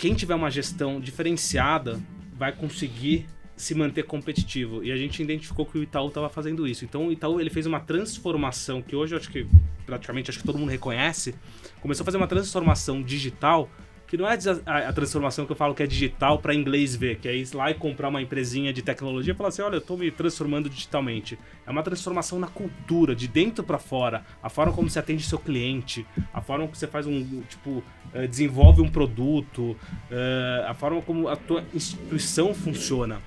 Quem 0.00 0.14
tiver 0.14 0.34
uma 0.34 0.50
gestão 0.50 0.98
diferenciada 0.98 2.00
vai 2.32 2.52
conseguir 2.52 3.26
se 3.54 3.74
manter 3.74 4.04
competitivo. 4.04 4.82
E 4.82 4.90
a 4.90 4.96
gente 4.96 5.22
identificou 5.22 5.66
que 5.66 5.76
o 5.76 5.82
Itaú 5.82 6.08
estava 6.08 6.30
fazendo 6.30 6.66
isso. 6.66 6.86
Então 6.86 7.08
o 7.08 7.12
Itaú 7.12 7.38
ele 7.38 7.50
fez 7.50 7.66
uma 7.66 7.78
transformação 7.80 8.80
que 8.80 8.96
hoje 8.96 9.14
eu 9.14 9.18
acho 9.18 9.30
que 9.30 9.46
praticamente 9.84 10.30
acho 10.30 10.38
que 10.38 10.44
todo 10.46 10.58
mundo 10.58 10.70
reconhece. 10.70 11.34
Começou 11.82 12.02
a 12.02 12.06
fazer 12.06 12.16
uma 12.16 12.26
transformação 12.26 13.02
digital 13.02 13.68
que 14.10 14.16
não 14.16 14.28
é 14.28 14.36
a 14.66 14.92
transformação 14.92 15.46
que 15.46 15.52
eu 15.52 15.56
falo 15.56 15.72
que 15.72 15.84
é 15.84 15.86
digital 15.86 16.40
para 16.40 16.52
inglês 16.52 16.96
ver, 16.96 17.18
que 17.20 17.28
é 17.28 17.36
ir 17.36 17.48
lá 17.54 17.70
e 17.70 17.74
comprar 17.74 18.08
uma 18.08 18.20
empresinha 18.20 18.72
de 18.72 18.82
tecnologia 18.82 19.32
e 19.32 19.36
falar 19.36 19.50
assim, 19.50 19.62
olha, 19.62 19.76
eu 19.76 19.80
tô 19.80 19.96
me 19.96 20.10
transformando 20.10 20.68
digitalmente. 20.68 21.38
É 21.64 21.70
uma 21.70 21.80
transformação 21.80 22.36
na 22.40 22.48
cultura, 22.48 23.14
de 23.14 23.28
dentro 23.28 23.62
para 23.62 23.78
fora, 23.78 24.24
a 24.42 24.48
forma 24.48 24.72
como 24.72 24.90
você 24.90 24.98
atende 24.98 25.22
seu 25.22 25.38
cliente, 25.38 26.04
a 26.34 26.40
forma 26.40 26.64
como 26.64 26.74
você 26.74 26.88
faz 26.88 27.06
um, 27.06 27.42
tipo, 27.42 27.84
eh, 28.12 28.26
desenvolve 28.26 28.82
um 28.82 28.90
produto, 28.90 29.76
eh, 30.10 30.64
a 30.66 30.74
forma 30.74 31.00
como 31.02 31.28
a 31.28 31.36
tua 31.36 31.62
instituição 31.72 32.52
funciona. 32.52 33.20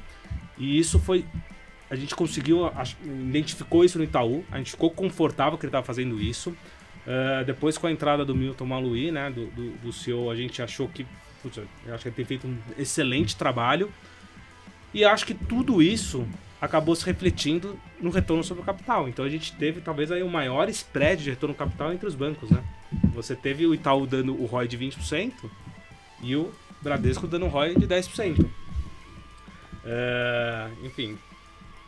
E 0.58 0.78
isso 0.78 1.00
foi 1.00 1.24
a 1.90 1.96
gente 1.96 2.16
conseguiu, 2.16 2.72
identificou 3.06 3.86
isso 3.86 4.00
no 4.00 4.04
Itaú, 4.04 4.44
a 4.52 4.58
gente 4.58 4.72
ficou 4.72 4.90
confortável 4.90 5.60
que 5.60 5.66
ele 5.66 5.70
estava 5.70 5.86
fazendo 5.86 6.20
isso. 6.20 6.54
Uh, 7.06 7.44
depois 7.46 7.78
com 7.78 7.88
a 7.88 7.92
entrada 7.92 8.24
do 8.24 8.34
Milton 8.34 8.66
Maluí, 8.66 9.12
né, 9.12 9.30
do, 9.30 9.48
do, 9.48 9.72
do 9.78 9.94
CEO, 9.94 10.30
a 10.32 10.36
gente 10.36 10.62
achou 10.62 10.88
que, 10.88 11.06
putz, 11.42 11.58
eu 11.58 11.94
acho 11.94 12.04
que 12.04 12.10
ele 12.10 12.16
tem 12.16 12.26
feito 12.26 12.48
um 12.48 12.58
excelente 12.78 13.36
trabalho. 13.36 13.92
E 14.94 15.04
acho 15.04 15.26
que 15.26 15.34
tudo 15.34 15.82
isso 15.82 16.26
acabou 16.62 16.96
se 16.96 17.06
refletindo 17.06 17.78
no 18.00 18.10
retorno 18.10 18.42
sobre 18.44 18.64
o 18.64 18.66
capital. 18.66 19.10
Então 19.10 19.26
a 19.26 19.30
gente 19.30 19.52
teve 19.54 19.82
talvez 19.82 20.12
aí 20.12 20.24
o 20.24 20.30
maior 20.30 20.70
spread 20.70 21.24
de 21.24 21.30
retorno 21.32 21.54
capital 21.54 21.92
entre 21.92 22.08
os 22.08 22.16
bancos, 22.16 22.50
né? 22.50 22.64
Você 23.14 23.36
teve 23.36 23.66
o 23.66 23.74
Itaú 23.74 24.06
dando 24.06 24.34
o 24.34 24.46
ROI 24.46 24.68
de 24.68 24.78
20% 24.78 25.34
e 26.22 26.36
o 26.36 26.54
Bradesco 26.82 27.28
dando 27.28 27.48
o 27.48 27.50
ROI 27.50 27.76
de 27.76 27.86
10%. 27.86 28.50
É, 29.86 30.70
enfim, 30.84 31.18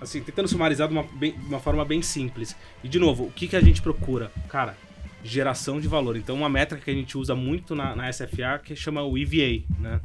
assim, 0.02 0.22
tentando 0.22 0.48
sumarizar 0.48 0.88
de 0.88 0.94
uma, 0.94 1.04
bem- 1.04 1.36
uma 1.48 1.60
forma 1.60 1.86
bem 1.86 2.02
simples. 2.02 2.56
E, 2.84 2.90
de 2.90 3.00
novo, 3.00 3.26
o 3.26 3.32
que, 3.32 3.48
que 3.48 3.56
a 3.56 3.62
gente 3.62 3.82
procura? 3.82 4.32
Cara, 4.50 4.78
geração 5.24 5.80
de 5.80 5.88
valor. 5.88 6.16
Então, 6.18 6.36
uma 6.36 6.50
métrica 6.50 6.84
que 6.84 6.92
a 6.92 6.94
gente 6.94 7.18
usa 7.18 7.34
muito 7.36 7.76
na, 7.76 7.96
na 7.96 8.12
SFA 8.12 8.60
que 8.64 8.76
chama 8.76 9.04
o 9.04 9.18
EVA, 9.18 9.64
né? 9.80 10.00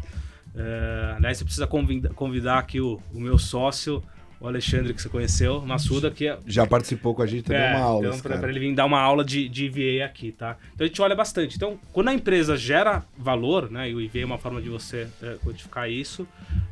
É, 0.55 1.15
aliás, 1.17 1.39
você 1.39 1.45
precisa 1.45 1.67
convida- 1.67 2.09
convidar 2.11 2.59
aqui 2.59 2.81
o, 2.81 3.01
o 3.15 3.21
meu 3.21 3.39
sócio, 3.39 4.03
o 4.41 4.49
Alexandre, 4.49 4.93
que 4.95 5.01
você 5.01 5.09
conheceu, 5.09 5.61
Massuda, 5.61 6.11
que 6.11 6.27
é, 6.27 6.39
Já 6.47 6.67
participou 6.67 7.15
com 7.15 7.23
a 7.23 7.27
gente, 7.27 7.45
também 7.45 7.63
é, 7.63 7.77
uma 7.77 7.85
aula. 7.85 8.07
então, 8.09 8.19
pra 8.41 8.49
ele 8.49 8.59
vir 8.59 8.75
dar 8.75 8.87
uma 8.87 8.99
aula 8.99 9.23
de, 9.25 9.49
de 9.49 9.67
EVA 9.67 10.05
aqui, 10.07 10.33
tá? 10.33 10.57
Então 10.75 10.85
a 10.85 10.89
gente 10.89 11.01
olha 11.03 11.15
bastante. 11.15 11.55
Então, 11.57 11.79
quando 11.93 12.09
a 12.09 12.15
empresa 12.15 12.57
gera 12.57 13.05
valor, 13.17 13.71
né? 13.71 13.91
E 13.91 13.95
o 13.95 14.01
EVA 14.01 14.21
é 14.21 14.25
uma 14.25 14.39
forma 14.39 14.61
de 14.61 14.69
você 14.71 15.07
é, 15.23 15.37
quantificar 15.45 15.89
isso, 15.91 16.27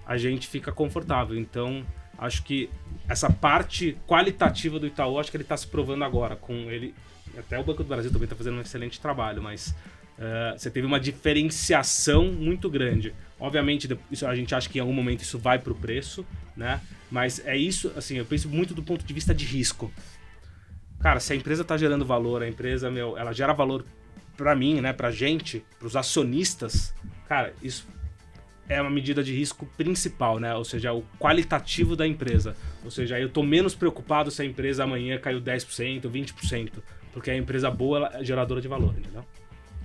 a 0.06 0.16
gente 0.16 0.48
fica 0.48 0.72
confortável. 0.72 1.38
Então, 1.38 1.84
acho 2.18 2.42
que 2.42 2.68
essa 3.08 3.30
parte 3.30 3.96
qualitativa 4.08 4.78
do 4.80 4.86
Itaú, 4.86 5.20
acho 5.20 5.30
que 5.30 5.36
ele 5.36 5.44
está 5.44 5.56
se 5.56 5.66
provando 5.68 6.02
agora. 6.04 6.34
Com 6.34 6.54
ele. 6.70 6.94
Até 7.36 7.58
o 7.58 7.64
Banco 7.64 7.82
do 7.82 7.88
Brasil 7.88 8.10
também 8.10 8.24
está 8.24 8.36
fazendo 8.36 8.56
um 8.56 8.60
excelente 8.60 9.00
trabalho, 9.00 9.42
mas 9.42 9.74
é, 10.18 10.54
você 10.56 10.70
teve 10.70 10.86
uma 10.86 10.98
diferenciação 10.98 12.32
muito 12.32 12.68
grande. 12.68 13.14
Obviamente, 13.38 13.88
isso, 14.10 14.26
a 14.26 14.34
gente 14.34 14.54
acha 14.54 14.68
que 14.68 14.78
em 14.78 14.80
algum 14.80 14.92
momento 14.92 15.22
isso 15.22 15.38
vai 15.38 15.58
para 15.58 15.72
o 15.72 15.76
preço, 15.76 16.26
né? 16.56 16.80
Mas 17.10 17.40
é 17.46 17.56
isso, 17.56 17.92
assim, 17.96 18.16
eu 18.16 18.24
penso 18.24 18.48
muito 18.48 18.74
do 18.74 18.82
ponto 18.82 19.04
de 19.04 19.14
vista 19.14 19.34
de 19.34 19.44
risco. 19.44 19.92
Cara, 21.00 21.20
se 21.20 21.32
a 21.32 21.36
empresa 21.36 21.64
tá 21.64 21.76
gerando 21.76 22.04
valor, 22.04 22.42
a 22.42 22.48
empresa, 22.48 22.90
meu, 22.90 23.16
ela 23.16 23.32
gera 23.32 23.52
valor 23.52 23.84
pra 24.36 24.54
mim, 24.54 24.80
né, 24.80 24.92
pra 24.92 25.10
gente, 25.10 25.64
pros 25.78 25.96
acionistas, 25.96 26.92
cara, 27.28 27.52
isso 27.62 27.86
é 28.68 28.80
uma 28.80 28.90
medida 28.90 29.22
de 29.22 29.32
risco 29.32 29.66
principal, 29.76 30.38
né? 30.38 30.54
Ou 30.54 30.64
seja, 30.64 30.92
o 30.92 31.02
qualitativo 31.18 31.96
da 31.96 32.06
empresa. 32.06 32.54
Ou 32.84 32.90
seja, 32.90 33.18
eu 33.18 33.28
tô 33.28 33.42
menos 33.42 33.74
preocupado 33.74 34.30
se 34.30 34.42
a 34.42 34.44
empresa 34.44 34.84
amanhã 34.84 35.18
caiu 35.18 35.40
10%, 35.40 36.02
20%, 36.02 36.72
porque 37.12 37.30
a 37.30 37.36
empresa 37.36 37.70
boa 37.70 37.98
ela 37.98 38.10
é 38.14 38.24
geradora 38.24 38.60
de 38.60 38.68
valor, 38.68 38.94
entendeu? 38.96 39.24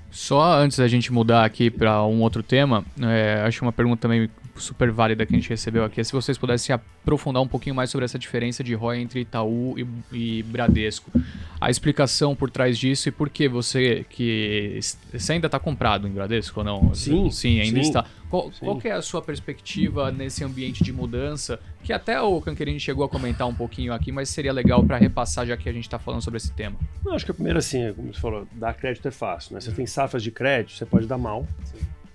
Só 0.10 0.60
antes 0.60 0.78
da 0.78 0.88
gente 0.88 1.12
mudar 1.12 1.44
aqui 1.44 1.72
para 1.72 2.06
um 2.06 2.22
outro 2.22 2.44
tema, 2.44 2.86
é, 3.02 3.42
acho 3.46 3.64
uma 3.64 3.72
pergunta 3.72 4.02
também 4.02 4.30
super 4.56 4.92
válida 4.92 5.26
que 5.26 5.34
a 5.34 5.38
gente 5.38 5.50
recebeu 5.50 5.84
aqui. 5.84 6.00
é 6.00 6.04
se 6.04 6.12
vocês 6.12 6.38
pudessem 6.38 6.74
aprofundar 6.74 7.42
um 7.42 7.48
pouquinho 7.48 7.76
mais 7.76 7.90
sobre 7.90 8.06
essa 8.06 8.20
diferença 8.20 8.64
de 8.64 8.74
ROI 8.74 9.00
entre 9.00 9.22
Itaú 9.22 9.76
e, 9.78 10.40
e 10.40 10.44
Bradesco. 10.44 11.12
A 11.60 11.70
explicação 11.70 12.36
por 12.36 12.50
trás 12.50 12.78
disso 12.78 13.10
e 13.10 13.12
por 13.12 13.30
que 13.30 13.48
você 13.48 14.06
que 14.10 14.80
você 15.12 15.34
ainda 15.34 15.48
está 15.48 15.60
comprado 15.60 16.08
em 16.08 16.12
Bradesco 16.12 16.60
ou 16.60 16.64
não? 16.66 16.94
Sim, 16.94 17.32
sim, 17.32 17.60
ainda 17.60 17.82
sim, 17.82 17.88
está. 17.88 18.06
Qual, 18.30 18.52
sim. 18.52 18.88
é 18.88 18.92
a 18.92 19.02
sua 19.02 19.22
perspectiva 19.22 20.12
nesse 20.12 20.44
ambiente 20.44 20.84
de 20.84 20.92
mudança? 20.92 21.60
Que 21.84 21.94
até 21.94 22.20
o 22.20 22.42
Canquerini 22.42 22.80
chegou 22.80 23.06
a 23.06 23.10
comentar 23.10 23.48
um 23.48 23.54
pouquinho 23.54 23.94
aqui, 23.94 24.12
mas 24.12 24.30
seria 24.30 24.52
legal 24.52 24.84
para 24.84 24.98
repassar 24.98 25.46
já 25.46 25.56
que 25.56 25.70
a 25.70 25.74
gente 25.74 25.84
está 25.84 26.00
falando 26.00 26.22
sobre 26.22 26.38
esse 26.38 26.52
tema. 26.52 26.78
Eu 27.06 27.14
acho 27.14 27.26
que 27.26 27.32
a 27.32 27.34
primeira, 27.34 27.60
assim, 27.60 27.94
como 27.94 28.14
você 28.14 28.20
falou, 28.20 28.48
dar 28.54 28.74
crédito 28.74 29.08
é 29.08 29.12
fácil, 29.12 29.54
né? 29.54 29.62
Você 29.62 29.72
tem 29.72 29.86
safras 29.86 30.24
de 30.24 30.32
crédito, 30.32 30.76
você 30.76 30.86
pode 30.86 31.06
dar 31.06 31.18
mal 31.18 31.48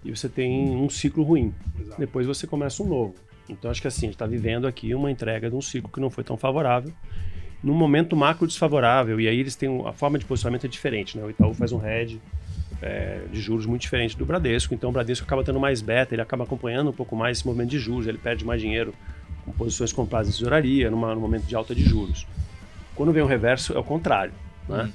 e 0.09 0.17
você 0.17 0.29
tem 0.29 0.75
um 0.75 0.89
ciclo 0.89 1.23
ruim. 1.23 1.55
Exato. 1.79 2.01
Depois 2.01 2.27
você 2.27 2.47
começa 2.47 2.83
um 2.83 2.87
novo. 2.87 3.15
Então 3.49 3.71
acho 3.71 3.81
que 3.81 3.89
assim, 3.89 4.07
a 4.07 4.09
gente 4.09 4.15
está 4.15 4.27
vivendo 4.27 4.67
aqui 4.67 4.95
uma 4.95 5.11
entrega 5.11 5.51
de 5.51 5.55
um 5.55 5.61
ciclo 5.61 5.91
que 5.91 6.01
não 6.01 6.09
foi 6.09 6.25
tão 6.25 6.37
favorável, 6.37 6.93
num 7.63 7.75
momento 7.75 8.17
macro 8.17 8.47
desfavorável. 8.47 9.21
E 9.21 9.29
aí 9.29 9.39
eles 9.39 9.55
têm 9.55 9.69
a 9.87 9.93
forma 9.93 10.19
de 10.19 10.25
posicionamento 10.25 10.65
é 10.65 10.69
diferente, 10.69 11.19
né? 11.19 11.25
O 11.25 11.31
Itaú 11.31 11.53
faz 11.53 11.73
um 11.73 11.87
hedge 11.87 12.21
é, 12.81 13.23
de 13.31 13.39
juros 13.39 13.67
muito 13.67 13.83
diferente 13.83 14.17
do 14.17 14.25
Bradesco, 14.25 14.73
então 14.73 14.89
o 14.89 14.93
Bradesco 14.93 15.27
acaba 15.27 15.45
tendo 15.45 15.61
mais 15.61 15.83
beta, 15.83 16.15
ele 16.15 16.23
acaba 16.23 16.45
acompanhando 16.45 16.89
um 16.89 16.93
pouco 16.93 17.15
mais 17.15 17.39
esse 17.39 17.47
movimento 17.47 17.71
de 17.71 17.79
juros, 17.79 18.07
ele 18.07 18.19
perde 18.19 18.45
mais 18.45 18.61
dinheiro 18.61 18.95
com 19.45 19.53
posições 19.53 19.93
compradas 19.93 20.29
em 20.29 20.33
tesouraria, 20.33 20.91
numa, 20.91 21.15
num 21.15 21.21
momento 21.21 21.45
de 21.45 21.55
alta 21.55 21.75
de 21.75 21.83
juros. 21.83 22.27
Quando 22.95 23.13
vem 23.13 23.23
o 23.23 23.27
reverso, 23.27 23.75
é 23.75 23.79
o 23.79 23.85
contrário, 23.85 24.33
né? 24.69 24.91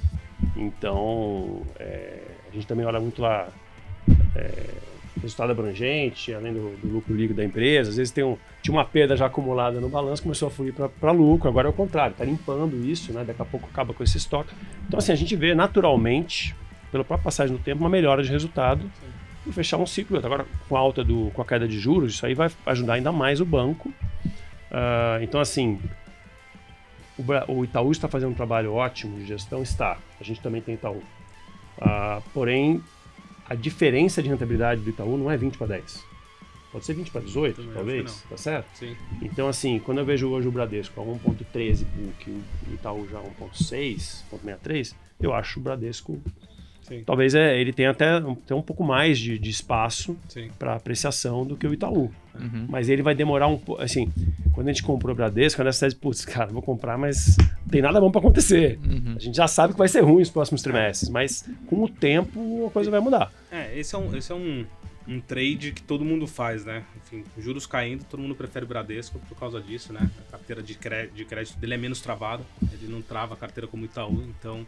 Então, 0.56 1.62
é, 1.78 2.20
a 2.50 2.54
gente 2.54 2.66
também 2.66 2.84
olha 2.84 3.00
muito 3.00 3.22
lá 3.22 3.48
é, 4.34 4.70
resultado 5.20 5.52
abrangente, 5.52 6.32
além 6.34 6.52
do, 6.52 6.76
do 6.82 6.92
lucro 6.92 7.14
líquido 7.14 7.36
da 7.36 7.44
empresa. 7.44 7.90
Às 7.90 7.96
vezes 7.96 8.12
tem 8.12 8.24
um, 8.24 8.36
tinha 8.62 8.74
uma 8.74 8.84
perda 8.84 9.16
já 9.16 9.26
acumulada 9.26 9.80
no 9.80 9.88
balanço, 9.88 10.22
começou 10.22 10.48
a 10.48 10.50
fluir 10.50 10.74
para 10.74 11.12
lucro. 11.12 11.48
Agora 11.48 11.68
é 11.68 11.70
o 11.70 11.72
contrário, 11.72 12.12
está 12.12 12.24
limpando 12.24 12.84
isso, 12.84 13.12
né? 13.12 13.24
Daqui 13.24 13.40
a 13.40 13.44
pouco 13.44 13.68
acaba 13.70 13.92
com 13.92 14.02
esse 14.02 14.16
estoque. 14.16 14.54
Então, 14.86 14.98
assim, 14.98 15.12
a 15.12 15.16
gente 15.16 15.34
vê 15.36 15.54
naturalmente, 15.54 16.54
pela 16.90 17.04
própria 17.04 17.24
passagem 17.24 17.56
do 17.56 17.62
tempo, 17.62 17.80
uma 17.80 17.90
melhora 17.90 18.22
de 18.22 18.30
resultado 18.30 18.90
e 19.46 19.52
fechar 19.52 19.76
um 19.76 19.86
ciclo. 19.86 20.18
Agora, 20.18 20.46
com 20.68 20.76
a 20.76 20.80
alta 20.80 21.04
do, 21.04 21.30
com 21.32 21.42
a 21.42 21.44
queda 21.44 21.68
de 21.68 21.78
juros, 21.78 22.14
isso 22.14 22.26
aí 22.26 22.34
vai 22.34 22.50
ajudar 22.66 22.94
ainda 22.94 23.12
mais 23.12 23.40
o 23.40 23.44
banco. 23.44 23.92
Ah, 24.70 25.18
então, 25.22 25.40
assim, 25.40 25.78
o 27.46 27.64
Itaú 27.64 27.92
está 27.92 28.08
fazendo 28.08 28.30
um 28.32 28.34
trabalho 28.34 28.72
ótimo 28.72 29.18
de 29.18 29.26
gestão? 29.26 29.62
Está. 29.62 29.98
A 30.20 30.24
gente 30.24 30.40
também 30.40 30.60
tem 30.60 30.74
Itaú. 30.74 31.02
Ah, 31.80 32.20
porém, 32.32 32.82
a 33.48 33.54
diferença 33.54 34.22
de 34.22 34.28
rentabilidade 34.28 34.80
do 34.80 34.90
Itaú 34.90 35.16
não 35.16 35.30
é 35.30 35.36
20 35.36 35.58
para 35.58 35.66
10. 35.68 36.04
Pode 36.72 36.86
ser 36.86 36.94
20 36.94 37.10
para 37.12 37.20
18, 37.20 37.56
Também 37.56 37.72
talvez, 37.72 38.22
tá 38.28 38.36
certo? 38.36 38.66
Sim. 38.74 38.96
Então, 39.22 39.46
assim, 39.46 39.78
quando 39.78 39.98
eu 39.98 40.04
vejo 40.04 40.28
hoje 40.28 40.48
o 40.48 40.50
Bradesco 40.50 41.00
a 41.00 41.04
1.13 41.04 41.84
book 41.84 42.30
e 42.30 42.70
o 42.70 42.74
Itaú 42.74 43.08
já 43.08 43.20
1.6, 43.20 44.24
1.63, 44.32 44.94
eu 45.20 45.32
acho 45.32 45.60
o 45.60 45.62
Bradesco, 45.62 46.20
Sim. 46.82 47.04
talvez 47.04 47.34
é, 47.36 47.60
ele 47.60 47.72
tenha 47.72 47.90
até, 47.90 48.16
até 48.16 48.54
um 48.54 48.62
pouco 48.62 48.82
mais 48.82 49.20
de, 49.20 49.38
de 49.38 49.50
espaço 49.50 50.16
para 50.58 50.74
apreciação 50.74 51.46
do 51.46 51.56
que 51.56 51.64
o 51.64 51.72
Itaú. 51.72 52.12
Uhum. 52.38 52.66
Mas 52.68 52.88
ele 52.88 53.02
vai 53.02 53.14
demorar 53.14 53.46
um 53.46 53.58
pouco. 53.58 53.82
Assim, 53.82 54.10
quando 54.52 54.68
a 54.68 54.72
gente 54.72 54.82
comprou 54.82 55.12
o 55.12 55.16
Bradesco, 55.16 55.60
a 55.60 55.64
nessa 55.64 55.88
putz, 55.90 56.24
cara, 56.24 56.52
vou 56.52 56.62
comprar, 56.62 56.98
mas 56.98 57.36
não 57.36 57.68
tem 57.70 57.82
nada 57.82 58.00
bom 58.00 58.10
para 58.10 58.20
acontecer. 58.20 58.78
Uhum. 58.84 59.14
A 59.16 59.18
gente 59.18 59.36
já 59.36 59.46
sabe 59.46 59.72
que 59.72 59.78
vai 59.78 59.88
ser 59.88 60.00
ruim 60.00 60.22
os 60.22 60.30
próximos 60.30 60.62
trimestres, 60.62 61.08
mas 61.08 61.48
com 61.66 61.82
o 61.82 61.88
tempo 61.88 62.66
a 62.66 62.70
coisa 62.70 62.90
vai 62.90 63.00
mudar. 63.00 63.32
É, 63.50 63.78
esse 63.78 63.94
é 63.94 63.98
um, 63.98 64.16
esse 64.16 64.32
é 64.32 64.34
um, 64.34 64.64
um 65.06 65.20
trade 65.20 65.72
que 65.72 65.82
todo 65.82 66.04
mundo 66.04 66.26
faz, 66.26 66.64
né? 66.64 66.84
Enfim, 66.96 67.24
juros 67.38 67.66
caindo, 67.66 68.04
todo 68.04 68.20
mundo 68.20 68.34
prefere 68.34 68.64
o 68.64 68.68
Bradesco 68.68 69.18
por 69.28 69.38
causa 69.38 69.60
disso, 69.60 69.92
né? 69.92 70.10
A 70.28 70.32
carteira 70.32 70.62
de 70.62 70.74
crédito, 70.74 71.14
de 71.14 71.24
crédito 71.24 71.58
dele 71.58 71.74
é 71.74 71.78
menos 71.78 72.00
travada, 72.00 72.42
ele 72.72 72.90
não 72.90 73.02
trava 73.02 73.34
a 73.34 73.36
carteira 73.36 73.66
como 73.66 73.82
o 73.82 73.86
Itaú, 73.86 74.24
então 74.28 74.66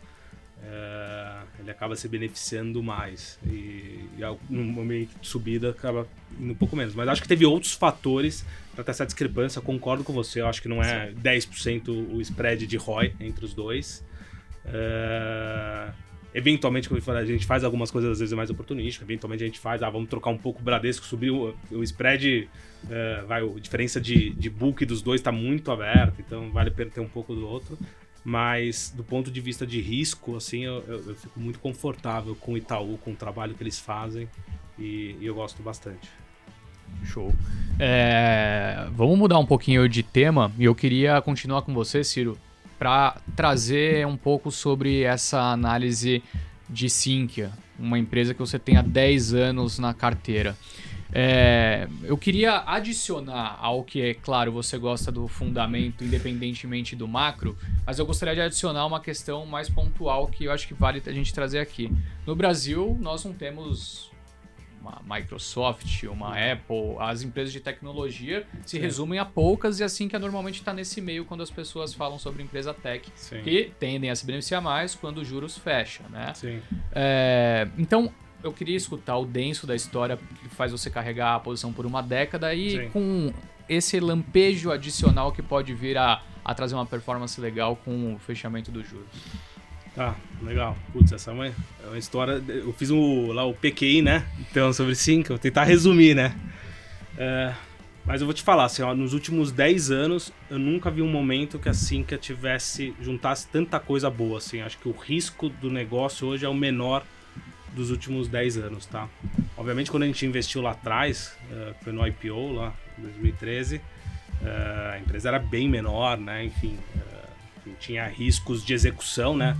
é, 0.62 1.42
ele 1.58 1.70
acaba 1.70 1.96
se 1.96 2.08
beneficiando 2.08 2.82
mais. 2.82 3.38
E, 3.46 4.08
e 4.16 4.22
no 4.48 4.64
momento 4.64 5.18
de 5.20 5.26
subida 5.26 5.70
acaba 5.70 6.06
indo 6.38 6.52
um 6.52 6.56
pouco 6.56 6.76
menos. 6.76 6.94
Mas 6.94 7.08
acho 7.08 7.22
que 7.22 7.28
teve 7.28 7.44
outros 7.44 7.72
fatores 7.72 8.44
para 8.74 8.84
ter 8.84 8.90
essa 8.90 9.06
discrepância, 9.06 9.60
concordo 9.60 10.04
com 10.04 10.12
você, 10.12 10.40
eu 10.40 10.46
acho 10.46 10.60
que 10.60 10.68
não 10.68 10.82
é 10.82 11.10
10% 11.12 11.88
o 12.12 12.20
spread 12.20 12.66
de 12.66 12.76
ROI 12.76 13.14
entre 13.20 13.44
os 13.44 13.54
dois. 13.54 14.04
É, 14.66 15.90
eventualmente, 16.34 16.88
como 16.88 16.98
eu 16.98 17.02
falei, 17.02 17.22
a 17.22 17.26
gente 17.26 17.46
faz 17.46 17.64
algumas 17.64 17.90
coisas 17.90 18.12
às 18.12 18.18
vezes 18.18 18.34
mais 18.34 18.50
oportunísticas. 18.50 19.08
Eventualmente 19.08 19.42
a 19.42 19.46
gente 19.46 19.58
faz, 19.58 19.82
ah, 19.82 19.88
vamos 19.88 20.08
trocar 20.08 20.30
um 20.30 20.38
pouco 20.38 20.60
o 20.60 20.62
Bradesco, 20.62 21.06
subir 21.06 21.30
o, 21.30 21.82
spread, 21.82 22.48
é, 22.90 23.22
vai, 23.26 23.42
a 23.42 23.60
diferença 23.60 24.00
de, 24.00 24.30
de 24.30 24.50
book 24.50 24.84
dos 24.84 25.00
dois 25.00 25.20
está 25.20 25.32
muito 25.32 25.70
aberta, 25.70 26.20
então 26.20 26.50
vale 26.50 26.70
ter 26.70 27.00
um 27.00 27.08
pouco 27.08 27.34
do 27.34 27.46
outro. 27.46 27.78
Mas 28.28 28.92
do 28.94 29.04
ponto 29.04 29.30
de 29.30 29.40
vista 29.40 29.64
de 29.64 29.80
risco, 29.80 30.34
assim, 30.34 30.64
eu, 30.64 30.82
eu- 30.88 31.10
eu 31.10 31.14
fico 31.14 31.38
muito 31.38 31.60
confortável 31.60 32.34
com 32.34 32.54
o 32.54 32.56
Itaú, 32.58 32.98
com 32.98 33.12
o 33.12 33.14
trabalho 33.14 33.54
que 33.54 33.62
eles 33.62 33.78
fazem 33.78 34.28
e, 34.76 35.14
e 35.20 35.26
eu 35.26 35.32
gosto 35.36 35.62
bastante. 35.62 36.10
Show. 37.04 37.32
É, 37.78 38.88
vamos 38.90 39.16
mudar 39.16 39.38
um 39.38 39.46
pouquinho 39.46 39.88
de 39.88 40.02
tema 40.02 40.50
e 40.58 40.64
eu 40.64 40.74
queria 40.74 41.22
continuar 41.22 41.62
com 41.62 41.72
você, 41.72 42.02
Ciro, 42.02 42.36
para 42.80 43.16
trazer 43.36 44.04
um 44.08 44.16
pouco 44.16 44.50
sobre 44.50 45.02
essa 45.02 45.40
análise 45.52 46.20
de 46.68 46.90
Sinqia, 46.90 47.52
uma 47.78 47.96
empresa 47.96 48.34
que 48.34 48.40
você 48.40 48.58
tem 48.58 48.76
há 48.76 48.82
10 48.82 49.34
anos 49.34 49.78
na 49.78 49.94
carteira. 49.94 50.56
É, 51.12 51.88
eu 52.02 52.16
queria 52.16 52.62
adicionar 52.66 53.58
ao 53.60 53.84
que, 53.84 54.02
é 54.02 54.14
claro, 54.14 54.52
você 54.52 54.76
gosta 54.76 55.12
do 55.12 55.26
fundamento 55.28 56.04
independentemente 56.04 56.96
do 56.96 57.06
macro, 57.06 57.56
mas 57.84 57.98
eu 57.98 58.06
gostaria 58.06 58.34
de 58.34 58.40
adicionar 58.40 58.86
uma 58.86 59.00
questão 59.00 59.46
mais 59.46 59.68
pontual 59.68 60.26
que 60.26 60.44
eu 60.44 60.52
acho 60.52 60.66
que 60.66 60.74
vale 60.74 61.02
a 61.06 61.12
gente 61.12 61.32
trazer 61.32 61.58
aqui. 61.58 61.90
No 62.26 62.34
Brasil, 62.34 62.96
nós 63.00 63.24
não 63.24 63.32
temos 63.32 64.10
uma 64.80 65.16
Microsoft, 65.16 66.04
uma 66.04 66.34
Apple, 66.36 66.96
as 67.00 67.22
empresas 67.22 67.52
de 67.52 67.60
tecnologia 67.60 68.46
se 68.64 68.78
resumem 68.78 69.18
a 69.18 69.24
poucas 69.24 69.80
e 69.80 69.84
assim 69.84 70.06
que 70.06 70.14
é 70.14 70.18
normalmente 70.18 70.60
está 70.60 70.72
nesse 70.72 71.00
meio 71.00 71.24
quando 71.24 71.42
as 71.42 71.50
pessoas 71.50 71.92
falam 71.92 72.18
sobre 72.18 72.42
empresa 72.42 72.72
tech, 72.72 73.10
Sim. 73.16 73.42
que 73.42 73.72
tendem 73.80 74.10
a 74.10 74.14
se 74.14 74.24
beneficiar 74.24 74.62
mais 74.62 74.94
quando 74.94 75.18
os 75.18 75.26
juros 75.26 75.58
fecham, 75.58 76.08
né? 76.08 76.32
Sim. 76.34 76.62
É, 76.92 77.68
então, 77.76 78.12
eu 78.46 78.52
queria 78.52 78.76
escutar 78.76 79.16
o 79.18 79.24
denso 79.24 79.66
da 79.66 79.74
história 79.74 80.18
que 80.40 80.48
faz 80.48 80.72
você 80.72 80.88
carregar 80.88 81.34
a 81.34 81.40
posição 81.40 81.72
por 81.72 81.84
uma 81.84 82.02
década 82.02 82.54
e 82.54 82.70
Sim. 82.70 82.90
com 82.90 83.32
esse 83.68 83.98
lampejo 84.00 84.70
adicional 84.70 85.32
que 85.32 85.42
pode 85.42 85.74
vir 85.74 85.98
a, 85.98 86.22
a 86.44 86.54
trazer 86.54 86.74
uma 86.74 86.86
performance 86.86 87.40
legal 87.40 87.76
com 87.76 88.14
o 88.14 88.18
fechamento 88.18 88.70
dos 88.70 88.88
juros. 88.88 89.06
Tá, 89.94 90.14
legal. 90.42 90.76
Putz, 90.92 91.12
essa 91.12 91.30
é 91.30 91.34
uma, 91.34 91.46
é 91.46 91.52
uma 91.86 91.98
história. 91.98 92.42
Eu 92.46 92.72
fiz 92.74 92.90
o, 92.90 93.32
lá 93.32 93.44
o 93.44 93.54
PQI, 93.54 94.02
né? 94.02 94.26
Então, 94.38 94.72
sobre 94.72 94.94
5, 94.94 95.28
vou 95.28 95.38
tentar 95.38 95.64
resumir, 95.64 96.14
né? 96.14 96.36
É, 97.16 97.54
Mas 98.04 98.20
eu 98.20 98.26
vou 98.26 98.34
te 98.34 98.42
falar, 98.42 98.66
assim, 98.66 98.82
ó, 98.82 98.94
nos 98.94 99.14
últimos 99.14 99.50
10 99.50 99.90
anos, 99.90 100.32
eu 100.50 100.58
nunca 100.58 100.90
vi 100.90 101.00
um 101.00 101.10
momento 101.10 101.58
que 101.58 101.68
assim 101.68 102.02
que 102.02 102.14
eu 102.14 102.18
tivesse, 102.18 102.94
juntasse 103.00 103.48
tanta 103.48 103.80
coisa 103.80 104.10
boa, 104.10 104.36
assim. 104.36 104.60
Acho 104.60 104.76
que 104.78 104.88
o 104.88 104.92
risco 104.92 105.48
do 105.48 105.70
negócio 105.70 106.28
hoje 106.28 106.44
é 106.44 106.48
o 106.48 106.54
menor 106.54 107.02
dos 107.76 107.90
últimos 107.90 108.26
10 108.26 108.56
anos, 108.56 108.86
tá? 108.86 109.08
Obviamente, 109.56 109.90
quando 109.90 110.04
a 110.04 110.06
gente 110.06 110.24
investiu 110.24 110.62
lá 110.62 110.70
atrás, 110.70 111.36
uh, 111.50 111.74
foi 111.84 111.92
no 111.92 112.04
IPO 112.06 112.52
lá, 112.52 112.74
em 112.98 113.02
2013, 113.02 113.76
uh, 113.76 113.82
a 114.94 114.98
empresa 114.98 115.28
era 115.28 115.38
bem 115.38 115.68
menor, 115.68 116.16
né? 116.16 116.44
Enfim, 116.44 116.78
uh, 116.96 117.70
tinha 117.78 118.08
riscos 118.08 118.64
de 118.64 118.72
execução, 118.72 119.36
né? 119.36 119.56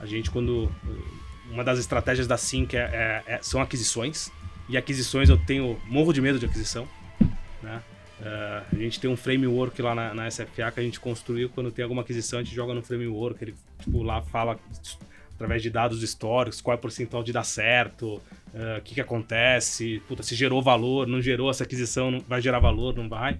A 0.00 0.04
gente, 0.04 0.30
quando... 0.30 0.70
Uma 1.48 1.64
das 1.64 1.80
estratégias 1.80 2.28
da 2.28 2.36
Sync 2.36 2.76
é, 2.76 2.78
é, 2.78 3.22
é, 3.26 3.38
são 3.42 3.60
aquisições, 3.60 4.30
e 4.68 4.76
aquisições 4.76 5.28
eu 5.28 5.36
tenho 5.36 5.80
morro 5.86 6.12
de 6.12 6.20
medo 6.20 6.38
de 6.38 6.46
aquisição, 6.46 6.88
né? 7.60 7.82
Uh, 8.20 8.76
a 8.76 8.78
gente 8.78 9.00
tem 9.00 9.10
um 9.10 9.16
framework 9.16 9.80
lá 9.80 9.94
na, 9.94 10.14
na, 10.14 10.30
SFA 10.30 10.70
que 10.70 10.78
a 10.78 10.82
gente 10.82 11.00
construiu. 11.00 11.48
Quando 11.48 11.72
tem 11.72 11.82
alguma 11.82 12.02
aquisição, 12.02 12.38
a 12.38 12.42
gente 12.42 12.54
joga 12.54 12.74
no 12.74 12.82
framework. 12.82 13.42
Ele 13.42 13.54
tipo, 13.78 14.02
lá 14.02 14.20
fala 14.20 14.60
através 15.40 15.62
de 15.62 15.70
dados 15.70 16.02
históricos 16.02 16.60
qual 16.60 16.74
é 16.74 16.78
o 16.78 16.80
percentual 16.80 17.22
de 17.22 17.32
dar 17.32 17.44
certo, 17.44 18.20
uh, 18.52 18.78
o 18.78 18.82
que, 18.82 18.94
que 18.94 19.00
acontece, 19.00 20.02
puta, 20.06 20.22
se 20.22 20.34
gerou 20.34 20.60
valor, 20.60 21.06
não 21.06 21.22
gerou 21.22 21.50
essa 21.50 21.64
aquisição, 21.64 22.10
não 22.10 22.20
vai 22.20 22.42
gerar 22.42 22.58
valor, 22.58 22.94
não 22.94 23.08
vai. 23.08 23.38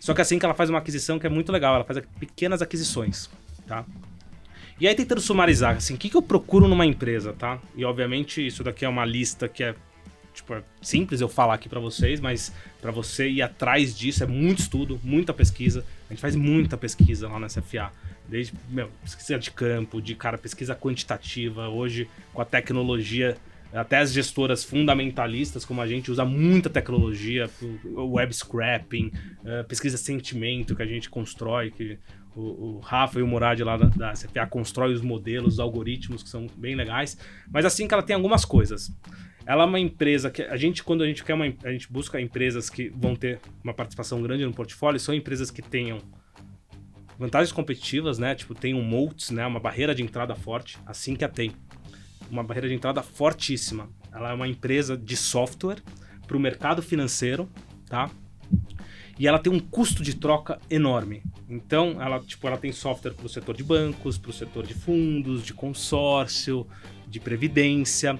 Só 0.00 0.14
que 0.14 0.22
assim 0.22 0.38
que 0.38 0.46
ela 0.46 0.54
faz 0.54 0.70
uma 0.70 0.78
aquisição 0.78 1.18
que 1.18 1.26
é 1.26 1.30
muito 1.30 1.52
legal, 1.52 1.74
ela 1.74 1.84
faz 1.84 2.00
pequenas 2.18 2.62
aquisições, 2.62 3.28
tá? 3.66 3.84
E 4.80 4.88
aí 4.88 4.94
tentando 4.94 5.20
sumarizar, 5.20 5.76
assim, 5.76 5.94
o 5.94 5.98
que, 5.98 6.08
que 6.08 6.16
eu 6.16 6.22
procuro 6.22 6.66
numa 6.66 6.86
empresa, 6.86 7.34
tá? 7.34 7.58
E 7.76 7.84
obviamente 7.84 8.46
isso 8.46 8.64
daqui 8.64 8.86
é 8.86 8.88
uma 8.88 9.04
lista 9.04 9.48
que 9.48 9.62
é 9.62 9.74
tipo, 10.32 10.54
é 10.54 10.62
simples 10.80 11.20
eu 11.20 11.28
falar 11.28 11.54
aqui 11.54 11.68
para 11.68 11.80
vocês, 11.80 12.20
mas 12.20 12.52
para 12.80 12.90
você 12.90 13.28
ir 13.28 13.42
atrás 13.42 13.96
disso 13.96 14.22
é 14.22 14.26
muito 14.26 14.60
estudo, 14.60 14.98
muita 15.02 15.34
pesquisa. 15.34 15.84
A 16.08 16.12
gente 16.12 16.20
faz 16.20 16.34
muita 16.34 16.76
pesquisa 16.76 17.28
lá 17.28 17.38
na 17.38 17.48
SFA. 17.48 17.92
Desde 18.28 18.52
meu, 18.68 18.90
pesquisa 19.02 19.38
de 19.38 19.50
campo, 19.50 20.02
de 20.02 20.14
cara, 20.14 20.36
pesquisa 20.36 20.74
quantitativa. 20.74 21.68
Hoje, 21.68 22.08
com 22.32 22.42
a 22.42 22.44
tecnologia, 22.44 23.36
até 23.72 23.98
as 23.98 24.12
gestoras 24.12 24.64
fundamentalistas, 24.64 25.64
como 25.64 25.80
a 25.80 25.86
gente, 25.86 26.10
usa 26.10 26.24
muita 26.24 26.68
tecnologia, 26.68 27.48
web 27.94 28.32
scrapping, 28.34 29.12
uh, 29.40 29.66
pesquisa 29.66 29.96
sentimento 29.96 30.76
que 30.76 30.82
a 30.82 30.86
gente 30.86 31.08
constrói, 31.08 31.70
que 31.70 31.98
o, 32.34 32.78
Rafa 32.78 33.18
e 33.18 33.22
o 33.22 33.26
Murad 33.26 33.60
lá 33.60 33.76
da, 33.76 33.86
da 33.86 34.12
CFA 34.12 34.46
constrói 34.46 34.92
os 34.92 35.00
modelos, 35.00 35.54
os 35.54 35.60
algoritmos 35.60 36.22
que 36.22 36.28
são 36.28 36.46
bem 36.56 36.74
legais. 36.74 37.18
Mas 37.50 37.64
assim 37.64 37.88
que 37.88 37.94
ela 37.94 38.02
tem 38.02 38.14
algumas 38.14 38.44
coisas. 38.44 38.94
Ela 39.44 39.64
é 39.64 39.66
uma 39.66 39.80
empresa 39.80 40.30
que 40.30 40.42
a 40.42 40.56
gente, 40.56 40.84
quando 40.84 41.02
a 41.02 41.06
gente 41.06 41.24
quer 41.24 41.34
uma, 41.34 41.46
a 41.64 41.72
gente 41.72 41.90
busca 41.90 42.20
empresas 42.20 42.68
que 42.68 42.90
vão 42.90 43.16
ter 43.16 43.40
uma 43.64 43.72
participação 43.72 44.22
grande 44.22 44.44
no 44.44 44.52
portfólio, 44.52 45.00
são 45.00 45.14
empresas 45.14 45.50
que 45.50 45.62
tenham 45.62 45.98
vantagens 47.18 47.52
competitivas, 47.52 48.18
né? 48.18 48.34
Tipo, 48.34 48.54
tem 48.54 48.74
um 48.74 48.82
moat, 48.82 49.32
né? 49.32 49.46
Uma 49.46 49.60
barreira 49.60 49.94
de 49.94 50.02
entrada 50.02 50.34
forte, 50.34 50.78
assim 50.86 51.16
que 51.16 51.24
a 51.24 51.28
tem. 51.28 51.52
Uma 52.30 52.42
barreira 52.42 52.68
de 52.68 52.74
entrada 52.74 53.02
fortíssima. 53.02 53.88
Ela 54.12 54.30
é 54.30 54.34
uma 54.34 54.46
empresa 54.46 54.96
de 54.96 55.16
software 55.16 55.82
para 56.26 56.36
o 56.36 56.40
mercado 56.40 56.82
financeiro, 56.82 57.48
tá? 57.86 58.10
E 59.18 59.26
ela 59.26 59.38
tem 59.38 59.52
um 59.52 59.58
custo 59.58 60.02
de 60.02 60.14
troca 60.14 60.60
enorme. 60.70 61.22
Então, 61.48 62.00
ela, 62.00 62.20
tipo, 62.20 62.46
ela 62.46 62.56
tem 62.56 62.70
software 62.70 63.14
para 63.14 63.26
o 63.26 63.28
setor 63.28 63.56
de 63.56 63.64
bancos, 63.64 64.16
para 64.16 64.30
o 64.30 64.32
setor 64.32 64.64
de 64.64 64.74
fundos, 64.74 65.44
de 65.44 65.52
consórcio, 65.52 66.66
de 67.08 67.18
previdência 67.18 68.18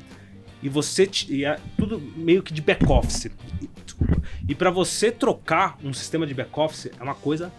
e 0.63 0.69
você 0.69 1.09
e 1.29 1.45
é 1.45 1.59
tudo 1.77 2.01
meio 2.01 2.43
que 2.43 2.53
de 2.53 2.61
back 2.61 2.85
office. 2.91 3.31
E 4.49 4.55
para 4.55 4.71
você 4.71 5.13
trocar 5.13 5.79
um 5.83 5.93
sistema 5.93 6.27
de 6.27 6.35
back 6.35 6.51
office 6.59 6.91
é 6.99 7.03
uma 7.03 7.15
coisa 7.15 7.53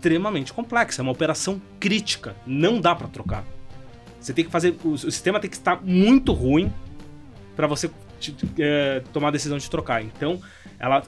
extremamente 0.00 0.52
complexa, 0.52 1.02
é 1.02 1.02
uma 1.02 1.12
operação 1.12 1.60
crítica, 1.78 2.34
não 2.46 2.80
dá 2.80 2.94
para 2.94 3.06
trocar. 3.06 3.44
Você 4.18 4.32
tem 4.32 4.44
que 4.44 4.50
fazer 4.50 4.74
o, 4.82 4.96
sistema 4.96 5.38
tem 5.38 5.50
que 5.50 5.56
estar 5.56 5.82
muito 5.82 6.32
ruim 6.32 6.72
para 7.54 7.66
você 7.66 7.90
te, 8.18 8.34
é, 8.58 9.00
tomar 9.12 9.28
a 9.28 9.30
decisão 9.30 9.58
de 9.58 9.68
trocar. 9.68 10.02
Então, 10.02 10.40
ela 10.78 11.02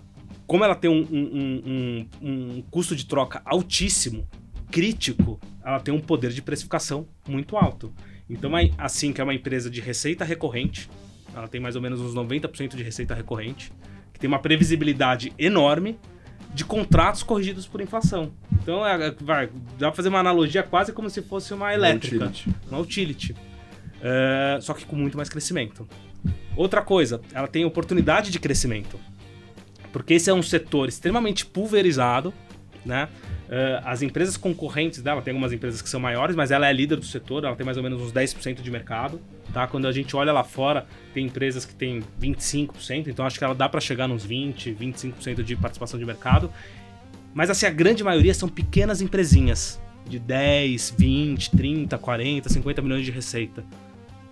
como 0.47 0.65
ela 0.65 0.75
tem 0.75 0.91
um, 0.91 1.07
um, 1.11 1.63
um, 1.65 2.09
um 2.21 2.63
custo 2.71 2.95
de 2.95 3.07
troca 3.07 3.41
altíssimo, 3.45 4.29
crítico, 4.71 5.41
ela 5.65 5.81
tem 5.81 5.95
um 5.95 6.01
poder 6.01 6.31
de 6.31 6.43
precificação 6.43 7.07
muito 7.27 7.57
alto. 7.57 7.95
Então, 8.29 8.51
assim 8.77 9.13
que 9.15 9.21
é 9.21 9.25
uma 9.25 9.33
empresa 9.33 9.71
de 9.71 9.81
receita 9.81 10.25
recorrente, 10.25 10.91
ela 11.35 11.49
tem 11.49 11.59
mais 11.59 11.75
ou 11.77 11.81
menos 11.81 12.01
uns 12.01 12.15
90% 12.15 12.77
de 12.77 12.83
receita 12.83 13.15
recorrente, 13.15 13.73
que 14.13 14.21
tem 14.21 14.29
uma 14.29 14.39
previsibilidade 14.39 15.33
enorme 15.39 15.99
de 16.55 16.65
contratos 16.65 17.23
corrigidos 17.23 17.67
por 17.67 17.81
inflação. 17.81 18.33
Então, 18.53 18.87
é, 18.87 19.09
é 19.09 19.15
vai, 19.21 19.49
dá 19.79 19.89
pra 19.89 19.93
fazer 19.93 20.09
uma 20.09 20.19
analogia 20.21 20.63
quase 20.63 20.93
como 20.93 21.09
se 21.09 21.23
fosse 21.23 21.55
uma 21.55 21.73
elétrica, 21.73 22.17
uma 22.17 22.27
utility. 22.27 22.57
Uma 22.69 22.81
utility. 22.81 23.37
É, 24.03 24.59
só 24.61 24.75
que 24.75 24.85
com 24.85 24.97
muito 24.97 25.17
mais 25.17 25.29
crescimento. 25.29 25.87
Outra 26.57 26.83
coisa, 26.83 27.21
ela 27.33 27.49
tem 27.49 27.65
oportunidade 27.65 28.31
de 28.31 28.39
crescimento. 28.39 28.99
Porque 29.93 30.15
esse 30.15 30.31
é 30.31 30.35
um 30.35 30.43
setor 30.43 30.89
extremamente 30.89 31.45
pulverizado, 31.47 32.33
né? 32.85 33.09
Uh, 33.53 33.85
as 33.85 34.01
empresas 34.01 34.35
concorrentes 34.39 35.03
dela, 35.03 35.21
tem 35.21 35.31
algumas 35.31 35.53
empresas 35.53 35.83
que 35.83 35.89
são 35.91 36.01
maiores, 36.01 36.35
mas 36.35 36.51
ela 36.51 36.67
é 36.67 36.73
líder 36.73 36.97
do 36.97 37.05
setor, 37.05 37.45
ela 37.45 37.55
tem 37.55 37.67
mais 37.67 37.77
ou 37.77 37.83
menos 37.83 38.01
uns 38.01 38.11
10% 38.11 38.63
de 38.63 38.71
mercado. 38.71 39.21
Tá? 39.53 39.67
Quando 39.67 39.87
a 39.87 39.93
gente 39.93 40.17
olha 40.17 40.33
lá 40.33 40.43
fora, 40.43 40.87
tem 41.13 41.27
empresas 41.27 41.67
que 41.67 41.75
têm 41.75 42.03
25%, 42.19 43.09
então 43.09 43.27
acho 43.27 43.37
que 43.37 43.45
ela 43.45 43.55
dá 43.55 43.69
para 43.69 43.79
chegar 43.79 44.09
nos 44.09 44.27
20%, 44.27 44.75
25% 44.75 45.43
de 45.43 45.55
participação 45.55 46.01
de 46.01 46.07
mercado. 46.07 46.51
Mas 47.35 47.51
assim, 47.51 47.67
a 47.67 47.71
grande 47.71 48.03
maioria 48.03 48.33
são 48.33 48.49
pequenas 48.49 49.03
empresinhas, 49.03 49.79
de 50.07 50.19
10, 50.19 50.95
20, 50.97 51.51
30, 51.51 51.99
40, 51.99 52.49
50 52.49 52.81
milhões 52.81 53.05
de 53.05 53.11
receita, 53.11 53.63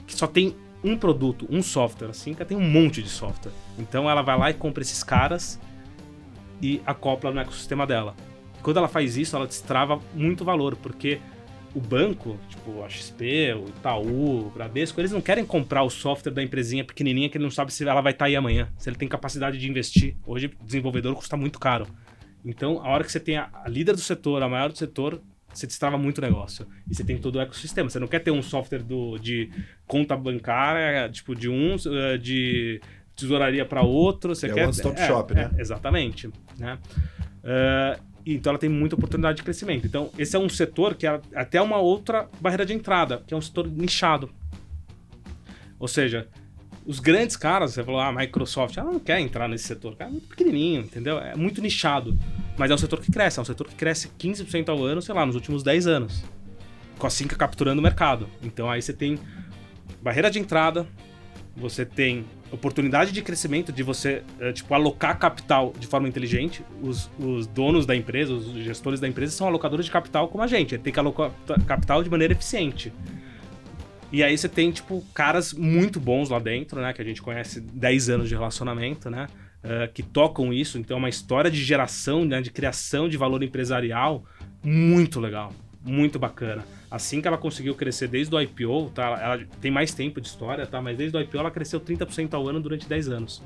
que 0.06 0.14
só 0.14 0.26
tem 0.26 0.56
um 0.82 0.96
produto, 0.96 1.46
um 1.50 1.62
software, 1.62 2.08
assim, 2.08 2.32
que 2.32 2.42
tem 2.42 2.56
um 2.56 2.66
monte 2.66 3.02
de 3.02 3.10
software. 3.10 3.52
Então 3.78 4.08
ela 4.08 4.22
vai 4.22 4.38
lá 4.38 4.50
e 4.50 4.54
compra 4.54 4.82
esses 4.82 5.04
caras 5.04 5.60
e 6.62 6.80
acopla 6.86 7.30
no 7.30 7.38
ecossistema 7.38 7.86
dela 7.86 8.16
quando 8.62 8.78
ela 8.78 8.88
faz 8.88 9.16
isso, 9.16 9.36
ela 9.36 9.46
destrava 9.46 10.00
muito 10.14 10.44
valor, 10.44 10.76
porque 10.76 11.20
o 11.74 11.80
banco, 11.80 12.36
tipo 12.48 12.82
a 12.82 12.88
XP, 12.88 13.54
o 13.54 13.68
Itaú, 13.68 14.46
o 14.46 14.50
Bradesco, 14.50 15.00
eles 15.00 15.12
não 15.12 15.20
querem 15.20 15.44
comprar 15.44 15.82
o 15.82 15.90
software 15.90 16.32
da 16.32 16.42
empresinha 16.42 16.84
pequenininha 16.84 17.28
que 17.28 17.36
ele 17.36 17.44
não 17.44 17.50
sabe 17.50 17.72
se 17.72 17.86
ela 17.86 18.00
vai 18.00 18.12
estar 18.12 18.24
tá 18.24 18.28
aí 18.28 18.36
amanhã, 18.36 18.68
se 18.76 18.88
ele 18.88 18.96
tem 18.96 19.08
capacidade 19.08 19.58
de 19.58 19.68
investir. 19.68 20.16
Hoje, 20.26 20.50
desenvolvedor 20.64 21.14
custa 21.14 21.36
muito 21.36 21.58
caro. 21.58 21.86
Então, 22.44 22.80
a 22.84 22.88
hora 22.88 23.04
que 23.04 23.12
você 23.12 23.20
tem 23.20 23.36
a, 23.36 23.50
líder 23.68 23.94
do 23.94 24.00
setor, 24.00 24.42
a 24.42 24.48
maior 24.48 24.70
do 24.70 24.78
setor, 24.78 25.20
você 25.52 25.66
destrava 25.66 25.98
muito 25.98 26.18
o 26.18 26.22
negócio. 26.22 26.66
E 26.88 26.94
você 26.94 27.04
tem 27.04 27.18
todo 27.18 27.36
o 27.36 27.40
ecossistema. 27.40 27.90
Você 27.90 27.98
não 27.98 28.06
quer 28.06 28.20
ter 28.20 28.30
um 28.30 28.42
software 28.42 28.82
do, 28.82 29.18
de 29.18 29.50
conta 29.86 30.16
bancária, 30.16 31.08
tipo, 31.08 31.34
de 31.34 31.48
um, 31.48 31.74
eh, 31.74 32.18
de 32.18 32.80
tesouraria 33.16 33.64
para 33.64 33.82
outro. 33.82 34.34
Você 34.34 34.46
é 34.46 34.54
quer. 34.54 34.62
One 34.62 34.72
stop 34.72 34.98
é, 34.98 35.06
shop, 35.06 35.34
né? 35.34 35.50
É, 35.56 35.60
exatamente. 35.60 36.30
Né? 36.56 36.78
Uh, 37.42 38.09
então 38.26 38.50
ela 38.50 38.58
tem 38.58 38.68
muita 38.68 38.94
oportunidade 38.94 39.38
de 39.38 39.42
crescimento. 39.42 39.86
Então, 39.86 40.10
esse 40.18 40.36
é 40.36 40.38
um 40.38 40.48
setor 40.48 40.94
que 40.94 41.06
é 41.06 41.20
até 41.34 41.60
uma 41.60 41.78
outra 41.78 42.28
barreira 42.40 42.66
de 42.66 42.72
entrada, 42.72 43.22
que 43.26 43.34
é 43.34 43.36
um 43.36 43.40
setor 43.40 43.68
nichado. 43.68 44.30
Ou 45.78 45.88
seja, 45.88 46.28
os 46.84 47.00
grandes 47.00 47.36
caras, 47.36 47.72
você 47.72 47.84
falou, 47.84 48.00
ah, 48.00 48.12
Microsoft, 48.12 48.76
ela 48.76 48.90
não 48.90 49.00
quer 49.00 49.20
entrar 49.20 49.48
nesse 49.48 49.64
setor, 49.64 49.96
é 49.98 50.06
muito 50.06 50.28
pequenininho, 50.28 50.82
entendeu? 50.82 51.18
É 51.18 51.34
muito 51.36 51.60
nichado. 51.62 52.18
Mas 52.58 52.70
é 52.70 52.74
um 52.74 52.78
setor 52.78 53.00
que 53.00 53.10
cresce, 53.10 53.38
é 53.38 53.42
um 53.42 53.44
setor 53.44 53.68
que 53.68 53.74
cresce 53.74 54.10
15% 54.18 54.68
ao 54.68 54.84
ano, 54.84 55.00
sei 55.00 55.14
lá, 55.14 55.24
nos 55.24 55.34
últimos 55.34 55.62
10 55.62 55.86
anos. 55.86 56.22
Com 56.98 57.06
a 57.06 57.10
Cinca 57.10 57.36
capturando 57.36 57.80
o 57.80 57.82
mercado. 57.82 58.28
Então 58.42 58.70
aí 58.70 58.82
você 58.82 58.92
tem 58.92 59.18
barreira 60.02 60.30
de 60.30 60.38
entrada, 60.38 60.86
você 61.56 61.84
tem 61.86 62.26
oportunidade 62.52 63.12
de 63.12 63.22
crescimento, 63.22 63.72
de 63.72 63.82
você, 63.82 64.22
é, 64.38 64.52
tipo, 64.52 64.72
alocar 64.74 65.18
capital 65.18 65.72
de 65.78 65.86
forma 65.86 66.08
inteligente. 66.08 66.64
Os, 66.82 67.10
os 67.18 67.46
donos 67.46 67.86
da 67.86 67.94
empresa, 67.94 68.32
os 68.32 68.52
gestores 68.64 69.00
da 69.00 69.08
empresa 69.08 69.32
são 69.32 69.46
alocadores 69.46 69.86
de 69.86 69.92
capital 69.92 70.28
como 70.28 70.42
a 70.42 70.46
gente. 70.46 70.76
Tem 70.78 70.92
que 70.92 70.98
alocar 70.98 71.30
capital 71.66 72.02
de 72.02 72.10
maneira 72.10 72.32
eficiente. 72.32 72.92
E 74.12 74.22
aí 74.24 74.36
você 74.36 74.48
tem, 74.48 74.72
tipo, 74.72 75.04
caras 75.14 75.52
muito 75.52 76.00
bons 76.00 76.30
lá 76.30 76.38
dentro, 76.38 76.80
né? 76.80 76.92
Que 76.92 77.00
a 77.00 77.04
gente 77.04 77.22
conhece 77.22 77.60
10 77.60 78.10
anos 78.10 78.28
de 78.28 78.34
relacionamento, 78.34 79.08
né? 79.08 79.28
Uh, 79.62 79.92
que 79.92 80.02
tocam 80.02 80.52
isso. 80.52 80.78
Então 80.78 80.96
é 80.96 80.98
uma 80.98 81.08
história 81.08 81.50
de 81.50 81.62
geração, 81.62 82.24
né? 82.24 82.40
De 82.40 82.50
criação 82.50 83.08
de 83.08 83.16
valor 83.16 83.42
empresarial 83.42 84.24
muito 84.62 85.20
legal. 85.20 85.52
Muito 85.84 86.18
bacana 86.18 86.64
assim 86.90 87.20
que 87.20 87.28
ela 87.28 87.38
conseguiu 87.38 87.74
crescer 87.74 88.08
desde 88.08 88.34
o 88.34 88.40
IPO, 88.40 88.90
tá? 88.90 89.04
Ela 89.22 89.46
tem 89.60 89.70
mais 89.70 89.94
tempo 89.94 90.20
de 90.20 90.26
história, 90.26 90.66
tá? 90.66 90.80
Mas 90.80 90.96
desde 90.96 91.16
o 91.16 91.20
IPO 91.20 91.38
ela 91.38 91.50
cresceu 91.50 91.80
30% 91.80 92.34
ao 92.34 92.48
ano 92.48 92.60
durante 92.60 92.88
10 92.88 93.08
anos. 93.08 93.42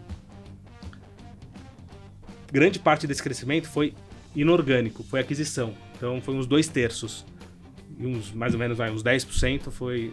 Grande 2.50 2.78
parte 2.78 3.06
desse 3.06 3.22
crescimento 3.22 3.68
foi 3.68 3.92
inorgânico, 4.34 5.02
foi 5.02 5.20
aquisição. 5.20 5.74
Então 5.96 6.20
foi 6.20 6.34
uns 6.34 6.46
dois 6.46 6.68
terços. 6.68 7.26
Uns, 8.00 8.32
mais 8.32 8.54
ou 8.54 8.58
menos 8.58 8.78
uns 8.78 9.02
10% 9.02 9.70
foi. 9.70 10.12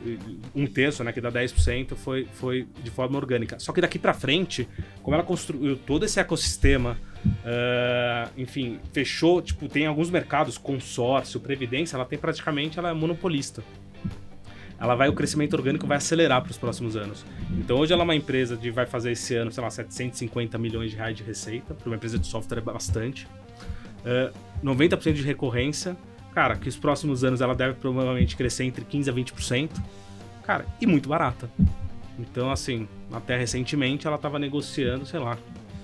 Um 0.56 0.66
terço, 0.66 1.04
né? 1.04 1.12
Que 1.12 1.22
dá 1.22 1.32
10% 1.32 1.96
foi, 1.96 2.28
foi 2.34 2.68
de 2.84 2.90
forma 2.90 3.18
orgânica. 3.18 3.60
Só 3.60 3.72
que 3.74 3.82
daqui 3.82 4.00
para 4.00 4.14
frente, 4.14 4.68
como 5.02 5.16
ela 5.16 5.24
construiu 5.24 5.76
todo 5.78 6.06
esse 6.06 6.20
ecossistema, 6.20 6.98
uh, 7.26 8.32
enfim, 8.38 8.80
fechou, 8.94 9.42
tipo, 9.42 9.68
tem 9.68 9.86
alguns 9.86 10.10
mercados, 10.10 10.58
consórcio, 10.58 11.40
previdência, 11.40 11.96
ela 11.96 12.06
tem 12.06 12.18
praticamente, 12.18 12.80
ela 12.80 12.90
é 12.90 12.94
monopolista 12.94 13.64
ela 14.82 14.96
vai 14.96 15.08
o 15.08 15.14
crescimento 15.14 15.54
orgânico 15.54 15.86
vai 15.86 15.98
acelerar 15.98 16.42
para 16.42 16.50
os 16.50 16.58
próximos 16.58 16.96
anos. 16.96 17.24
Então 17.52 17.78
hoje 17.78 17.94
ela 17.94 18.02
é 18.02 18.04
uma 18.04 18.16
empresa 18.16 18.58
de 18.58 18.72
vai 18.72 18.88
fazer 18.88 19.12
esse 19.12 19.36
ano, 19.36 19.52
sei 19.52 19.64
lá, 19.64 19.70
750 19.70 20.58
milhões 20.58 20.90
de 20.90 20.98
reais 20.98 21.16
de 21.16 21.22
receita, 21.22 21.76
para 21.76 21.86
uma 21.86 21.96
empresa 21.96 22.18
de 22.18 22.26
software 22.26 22.58
é 22.58 22.62
bastante. 22.62 23.28
Uh, 24.00 24.34
90% 24.64 25.14
de 25.14 25.22
recorrência. 25.22 25.96
Cara, 26.34 26.56
que 26.56 26.70
os 26.70 26.78
próximos 26.78 27.24
anos 27.24 27.42
ela 27.42 27.54
deve 27.54 27.74
provavelmente 27.76 28.36
crescer 28.36 28.64
entre 28.64 28.86
15 28.86 29.10
a 29.10 29.14
20%. 29.14 29.70
Cara, 30.44 30.66
e 30.80 30.88
muito 30.88 31.10
barata. 31.10 31.50
Então, 32.18 32.52
assim, 32.52 32.88
até 33.12 33.38
recentemente 33.38 34.08
ela 34.08 34.16
estava 34.16 34.40
negociando, 34.40 35.06
sei 35.06 35.20
lá, 35.20 35.38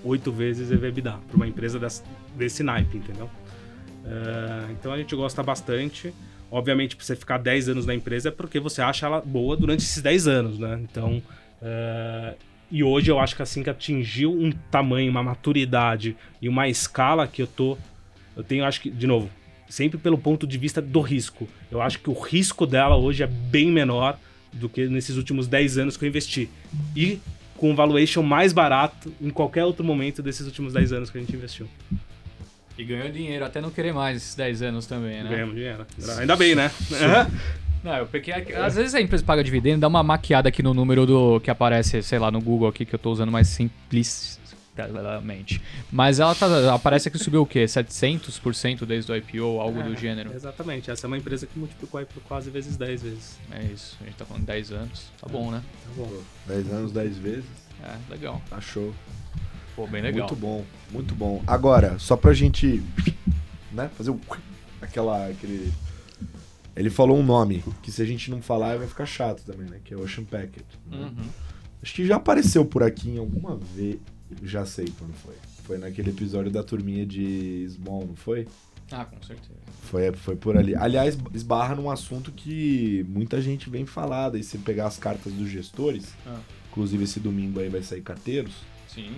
oito 0.04 0.32
vezes 0.32 0.72
EBITDA 0.72 1.20
para 1.28 1.36
uma 1.36 1.48
empresa 1.48 1.80
desse, 1.80 2.04
desse 2.36 2.64
naipe, 2.64 2.98
entendeu? 2.98 3.30
Uh, 4.06 4.72
então 4.72 4.94
a 4.94 4.98
gente 4.98 5.16
gosta 5.16 5.44
bastante. 5.44 6.14
Obviamente, 6.50 6.96
para 6.96 7.06
você 7.06 7.16
ficar 7.16 7.38
10 7.38 7.70
anos 7.70 7.86
na 7.86 7.94
empresa 7.94 8.30
é 8.30 8.32
porque 8.32 8.60
você 8.60 8.82
acha 8.82 9.06
ela 9.06 9.22
boa 9.22 9.58
durante 9.58 9.82
esses 9.82 10.02
10 10.02 10.28
anos, 10.28 10.60
né? 10.60 10.80
Então, 10.82 11.22
uh, 11.62 12.38
e 12.72 12.84
hoje 12.84 13.12
eu 13.12 13.20
acho 13.20 13.36
que 13.36 13.42
assim 13.42 13.64
que 13.64 13.70
atingiu 13.70 14.32
um 14.32 14.52
tamanho, 14.72 15.12
uma 15.12 15.24
maturidade 15.24 16.16
e 16.42 16.48
uma 16.48 16.70
escala 16.70 17.28
que 17.28 17.42
eu 17.42 17.48
tô. 17.48 17.78
Eu 18.36 18.44
tenho, 18.44 18.64
acho 18.64 18.82
que, 18.82 18.90
de 18.90 19.08
novo, 19.08 19.30
sempre 19.70 19.98
pelo 19.98 20.18
ponto 20.18 20.48
de 20.48 20.58
vista 20.58 20.82
do 20.82 21.02
risco. 21.02 21.48
Eu 21.72 21.82
acho 21.82 22.00
que 22.00 22.10
o 22.10 22.14
risco 22.14 22.66
dela 22.66 22.96
hoje 22.96 23.24
é 23.24 23.28
bem 23.28 23.72
menor 23.72 24.18
do 24.54 24.70
que 24.70 24.88
nesses 24.88 25.18
últimos 25.18 25.48
10 25.48 25.78
anos 25.78 25.98
que 25.98 26.06
eu 26.06 26.10
investi. 26.10 26.50
E 26.96 27.20
com 27.58 27.72
um 27.72 27.76
valuation 27.76 28.22
mais 28.22 28.54
barato 28.54 29.12
em 29.22 29.30
qualquer 29.30 29.66
outro 29.66 29.84
momento 29.84 30.22
desses 30.22 30.46
últimos 30.46 30.74
10 30.74 30.94
anos 30.94 31.10
que 31.10 31.18
a 31.18 31.22
gente 31.22 31.36
investiu. 31.36 31.68
E 32.78 32.84
ganhou 32.84 33.10
dinheiro 33.10 33.44
até 33.44 33.60
não 33.60 33.72
querer 33.72 33.94
mais 33.94 34.18
esses 34.18 34.36
10 34.36 34.62
anos 34.62 34.86
também, 34.86 35.24
né? 35.24 35.30
Ganhamos 35.30 35.56
dinheiro. 35.56 35.86
Ainda 36.20 36.36
bem, 36.36 36.54
né? 36.54 36.72
Não, 37.84 37.96
eu 37.96 38.08
peguei 38.08 38.34
aqui, 38.34 38.54
às 38.54 38.76
vezes 38.76 38.96
a 38.96 39.02
empresa 39.02 39.24
paga 39.24 39.44
dividendo, 39.44 39.82
dá 39.82 39.88
uma 39.88 40.04
maquiada 40.04 40.50
aqui 40.50 40.64
no 40.64 40.74
número 40.74 41.06
do 41.06 41.40
que 41.40 41.50
aparece, 41.50 42.02
sei 42.02 42.20
lá, 42.20 42.30
no 42.32 42.42
Google 42.42 42.68
aqui 42.68 42.86
que 42.86 42.94
eu 42.94 43.00
tô 43.00 43.12
usando 43.12 43.32
mais 43.32 43.48
simplesmente. 44.86 45.62
Mas 45.92 46.20
ela 46.20 46.36
tá, 46.36 46.74
aparece 46.74 47.10
que 47.10 47.18
subiu 47.18 47.42
o 47.42 47.46
quê? 47.46 47.66
700% 47.66 48.86
desde 48.86 49.12
o 49.12 49.16
IPO, 49.16 49.60
algo 49.60 49.80
é, 49.80 49.84
do 49.84 49.96
gênero. 49.96 50.34
Exatamente, 50.34 50.92
essa 50.92 51.06
é 51.06 51.08
uma 51.08 51.18
empresa 51.18 51.48
que 51.48 51.58
multiplicou 51.58 52.00
aí 52.00 52.06
por 52.06 52.22
quase 52.24 52.50
vezes 52.50 52.78
10 52.78 53.02
vezes. 53.02 53.40
É 53.52 53.64
isso, 53.64 53.98
a 54.02 54.06
gente 54.06 54.16
tá 54.16 54.26
falando 54.26 54.46
10 54.46 54.72
anos. 54.72 55.12
Tá 55.20 55.28
bom, 55.28 55.52
né? 55.52 55.64
Tá 55.86 55.92
bom. 55.96 56.22
10 56.48 56.72
anos, 56.72 56.92
10 56.92 57.18
vezes. 57.18 57.46
É, 57.84 58.12
legal. 58.12 58.42
Tá 58.50 58.60
show. 58.60 58.94
Pô, 59.76 59.86
bem 59.88 60.02
legal. 60.02 60.28
Muito 60.28 60.42
bom, 60.42 60.66
muito 60.92 61.16
bom. 61.16 61.44
Agora, 61.46 62.00
só 62.00 62.18
pra 62.18 62.34
gente, 62.34 62.82
né, 63.72 63.90
fazer 63.96 64.12
o 64.12 64.20
aquela 64.82 65.28
aquele 65.28 65.74
ele 66.76 66.92
falou 66.92 67.18
um 67.18 67.24
nome 67.24 67.64
que 67.82 67.92
se 67.92 68.04
a 68.04 68.06
gente 68.06 68.30
não 68.30 68.40
falar 68.40 68.78
vai 68.78 68.88
ficar 68.88 69.08
chato 69.08 69.44
também, 69.44 69.68
né, 69.68 69.80
que 69.84 69.96
é 69.96 69.98
Ocean 69.98 70.24
Packet. 70.24 70.64
Né? 70.86 70.98
Uhum. 70.98 71.26
Acho 71.82 71.94
que 71.94 72.06
já 72.06 72.18
apareceu 72.18 72.64
por 72.64 72.84
aqui 72.84 73.10
em 73.10 73.18
alguma 73.18 73.56
vez, 73.56 73.98
já 74.44 74.66
sei 74.66 74.88
quando 74.98 75.14
foi. 75.14 75.36
Foi 75.64 75.78
naquele 75.78 76.10
episódio 76.12 76.52
da 76.52 76.64
turminha 76.64 77.06
de 77.06 77.68
Small, 77.70 78.06
não 78.08 78.16
foi? 78.16 78.48
Ah, 78.92 79.04
com 79.04 79.22
certeza. 79.22 79.52
Foi, 79.84 80.12
foi 80.14 80.36
por 80.36 80.58
ali. 80.58 80.74
Aliás, 80.76 81.18
esbarra 81.34 81.76
num 81.76 81.90
assunto 81.90 82.32
que 82.32 83.06
muita 83.10 83.42
gente 83.42 83.70
vem 83.70 83.86
falar, 83.86 84.34
e 84.36 84.44
se 84.44 84.58
pegar 84.60 84.88
as 84.88 84.98
cartas 84.98 85.34
dos 85.34 85.50
gestores, 85.50 86.14
Ah. 86.26 86.40
inclusive 86.72 87.04
esse 87.04 87.20
domingo 87.20 87.60
aí 87.60 87.68
vai 87.70 87.82
sair 87.84 88.02
carteiros, 88.02 88.54
Sim. 88.88 89.12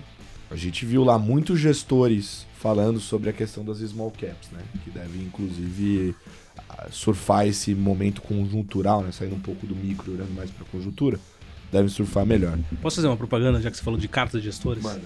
A 0.50 0.56
gente 0.56 0.84
viu 0.84 1.04
lá 1.04 1.16
muitos 1.16 1.60
gestores 1.60 2.44
falando 2.58 2.98
sobre 2.98 3.30
a 3.30 3.32
questão 3.32 3.64
das 3.64 3.78
small 3.78 4.10
caps, 4.10 4.50
né? 4.50 4.60
Que 4.82 4.90
devem, 4.90 5.22
inclusive, 5.22 6.12
surfar 6.90 7.46
esse 7.46 7.72
momento 7.74 8.20
conjuntural, 8.20 9.00
né? 9.02 9.12
Saindo 9.12 9.36
um 9.36 9.40
pouco 9.40 9.64
do 9.64 9.76
micro, 9.76 10.12
olhando 10.12 10.34
mais 10.34 10.50
para 10.50 10.64
conjuntura. 10.66 11.20
Devem 11.72 11.88
surfar 11.88 12.26
melhor. 12.26 12.58
Posso 12.82 12.96
fazer 12.96 13.08
uma 13.08 13.16
propaganda, 13.16 13.60
já 13.60 13.70
que 13.70 13.76
você 13.76 13.82
falou 13.82 13.98
de 13.98 14.08
cartas 14.08 14.40
de 14.42 14.46
gestores? 14.48 14.82
Mano, 14.82 15.00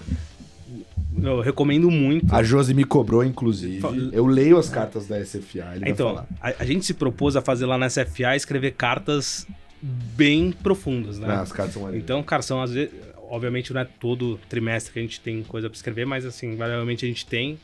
Eu 1.21 1.39
recomendo 1.41 1.89
muito. 1.89 2.33
a 2.33 2.43
Josi 2.43 2.73
me 2.73 2.83
cobrou, 2.83 3.23
inclusive. 3.23 3.79
Fa- 3.79 3.89
Eu 4.11 4.25
leio 4.25 4.57
as 4.57 4.67
cartas 4.69 5.07
da 5.07 5.23
SFA, 5.23 5.71
ele 5.75 5.79
vai 5.81 5.89
Então, 5.91 6.09
falar. 6.09 6.27
a, 6.41 6.53
a 6.59 6.65
gente 6.65 6.85
se 6.85 6.93
propôs 6.93 7.35
a 7.35 7.41
fazer 7.41 7.65
lá 7.65 7.77
na 7.77 7.87
SFA 7.89 8.35
escrever 8.35 8.71
cartas 8.71 9.47
bem 9.81 10.51
profundas, 10.51 11.19
né? 11.19 11.27
Não, 11.27 11.35
as 11.41 11.51
cartas 11.51 11.73
são 11.73 11.83
maneiras. 11.83 12.03
Então, 12.03 12.21
cara, 12.23 12.41
são 12.41 12.61
às 12.61 12.71
vezes. 12.71 12.91
Obviamente 13.27 13.73
não 13.73 13.81
é 13.81 13.85
todo 13.85 14.39
trimestre 14.47 14.93
que 14.93 14.99
a 14.99 15.01
gente 15.01 15.19
tem 15.19 15.41
coisa 15.43 15.67
pra 15.67 15.75
escrever, 15.75 16.05
mas 16.05 16.25
assim, 16.25 16.53
invariavelmente 16.53 17.05
a 17.05 17.07
gente 17.07 17.25
tem. 17.25 17.57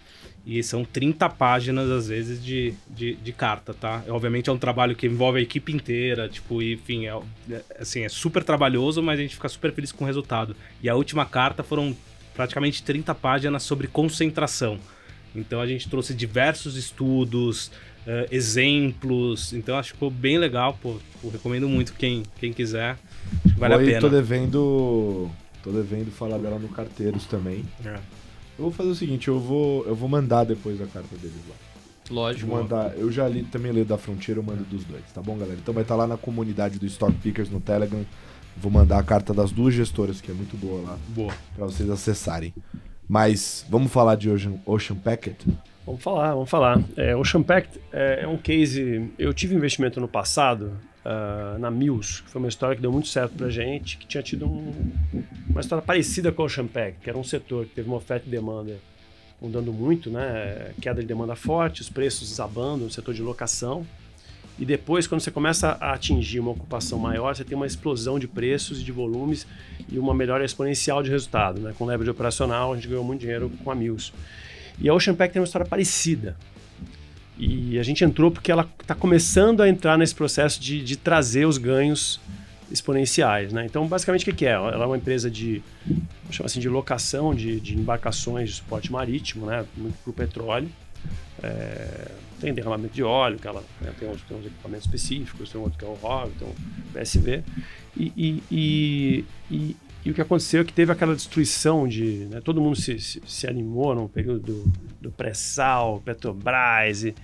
E 0.45 0.63
são 0.63 0.83
30 0.83 1.29
páginas, 1.29 1.89
às 1.89 2.07
vezes, 2.07 2.43
de, 2.43 2.73
de, 2.89 3.15
de 3.15 3.31
carta, 3.31 3.73
tá? 3.73 4.03
Obviamente 4.09 4.49
é 4.49 4.53
um 4.53 4.57
trabalho 4.57 4.95
que 4.95 5.05
envolve 5.05 5.37
a 5.37 5.41
equipe 5.41 5.71
inteira, 5.71 6.27
tipo, 6.27 6.61
enfim, 6.63 7.05
é, 7.05 7.19
é, 7.49 7.63
assim, 7.79 8.01
é 8.01 8.09
super 8.09 8.43
trabalhoso, 8.43 9.03
mas 9.03 9.19
a 9.19 9.21
gente 9.21 9.35
fica 9.35 9.47
super 9.47 9.71
feliz 9.71 9.91
com 9.91 10.03
o 10.03 10.07
resultado. 10.07 10.55
E 10.81 10.89
a 10.89 10.95
última 10.95 11.25
carta 11.25 11.61
foram 11.61 11.95
praticamente 12.33 12.81
30 12.81 13.13
páginas 13.13 13.61
sobre 13.61 13.87
concentração. 13.87 14.79
Então 15.35 15.61
a 15.61 15.67
gente 15.67 15.87
trouxe 15.87 16.13
diversos 16.13 16.75
estudos, 16.75 17.71
eh, 18.05 18.27
exemplos, 18.31 19.53
então 19.53 19.77
acho 19.77 19.89
que 19.89 19.93
ficou 19.93 20.09
bem 20.09 20.37
legal, 20.37 20.77
pô, 20.81 20.97
recomendo 21.31 21.69
muito 21.69 21.93
quem, 21.93 22.23
quem 22.39 22.51
quiser, 22.51 22.97
acho 23.45 23.53
que 23.53 23.59
vale 23.59 23.75
Oi, 23.75 23.83
a 23.83 23.85
pena. 23.85 24.01
tô 24.01 24.09
devendo. 24.09 25.31
Tô 25.63 25.69
devendo 25.71 26.11
falar 26.11 26.39
dela 26.39 26.57
no 26.57 26.67
carteiros 26.69 27.25
também. 27.25 27.63
É. 27.85 27.99
Eu 28.61 28.65
vou 28.65 28.71
fazer 28.71 28.89
o 28.91 28.95
seguinte, 28.95 29.27
eu 29.27 29.39
vou, 29.39 29.83
eu 29.87 29.95
vou 29.95 30.07
mandar 30.07 30.43
depois 30.43 30.79
a 30.79 30.85
carta 30.85 31.17
deles 31.17 31.41
lá. 31.49 31.55
Lógico. 32.11 32.47
Vou 32.47 32.61
mandar, 32.61 32.95
eu 32.95 33.11
já 33.11 33.27
li, 33.27 33.41
também 33.41 33.71
li 33.71 33.83
da 33.83 33.97
Frontier, 33.97 34.37
eu 34.37 34.43
mando 34.43 34.63
dos 34.65 34.83
dois, 34.83 35.01
tá 35.15 35.19
bom, 35.19 35.35
galera? 35.35 35.57
Então 35.59 35.73
vai 35.73 35.81
estar 35.81 35.95
lá 35.95 36.05
na 36.05 36.15
comunidade 36.15 36.77
do 36.77 36.85
Stock 36.85 37.11
Pickers 37.23 37.49
no 37.49 37.59
Telegram. 37.59 38.05
Vou 38.55 38.71
mandar 38.71 38.99
a 38.99 39.03
carta 39.03 39.33
das 39.33 39.51
duas 39.51 39.73
gestoras, 39.73 40.21
que 40.21 40.29
é 40.29 40.33
muito 40.35 40.55
boa 40.57 40.79
lá, 40.81 40.97
Boa. 41.07 41.33
pra 41.55 41.65
vocês 41.65 41.89
acessarem. 41.89 42.53
Mas 43.09 43.65
vamos 43.67 43.91
falar 43.91 44.13
de 44.13 44.29
Ocean, 44.29 44.53
Ocean 44.63 44.95
Packet? 44.95 45.43
Vamos 45.83 46.03
falar, 46.03 46.35
vamos 46.35 46.49
falar. 46.49 46.79
É, 46.95 47.15
o 47.15 47.23
Champact 47.23 47.79
é, 47.91 48.19
é 48.25 48.27
um 48.27 48.37
case. 48.37 49.09
Eu 49.17 49.33
tive 49.33 49.55
investimento 49.55 49.99
no 49.99 50.07
passado 50.07 50.73
ah, 51.05 51.57
na 51.59 51.71
Mills, 51.71 52.21
que 52.23 52.29
foi 52.29 52.41
uma 52.41 52.47
história 52.49 52.75
que 52.75 52.81
deu 52.81 52.91
muito 52.91 53.07
certo 53.07 53.33
pra 53.33 53.49
gente, 53.49 53.97
que 53.97 54.05
tinha 54.05 54.21
tido 54.23 54.45
um- 54.45 54.91
uma 55.49 55.61
história 55.61 55.81
parecida 55.83 56.31
com 56.31 56.43
o 56.43 56.49
Champact, 56.49 56.99
que 57.01 57.09
era 57.09 57.17
um 57.17 57.23
setor 57.23 57.65
que 57.65 57.75
teve 57.75 57.87
uma 57.87 57.97
oferta 57.97 58.27
e 58.27 58.29
demanda 58.31 58.77
mudando 59.41 59.73
muito, 59.73 60.09
né? 60.11 60.71
Queda 60.79 61.01
de 61.01 61.07
demanda 61.07 61.35
forte, 61.35 61.81
os 61.81 61.89
preços 61.89 62.29
desabando 62.29 62.83
no 62.85 62.91
setor 62.91 63.13
de 63.13 63.21
locação. 63.23 63.85
E 64.59 64.65
depois, 64.65 65.07
quando 65.07 65.21
você 65.21 65.31
começa 65.31 65.69
a 65.79 65.93
atingir 65.93 66.39
uma 66.39 66.51
ocupação 66.51 66.99
maior, 66.99 67.35
você 67.35 67.43
tem 67.43 67.55
uma 67.55 67.65
explosão 67.65 68.19
de 68.19 68.27
preços 68.27 68.79
e 68.81 68.83
de 68.83 68.91
volumes 68.91 69.47
e 69.91 69.97
uma 69.97 70.13
melhora 70.13 70.45
exponencial 70.45 71.01
de 71.01 71.09
resultado. 71.09 71.59
Né? 71.59 71.73
Com 71.75 71.85
leverage 71.85 72.11
operacional, 72.11 72.73
a 72.73 72.75
gente 72.75 72.87
ganhou 72.87 73.03
muito 73.03 73.21
dinheiro 73.21 73.49
com 73.63 73.71
a 73.71 73.75
Mills. 73.75 74.13
E 74.79 74.87
a 74.87 74.93
Ocean 74.93 75.15
Pact 75.15 75.33
tem 75.33 75.39
uma 75.41 75.45
história 75.45 75.65
parecida. 75.67 76.35
E 77.41 77.79
a 77.79 77.83
gente 77.83 78.03
entrou 78.03 78.29
porque 78.29 78.51
ela 78.51 78.69
está 78.79 78.93
começando 78.93 79.61
a 79.61 79.67
entrar 79.67 79.97
nesse 79.97 80.13
processo 80.13 80.61
de, 80.61 80.83
de 80.83 80.95
trazer 80.95 81.47
os 81.47 81.57
ganhos 81.57 82.21
exponenciais. 82.71 83.51
Né? 83.51 83.65
Então, 83.65 83.87
basicamente, 83.87 84.29
o 84.29 84.35
que, 84.35 84.45
é? 84.45 84.51
Ela 84.51 84.83
é 84.83 84.85
uma 84.85 84.95
empresa 84.95 85.29
de, 85.29 85.63
chamar 86.29 86.45
assim, 86.45 86.59
de 86.59 86.69
locação 86.69 87.33
de, 87.33 87.59
de 87.59 87.75
embarcações 87.75 88.49
de 88.49 88.55
suporte 88.57 88.91
marítimo, 88.91 89.47
né? 89.47 89.65
muito 89.75 89.95
para 90.03 90.11
o 90.11 90.13
petróleo. 90.13 90.69
É, 91.41 92.11
tem 92.39 92.53
derramamento 92.53 92.93
de 92.93 93.01
óleo, 93.01 93.39
que 93.39 93.47
ela 93.47 93.63
né, 93.81 93.91
tem, 93.99 94.07
uns, 94.07 94.21
tem 94.21 94.37
uns 94.37 94.45
equipamentos 94.45 94.85
específicos, 94.85 95.49
tem 95.49 95.59
outro 95.59 95.79
que 95.79 95.85
é 95.85 95.87
o 95.87 95.93
ROV, 95.93 96.31
tem 96.37 96.47
o 96.47 96.55
PSV. 96.93 97.43
E, 97.97 98.13
e, 98.51 99.25
e, 99.49 99.75
e, 100.05 100.11
o 100.11 100.13
que 100.13 100.21
aconteceu 100.21 100.61
é 100.61 100.63
que 100.63 100.73
teve 100.73 100.91
aquela 100.91 101.15
destruição 101.15 101.87
de. 101.87 102.27
né, 102.29 102.41
todo 102.41 102.61
mundo 102.61 102.75
se, 102.75 102.99
se, 102.99 103.21
se 103.25 103.47
animou 103.47 103.93
no 103.95 104.09
período 104.09 104.39
do, 104.39 104.73
do 105.01 105.11
pré-sal, 105.11 106.01
Petrobras, 106.03 107.03
e 107.03 107.15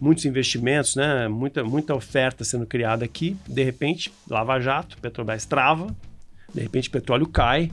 muitos 0.00 0.24
investimentos, 0.24 0.96
né, 0.96 1.28
muita, 1.28 1.64
muita 1.64 1.94
oferta 1.94 2.44
sendo 2.44 2.66
criada 2.66 3.04
aqui. 3.04 3.36
De 3.46 3.62
repente, 3.62 4.12
Lava 4.28 4.58
Jato, 4.60 4.98
Petrobras 4.98 5.46
trava, 5.46 5.94
de 6.52 6.60
repente, 6.60 6.90
petróleo 6.90 7.26
cai. 7.26 7.70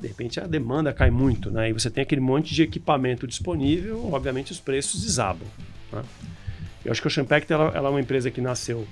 De 0.00 0.08
repente 0.08 0.38
a 0.38 0.46
demanda 0.46 0.92
cai 0.92 1.10
muito, 1.10 1.50
né? 1.50 1.70
E 1.70 1.72
você 1.72 1.90
tem 1.90 2.02
aquele 2.02 2.20
monte 2.20 2.54
de 2.54 2.62
equipamento 2.62 3.26
disponível, 3.26 4.12
obviamente 4.12 4.52
os 4.52 4.60
preços 4.60 5.02
desabam. 5.02 5.48
Né? 5.90 6.02
Eu 6.84 6.92
acho 6.92 7.00
que 7.00 7.08
a 7.08 7.10
Champact 7.10 7.50
ela, 7.50 7.72
ela 7.74 7.88
é 7.88 7.90
uma 7.90 8.00
empresa 8.00 8.30
que 8.30 8.40
nasceu 8.40 8.86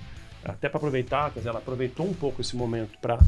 até 0.44 0.68
para 0.68 0.78
aproveitar, 0.78 1.30
quer 1.30 1.40
dizer, 1.40 1.50
ela 1.50 1.58
aproveitou 1.58 2.08
um 2.08 2.14
pouco 2.14 2.40
esse 2.40 2.56
momento 2.56 2.98
para, 3.00 3.18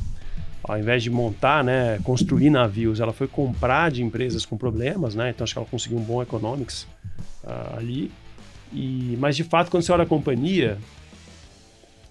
ao 0.64 0.78
invés 0.78 1.02
de 1.02 1.10
montar, 1.10 1.62
né, 1.62 1.98
construir 2.02 2.48
navios, 2.48 2.98
ela 2.98 3.12
foi 3.12 3.28
comprar 3.28 3.90
de 3.90 4.02
empresas 4.02 4.46
com 4.46 4.56
problemas, 4.56 5.14
né? 5.14 5.30
Então 5.30 5.44
acho 5.44 5.52
que 5.52 5.58
ela 5.58 5.68
conseguiu 5.68 5.98
um 5.98 6.02
bom 6.02 6.22
economics 6.22 6.86
ah, 7.46 7.74
ali. 7.76 8.10
E, 8.72 9.16
mas 9.20 9.36
de 9.36 9.44
fato, 9.44 9.70
quando 9.70 9.82
você 9.82 9.92
olha 9.92 10.04
a 10.04 10.06
companhia, 10.06 10.78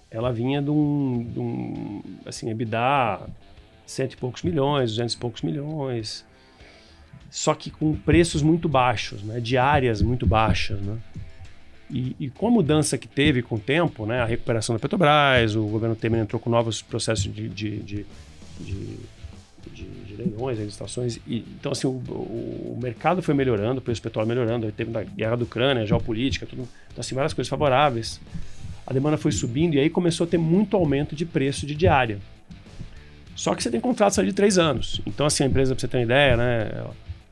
ela 0.08 0.32
vinha 0.32 0.62
de 0.62 0.70
um, 0.70 1.28
de 1.32 1.40
um 1.40 2.02
assim, 2.24 2.48
EBITDA 2.48 3.28
cento 3.84 4.12
e 4.12 4.16
poucos 4.16 4.42
milhões, 4.42 4.90
duzentos 4.90 5.14
e 5.14 5.18
poucos 5.18 5.42
milhões, 5.42 6.24
só 7.28 7.52
que 7.54 7.70
com 7.70 7.94
preços 7.96 8.40
muito 8.40 8.68
baixos, 8.68 9.22
né? 9.24 9.40
Diárias 9.40 10.00
muito 10.00 10.24
baixas, 10.24 10.80
né? 10.80 10.96
E, 11.90 12.16
e, 12.18 12.30
com 12.30 12.46
a 12.46 12.50
mudança 12.50 12.96
que 12.96 13.06
teve 13.06 13.42
com 13.42 13.56
o 13.56 13.58
tempo, 13.58 14.06
né, 14.06 14.20
a 14.20 14.24
recuperação 14.24 14.74
da 14.74 14.80
Petrobras, 14.80 15.54
o 15.54 15.64
governo 15.64 15.94
Temer 15.94 16.20
entrou 16.22 16.40
com 16.40 16.48
novos 16.48 16.80
processos 16.80 17.24
de, 17.24 17.48
de, 17.48 17.76
de, 17.80 18.06
de, 18.60 18.98
de 19.72 20.16
leilões, 20.16 20.58
licitações. 20.58 21.18
E, 21.26 21.44
então, 21.58 21.72
assim, 21.72 21.86
o, 21.86 21.90
o, 21.90 22.78
mercado 22.80 23.22
foi 23.22 23.34
melhorando, 23.34 23.78
o 23.78 23.82
preço 23.82 24.00
do 24.00 24.04
petróleo 24.04 24.28
melhorando, 24.28 24.66
aí 24.66 24.72
teve 24.72 24.96
a 24.96 25.02
guerra 25.02 25.36
da 25.36 25.44
Ucrânia, 25.44 25.86
geopolítica, 25.86 26.46
tudo. 26.46 26.68
Então, 26.92 27.00
assim, 27.00 27.14
várias 27.14 27.32
coisas 27.32 27.48
favoráveis. 27.48 28.20
A 28.86 28.92
demanda 28.92 29.16
foi 29.16 29.32
subindo 29.32 29.74
e 29.74 29.80
aí 29.80 29.88
começou 29.88 30.26
a 30.26 30.28
ter 30.28 30.38
muito 30.38 30.76
aumento 30.76 31.16
de 31.16 31.24
preço 31.24 31.66
de 31.66 31.74
diária. 31.74 32.18
Só 33.34 33.54
que 33.54 33.62
você 33.62 33.70
tem 33.70 33.80
contratos 33.80 34.18
ali 34.18 34.28
de 34.28 34.34
três 34.34 34.58
anos. 34.58 35.00
Então, 35.06 35.26
assim, 35.26 35.42
a 35.42 35.46
empresa, 35.46 35.74
para 35.74 35.80
você 35.80 35.88
ter 35.88 35.96
uma 35.96 36.04
ideia, 36.04 36.36
né, 36.36 36.70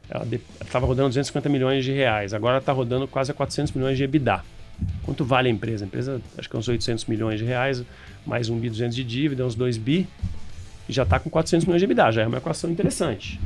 ela 0.08 0.26
estava 0.60 0.86
rodando 0.86 1.08
250 1.08 1.48
milhões 1.48 1.84
de 1.84 1.92
reais, 1.92 2.34
agora 2.34 2.58
está 2.58 2.72
rodando 2.72 3.06
quase 3.06 3.32
400 3.32 3.72
milhões 3.72 3.96
de 3.96 4.04
EBITDA. 4.04 4.42
Quanto 5.04 5.24
vale 5.24 5.48
a 5.48 5.50
empresa? 5.50 5.84
A 5.84 5.86
empresa, 5.86 6.20
acho 6.36 6.48
que 6.50 6.56
é 6.56 6.58
uns 6.58 6.68
800 6.68 7.06
milhões 7.06 7.38
de 7.38 7.44
reais, 7.44 7.84
mais 8.26 8.48
um 8.48 8.58
bi 8.58 8.68
200 8.68 8.96
de 8.96 9.04
dívida, 9.04 9.46
uns 9.46 9.54
2 9.54 9.76
bi, 9.76 10.08
já 10.88 11.02
está 11.02 11.18
com 11.18 11.30
400 11.30 11.66
milhões 11.66 11.80
de 11.80 11.84
EBITDA, 11.84 12.12
já 12.12 12.22
é 12.22 12.26
uma 12.26 12.38
equação 12.38 12.70
interessante. 12.70 13.40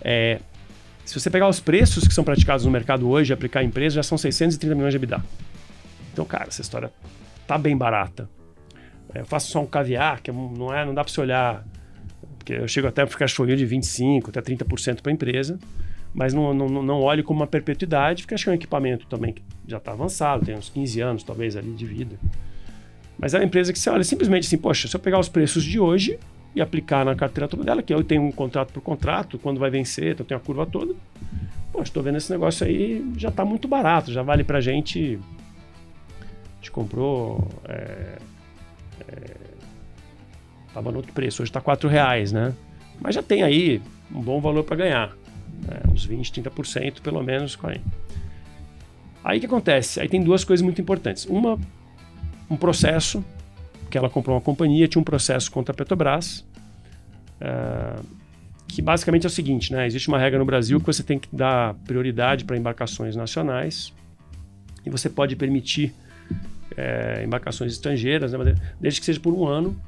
É, 0.00 0.40
se 1.04 1.18
você 1.18 1.30
pegar 1.30 1.48
os 1.48 1.60
preços 1.60 2.06
que 2.06 2.14
são 2.14 2.22
praticados 2.22 2.64
no 2.64 2.70
mercado 2.70 3.08
hoje 3.08 3.32
aplicar 3.32 3.62
em 3.62 3.66
empresa, 3.66 3.96
já 3.96 4.02
são 4.02 4.18
630 4.18 4.74
milhões 4.74 4.92
de 4.92 4.96
EBITDA. 4.96 5.24
Então, 6.12 6.24
cara, 6.24 6.48
essa 6.48 6.60
história 6.60 6.92
tá 7.46 7.56
bem 7.56 7.76
barata. 7.76 8.28
É, 9.14 9.20
eu 9.20 9.26
faço 9.26 9.50
só 9.50 9.62
um 9.62 9.66
caviar, 9.66 10.20
que 10.20 10.30
é 10.30 10.32
não, 10.32 10.72
é, 10.74 10.84
não 10.84 10.94
dá 10.94 11.02
para 11.02 11.12
você 11.12 11.20
olhar, 11.20 11.64
porque 12.38 12.52
eu 12.52 12.68
chego 12.68 12.86
até 12.88 13.02
a 13.02 13.06
ficar 13.06 13.26
chorinho 13.26 13.56
de 13.56 13.66
25%, 13.66 14.28
até 14.28 14.42
30% 14.42 15.00
para 15.00 15.10
a 15.10 15.14
empresa, 15.14 15.58
mas 16.14 16.34
não, 16.34 16.52
não, 16.52 16.68
não 16.82 17.00
olhe 17.00 17.22
como 17.22 17.40
uma 17.40 17.46
perpetuidade, 17.46 18.22
porque 18.22 18.34
acho 18.34 18.44
que 18.44 18.50
é 18.50 18.52
um 18.52 18.56
equipamento 18.56 19.06
também 19.06 19.32
que 19.32 19.42
já 19.66 19.78
está 19.78 19.92
avançado, 19.92 20.44
tem 20.44 20.54
uns 20.54 20.68
15 20.68 21.00
anos 21.00 21.22
talvez 21.22 21.56
ali 21.56 21.72
de 21.72 21.86
vida. 21.86 22.16
Mas 23.18 23.34
é 23.34 23.38
uma 23.38 23.44
empresa 23.44 23.72
que 23.72 23.78
você 23.78 23.90
olha 23.90 24.04
simplesmente 24.04 24.46
assim, 24.46 24.58
poxa, 24.58 24.86
se 24.86 24.94
eu 24.94 25.00
pegar 25.00 25.18
os 25.18 25.28
preços 25.28 25.64
de 25.64 25.80
hoje 25.80 26.18
e 26.54 26.60
aplicar 26.60 27.04
na 27.04 27.14
carteira 27.14 27.46
toda 27.46 27.64
dela, 27.64 27.82
que 27.82 27.92
eu 27.92 28.02
tenho 28.02 28.22
um 28.22 28.32
contrato 28.32 28.72
por 28.72 28.80
contrato, 28.80 29.38
quando 29.38 29.58
vai 29.58 29.70
vencer, 29.70 30.12
então 30.12 30.24
tenho 30.24 30.40
a 30.40 30.42
curva 30.42 30.66
toda, 30.66 30.94
poxa, 31.72 31.90
estou 31.90 32.02
vendo 32.02 32.16
esse 32.16 32.30
negócio 32.30 32.66
aí, 32.66 33.04
já 33.16 33.28
está 33.28 33.44
muito 33.44 33.68
barato, 33.68 34.12
já 34.12 34.22
vale 34.22 34.42
para 34.42 34.60
gente. 34.60 35.18
A 36.20 36.56
gente 36.56 36.70
comprou. 36.70 37.46
É, 37.68 38.18
é, 39.08 39.48
no 40.80 40.96
outro 40.96 41.12
preço, 41.12 41.42
hoje 41.42 41.50
está 41.50 41.60
4 41.60 41.88
reais, 41.88 42.30
né? 42.30 42.54
Mas 43.00 43.14
já 43.14 43.22
tem 43.22 43.42
aí 43.42 43.82
um 44.14 44.20
bom 44.20 44.40
valor 44.40 44.62
para 44.62 44.76
ganhar 44.76 45.16
né? 45.66 45.80
uns 45.92 46.04
20, 46.04 46.40
30% 46.42 47.00
pelo 47.00 47.22
menos. 47.22 47.56
40. 47.56 47.82
Aí 49.24 49.38
o 49.38 49.40
que 49.40 49.46
acontece? 49.46 50.00
Aí 50.00 50.08
tem 50.08 50.22
duas 50.22 50.44
coisas 50.44 50.62
muito 50.62 50.80
importantes. 50.80 51.26
Uma, 51.26 51.58
um 52.50 52.56
processo, 52.56 53.24
que 53.90 53.96
ela 53.96 54.10
comprou 54.10 54.36
uma 54.36 54.42
companhia, 54.42 54.86
tinha 54.86 55.00
um 55.00 55.04
processo 55.04 55.50
contra 55.50 55.72
a 55.72 55.76
Petrobras, 55.76 56.44
uh, 57.40 58.04
que 58.66 58.82
basicamente 58.82 59.24
é 59.24 59.28
o 59.28 59.30
seguinte, 59.30 59.72
né? 59.72 59.86
Existe 59.86 60.08
uma 60.08 60.18
regra 60.18 60.38
no 60.38 60.44
Brasil 60.44 60.78
que 60.78 60.86
você 60.86 61.02
tem 61.02 61.18
que 61.18 61.28
dar 61.32 61.74
prioridade 61.86 62.44
para 62.44 62.56
embarcações 62.56 63.16
nacionais 63.16 63.92
e 64.84 64.90
você 64.90 65.08
pode 65.08 65.34
permitir 65.36 65.94
é, 66.76 67.22
embarcações 67.24 67.72
estrangeiras, 67.72 68.32
né? 68.32 68.54
desde 68.80 69.00
que 69.00 69.06
seja 69.06 69.18
por 69.18 69.32
um 69.32 69.46
ano. 69.46 69.80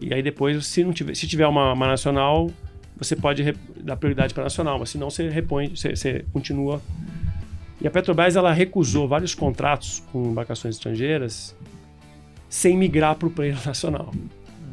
E 0.00 0.12
aí 0.12 0.22
depois, 0.22 0.66
se 0.66 0.84
não 0.84 0.92
tiver, 0.92 1.14
se 1.14 1.26
tiver 1.26 1.46
uma, 1.46 1.72
uma 1.72 1.86
nacional, 1.86 2.50
você 2.96 3.16
pode 3.16 3.54
dar 3.80 3.96
prioridade 3.96 4.34
para 4.34 4.44
nacional, 4.44 4.78
mas 4.78 4.90
senão 4.90 5.10
você 5.10 5.28
repõe, 5.28 5.74
você, 5.74 5.96
você 5.96 6.24
continua. 6.32 6.80
E 7.80 7.86
a 7.86 7.90
Petrobras 7.90 8.36
ela 8.36 8.52
recusou 8.52 9.08
vários 9.08 9.34
contratos 9.34 10.02
com 10.12 10.30
embarcações 10.30 10.76
estrangeiras 10.76 11.56
sem 12.48 12.76
migrar 12.76 13.14
para 13.16 13.28
o 13.28 13.30
player 13.30 13.56
nacional. 13.66 14.12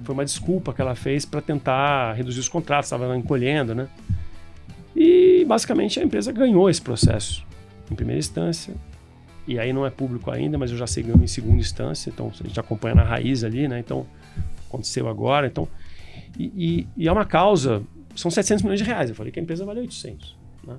Foi 0.04 0.14
uma 0.14 0.26
desculpa 0.26 0.74
que 0.74 0.82
ela 0.82 0.96
fez 0.96 1.26
para 1.26 1.42
tentar 1.42 2.14
reduzir 2.14 2.40
os 2.40 2.50
contratos, 2.50 2.88
estava 2.88 3.16
encolhendo, 3.18 3.74
né? 3.74 3.88
E 4.96 5.46
basicamente 5.46 6.00
a 6.00 6.04
empresa 6.04 6.32
ganhou 6.32 6.70
esse 6.70 6.82
processo 6.82 7.46
em 7.90 7.96
primeira 7.96 8.20
instância. 8.20 8.74
E 9.48 9.60
aí 9.60 9.74
não 9.74 9.86
é 9.86 9.90
público 9.90 10.32
ainda, 10.32 10.58
mas 10.58 10.72
eu 10.72 10.78
já 10.78 10.88
sei 10.88 11.04
ganhou 11.04 11.22
em 11.22 11.28
segunda 11.28 11.60
instância, 11.60 12.10
então 12.10 12.32
a 12.40 12.48
gente 12.48 12.60
acompanha 12.60 12.96
na 12.96 13.04
raiz 13.04 13.44
ali, 13.44 13.68
né? 13.68 13.80
Então 13.80 14.06
aconteceu 14.68 15.08
agora, 15.08 15.48
então 15.48 15.68
e, 16.38 16.46
e, 16.56 16.88
e 16.98 17.08
é 17.08 17.12
uma 17.12 17.26
causa 17.26 17.84
são 18.16 18.30
700 18.30 18.64
milhões 18.64 18.80
de 18.80 18.86
reais. 18.86 19.10
Eu 19.10 19.16
falei 19.16 19.32
que 19.32 19.40
a 19.40 19.44
empresa 19.44 19.66
vale 19.66 19.80
800. 19.82 20.38
Né? 20.66 20.76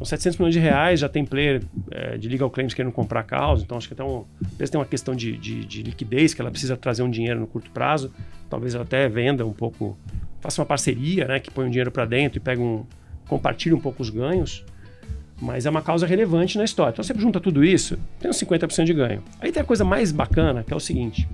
Então, 0.00 0.06
700 0.06 0.38
milhões 0.38 0.54
de 0.54 0.60
reais 0.60 0.98
já 0.98 1.10
tem 1.10 1.26
player 1.26 1.62
é, 1.90 2.16
de 2.16 2.26
legal 2.26 2.48
claims 2.48 2.72
querendo 2.72 2.90
comprar 2.90 3.22
causa. 3.22 3.62
Então, 3.62 3.76
acho 3.76 3.86
que 3.86 3.92
até 3.92 4.02
um, 4.02 4.24
a 4.58 4.66
tem 4.66 4.80
uma 4.80 4.86
questão 4.86 5.14
de, 5.14 5.36
de, 5.36 5.62
de, 5.62 5.82
liquidez, 5.82 6.32
que 6.32 6.40
ela 6.40 6.50
precisa 6.50 6.74
trazer 6.74 7.02
um 7.02 7.10
dinheiro 7.10 7.38
no 7.38 7.46
curto 7.46 7.70
prazo. 7.70 8.10
Talvez 8.48 8.74
ela 8.74 8.84
até 8.84 9.06
venda 9.10 9.44
um 9.44 9.52
pouco, 9.52 9.98
faça 10.40 10.62
uma 10.62 10.64
parceria, 10.64 11.28
né, 11.28 11.38
que 11.38 11.50
põe 11.50 11.66
um 11.66 11.68
dinheiro 11.68 11.90
para 11.90 12.06
dentro 12.06 12.38
e 12.38 12.40
pega 12.40 12.62
um, 12.62 12.86
compartilhe 13.28 13.74
um 13.74 13.78
pouco 13.78 14.00
os 14.00 14.08
ganhos. 14.08 14.64
Mas 15.38 15.66
é 15.66 15.70
uma 15.70 15.82
causa 15.82 16.06
relevante 16.06 16.56
na 16.56 16.64
história. 16.64 16.92
Então, 16.92 17.04
você 17.04 17.12
junta 17.18 17.38
tudo 17.38 17.62
isso, 17.62 17.98
tem 18.18 18.30
uns 18.30 18.38
50% 18.38 18.84
de 18.84 18.94
ganho. 18.94 19.22
Aí 19.38 19.52
tem 19.52 19.62
a 19.62 19.66
coisa 19.66 19.84
mais 19.84 20.12
bacana, 20.12 20.64
que 20.64 20.72
é 20.72 20.76
o 20.76 20.80
seguinte. 20.80 21.28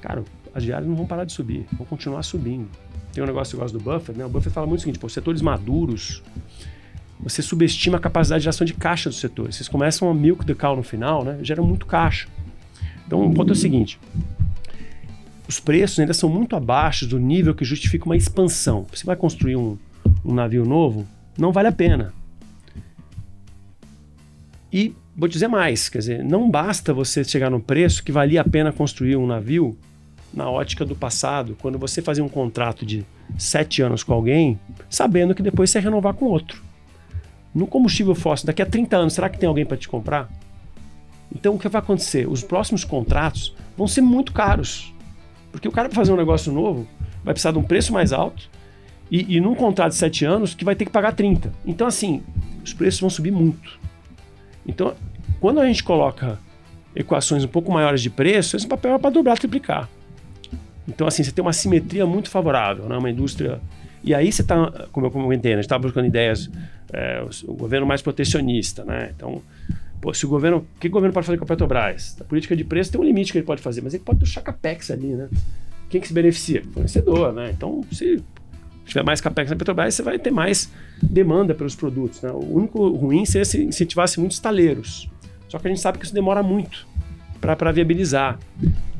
Cara, 0.00 0.24
as 0.54 0.62
diárias 0.62 0.88
não 0.88 0.96
vão 0.96 1.06
parar 1.06 1.24
de 1.24 1.32
subir, 1.32 1.66
vão 1.72 1.86
continuar 1.86 2.22
subindo. 2.22 2.70
Tem 3.12 3.22
um 3.22 3.26
negócio 3.26 3.54
que 3.54 3.56
eu 3.56 3.60
gosto 3.60 3.78
do 3.78 3.84
Buffett, 3.84 4.18
né? 4.18 4.24
O 4.24 4.30
Buffett 4.30 4.54
fala 4.54 4.66
muito 4.66 4.80
o 4.80 4.82
seguinte: 4.82 4.98
pô, 4.98 5.06
setores 5.08 5.42
maduros, 5.42 6.22
você 7.22 7.40
subestima 7.40 7.98
a 7.98 8.00
capacidade 8.00 8.40
de 8.40 8.44
geração 8.44 8.64
de 8.64 8.74
caixa 8.74 9.08
dos 9.08 9.20
setores. 9.20 9.56
Vocês 9.56 9.68
começam 9.68 10.10
a 10.10 10.14
milk 10.14 10.44
the 10.44 10.54
cow 10.54 10.74
no 10.74 10.82
final, 10.82 11.24
né? 11.24 11.38
Gera 11.42 11.62
muito 11.62 11.86
caixa. 11.86 12.28
Então, 13.06 13.24
o 13.24 13.32
ponto 13.32 13.50
é 13.50 13.52
o 13.52 13.56
seguinte: 13.56 13.98
os 15.48 15.60
preços 15.60 16.00
ainda 16.00 16.14
são 16.14 16.28
muito 16.28 16.56
abaixo 16.56 17.06
do 17.06 17.18
nível 17.18 17.54
que 17.54 17.64
justifica 17.64 18.06
uma 18.06 18.16
expansão. 18.16 18.86
Você 18.92 19.04
vai 19.04 19.14
construir 19.14 19.56
um, 19.56 19.78
um 20.24 20.34
navio 20.34 20.64
novo, 20.64 21.06
não 21.38 21.52
vale 21.52 21.68
a 21.68 21.72
pena. 21.72 22.12
E 24.72 24.94
vou 25.14 25.28
dizer 25.28 25.48
mais, 25.48 25.88
quer 25.88 25.98
dizer, 25.98 26.24
não 26.24 26.50
basta 26.50 26.94
você 26.94 27.22
chegar 27.22 27.50
no 27.50 27.60
preço 27.60 28.02
que 28.02 28.10
valia 28.10 28.40
a 28.40 28.44
pena 28.44 28.72
construir 28.72 29.16
um 29.16 29.26
navio 29.26 29.76
na 30.32 30.50
ótica 30.50 30.84
do 30.84 30.96
passado, 30.96 31.56
quando 31.60 31.78
você 31.78 32.00
fazia 32.00 32.24
um 32.24 32.28
contrato 32.28 32.86
de 32.86 33.04
sete 33.36 33.82
anos 33.82 34.02
com 34.02 34.14
alguém, 34.14 34.58
sabendo 34.88 35.34
que 35.34 35.42
depois 35.42 35.70
você 35.70 35.78
ia 35.78 35.82
renovar 35.82 36.14
com 36.14 36.24
outro. 36.24 36.71
No 37.54 37.66
combustível 37.66 38.14
fóssil, 38.14 38.46
daqui 38.46 38.62
a 38.62 38.66
30 38.66 38.96
anos, 38.96 39.12
será 39.12 39.28
que 39.28 39.38
tem 39.38 39.48
alguém 39.48 39.66
para 39.66 39.76
te 39.76 39.88
comprar? 39.88 40.30
Então, 41.34 41.54
o 41.54 41.58
que 41.58 41.68
vai 41.68 41.80
acontecer? 41.80 42.28
Os 42.28 42.42
próximos 42.42 42.84
contratos 42.84 43.54
vão 43.76 43.86
ser 43.86 44.00
muito 44.00 44.32
caros. 44.32 44.92
Porque 45.50 45.68
o 45.68 45.72
cara, 45.72 45.88
para 45.88 45.96
fazer 45.96 46.12
um 46.12 46.16
negócio 46.16 46.52
novo, 46.52 46.86
vai 47.24 47.34
precisar 47.34 47.52
de 47.52 47.58
um 47.58 47.62
preço 47.62 47.92
mais 47.92 48.12
alto 48.12 48.48
e, 49.10 49.36
e 49.36 49.40
num 49.40 49.54
contrato 49.54 49.90
de 49.90 49.98
7 49.98 50.24
anos 50.24 50.54
que 50.54 50.64
vai 50.64 50.74
ter 50.74 50.84
que 50.84 50.90
pagar 50.90 51.12
30. 51.12 51.52
Então, 51.66 51.86
assim, 51.86 52.22
os 52.64 52.72
preços 52.72 53.00
vão 53.00 53.10
subir 53.10 53.30
muito. 53.30 53.78
Então, 54.66 54.94
quando 55.40 55.60
a 55.60 55.66
gente 55.66 55.82
coloca 55.82 56.38
equações 56.94 57.44
um 57.44 57.48
pouco 57.48 57.72
maiores 57.72 58.00
de 58.00 58.10
preço, 58.10 58.56
esse 58.56 58.66
papel 58.66 58.94
é 58.94 58.98
para 58.98 59.10
dobrar, 59.10 59.38
triplicar. 59.38 59.88
Então, 60.88 61.06
assim, 61.06 61.22
você 61.22 61.30
tem 61.30 61.42
uma 61.42 61.52
simetria 61.52 62.06
muito 62.06 62.30
favorável, 62.30 62.86
né? 62.86 62.96
Uma 62.96 63.10
indústria. 63.10 63.60
E 64.02 64.14
aí 64.14 64.32
você 64.32 64.42
está, 64.42 64.88
como 64.90 65.06
eu 65.06 65.10
comentei, 65.10 65.52
né? 65.52 65.56
a 65.56 65.58
gente 65.58 65.66
está 65.66 65.78
buscando 65.78 66.06
ideias, 66.06 66.50
é, 66.92 67.24
o, 67.46 67.54
governo 67.54 67.86
mais 67.86 68.02
protecionista, 68.02 68.84
né? 68.84 69.12
Então, 69.16 69.42
pô, 70.00 70.12
se 70.12 70.26
o 70.26 70.28
governo. 70.28 70.58
O 70.58 70.80
que 70.80 70.88
o 70.88 70.90
governo 70.90 71.12
pode 71.12 71.26
fazer 71.26 71.38
com 71.38 71.44
a 71.44 71.46
Petrobras? 71.46 72.16
A 72.20 72.24
política 72.24 72.54
de 72.54 72.64
preço 72.64 72.92
tem 72.92 73.00
um 73.00 73.04
limite 73.04 73.32
que 73.32 73.38
ele 73.38 73.46
pode 73.46 73.62
fazer, 73.62 73.80
mas 73.80 73.94
ele 73.94 74.02
pode 74.04 74.18
deixar 74.18 74.42
capex 74.42 74.90
ali, 74.90 75.08
né? 75.08 75.28
Quem 75.88 76.00
que 76.00 76.08
se 76.08 76.14
beneficia? 76.14 76.62
O 76.62 76.72
fornecedor, 76.72 77.32
né? 77.32 77.50
Então, 77.50 77.84
se 77.90 78.22
tiver 78.84 79.02
mais 79.02 79.20
capex 79.20 79.50
na 79.50 79.56
Petrobras, 79.56 79.94
você 79.94 80.02
vai 80.02 80.18
ter 80.18 80.30
mais 80.30 80.70
demanda 81.02 81.54
pelos 81.54 81.74
produtos. 81.74 82.20
Né? 82.22 82.30
O 82.30 82.56
único 82.56 82.88
ruim 82.90 83.24
seria 83.24 83.44
se 83.44 83.62
incentivasse 83.62 84.18
muitos 84.18 84.36
estaleiros. 84.36 85.08
Só 85.48 85.58
que 85.58 85.66
a 85.66 85.70
gente 85.70 85.80
sabe 85.80 85.98
que 85.98 86.04
isso 86.04 86.14
demora 86.14 86.42
muito 86.42 86.86
para 87.40 87.72
viabilizar. 87.72 88.38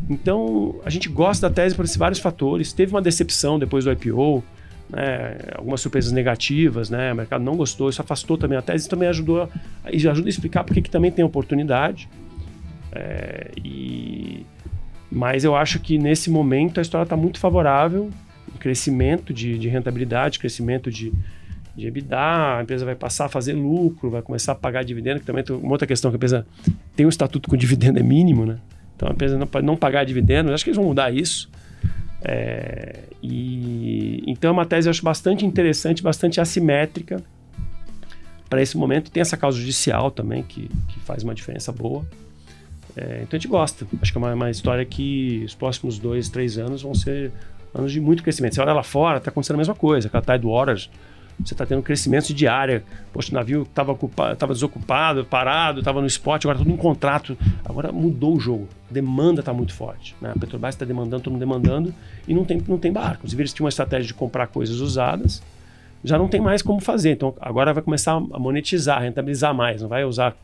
Então, 0.09 0.81
a 0.85 0.91
gente 0.91 1.09
gosta 1.09 1.49
da 1.49 1.55
tese 1.55 1.75
por 1.75 1.85
esses 1.85 1.97
vários 1.97 2.19
fatores. 2.19 2.73
Teve 2.73 2.93
uma 2.93 3.01
decepção 3.01 3.59
depois 3.59 3.85
do 3.85 3.93
IPO, 3.93 4.43
né, 4.93 5.37
algumas 5.55 5.81
surpresas 5.81 6.13
negativas, 6.13 6.91
né, 6.91 7.13
o 7.13 7.17
mercado 7.17 7.43
não 7.43 7.57
gostou, 7.57 7.89
isso 7.89 8.03
afastou 8.03 8.37
também 8.37 8.59
a 8.59 8.63
tese, 8.63 8.89
também 8.89 9.09
ajudou 9.09 9.49
e 9.91 10.07
ajuda 10.07 10.29
a 10.29 10.31
explicar 10.31 10.65
porque 10.65 10.83
que 10.83 10.91
também 10.91 11.11
tem 11.11 11.25
oportunidade. 11.25 12.09
É, 12.93 13.51
e, 13.65 14.45
mas 15.11 15.45
eu 15.45 15.57
acho 15.57 15.81
que 15.81 15.99
nesse 15.99 16.31
momento 16.31 16.79
a 16.79 16.83
história 16.83 17.05
está 17.05 17.17
muito 17.17 17.39
favorável, 17.39 18.11
crescimento 18.59 19.33
de, 19.33 19.59
de 19.59 19.69
rentabilidade, 19.69 20.39
crescimento 20.39 20.91
de, 20.91 21.13
de 21.75 21.87
EBITDA, 21.87 22.59
a 22.59 22.63
empresa 22.63 22.85
vai 22.85 22.95
passar 22.95 23.25
a 23.25 23.29
fazer 23.29 23.55
lucro, 23.55 24.11
vai 24.11 24.23
começar 24.23 24.53
a 24.53 24.55
pagar 24.55 24.85
dividendo, 24.85 25.21
que 25.21 25.27
também 25.27 25.43
tem 25.43 25.57
uma 25.57 25.73
outra 25.73 25.87
questão 25.87 26.11
que 26.11 26.15
a 26.15 26.19
empresa 26.19 26.47
tem 26.95 27.07
um 27.07 27.09
estatuto 27.09 27.49
com 27.49 27.57
dividendo 27.57 27.99
é 27.99 28.03
mínimo, 28.03 28.47
né? 28.47 28.59
Então 28.95 29.09
a 29.09 29.13
empresa 29.13 29.37
não 29.37 29.49
não 29.63 29.77
pagar 29.77 30.05
dividendos. 30.05 30.53
Acho 30.53 30.63
que 30.63 30.71
eles 30.71 30.77
vão 30.77 30.87
mudar 30.87 31.13
isso. 31.13 31.51
É, 32.25 33.01
e 33.23 34.23
então 34.27 34.49
é 34.49 34.53
uma 34.53 34.65
tese 34.65 34.89
eu 34.89 34.91
acho 34.91 35.03
bastante 35.03 35.45
interessante, 35.45 36.03
bastante 36.03 36.41
assimétrica 36.41 37.23
para 38.49 38.63
esse 38.63 38.77
momento. 38.77 39.11
Tem 39.11 39.21
essa 39.21 39.37
causa 39.37 39.59
judicial 39.59 40.11
também 40.11 40.43
que, 40.43 40.69
que 40.89 41.01
faz 41.01 41.23
uma 41.23 41.35
diferença 41.35 41.73
boa. 41.73 42.05
É, 42.97 43.21
então 43.23 43.37
a 43.37 43.41
gente 43.41 43.49
gosta. 43.49 43.87
Acho 44.01 44.13
que 44.13 44.19
é 44.19 44.21
uma, 44.21 44.35
uma, 44.35 44.51
história 44.51 44.85
que 44.85 45.43
os 45.45 45.55
próximos 45.55 45.99
dois, 45.99 46.29
três 46.29 46.59
anos 46.59 46.83
vão 46.83 46.95
ser 46.95 47.33
anos 47.75 47.91
de 47.91 48.01
muito 48.01 48.23
crescimento. 48.23 48.55
Você 48.55 48.61
olha 48.61 48.73
lá 48.73 48.83
fora, 48.83 49.19
está 49.19 49.31
acontecendo 49.31 49.57
a 49.57 49.59
mesma 49.59 49.75
coisa. 49.75 50.09
Aquela 50.09 50.23
Tidewater, 50.23 50.89
você 51.39 51.55
está 51.55 51.67
tendo 51.67 51.83
crescimento 51.83 52.33
de 52.33 52.47
área. 52.47 52.85
Poxa, 53.13 53.31
o 53.31 53.35
navio 53.35 53.63
estava 53.63 54.53
desocupado, 54.53 55.25
parado, 55.25 55.81
estava 55.81 56.01
no 56.01 56.07
spot, 56.07 56.45
agora 56.45 56.59
tudo 56.59 56.71
em 56.71 56.77
contrato. 56.77 57.37
Agora 57.65 57.91
mudou 57.93 58.37
o 58.37 58.41
jogo. 58.41 58.69
A 58.91 58.93
demanda 58.93 59.41
está 59.41 59.53
muito 59.53 59.75
forte. 59.75 60.15
Né? 60.21 60.33
A 60.35 60.39
Petrobras 60.39 60.75
está 60.75 60.85
demandando, 60.85 61.23
todo 61.23 61.33
mundo 61.33 61.41
demandando, 61.41 61.95
e 62.27 62.35
não 62.35 62.45
tem, 62.45 62.63
não 62.67 62.79
tem 62.79 62.93
barco. 62.93 63.19
Inclusive, 63.19 63.43
eles 63.43 63.53
tinham 63.53 63.65
uma 63.65 63.71
estratégia 63.71 64.07
de 64.07 64.15
comprar 64.15 64.47
coisas 64.47 64.81
usadas, 64.81 65.43
já 66.05 66.19
não 66.19 66.29
tem 66.29 66.41
mais 66.41 66.63
como 66.63 66.81
fazer. 66.81 67.13
Então, 67.13 67.35
agora 67.41 67.73
vai 67.73 67.83
começar 67.83 68.13
a 68.13 68.39
monetizar, 68.39 69.01
rentabilizar 69.03 69.55
mais. 69.55 69.83
Não 69.83 69.89
vai 69.89 70.05
usar 70.05 70.37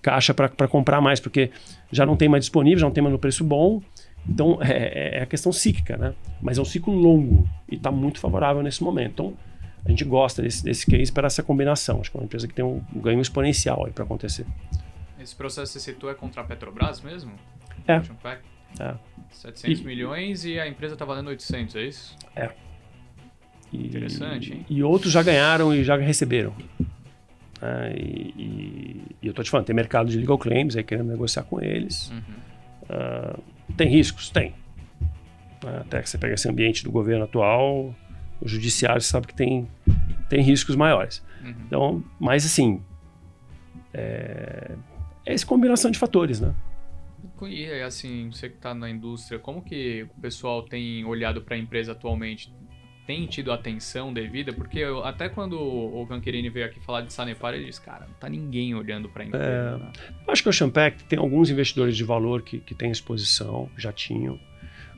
caixa 0.00 0.34
para 0.34 0.68
comprar 0.68 1.00
mais, 1.00 1.20
porque 1.20 1.50
já 1.90 2.04
não 2.04 2.16
tem 2.16 2.28
mais 2.28 2.44
disponível, 2.44 2.80
já 2.80 2.86
não 2.86 2.92
tem 2.92 3.02
mais 3.02 3.12
no 3.12 3.18
preço 3.18 3.44
bom. 3.44 3.80
Então, 4.28 4.58
é, 4.60 5.18
é 5.18 5.22
a 5.22 5.26
questão 5.26 5.52
cíclica, 5.52 5.96
né? 5.96 6.14
Mas 6.40 6.58
é 6.58 6.60
um 6.60 6.64
ciclo 6.64 6.94
longo 6.94 7.48
e 7.68 7.74
está 7.74 7.90
muito 7.90 8.18
favorável 8.18 8.62
nesse 8.62 8.82
momento. 8.82 9.12
Então, 9.12 9.32
a 9.84 9.90
gente 9.90 10.04
gosta 10.04 10.42
desse, 10.42 10.62
desse 10.62 10.86
case 10.86 11.10
para 11.10 11.26
essa 11.26 11.42
combinação. 11.42 12.00
Acho 12.00 12.10
que 12.10 12.16
é 12.16 12.20
uma 12.20 12.24
empresa 12.24 12.46
que 12.46 12.54
tem 12.54 12.64
um 12.64 12.82
ganho 12.94 13.20
exponencial 13.20 13.84
aí 13.86 13.92
para 13.92 14.04
acontecer. 14.04 14.46
Esse 15.18 15.34
processo 15.34 15.72
que 15.72 15.80
você 15.80 15.92
citou 15.92 16.10
é 16.10 16.14
contra 16.14 16.42
a 16.42 16.44
Petrobras 16.44 17.00
mesmo? 17.00 17.32
É. 17.86 18.00
é. 18.80 18.94
700 19.30 19.80
e, 19.80 19.84
milhões 19.84 20.44
e 20.44 20.58
a 20.58 20.68
empresa 20.68 20.94
está 20.94 21.04
valendo 21.04 21.28
800, 21.28 21.76
é 21.76 21.82
isso? 21.82 22.16
É. 22.36 22.50
E, 23.72 23.86
Interessante, 23.86 24.52
hein? 24.52 24.66
E 24.68 24.82
outros 24.82 25.12
já 25.12 25.22
ganharam 25.22 25.74
e 25.74 25.82
já 25.82 25.96
receberam. 25.96 26.54
É, 27.60 27.94
e, 27.96 28.34
e, 28.36 29.02
e, 29.22 29.26
eu 29.26 29.32
tô 29.32 29.42
te 29.42 29.50
falando, 29.50 29.66
tem 29.66 29.74
mercado 29.74 30.10
de 30.10 30.18
legal 30.18 30.36
claims 30.36 30.76
aí 30.76 30.82
querendo 30.82 31.08
negociar 31.08 31.44
com 31.44 31.60
eles. 31.60 32.10
Uhum. 32.10 32.18
Uh, 32.84 33.42
tem 33.76 33.88
riscos? 33.88 34.30
Tem. 34.30 34.54
Até 35.64 36.02
que 36.02 36.10
você 36.10 36.18
pega 36.18 36.34
esse 36.34 36.48
ambiente 36.48 36.82
do 36.82 36.90
governo 36.90 37.24
atual, 37.24 37.94
o 38.42 38.48
judiciário 38.48 39.00
sabe 39.00 39.28
que 39.28 39.34
tem, 39.34 39.68
tem 40.28 40.42
riscos 40.42 40.74
maiores. 40.76 41.22
Uhum. 41.42 41.54
Então, 41.66 42.04
mas 42.18 42.44
assim, 42.44 42.82
é, 43.94 44.72
é 45.24 45.32
essa 45.32 45.46
combinação 45.46 45.90
de 45.90 45.98
fatores, 45.98 46.40
né? 46.40 46.54
E 47.48 47.68
assim, 47.82 48.30
você 48.30 48.48
que 48.48 48.54
está 48.54 48.72
na 48.72 48.88
indústria, 48.88 49.38
como 49.38 49.62
que 49.62 50.06
o 50.16 50.20
pessoal 50.20 50.62
tem 50.62 51.04
olhado 51.04 51.42
para 51.42 51.56
a 51.56 51.58
empresa 51.58 51.90
atualmente? 51.92 52.52
Tem 53.04 53.26
tido 53.26 53.50
atenção 53.50 54.12
devida? 54.12 54.52
Porque 54.52 54.78
eu, 54.78 55.04
até 55.04 55.28
quando 55.28 55.60
o 55.60 56.06
Ganquerini 56.06 56.48
veio 56.48 56.66
aqui 56.66 56.78
falar 56.78 57.00
de 57.00 57.12
Sanepar, 57.12 57.52
ele 57.52 57.64
disse, 57.64 57.80
cara, 57.80 58.06
não 58.06 58.14
tá 58.14 58.28
ninguém 58.28 58.76
olhando 58.76 59.08
para 59.08 59.24
a 59.24 59.26
empresa. 59.26 59.44
É, 59.44 59.76
né? 59.76 59.92
Acho 60.28 60.44
que 60.44 60.48
o 60.48 60.52
Champec 60.52 61.02
tem 61.04 61.18
alguns 61.18 61.50
investidores 61.50 61.96
de 61.96 62.04
valor 62.04 62.42
que, 62.42 62.60
que 62.60 62.76
têm 62.76 62.92
exposição, 62.92 63.68
já 63.76 63.92
tinham. 63.92 64.38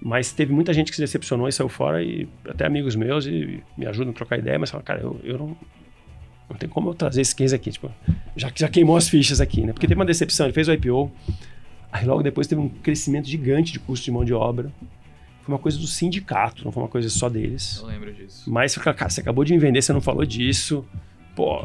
Mas 0.01 0.33
teve 0.33 0.53
muita 0.53 0.73
gente 0.73 0.91
que 0.91 0.97
se 0.97 1.03
decepcionou 1.03 1.49
e 1.49 1.53
saiu 1.53 1.69
fora, 1.69 2.03
e 2.03 2.29
até 2.49 2.67
amigos 2.67 2.95
meus 2.95 3.27
e 3.27 3.63
me 3.77 3.87
ajudam 3.87 4.11
a 4.11 4.15
trocar 4.15 4.39
ideia, 4.39 4.59
mas 4.59 4.71
falam, 4.71 4.85
cara, 4.85 5.01
eu, 5.01 5.19
eu 5.25 5.39
não, 5.39 5.57
não 6.49 6.57
tem 6.57 6.69
como 6.69 6.91
eu 6.91 6.95
trazer 6.95 7.21
esse 7.21 7.35
case 7.35 7.55
aqui, 7.55 7.71
tipo, 7.71 7.91
já, 8.37 8.51
já 8.55 8.69
queimou 8.69 8.97
as 8.97 9.09
fichas 9.09 9.41
aqui, 9.41 9.63
né? 9.63 9.73
Porque 9.73 9.87
teve 9.87 9.99
uma 9.99 10.05
decepção, 10.05 10.47
ele 10.47 10.53
fez 10.53 10.69
o 10.69 10.73
IPO, 10.73 11.11
aí 11.91 12.05
logo 12.05 12.23
depois 12.23 12.47
teve 12.47 12.61
um 12.61 12.69
crescimento 12.69 13.29
gigante 13.29 13.73
de 13.73 13.79
custo 13.79 14.05
de 14.05 14.11
mão 14.11 14.25
de 14.25 14.35
obra. 14.35 14.71
Foi 15.43 15.55
uma 15.55 15.59
coisa 15.59 15.79
do 15.79 15.87
sindicato, 15.87 16.65
não 16.65 16.73
foi 16.73 16.83
uma 16.83 16.89
coisa 16.89 17.09
só 17.11 17.29
deles. 17.29 17.79
Eu 17.79 17.87
lembro 17.87 18.13
disso. 18.13 18.51
Mas, 18.51 18.77
cara, 18.77 19.11
você 19.11 19.21
acabou 19.21 19.45
de 19.45 19.53
me 19.53 19.59
vender, 19.59 19.83
você 19.83 19.93
não 19.93 20.01
falou 20.01 20.25
disso. 20.25 20.87
Pô, 21.37 21.61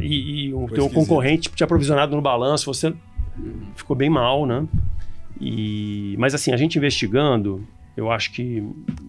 e, 0.00 0.46
e 0.46 0.54
o 0.54 0.68
teu 0.68 0.88
concorrente 0.88 1.50
te 1.50 1.64
aprovisionado 1.64 2.14
no 2.14 2.22
balanço, 2.22 2.66
você 2.66 2.94
ficou 3.74 3.96
bem 3.96 4.08
mal, 4.08 4.46
né? 4.46 4.66
E, 5.40 6.14
mas 6.18 6.34
assim, 6.34 6.52
a 6.52 6.56
gente 6.56 6.78
investigando, 6.78 7.66
eu 7.96 8.10
acho 8.10 8.32
que 8.32 8.62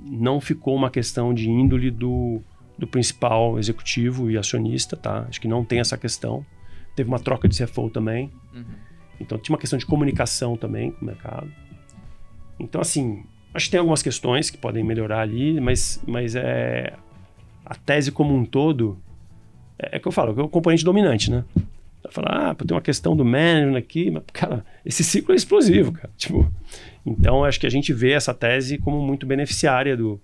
não 0.05 0.39
ficou 0.39 0.75
uma 0.75 0.89
questão 0.89 1.33
de 1.33 1.49
índole 1.49 1.91
do, 1.91 2.41
do 2.77 2.87
principal 2.87 3.57
executivo 3.59 4.29
e 4.29 4.37
acionista, 4.37 4.95
tá? 4.95 5.25
Acho 5.29 5.39
que 5.39 5.47
não 5.47 5.63
tem 5.63 5.79
essa 5.79 5.97
questão. 5.97 6.45
Teve 6.95 7.09
uma 7.09 7.19
troca 7.19 7.47
de 7.47 7.63
CFO 7.63 7.89
também. 7.89 8.31
Uhum. 8.53 8.63
Então 9.19 9.37
tinha 9.37 9.53
uma 9.53 9.59
questão 9.59 9.77
de 9.77 9.85
comunicação 9.85 10.57
também 10.57 10.91
com 10.91 11.01
o 11.01 11.05
mercado. 11.05 11.51
Então, 12.59 12.81
assim, 12.81 13.23
acho 13.53 13.65
que 13.65 13.71
tem 13.71 13.79
algumas 13.79 14.01
questões 14.01 14.49
que 14.49 14.57
podem 14.57 14.83
melhorar 14.83 15.21
ali, 15.21 15.59
mas, 15.59 16.01
mas 16.07 16.35
é 16.35 16.93
a 17.65 17.75
tese 17.75 18.11
como 18.11 18.35
um 18.35 18.45
todo 18.45 18.97
é, 19.79 19.97
é 19.97 19.99
que 19.99 20.07
eu 20.07 20.11
falo, 20.11 20.39
é 20.39 20.43
o 20.43 20.49
componente 20.49 20.83
dominante, 20.83 21.29
né? 21.29 21.43
Falar, 22.11 22.51
ah, 22.51 22.55
tem 22.55 22.75
uma 22.75 22.81
questão 22.81 23.15
do 23.15 23.25
management 23.25 23.77
aqui, 23.77 24.11
mas, 24.11 24.23
cara, 24.31 24.65
esse 24.85 25.03
ciclo 25.03 25.33
é 25.33 25.35
explosivo, 25.35 25.91
cara. 25.91 26.09
Tipo, 26.17 26.51
então, 27.05 27.43
acho 27.43 27.59
que 27.59 27.67
a 27.67 27.69
gente 27.69 27.93
vê 27.93 28.11
essa 28.11 28.33
tese 28.33 28.77
como 28.77 29.01
muito 29.01 29.25
beneficiária 29.25 29.95
do. 29.95 30.19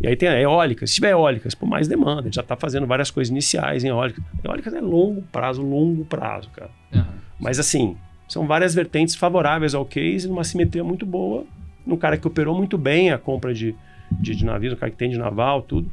E 0.00 0.06
aí 0.06 0.16
tem 0.16 0.28
a 0.28 0.40
eólica. 0.40 0.86
Se 0.86 0.94
tiver 0.94 1.10
eólicas, 1.10 1.54
por 1.54 1.66
mais 1.66 1.88
demanda. 1.88 2.20
A 2.20 2.24
gente 2.24 2.34
já 2.34 2.42
está 2.42 2.56
fazendo 2.56 2.86
várias 2.86 3.10
coisas 3.10 3.30
iniciais 3.30 3.84
em 3.84 3.88
eólicas. 3.88 4.22
Eólicas 4.42 4.74
é 4.74 4.80
longo 4.80 5.22
prazo, 5.22 5.62
longo 5.62 6.04
prazo, 6.04 6.48
cara. 6.50 6.70
Uhum. 6.94 7.04
Mas, 7.40 7.58
assim, 7.58 7.96
são 8.28 8.46
várias 8.46 8.74
vertentes 8.74 9.14
favoráveis 9.14 9.74
ao 9.74 9.84
case, 9.84 10.28
numa 10.28 10.44
simetria 10.44 10.82
muito 10.82 11.04
boa, 11.04 11.44
num 11.84 11.96
cara 11.96 12.16
que 12.16 12.26
operou 12.26 12.56
muito 12.56 12.78
bem 12.78 13.10
a 13.10 13.18
compra 13.18 13.52
de, 13.52 13.74
de, 14.10 14.34
de 14.34 14.44
navios, 14.44 14.72
um 14.72 14.76
cara 14.76 14.90
que 14.90 14.96
tem 14.96 15.10
de 15.10 15.18
naval, 15.18 15.62
tudo. 15.62 15.92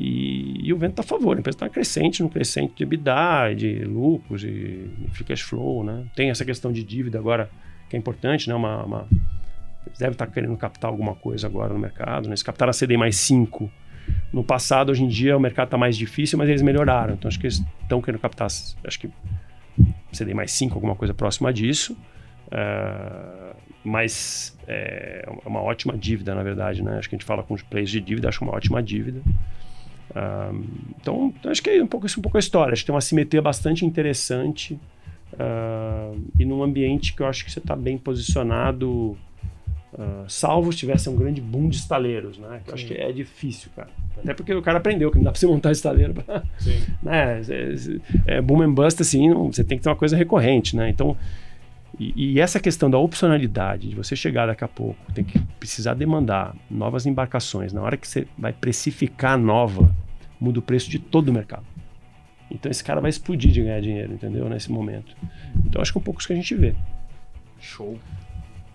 E, 0.00 0.60
e 0.62 0.72
o 0.72 0.78
vento 0.78 0.92
está 0.92 1.02
a 1.02 1.06
favor, 1.18 1.36
a 1.36 1.40
empresa 1.40 1.56
está 1.56 1.68
crescente, 1.68 2.22
no 2.22 2.28
crescente 2.28 2.72
de 2.76 2.84
EBITDA, 2.84 3.52
de 3.56 3.84
lucros, 3.84 4.42
de, 4.42 4.86
de 4.86 5.24
cash 5.24 5.40
flow, 5.40 5.82
né? 5.82 6.04
Tem 6.14 6.30
essa 6.30 6.44
questão 6.44 6.70
de 6.72 6.84
dívida 6.84 7.18
agora, 7.18 7.50
que 7.90 7.96
é 7.96 7.98
importante, 7.98 8.48
né? 8.48 8.54
Uma, 8.54 8.84
uma, 8.84 9.08
eles 9.84 9.98
devem 9.98 10.12
estar 10.12 10.26
tá 10.26 10.32
querendo 10.32 10.56
captar 10.56 10.88
alguma 10.88 11.16
coisa 11.16 11.48
agora 11.48 11.74
no 11.74 11.80
mercado, 11.80 12.26
né? 12.26 12.30
Eles 12.30 12.44
captaram 12.44 12.70
a 12.70 12.72
CD 12.72 12.96
mais 12.96 13.16
5 13.16 13.68
no 14.32 14.44
passado, 14.44 14.90
hoje 14.90 15.02
em 15.02 15.08
dia 15.08 15.36
o 15.36 15.40
mercado 15.40 15.66
está 15.66 15.76
mais 15.76 15.96
difícil, 15.96 16.38
mas 16.38 16.48
eles 16.48 16.62
melhoraram. 16.62 17.14
Então 17.14 17.28
acho 17.28 17.40
que 17.40 17.46
eles 17.46 17.60
estão 17.82 18.00
querendo 18.00 18.20
captar, 18.20 18.46
acho 18.46 19.00
que 19.00 19.10
CD 20.12 20.32
mais 20.32 20.52
5, 20.52 20.74
alguma 20.74 20.94
coisa 20.94 21.12
próxima 21.12 21.52
disso. 21.52 21.96
Uh, 22.46 23.56
mas 23.82 24.56
é 24.68 25.28
uma 25.44 25.60
ótima 25.60 25.96
dívida, 25.98 26.36
na 26.36 26.42
verdade, 26.44 26.82
né? 26.82 26.98
Acho 26.98 27.08
que 27.08 27.16
a 27.16 27.18
gente 27.18 27.26
fala 27.26 27.42
com 27.42 27.54
os 27.54 27.62
players 27.62 27.90
de 27.90 28.00
dívida, 28.00 28.28
acho 28.28 28.44
uma 28.44 28.54
ótima 28.54 28.80
dívida. 28.80 29.20
Uh, 30.10 30.64
então, 31.00 31.34
acho 31.44 31.62
que 31.62 31.70
é 31.70 31.82
um 31.82 31.86
pouco, 31.86 32.06
é 32.06 32.10
um 32.18 32.22
pouco 32.22 32.36
a 32.36 32.40
história. 32.40 32.72
Acho 32.72 32.82
que 32.82 32.86
tem 32.86 32.94
uma 32.94 33.00
simetria 33.00 33.42
bastante 33.42 33.84
interessante 33.84 34.78
uh, 35.34 36.20
e 36.38 36.44
num 36.44 36.62
ambiente 36.62 37.14
que 37.14 37.22
eu 37.22 37.26
acho 37.26 37.44
que 37.44 37.50
você 37.50 37.58
está 37.58 37.76
bem 37.76 37.98
posicionado, 37.98 39.16
uh, 39.92 40.24
salvo 40.28 40.72
se 40.72 40.78
tivesse 40.78 41.08
um 41.08 41.16
grande 41.16 41.40
boom 41.40 41.68
de 41.68 41.76
estaleiros, 41.76 42.38
né? 42.38 42.60
Que 42.64 42.70
eu 42.70 42.74
acho 42.74 42.86
que 42.86 42.94
é 42.94 43.12
difícil, 43.12 43.70
cara. 43.76 43.90
Até 44.16 44.34
porque 44.34 44.52
o 44.52 44.62
cara 44.62 44.78
aprendeu 44.78 45.10
que 45.10 45.16
não 45.16 45.24
dá 45.24 45.30
para 45.30 45.38
você 45.38 45.46
montar 45.46 45.72
estaleiro. 45.72 46.14
Pra, 46.14 46.42
né? 47.02 47.40
É, 48.26 48.36
é, 48.36 48.40
boom 48.40 48.62
and 48.62 48.72
bust, 48.72 49.00
assim, 49.02 49.28
não, 49.28 49.52
você 49.52 49.62
tem 49.62 49.78
que 49.78 49.84
ter 49.84 49.90
uma 49.90 49.96
coisa 49.96 50.16
recorrente, 50.16 50.74
né? 50.74 50.88
Então, 50.88 51.16
e, 51.98 52.34
e, 52.34 52.40
essa 52.40 52.60
questão 52.60 52.88
da 52.88 52.98
opcionalidade, 52.98 53.88
de 53.88 53.96
você 53.96 54.14
chegar 54.14 54.46
daqui 54.46 54.62
a 54.62 54.68
pouco, 54.68 55.12
tem 55.12 55.24
que 55.24 55.38
precisar 55.58 55.94
demandar 55.94 56.54
novas 56.70 57.06
embarcações, 57.06 57.72
na 57.72 57.82
hora 57.82 57.96
que 57.96 58.06
você 58.06 58.26
vai 58.38 58.52
precificar 58.52 59.36
nova, 59.36 59.92
muda 60.40 60.60
o 60.60 60.62
preço 60.62 60.88
de 60.88 60.98
todo 60.98 61.28
o 61.28 61.32
mercado. 61.32 61.66
Então 62.50 62.70
esse 62.70 62.82
cara 62.82 63.00
vai 63.00 63.10
explodir 63.10 63.50
de 63.50 63.62
ganhar 63.62 63.80
dinheiro, 63.80 64.12
entendeu? 64.12 64.48
Nesse 64.48 64.70
momento. 64.70 65.14
Então 65.66 65.82
acho 65.82 65.92
que 65.92 65.98
é 65.98 66.00
um 66.00 66.04
pouco 66.04 66.20
isso 66.20 66.28
que 66.28 66.32
a 66.32 66.36
gente 66.36 66.54
vê. 66.54 66.74
Show. 67.58 67.98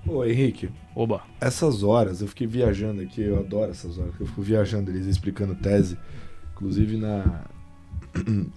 Ô 0.05 0.25
Henrique. 0.25 0.69
Oba. 0.93 1.23
Essas 1.39 1.81
horas, 1.81 2.21
eu 2.21 2.27
fiquei 2.27 2.45
viajando 2.45 3.01
aqui, 3.01 3.21
eu 3.21 3.39
adoro 3.39 3.71
essas 3.71 3.97
horas, 3.97 4.13
eu 4.19 4.27
fico 4.27 4.41
viajando 4.41 4.91
eles 4.91 5.07
explicando 5.07 5.55
tese, 5.55 5.97
inclusive 6.51 6.97
na 6.97 7.45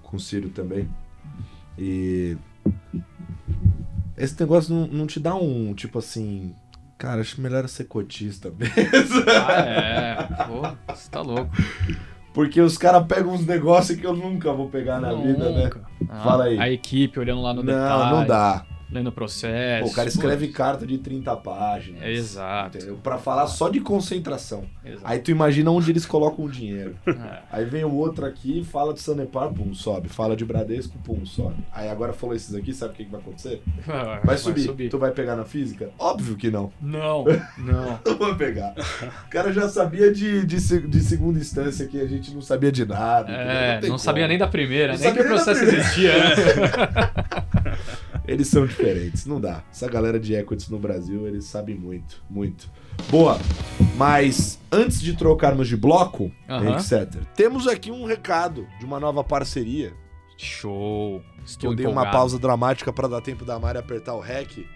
com 0.02 0.16
o 0.16 0.20
Ciro 0.20 0.50
também. 0.50 0.88
E 1.78 2.36
esse 4.16 4.38
negócio 4.40 4.74
não, 4.74 4.86
não 4.86 5.06
te 5.06 5.20
dá 5.20 5.34
um, 5.34 5.74
tipo 5.74 5.98
assim, 5.98 6.54
cara, 6.98 7.20
acho 7.20 7.40
melhor 7.40 7.68
ser 7.68 7.84
cotista 7.84 8.50
mesmo. 8.50 8.74
Ah, 9.28 9.60
é. 9.60 10.44
Pô, 10.46 10.94
você 10.94 11.10
tá 11.10 11.20
louco. 11.20 11.50
Porque 12.32 12.60
os 12.60 12.76
caras 12.76 13.06
pegam 13.06 13.32
uns 13.32 13.46
negócios 13.46 13.98
que 13.98 14.06
eu 14.06 14.14
nunca 14.14 14.52
vou 14.52 14.68
pegar 14.68 15.00
na 15.00 15.12
nunca. 15.12 15.26
vida, 15.26 15.50
né? 15.50 15.70
Ah, 16.08 16.22
Fala 16.22 16.44
aí. 16.44 16.58
A 16.58 16.70
equipe 16.70 17.18
olhando 17.18 17.40
lá 17.42 17.54
no 17.54 17.62
não, 17.62 17.72
detalhe. 17.72 18.10
Não, 18.10 18.20
não 18.20 18.26
dá. 18.26 18.66
Lendo 18.90 19.10
processo. 19.10 19.84
Pô, 19.84 19.90
o 19.90 19.94
cara 19.94 20.08
escreve 20.08 20.48
carta 20.48 20.86
de 20.86 20.98
30 20.98 21.36
páginas. 21.36 22.02
É, 22.02 22.12
exato. 22.12 22.78
Entendeu? 22.78 22.98
Pra 23.02 23.18
falar 23.18 23.46
só 23.46 23.68
de 23.68 23.80
concentração. 23.80 24.64
exato. 24.84 25.02
Aí 25.04 25.18
tu 25.18 25.30
imagina 25.30 25.70
onde 25.70 25.90
eles 25.90 26.06
colocam 26.06 26.44
o 26.44 26.50
dinheiro. 26.50 26.96
É. 27.26 27.38
Aí 27.50 27.64
vem 27.64 27.82
o 27.82 27.92
outro 27.92 28.24
aqui, 28.26 28.62
fala 28.62 28.92
de 28.92 29.00
Sanepar, 29.00 29.50
pum, 29.50 29.74
sobe. 29.74 30.08
Fala 30.08 30.36
de 30.36 30.44
Bradesco, 30.44 30.96
pum, 30.98 31.24
sobe. 31.24 31.56
Aí 31.72 31.88
agora 31.88 32.12
falou 32.12 32.36
esses 32.36 32.54
aqui, 32.54 32.72
sabe 32.74 32.92
o 32.92 32.96
que, 32.96 33.04
que 33.06 33.10
vai 33.10 33.20
acontecer? 33.20 33.62
Vai 34.22 34.36
subir. 34.36 34.88
Tu 34.88 34.98
vai 34.98 35.10
pegar 35.10 35.34
na 35.34 35.44
física? 35.44 35.90
Óbvio 35.98 36.36
que 36.36 36.50
não. 36.50 36.70
Não, 36.80 37.24
não. 37.58 37.98
Não 38.04 38.18
vai 38.18 38.34
pegar. 38.36 38.74
O 39.26 39.30
cara 39.30 39.52
já 39.52 39.68
sabia 39.68 40.12
de, 40.12 40.44
de, 40.44 40.56
de 40.86 41.00
segunda 41.00 41.38
instância 41.38 41.86
que 41.86 42.00
a 42.00 42.06
gente 42.06 42.32
não 42.32 42.40
sabia 42.42 42.70
de 42.70 42.84
nada. 42.84 43.32
É, 43.32 43.78
tem 43.78 43.90
não 43.90 43.98
sabia 43.98 44.28
nem 44.28 44.38
da 44.38 44.46
primeira, 44.46 44.92
Não 44.92 45.00
nem 45.00 45.14
que 45.14 45.20
o 45.22 45.26
processo 45.26 45.62
existia. 45.64 46.12
Eles 48.26 48.48
são 48.48 48.66
diferentes, 48.66 49.24
não 49.26 49.40
dá. 49.40 49.62
Essa 49.70 49.88
galera 49.88 50.18
de 50.18 50.34
equities 50.34 50.68
no 50.68 50.78
Brasil, 50.78 51.26
eles 51.26 51.44
sabem 51.44 51.76
muito, 51.76 52.22
muito. 52.28 52.70
Boa, 53.10 53.38
mas 53.96 54.58
antes 54.72 55.00
de 55.00 55.16
trocarmos 55.16 55.68
de 55.68 55.76
bloco, 55.76 56.32
Aham. 56.48 56.76
etc., 56.76 57.22
temos 57.36 57.66
aqui 57.68 57.90
um 57.90 58.04
recado 58.04 58.66
de 58.80 58.84
uma 58.84 58.98
nova 58.98 59.22
parceria. 59.22 59.92
Show. 60.36 61.22
Estou 61.44 61.70
eu 61.70 61.76
dei 61.76 61.86
uma 61.86 61.92
empolgado. 61.92 62.16
pausa 62.16 62.38
dramática 62.38 62.92
para 62.92 63.08
dar 63.08 63.20
tempo 63.20 63.44
da 63.44 63.58
Mari 63.58 63.78
apertar 63.78 64.14
o 64.14 64.20
REC. 64.20 64.66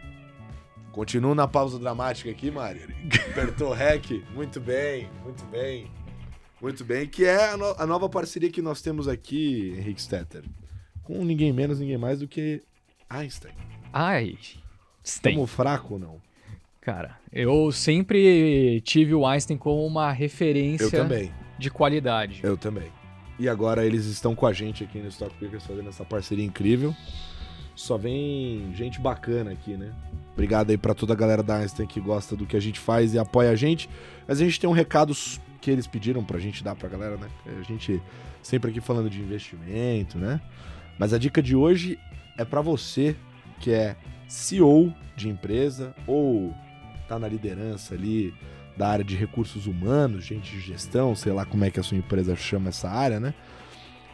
Continuo 0.92 1.34
na 1.34 1.46
pausa 1.46 1.78
dramática 1.78 2.30
aqui, 2.30 2.50
Mari. 2.50 2.80
Apertou 3.30 3.70
o 3.70 3.72
REC. 3.74 4.22
Muito 4.34 4.60
bem, 4.60 5.08
muito 5.24 5.44
bem. 5.46 5.90
Muito 6.60 6.84
bem. 6.84 7.06
Que 7.06 7.24
é 7.24 7.50
a, 7.50 7.56
no- 7.56 7.74
a 7.78 7.86
nova 7.86 8.08
parceria 8.08 8.50
que 8.50 8.62
nós 8.62 8.80
temos 8.82 9.06
aqui, 9.08 9.74
Henrique 9.78 10.00
Stetter. 10.02 10.44
Com 11.02 11.24
ninguém 11.24 11.52
menos, 11.52 11.78
ninguém 11.80 11.98
mais 11.98 12.20
do 12.20 12.28
que 12.28 12.62
Einstein. 13.10 13.52
Ai, 13.92 14.38
tem. 14.40 14.62
Estamos 15.02 15.50
fraco 15.50 15.94
ou 15.94 16.00
não? 16.00 16.20
Cara, 16.80 17.18
eu 17.32 17.72
sempre 17.72 18.80
tive 18.82 19.14
o 19.14 19.26
Einstein 19.26 19.58
como 19.58 19.84
uma 19.84 20.12
referência 20.12 20.84
Eu 20.84 20.90
também. 20.90 21.32
de 21.58 21.70
qualidade. 21.70 22.40
Eu 22.42 22.56
também. 22.56 22.88
E 23.38 23.48
agora 23.48 23.84
eles 23.84 24.06
estão 24.06 24.34
com 24.34 24.46
a 24.46 24.52
gente 24.52 24.84
aqui 24.84 24.98
no 24.98 25.08
Stock 25.08 25.34
Pickers 25.38 25.66
fazendo 25.66 25.88
essa 25.88 26.04
parceria 26.04 26.44
incrível. 26.44 26.94
Só 27.74 27.96
vem 27.98 28.72
gente 28.74 29.00
bacana 29.00 29.50
aqui, 29.52 29.76
né? 29.76 29.92
Obrigado 30.32 30.70
aí 30.70 30.78
pra 30.78 30.94
toda 30.94 31.12
a 31.12 31.16
galera 31.16 31.42
da 31.42 31.56
Einstein 31.56 31.86
que 31.86 32.00
gosta 32.00 32.36
do 32.36 32.46
que 32.46 32.56
a 32.56 32.60
gente 32.60 32.78
faz 32.78 33.12
e 33.12 33.18
apoia 33.18 33.50
a 33.50 33.56
gente. 33.56 33.90
Mas 34.28 34.40
a 34.40 34.44
gente 34.44 34.60
tem 34.60 34.70
um 34.70 34.72
recado 34.72 35.12
que 35.60 35.70
eles 35.70 35.86
pediram 35.86 36.22
pra 36.24 36.38
gente 36.38 36.62
dar 36.62 36.76
pra 36.76 36.88
galera, 36.88 37.16
né? 37.16 37.28
A 37.58 37.62
gente 37.62 38.00
sempre 38.42 38.70
aqui 38.70 38.80
falando 38.80 39.10
de 39.10 39.20
investimento, 39.20 40.16
né? 40.16 40.40
Mas 40.98 41.12
a 41.12 41.18
dica 41.18 41.42
de 41.42 41.56
hoje 41.56 41.98
é 42.40 42.44
pra 42.44 42.62
você 42.62 43.14
que 43.60 43.70
é 43.70 43.96
CEO 44.26 44.94
de 45.14 45.28
empresa 45.28 45.94
ou 46.06 46.54
tá 47.06 47.18
na 47.18 47.28
liderança 47.28 47.94
ali 47.94 48.32
da 48.78 48.88
área 48.88 49.04
de 49.04 49.14
recursos 49.14 49.66
humanos, 49.66 50.24
gente 50.24 50.50
de 50.50 50.60
gestão, 50.60 51.14
sei 51.14 51.32
lá 51.32 51.44
como 51.44 51.64
é 51.66 51.70
que 51.70 51.78
a 51.78 51.82
sua 51.82 51.98
empresa 51.98 52.34
chama 52.34 52.70
essa 52.70 52.88
área, 52.88 53.20
né? 53.20 53.34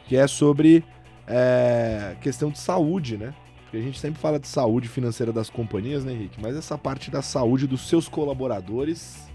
Que 0.09 0.16
é 0.16 0.27
sobre 0.27 0.82
é, 1.24 2.16
questão 2.20 2.51
de 2.51 2.59
saúde, 2.59 3.16
né? 3.16 3.32
Porque 3.62 3.77
a 3.77 3.81
gente 3.81 4.01
sempre 4.01 4.20
fala 4.20 4.40
de 4.40 4.48
saúde 4.48 4.89
financeira 4.89 5.32
das 5.32 5.48
companhias, 5.48 6.05
né, 6.05 6.12
Henrique? 6.12 6.40
Mas 6.43 6.57
essa 6.57 6.77
parte 6.77 7.12
da 7.12 7.23
saúde 7.23 7.69
dos 7.69 7.89
seus 7.89 8.09
colaboradores. 8.09 9.26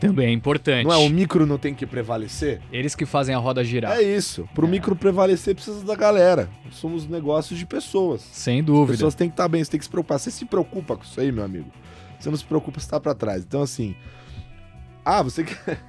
Também 0.00 0.26
é 0.28 0.30
importante. 0.32 0.84
Não 0.84 0.92
é 0.92 0.98
o 0.98 1.08
micro 1.08 1.46
não 1.46 1.56
tem 1.58 1.74
que 1.74 1.86
prevalecer? 1.86 2.60
Eles 2.70 2.94
que 2.94 3.06
fazem 3.06 3.34
a 3.34 3.38
roda 3.38 3.64
girar. 3.64 3.96
É 3.96 4.02
isso. 4.02 4.48
Pro 4.54 4.66
É. 4.66 4.70
micro 4.70 4.94
prevalecer, 4.94 5.54
precisa 5.54 5.84
da 5.84 5.94
galera. 5.96 6.48
Somos 6.70 7.08
negócios 7.08 7.58
de 7.58 7.64
pessoas. 7.64 8.20
Sem 8.20 8.60
As 8.60 8.66
dúvida. 8.66 8.92
pessoas 8.92 9.14
têm 9.14 9.28
que 9.28 9.32
estar 9.34 9.48
bem, 9.48 9.64
você 9.64 9.70
tem 9.70 9.78
que 9.78 9.84
se 9.86 9.90
preocupar. 9.90 10.18
Você 10.18 10.30
se 10.30 10.44
preocupa 10.44 10.96
com 10.96 11.02
isso 11.04 11.18
aí, 11.20 11.32
meu 11.32 11.44
amigo. 11.44 11.70
Você 12.20 12.28
não 12.30 12.36
se 12.36 12.44
preocupa, 12.44 12.78
você 12.80 12.88
tá 12.90 13.00
pra 13.00 13.14
trás. 13.14 13.42
Então, 13.42 13.62
assim. 13.62 13.94
Ah, 15.04 15.22
você 15.22 15.44
quer. 15.44 15.80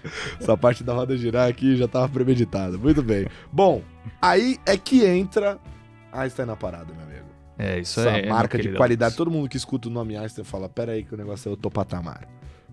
Essa 0.40 0.56
parte 0.56 0.82
da 0.82 0.94
roda 0.94 1.14
girar 1.16 1.48
aqui 1.48 1.76
já 1.76 1.86
tava 1.86 2.08
premeditada. 2.08 2.78
Muito 2.78 3.02
bem. 3.02 3.26
Bom, 3.52 3.82
aí 4.22 4.56
é 4.64 4.76
que 4.76 5.04
entra 5.04 5.58
Einstein 6.12 6.46
na 6.46 6.56
parada, 6.56 6.92
meu 6.94 7.02
amigo. 7.04 7.26
É, 7.58 7.78
isso 7.78 8.00
Essa 8.00 8.10
é. 8.10 8.22
meu 8.22 8.30
marca 8.30 8.56
de 8.58 8.72
qualidade. 8.72 9.08
Alex. 9.10 9.16
Todo 9.18 9.30
mundo 9.30 9.48
que 9.48 9.56
escuta 9.58 9.88
o 9.88 9.90
nome 9.90 10.16
Einstein 10.16 10.44
fala: 10.44 10.68
pera 10.68 10.92
aí 10.92 11.04
que 11.04 11.12
o 11.14 11.18
negócio 11.18 11.48
é 11.48 11.50
outro 11.50 11.70
patamar. 11.70 12.26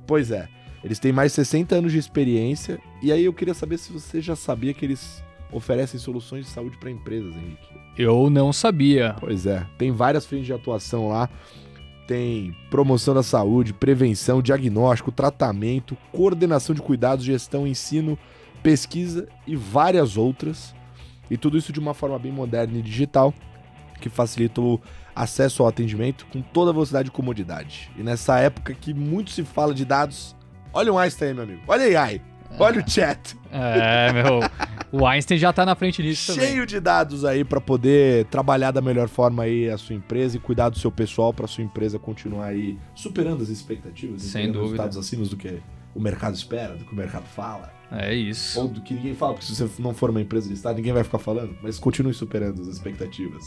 Pois 0.06 0.32
é. 0.32 0.48
Eles 0.84 1.00
têm 1.00 1.12
mais 1.12 1.32
de 1.32 1.36
60 1.36 1.76
anos 1.76 1.92
de 1.92 1.98
experiência. 1.98 2.80
E 3.02 3.12
aí 3.12 3.26
eu 3.26 3.34
queria 3.34 3.54
saber 3.54 3.78
se 3.78 3.92
você 3.92 4.22
já 4.22 4.36
sabia 4.36 4.74
que 4.74 4.86
eles 4.86 5.24
oferecem 5.52 6.00
soluções 6.00 6.46
de 6.46 6.52
saúde 6.52 6.78
para 6.78 6.92
empresas, 6.92 7.34
Henrique. 7.36 7.68
Eu 7.98 8.30
não 8.30 8.54
sabia. 8.54 9.16
Pois 9.20 9.46
é, 9.46 9.66
tem 9.78 9.92
várias 9.92 10.26
frentes 10.26 10.46
de 10.46 10.54
atuação 10.54 11.08
lá. 11.08 11.30
Tem 12.08 12.56
promoção 12.70 13.14
da 13.14 13.24
saúde, 13.24 13.74
prevenção, 13.74 14.42
diagnóstico, 14.42 15.12
tratamento, 15.12 15.98
coordenação 16.12 16.74
de 16.74 16.82
cuidados, 16.82 17.26
gestão, 17.26 17.68
ensino, 17.68 18.18
pesquisa 18.64 19.28
e 19.46 19.56
várias 19.56 20.16
outras. 20.16 20.74
E 21.30 21.36
tudo 21.36 21.58
isso 21.58 21.74
de 21.74 21.80
uma 21.80 21.94
forma 21.94 22.18
bem 22.18 22.32
moderna 22.32 22.78
e 22.78 22.82
digital, 22.82 23.34
que 24.00 24.08
facilita 24.08 24.62
o 24.62 24.80
acesso 25.14 25.64
ao 25.64 25.70
atendimento 25.70 26.26
com 26.28 26.42
toda 26.42 26.70
a 26.70 26.74
velocidade 26.74 27.10
e 27.10 27.12
comodidade. 27.12 27.92
E 27.98 28.04
nessa 28.04 28.40
época 28.40 28.74
que 28.74 28.94
muito 28.94 29.32
se 29.32 29.44
fala 29.44 29.74
de 29.74 29.84
dados, 29.84 30.36
olha 30.78 30.94
o 30.94 30.98
Einstein 30.98 31.30
aí, 31.30 31.34
meu 31.34 31.44
amigo. 31.44 31.62
Olha 31.68 32.00
a 32.00 32.04
AI, 32.06 32.22
olha 32.60 32.84
o 32.86 32.90
chat. 32.90 33.36
É, 33.52 34.12
meu. 34.14 34.40
O 34.92 35.06
Einstein 35.06 35.38
já 35.38 35.52
tá 35.52 35.66
na 35.66 35.76
frente 35.76 36.02
disso 36.02 36.34
também. 36.34 36.50
cheio 36.52 36.66
de 36.66 36.80
dados 36.80 37.26
aí 37.26 37.44
pra 37.44 37.60
poder 37.60 38.26
trabalhar 38.26 38.72
da 38.72 38.82
melhor 38.82 39.08
forma 39.10 39.44
aí 39.44 39.70
a 39.70 39.78
sua 39.78 39.96
empresa 39.96 40.38
e 40.38 40.40
cuidar 40.40 40.70
do 40.70 40.80
seu 40.80 40.92
pessoal 40.92 41.34
pra 41.34 41.46
sua 41.48 41.64
empresa 41.64 41.98
continuar 42.00 42.46
aí 42.48 42.78
superando 42.96 43.42
as 43.44 43.50
expectativas, 43.50 44.22
Sem 44.22 44.46
dúvida. 44.48 44.62
resultados 44.64 44.98
acima 44.98 45.26
do 45.26 45.36
que 45.36 45.60
o 45.94 46.00
mercado 46.00 46.36
espera, 46.36 46.76
do 46.76 46.86
que 46.86 46.94
o 46.94 46.96
mercado 46.96 47.26
fala, 47.26 47.72
É 47.92 48.14
isso. 48.14 48.60
ou 48.62 48.68
do 48.68 48.82
que 48.82 48.94
ninguém 48.94 49.14
fala, 49.16 49.34
porque 49.34 49.46
se 49.48 49.56
você 49.56 49.82
não 49.82 49.94
for 49.94 50.10
uma 50.10 50.22
empresa 50.22 50.48
listada, 50.50 50.76
ninguém 50.76 50.94
vai 50.94 51.04
ficar 51.04 51.18
falando, 51.20 51.58
mas 51.62 51.80
continue 51.80 52.14
superando 52.14 52.62
as 52.62 52.68
expectativas. 52.68 53.44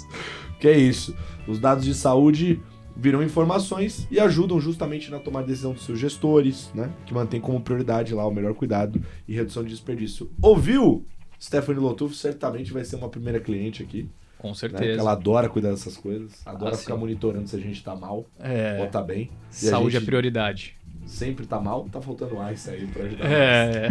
Que 0.58 0.68
é 0.68 0.76
isso. 0.76 1.14
Os 1.46 1.58
dados 1.58 1.84
de 1.84 1.94
saúde 1.94 2.60
viram 3.00 3.22
informações 3.22 4.06
e 4.10 4.20
ajudam 4.20 4.60
justamente 4.60 5.10
na 5.10 5.18
tomada 5.18 5.46
de 5.46 5.52
decisão 5.52 5.72
dos 5.72 5.84
seus 5.86 5.98
gestores, 5.98 6.70
né? 6.74 6.90
Que 7.06 7.14
mantém 7.14 7.40
como 7.40 7.60
prioridade 7.60 8.12
lá 8.14 8.26
o 8.26 8.30
melhor 8.30 8.54
cuidado 8.54 9.00
e 9.26 9.34
redução 9.34 9.62
de 9.64 9.70
desperdício. 9.70 10.30
Ouviu? 10.42 11.06
Stephanie 11.40 11.80
Lotuf 11.80 12.14
certamente 12.14 12.72
vai 12.72 12.84
ser 12.84 12.96
uma 12.96 13.08
primeira 13.08 13.40
cliente 13.40 13.82
aqui, 13.82 14.06
Com 14.36 14.48
né? 14.48 14.54
Certeza. 14.54 15.00
ela 15.00 15.12
adora 15.12 15.48
cuidar 15.48 15.70
dessas 15.70 15.96
coisas, 15.96 16.32
adora 16.44 16.74
Ah, 16.74 16.78
ficar 16.78 16.92
sim. 16.94 17.00
monitorando 17.00 17.48
se 17.48 17.56
a 17.56 17.58
gente 17.58 17.82
tá 17.82 17.96
mal 17.96 18.26
É, 18.38 18.78
ou 18.82 18.86
tá 18.88 19.00
bem. 19.00 19.30
E 19.50 19.54
saúde 19.54 19.96
é 19.96 20.00
prioridade. 20.00 20.76
Sempre 21.06 21.46
tá 21.46 21.58
mal, 21.58 21.88
tá 21.90 22.00
faltando 22.02 22.34
ice 22.52 22.68
aí 22.70 22.86
pra 22.86 23.04
ajudar 23.04 23.24
É. 23.24 23.88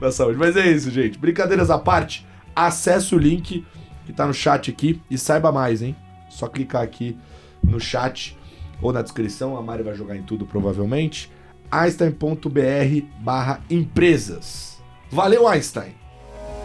na 0.00 0.10
saúde. 0.10 0.36
Mas 0.36 0.56
é 0.56 0.68
isso, 0.68 0.90
gente. 0.90 1.16
Brincadeiras 1.16 1.70
à 1.70 1.78
parte, 1.78 2.26
acesse 2.56 3.14
o 3.14 3.18
link 3.18 3.64
que 4.04 4.12
tá 4.12 4.26
no 4.26 4.34
chat 4.34 4.68
aqui 4.68 5.00
e 5.08 5.16
saiba 5.16 5.52
mais, 5.52 5.80
hein? 5.80 5.94
Só 6.28 6.48
clicar 6.48 6.82
aqui 6.82 7.16
no 7.62 7.80
chat 7.80 8.36
ou 8.80 8.92
na 8.92 9.02
descrição, 9.02 9.56
a 9.56 9.62
Mari 9.62 9.82
vai 9.82 9.94
jogar 9.94 10.16
em 10.16 10.22
tudo 10.22 10.44
provavelmente. 10.46 11.30
einstein.br 11.70 13.06
barra 13.20 13.60
empresas. 13.70 14.82
Valeu, 15.10 15.46
Einstein! 15.46 16.02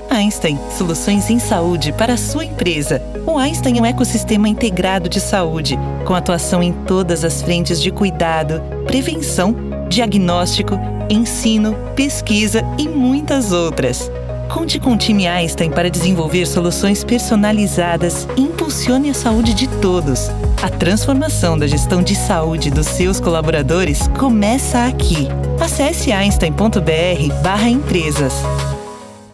Einstein, 0.09 0.57
soluções 0.77 1.29
em 1.29 1.37
saúde 1.37 1.91
para 1.91 2.13
a 2.13 2.17
sua 2.17 2.45
empresa. 2.45 3.01
O 3.25 3.37
Einstein 3.37 3.77
é 3.77 3.81
um 3.81 3.85
ecossistema 3.85 4.47
integrado 4.47 5.09
de 5.09 5.19
saúde, 5.19 5.77
com 6.05 6.15
atuação 6.15 6.63
em 6.63 6.71
todas 6.85 7.23
as 7.23 7.41
frentes 7.41 7.81
de 7.81 7.91
cuidado, 7.91 8.61
prevenção, 8.85 9.55
diagnóstico, 9.89 10.79
ensino, 11.09 11.75
pesquisa 11.95 12.63
e 12.77 12.87
muitas 12.87 13.51
outras. 13.51 14.09
Conte 14.49 14.79
com 14.79 14.93
o 14.93 14.97
time 14.97 15.27
Einstein 15.27 15.69
para 15.69 15.89
desenvolver 15.89 16.45
soluções 16.45 17.03
personalizadas 17.03 18.27
e 18.37 18.41
impulsione 18.41 19.09
a 19.09 19.13
saúde 19.13 19.53
de 19.53 19.67
todos. 19.81 20.29
A 20.61 20.69
transformação 20.69 21.57
da 21.57 21.65
gestão 21.67 22.01
de 22.01 22.15
saúde 22.15 22.71
dos 22.71 22.87
seus 22.87 23.19
colaboradores 23.19 24.07
começa 24.19 24.85
aqui. 24.85 25.27
Acesse 25.61 26.11
einstein.br/empresas. 26.11 28.33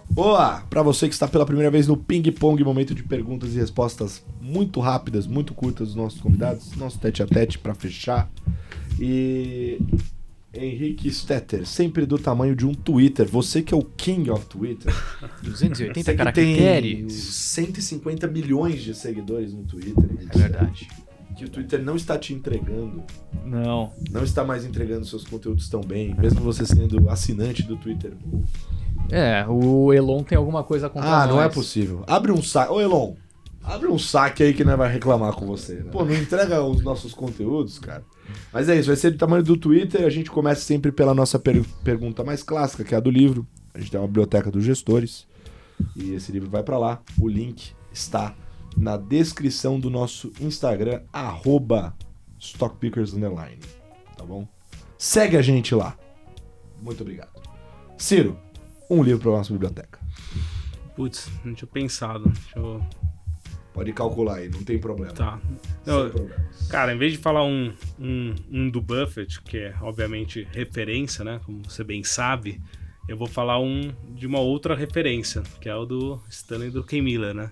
Boa! 0.10 0.62
Pra 0.70 0.84
você 0.84 1.08
que 1.08 1.14
está 1.14 1.26
pela 1.28 1.46
primeira 1.46 1.72
vez 1.72 1.88
no 1.88 1.96
Ping 1.96 2.30
Pong, 2.32 2.62
momento 2.64 2.94
de 2.94 3.04
perguntas 3.04 3.56
e 3.56 3.58
respostas 3.58 4.22
muito 4.42 4.82
rápidas, 4.82 5.26
muito 5.26 5.54
curtas 5.54 5.88
dos 5.88 5.96
nossos 5.96 6.20
convidados, 6.20 6.76
nosso 6.76 7.00
tete 7.00 7.24
a 7.24 7.26
tete 7.26 7.58
pra 7.58 7.74
fechar. 7.74 8.30
E 9.00 9.80
Henrique 10.54 11.10
Stetter, 11.10 11.66
sempre 11.66 12.06
do 12.06 12.20
tamanho 12.20 12.56
de 12.56 12.64
um 12.66 12.74
Twitter. 12.76 13.28
Você 13.28 13.64
que 13.64 13.74
é 13.74 13.78
o 13.78 13.84
King 13.84 14.30
of 14.30 14.46
Twitter. 14.46 14.94
280 15.42 15.42
Você 15.42 15.70
que 15.88 16.04
tem 16.04 16.16
caracteres. 16.16 17.14
150 17.14 18.28
milhões 18.28 18.84
de 18.84 18.94
seguidores 18.94 19.52
no 19.54 19.64
Twitter. 19.64 20.06
É 20.30 20.38
verdade. 20.38 20.88
Que 21.36 21.46
o 21.46 21.50
Twitter 21.50 21.82
não 21.84 21.96
está 21.96 22.18
te 22.18 22.34
entregando, 22.34 23.04
Não. 23.46 23.92
não 24.12 24.24
está 24.24 24.44
mais 24.44 24.64
entregando 24.66 25.06
seus 25.06 25.24
conteúdos 25.24 25.68
tão 25.68 25.82
bem, 25.82 26.16
mesmo 26.16 26.42
você 26.42 26.66
sendo 26.66 27.10
assinante 27.10 27.64
do 27.64 27.76
Twitter. 27.76 28.14
É, 29.10 29.46
o 29.48 29.92
Elon 29.92 30.24
tem 30.24 30.38
alguma 30.38 30.64
coisa 30.64 30.90
contra 30.90 31.10
Ah, 31.24 31.28
não 31.28 31.40
é 31.42 31.46
nós. 31.46 31.54
possível. 31.54 32.04
Abre 32.08 32.32
um 32.32 32.42
site. 32.42 32.70
Ô, 32.70 32.80
Elon, 32.80 33.16
Abre 33.66 33.88
um 33.88 33.98
saque 33.98 34.44
aí 34.44 34.54
que 34.54 34.62
não 34.66 34.76
vai 34.76 34.92
reclamar 34.92 35.32
com 35.32 35.46
você. 35.46 35.76
Né? 35.76 35.90
Pô, 35.90 36.04
não 36.04 36.14
entrega 36.14 36.62
os 36.62 36.84
nossos 36.84 37.14
conteúdos, 37.14 37.80
cara. 37.80 38.04
Mas 38.52 38.68
é 38.68 38.76
isso, 38.78 38.88
vai 38.88 38.98
ser 38.98 39.12
do 39.12 39.18
tamanho 39.18 39.42
do 39.42 39.56
Twitter. 39.56 40.06
A 40.06 40.10
gente 40.10 40.30
começa 40.30 40.60
sempre 40.60 40.92
pela 40.92 41.14
nossa 41.14 41.40
per 41.40 41.64
pergunta 41.82 42.26
mais 42.26 42.44
clássica, 42.44 42.84
que 42.84 42.94
é 42.94 42.98
a 42.98 43.00
do 43.00 43.10
livro. 43.10 43.48
A 43.74 43.80
gente 43.80 43.90
tem 43.90 43.98
uma 44.02 44.06
biblioteca 44.08 44.52
dos 44.52 44.66
gestores. 44.66 45.26
E 45.96 46.12
esse 46.14 46.30
livro 46.34 46.50
vai 46.50 46.62
para 46.62 46.78
lá. 46.78 47.02
O 47.18 47.26
link 47.30 47.72
está 47.94 48.36
na 48.76 48.98
descrição 48.98 49.80
do 49.80 49.90
nosso 49.90 50.32
Instagram, 50.40 51.02
arroba 51.12 51.96
StockPickersUnderline. 52.40 53.60
Tá 54.18 54.24
bom? 54.24 54.48
Segue 54.98 55.38
a 55.38 55.42
gente 55.42 55.74
lá. 55.76 55.98
Muito 56.82 57.02
obrigado. 57.02 57.42
Ciro, 57.98 58.38
um 58.90 59.04
livro 59.04 59.22
para 59.22 59.32
nossa 59.32 59.52
biblioteca. 59.52 60.00
Putz, 60.96 61.30
não 61.44 61.54
tinha 61.54 61.68
pensado. 61.68 62.30
Deixa 62.30 62.60
eu 62.60 62.82
Pode 63.74 63.92
calcular 63.92 64.36
aí, 64.36 64.50
não 64.50 64.64
tem 64.64 64.78
problema. 64.78 65.14
Tá. 65.14 65.42
Eu, 65.84 66.30
cara, 66.70 66.94
em 66.94 66.98
vez 66.98 67.14
de 67.14 67.18
falar 67.18 67.44
um, 67.44 67.74
um, 68.00 68.36
um 68.52 68.70
do 68.70 68.80
Buffett, 68.80 69.42
que 69.42 69.58
é 69.58 69.76
obviamente 69.82 70.48
referência, 70.52 71.26
né? 71.26 71.42
Como 71.44 71.64
você 71.68 71.84
bem 71.84 72.04
sabe, 72.04 72.62
eu 73.10 73.18
vou 73.18 73.28
falar 73.28 73.60
um 73.60 73.92
de 74.10 74.28
uma 74.28 74.40
outra 74.40 74.76
referência, 74.76 75.42
que 75.60 75.68
é 75.68 75.76
o 75.76 75.86
do 75.86 76.22
Stanley 76.30 76.70
Druckenmiller, 76.70 77.34
né? 77.34 77.52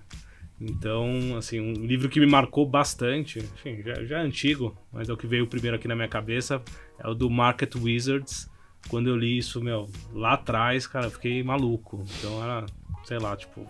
Então, 0.64 1.36
assim, 1.36 1.60
um 1.60 1.72
livro 1.72 2.08
que 2.08 2.20
me 2.20 2.26
marcou 2.26 2.64
bastante, 2.64 3.40
enfim, 3.40 3.82
já, 3.82 4.04
já 4.04 4.18
é 4.18 4.22
antigo, 4.22 4.76
mas 4.92 5.08
é 5.08 5.12
o 5.12 5.16
que 5.16 5.26
veio 5.26 5.46
primeiro 5.46 5.76
aqui 5.76 5.88
na 5.88 5.96
minha 5.96 6.08
cabeça, 6.08 6.62
é 6.98 7.08
o 7.08 7.14
do 7.14 7.28
Market 7.28 7.74
Wizards. 7.74 8.48
Quando 8.88 9.08
eu 9.08 9.16
li 9.16 9.38
isso, 9.38 9.60
meu, 9.60 9.90
lá 10.12 10.34
atrás, 10.34 10.86
cara, 10.86 11.06
eu 11.06 11.10
fiquei 11.10 11.42
maluco. 11.42 12.04
Então 12.18 12.42
era, 12.42 12.66
sei 13.04 13.18
lá, 13.18 13.36
tipo, 13.36 13.66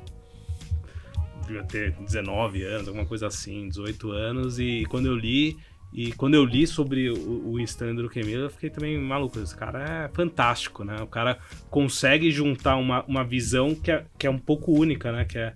devia 1.47 1.65
ter 1.65 1.93
19 1.93 2.63
anos, 2.63 2.89
alguma 2.89 3.07
coisa 3.07 3.27
assim, 3.27 3.69
18 3.69 4.11
anos, 4.11 4.59
e 4.59 4.85
quando 4.91 5.07
eu 5.07 5.17
li, 5.17 5.57
e 5.93 6.13
quando 6.13 6.35
eu 6.35 6.45
li 6.45 6.67
sobre 6.67 7.11
o, 7.11 7.53
o 7.53 7.61
Stanley 7.61 7.97
Druckenmiller, 7.97 8.45
eu 8.45 8.51
fiquei 8.51 8.69
também 8.69 8.99
maluco. 8.99 9.39
Esse 9.39 9.57
cara 9.57 10.07
é 10.07 10.09
fantástico, 10.09 10.85
né? 10.85 10.97
O 11.03 11.07
cara 11.07 11.39
consegue 11.71 12.31
juntar 12.31 12.77
uma, 12.77 13.03
uma 13.05 13.25
visão 13.25 13.75
que 13.75 13.91
é, 13.91 14.05
que 14.19 14.27
é 14.27 14.31
um 14.31 14.39
pouco 14.39 14.73
única, 14.73 15.13
né? 15.13 15.25
Que 15.25 15.39
é 15.39 15.55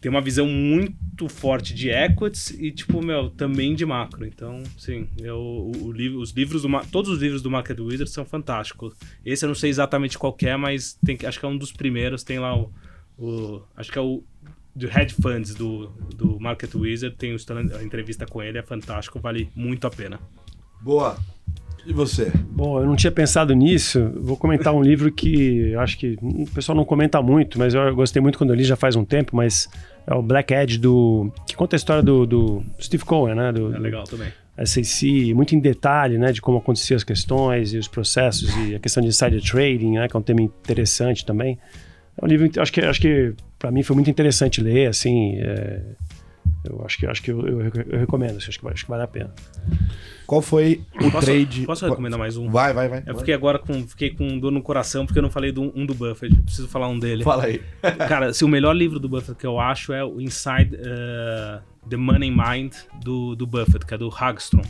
tem 0.00 0.10
uma 0.10 0.20
visão 0.20 0.46
muito 0.46 1.28
forte 1.28 1.74
de 1.74 1.88
equities 1.88 2.50
e, 2.50 2.70
tipo, 2.70 3.02
meu, 3.04 3.30
também 3.30 3.74
de 3.74 3.84
macro. 3.86 4.26
Então, 4.26 4.62
sim, 4.78 5.08
eu, 5.18 5.36
o, 5.36 5.72
o 5.88 6.20
os 6.20 6.30
livros 6.30 6.62
do, 6.62 6.68
todos 6.90 7.10
os 7.10 7.20
livros 7.20 7.42
do 7.42 7.50
Market 7.50 7.78
Wizard 7.78 8.10
são 8.10 8.24
fantásticos. 8.24 8.94
Esse 9.24 9.44
eu 9.44 9.48
não 9.48 9.54
sei 9.54 9.70
exatamente 9.70 10.18
qual 10.18 10.36
é, 10.42 10.56
mas 10.56 10.98
tem, 11.04 11.18
acho 11.24 11.40
que 11.40 11.46
é 11.46 11.48
um 11.48 11.56
dos 11.56 11.72
primeiros. 11.72 12.22
Tem 12.22 12.38
lá 12.38 12.56
o, 12.56 12.72
o 13.18 13.62
acho 13.76 13.90
que 13.90 13.98
é 13.98 14.02
o 14.02 14.22
do 14.74 14.86
hedge 14.86 15.14
funds 15.20 15.54
do, 15.54 15.86
do 16.14 16.38
Market 16.38 16.74
Wizard. 16.74 17.16
Tem 17.16 17.34
a 17.34 17.82
entrevista 17.82 18.26
com 18.26 18.42
ele, 18.42 18.58
é 18.58 18.62
fantástico, 18.62 19.18
vale 19.18 19.50
muito 19.54 19.86
a 19.86 19.90
pena. 19.90 20.20
Boa. 20.82 21.18
E 21.86 21.92
você? 21.92 22.32
Bom, 22.50 22.80
eu 22.80 22.86
não 22.86 22.96
tinha 22.96 23.12
pensado 23.12 23.54
nisso. 23.54 24.10
Vou 24.16 24.36
comentar 24.36 24.74
um 24.74 24.82
livro 24.82 25.12
que 25.12 25.70
eu 25.70 25.80
acho 25.80 25.96
que 25.96 26.18
o 26.20 26.46
pessoal 26.50 26.74
não 26.74 26.84
comenta 26.84 27.22
muito, 27.22 27.58
mas 27.58 27.74
eu 27.74 27.94
gostei 27.94 28.20
muito 28.20 28.36
quando 28.36 28.50
eu 28.50 28.56
li 28.56 28.64
já 28.64 28.74
faz 28.74 28.96
um 28.96 29.04
tempo, 29.04 29.36
mas 29.36 29.68
é 30.04 30.12
o 30.12 30.20
Black 30.20 30.52
Edge 30.52 30.78
do 30.78 31.30
que 31.46 31.54
conta 31.54 31.76
a 31.76 31.78
história 31.78 32.02
do, 32.02 32.26
do 32.26 32.64
Steve 32.80 33.04
Cohen, 33.04 33.36
né? 33.36 33.52
Do, 33.52 33.74
É 33.74 33.78
legal 33.78 34.02
também. 34.04 34.28
SEC, 34.64 35.34
muito 35.34 35.54
em 35.54 35.60
detalhe, 35.60 36.16
né, 36.16 36.32
de 36.32 36.40
como 36.40 36.56
aconteciam 36.56 36.96
as 36.96 37.04
questões 37.04 37.74
e 37.74 37.78
os 37.78 37.86
processos 37.86 38.48
e 38.56 38.74
a 38.74 38.78
questão 38.78 39.02
de 39.02 39.10
insider 39.10 39.42
trading, 39.42 39.92
né, 39.92 40.08
que 40.08 40.16
é 40.16 40.18
um 40.18 40.22
tema 40.22 40.40
interessante 40.40 41.26
também. 41.26 41.58
É 42.16 42.24
um 42.24 42.26
livro, 42.26 42.50
acho 42.58 42.72
que 42.72 42.80
acho 42.80 42.98
que 42.98 43.34
para 43.58 43.70
mim 43.70 43.82
foi 43.82 43.94
muito 43.94 44.08
interessante 44.08 44.62
ler, 44.62 44.88
assim. 44.88 45.36
é, 45.36 45.82
eu 46.64 46.82
acho 46.84 46.98
que 46.98 47.06
acho 47.06 47.22
que 47.22 47.30
eu, 47.30 47.40
eu, 47.46 47.60
eu 47.90 47.98
recomendo, 47.98 48.36
acho 48.36 48.50
que, 48.50 48.62
vai- 48.64 48.72
acho 48.72 48.84
que 48.84 48.90
vale 48.90 49.02
a 49.02 49.06
pena. 49.06 49.32
Qual 50.26 50.42
foi 50.42 50.82
o 51.00 51.10
Posso, 51.10 51.24
trade? 51.26 51.64
posso 51.66 51.86
recomendar 51.88 52.18
mais 52.18 52.36
um? 52.36 52.50
Vai, 52.50 52.72
vai, 52.72 52.88
vai. 52.88 53.02
Eu 53.06 53.16
fiquei 53.16 53.32
agora 53.34 53.58
com, 53.58 53.86
fiquei 53.86 54.10
com 54.10 54.38
dor 54.38 54.50
no 54.50 54.60
coração 54.60 55.06
porque 55.06 55.18
eu 55.18 55.22
não 55.22 55.30
falei 55.30 55.52
do, 55.52 55.72
um 55.78 55.86
do 55.86 55.94
Buffett. 55.94 56.34
Preciso 56.42 56.66
falar 56.68 56.88
um 56.88 56.98
dele. 56.98 57.22
Fala 57.22 57.44
aí. 57.44 57.60
Cara, 58.08 58.32
se 58.32 58.44
o 58.44 58.48
melhor 58.48 58.74
livro 58.74 58.98
do 58.98 59.08
Buffett 59.08 59.38
que 59.38 59.46
eu 59.46 59.60
acho 59.60 59.92
é 59.92 60.04
o 60.04 60.20
Inside 60.20 60.74
uh, 60.76 61.60
the 61.88 61.96
Money 61.96 62.30
Mind 62.30 62.74
do, 63.04 63.36
do 63.36 63.46
Buffett, 63.46 63.86
que 63.86 63.94
é 63.94 63.98
do 63.98 64.08
Hagstrom. 64.08 64.62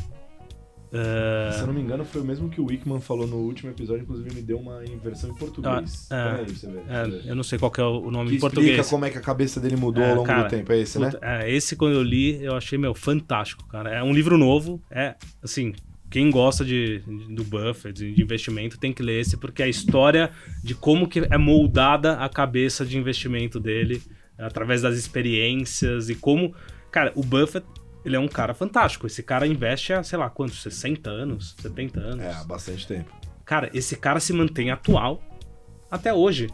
Uh, 0.93 1.53
Se 1.53 1.61
eu 1.61 1.67
não 1.67 1.75
me 1.75 1.81
engano, 1.81 2.05
foi 2.05 2.21
o 2.21 2.25
mesmo 2.25 2.49
que 2.49 2.61
o 2.61 2.67
Wickman 2.67 3.01
falou 3.01 3.27
no 3.27 3.37
último 3.39 3.71
episódio, 3.71 4.03
inclusive 4.03 4.35
me 4.35 4.41
deu 4.41 4.59
uma 4.59 4.85
inversão 4.85 5.31
em 5.31 5.35
português. 5.35 6.07
Ah, 6.11 6.37
é. 6.39 6.41
Aí 6.41 6.47
você 6.49 6.67
ver. 6.71 6.83
é, 6.89 7.31
eu 7.31 7.35
não 7.35 7.43
sei 7.43 7.59
qual 7.59 7.71
que 7.71 7.81
é 7.81 7.85
o 7.85 8.11
nome 8.11 8.31
que 8.31 8.37
em 8.37 8.41
português. 8.41 8.71
explica 8.71 8.89
como 8.91 9.05
é 9.05 9.11
que 9.11 9.19
a 9.19 9.21
cabeça 9.21 9.61
dele 9.61 9.77
mudou 9.77 10.03
É, 10.03 10.11
ao 10.11 10.15
longo 10.17 10.27
cara, 10.27 10.45
do 10.45 10.51
tempo. 10.51 10.73
É 10.73 10.79
esse, 10.81 10.99
né? 10.99 11.11
É, 11.21 11.51
esse 11.51 11.75
quando 11.77 11.95
eu 11.95 12.03
li, 12.03 12.43
eu 12.43 12.55
achei, 12.55 12.79
meu, 12.79 12.95
fantástico, 12.95 13.67
cara. 13.69 13.91
É 13.91 14.03
um 14.03 14.13
livro 14.13 14.39
novo, 14.39 14.81
é, 14.91 15.17
assim, 15.43 15.75
quem 16.09 16.31
gosta 16.31 16.65
de, 16.65 17.01
de- 17.01 17.35
do 17.35 17.43
Buffett, 17.43 17.93
de, 17.93 18.13
de 18.15 18.23
investimento, 18.23 18.79
tem 18.79 18.93
que 18.93 19.03
ler 19.03 19.21
esse, 19.21 19.37
porque 19.37 19.63
é 19.63 19.67
a 19.67 19.69
história 19.69 20.31
de 20.63 20.75
como 20.75 21.09
que 21.09 21.19
é 21.29 21.37
moldada 21.37 22.15
a 22.15 22.29
cabeça 22.29 22.87
de 22.87 22.97
investimento 22.97 23.59
dele, 23.59 24.01
através 24.39 24.83
das 24.83 24.97
experiências 24.97 26.09
e 26.09 26.15
como... 26.15 26.55
Cara, 26.93 27.13
o 27.15 27.23
Buffett, 27.23 27.67
ele 28.07 28.15
é 28.15 28.21
um 28.21 28.29
cara 28.29 28.55
fantástico. 28.55 29.05
Esse 29.05 29.21
cara 29.21 29.49
investe 29.49 29.93
há, 29.93 30.01
sei 30.01 30.17
lá, 30.17 30.31
quantos? 30.31 30.63
60 30.63 31.11
anos? 31.11 31.57
70 31.61 32.01
anos? 32.01 32.25
É, 32.25 32.33
há 32.33 32.45
bastante 32.45 32.87
tempo. 32.87 33.13
Cara, 33.45 33.69
esse 33.75 33.97
cara 33.97 34.21
se 34.21 34.33
mantém 34.33 34.71
atual 34.71 35.21
até 35.91 36.15
hoje. 36.15 36.49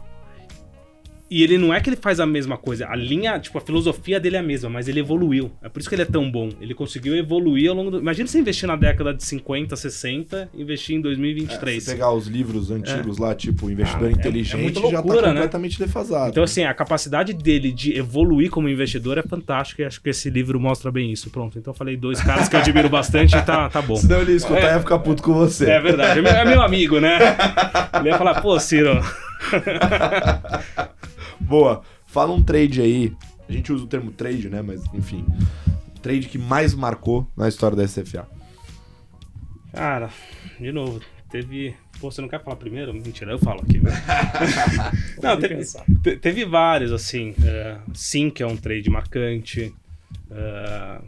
E 1.35 1.43
ele 1.43 1.57
não 1.57 1.73
é 1.73 1.81
que 1.81 1.89
ele 1.89 1.97
faz 1.97 2.21
a 2.21 2.27
mesma 2.27 2.59
coisa. 2.59 2.87
A 2.89 2.95
linha, 2.95 3.39
tipo, 3.41 3.57
a 3.57 3.61
filosofia 3.63 4.21
dele 4.21 4.37
é 4.37 4.41
a 4.41 4.43
mesma, 4.43 4.69
mas 4.69 4.87
ele 4.87 5.01
evoluiu. 5.01 5.51
É 5.63 5.69
por 5.71 5.81
isso 5.81 5.89
que 5.89 5.95
ele 5.95 6.03
é 6.03 6.05
tão 6.05 6.31
bom. 6.31 6.51
Ele 6.61 6.75
conseguiu 6.75 7.17
evoluir 7.17 7.71
ao 7.71 7.75
longo 7.77 7.91
do. 7.91 7.99
Imagina 7.99 8.29
você 8.29 8.39
investir 8.39 8.67
na 8.69 8.77
década 8.77 9.15
de 9.15 9.25
50, 9.25 9.75
60, 9.75 10.51
investir 10.55 10.95
em 10.95 10.99
É, 10.99 11.03
2023. 11.03 11.83
se 11.85 11.91
pegar 11.91 12.13
os 12.13 12.27
livros 12.27 12.71
antigos 12.71 13.17
lá, 13.17 13.35
tipo 13.35 13.71
Investidor 13.71 14.09
Ah, 14.09 14.11
é- 14.11 14.13
Inteligente, 14.13 14.79
é 14.79 14.91
já 14.91 15.01
loucura, 15.01 15.23
tá 15.23 15.29
né? 15.29 15.33
completamente 15.35 15.79
defasado. 15.79 16.31
Então, 16.33 16.45
assim, 16.45 16.65
a 16.65 16.75
capacidade 16.75 17.33
dele 17.33 17.73
de 17.73 17.97
evoluir 17.97 18.51
como 18.51 18.69
investidor 18.69 19.17
é 19.17 19.23
fantástica 19.23 19.81
e 19.83 19.85
acho 19.87 20.03
que 20.03 20.11
esse 20.11 20.29
livro 20.29 20.61
mostra 20.61 20.91
bem 20.93 21.11
isso. 21.11 21.31
Pronto, 21.31 21.59
então 21.59 21.73
eu 21.73 21.77
falei 21.79 21.97
dois 21.97 22.21
caras 22.21 22.47
que 22.47 22.57
eu 22.57 22.61
admiro 22.61 22.91
bastante 22.91 23.35
e 23.35 23.41
tá, 23.43 23.71
tá 23.71 23.81
bom. 23.81 23.97
Senão 23.97 24.21
ele 24.21 24.33
ia 24.33 24.37
escutar 24.37 24.61
e 24.71 24.75
ia 24.75 24.81
ficar 24.81 24.99
puto 24.99 25.23
com 25.23 25.33
você. 25.33 25.71
É 25.71 25.81
verdade, 25.81 26.19
é 26.19 26.23
meu, 26.23 26.31
é 26.33 26.45
meu 26.45 26.61
amigo, 26.61 27.01
né? 27.01 27.19
Ele 28.01 28.11
ia 28.11 28.19
falar, 28.19 28.43
pô, 28.43 28.61
Ciro, 28.61 29.01
Boa. 31.43 31.83
Fala 32.07 32.33
um 32.33 32.43
trade 32.43 32.81
aí. 32.81 33.13
A 33.49 33.53
gente 33.53 33.73
usa 33.73 33.85
o 33.85 33.89
termo 33.89 34.11
trade, 34.13 34.49
né? 34.49 34.63
Mas, 34.63 34.83
enfim. 34.95 35.25
Trade 36.01 36.29
que 36.29 36.39
mais 36.39 36.75
marcou 36.75 37.27
na 37.37 37.49
história 37.49 37.77
da 37.77 37.87
SFA. 37.87 38.27
Cara, 39.73 40.11
de 40.61 40.71
novo, 40.73 41.01
teve. 41.31 41.75
Pô, 42.01 42.11
você 42.11 42.21
não 42.21 42.29
quer 42.29 42.43
falar 42.43 42.57
primeiro? 42.57 42.93
Mentira, 42.93 43.31
eu 43.33 43.39
falo 43.39 43.61
aqui. 43.63 43.79
né? 43.79 43.91
não, 45.23 45.39
teve, 45.39 45.63
te- 46.03 46.17
teve 46.17 46.45
vários, 46.45 46.93
assim. 46.93 47.35
É, 47.45 47.79
sim, 47.95 48.29
que 48.29 48.43
é 48.43 48.47
um 48.47 48.57
trade 48.57 48.91
marcante. 48.91 49.73
É, 50.31 51.01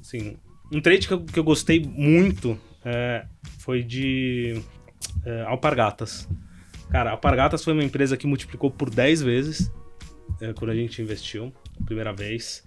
assim, 0.00 0.36
um 0.70 0.80
trade 0.80 1.08
que 1.08 1.14
eu, 1.14 1.24
que 1.24 1.38
eu 1.38 1.44
gostei 1.44 1.80
muito 1.84 2.58
é, 2.84 3.24
foi 3.58 3.82
de 3.82 4.60
é, 5.24 5.42
Alpargatas. 5.42 6.28
Cara, 6.94 7.10
Alpargatas 7.10 7.64
foi 7.64 7.72
uma 7.72 7.82
empresa 7.82 8.16
que 8.16 8.24
multiplicou 8.24 8.70
por 8.70 8.88
10 8.88 9.22
vezes 9.22 9.68
é, 10.40 10.52
quando 10.52 10.70
a 10.70 10.76
gente 10.76 11.02
investiu, 11.02 11.52
a 11.82 11.84
primeira 11.84 12.12
vez, 12.12 12.62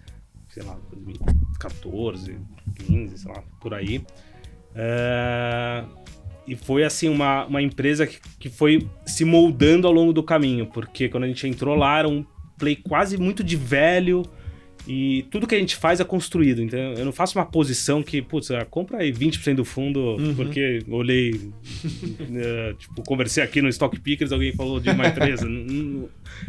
sei 0.49 0.63
lá, 0.63 0.77
2014, 0.91 2.37
15, 2.75 3.19
sei 3.19 3.31
lá, 3.31 3.41
por 3.61 3.73
aí. 3.73 4.05
É, 4.75 5.81
e 6.45 6.57
foi 6.57 6.83
assim 6.83 7.07
uma, 7.07 7.45
uma 7.45 7.61
empresa 7.61 8.05
que, 8.05 8.19
que 8.37 8.49
foi 8.49 8.85
se 9.05 9.23
moldando 9.23 9.87
ao 9.87 9.93
longo 9.93 10.11
do 10.11 10.21
caminho, 10.21 10.65
porque 10.65 11.07
quando 11.07 11.23
a 11.23 11.27
gente 11.27 11.47
entrou 11.47 11.77
lá 11.77 11.99
era 11.99 12.09
um 12.09 12.25
play 12.59 12.75
quase 12.75 13.15
muito 13.15 13.41
de 13.41 13.55
velho 13.55 14.23
e 14.87 15.23
tudo 15.29 15.45
que 15.45 15.53
a 15.53 15.59
gente 15.59 15.75
faz 15.75 15.99
é 15.99 16.05
construído. 16.05 16.61
Então 16.61 16.79
eu 16.79 17.03
não 17.03 17.11
faço 17.11 17.37
uma 17.37 17.45
posição 17.45 18.01
que, 18.01 18.21
putz, 18.21 18.51
ah, 18.51 18.63
compra 18.63 18.99
aí 18.99 19.11
20% 19.11 19.55
do 19.55 19.65
fundo, 19.65 20.15
porque 20.35 20.79
olhei, 20.87 21.51
eh, 22.33 22.73
tipo, 22.79 23.03
conversei 23.03 23.43
aqui 23.43 23.61
no 23.61 23.67
Stock 23.67 23.99
Pickers, 23.99 24.31
alguém 24.31 24.53
falou 24.53 24.79
de 24.79 24.89
uma 24.89 25.07
empresa. 25.07 25.45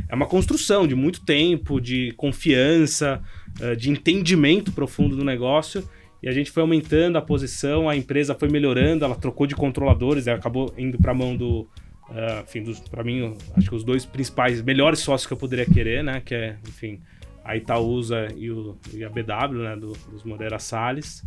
É 0.06 0.14
uma 0.14 0.26
construção 0.26 0.86
de 0.86 0.94
muito 0.94 1.24
tempo, 1.24 1.80
de 1.80 2.12
confiança, 2.12 3.22
eh, 3.58 3.74
de 3.74 3.88
entendimento 3.90 4.70
profundo 4.70 5.16
do 5.16 5.24
negócio. 5.24 5.88
E 6.22 6.28
a 6.28 6.32
gente 6.32 6.50
foi 6.50 6.60
aumentando 6.60 7.16
a 7.16 7.22
posição, 7.22 7.88
a 7.88 7.96
empresa 7.96 8.34
foi 8.34 8.50
melhorando, 8.50 9.04
ela 9.04 9.14
trocou 9.14 9.46
de 9.46 9.54
controladores, 9.54 10.26
ela 10.26 10.36
acabou 10.36 10.74
indo 10.76 10.98
para 10.98 11.12
a 11.12 11.14
mão 11.14 11.34
do. 11.34 11.66
ah, 12.10 12.44
enfim, 12.46 12.64
para 12.90 13.02
mim, 13.02 13.34
acho 13.56 13.68
que 13.68 13.74
os 13.74 13.84
dois 13.84 14.04
principais, 14.04 14.60
melhores 14.60 14.98
sócios 14.98 15.26
que 15.26 15.32
eu 15.32 15.38
poderia 15.38 15.64
querer, 15.64 16.04
né? 16.04 16.20
Que 16.22 16.34
é, 16.34 16.56
enfim, 16.68 17.00
a 17.48 17.56
Itaúsa 17.56 18.28
e, 18.36 18.50
o, 18.50 18.76
e 18.92 19.02
a 19.02 19.08
BW, 19.08 19.62
né? 19.62 19.74
Do, 19.74 19.92
dos 20.10 20.22
Moreira 20.22 20.58
Salles. 20.58 21.24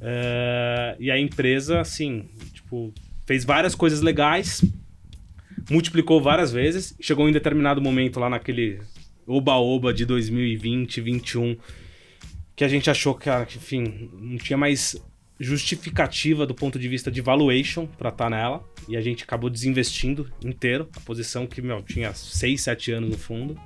Eh, 0.00 0.96
e 1.00 1.10
a 1.10 1.18
empresa, 1.18 1.80
assim, 1.80 2.28
tipo, 2.54 2.94
fez 3.26 3.44
várias 3.44 3.74
coisas 3.74 4.00
legais, 4.00 4.64
multiplicou 5.68 6.22
várias 6.22 6.52
vezes, 6.52 6.94
chegou 7.00 7.28
em 7.28 7.32
determinado 7.32 7.82
momento 7.82 8.20
lá 8.20 8.30
naquele 8.30 8.78
oba-oba 9.26 9.92
de 9.92 10.06
2020, 10.06 11.00
2021, 11.00 11.56
que 12.54 12.62
a 12.62 12.68
gente 12.68 12.88
achou 12.88 13.16
que, 13.16 13.28
enfim, 13.56 14.08
não 14.12 14.38
tinha 14.38 14.56
mais 14.56 14.96
justificativa 15.40 16.46
do 16.46 16.54
ponto 16.54 16.78
de 16.78 16.88
vista 16.88 17.10
de 17.10 17.20
valuation 17.20 17.86
para 17.86 18.10
estar 18.10 18.24
tá 18.24 18.30
nela. 18.30 18.64
E 18.88 18.96
a 18.96 19.00
gente 19.00 19.24
acabou 19.24 19.50
desinvestindo 19.50 20.30
inteiro. 20.44 20.88
A 20.96 21.00
posição 21.00 21.46
que, 21.48 21.60
meu, 21.60 21.82
tinha 21.82 22.14
6, 22.14 22.60
7 22.60 22.92
anos 22.92 23.10
no 23.10 23.18
fundo. 23.18 23.60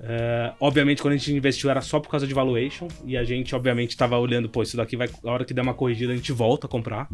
Uh, 0.00 0.54
obviamente, 0.60 1.02
quando 1.02 1.14
a 1.14 1.16
gente 1.16 1.32
investiu 1.32 1.68
era 1.68 1.80
só 1.80 1.98
por 1.98 2.08
causa 2.08 2.26
de 2.26 2.32
valuation. 2.32 2.88
E 3.04 3.16
a 3.16 3.24
gente, 3.24 3.54
obviamente, 3.54 3.90
estava 3.90 4.18
olhando, 4.18 4.48
pô, 4.48 4.62
isso 4.62 4.76
daqui 4.76 4.96
vai. 4.96 5.08
A 5.24 5.30
hora 5.30 5.44
que 5.44 5.52
der 5.52 5.62
uma 5.62 5.74
corrigida, 5.74 6.12
a 6.12 6.16
gente 6.16 6.32
volta 6.32 6.66
a 6.66 6.70
comprar. 6.70 7.08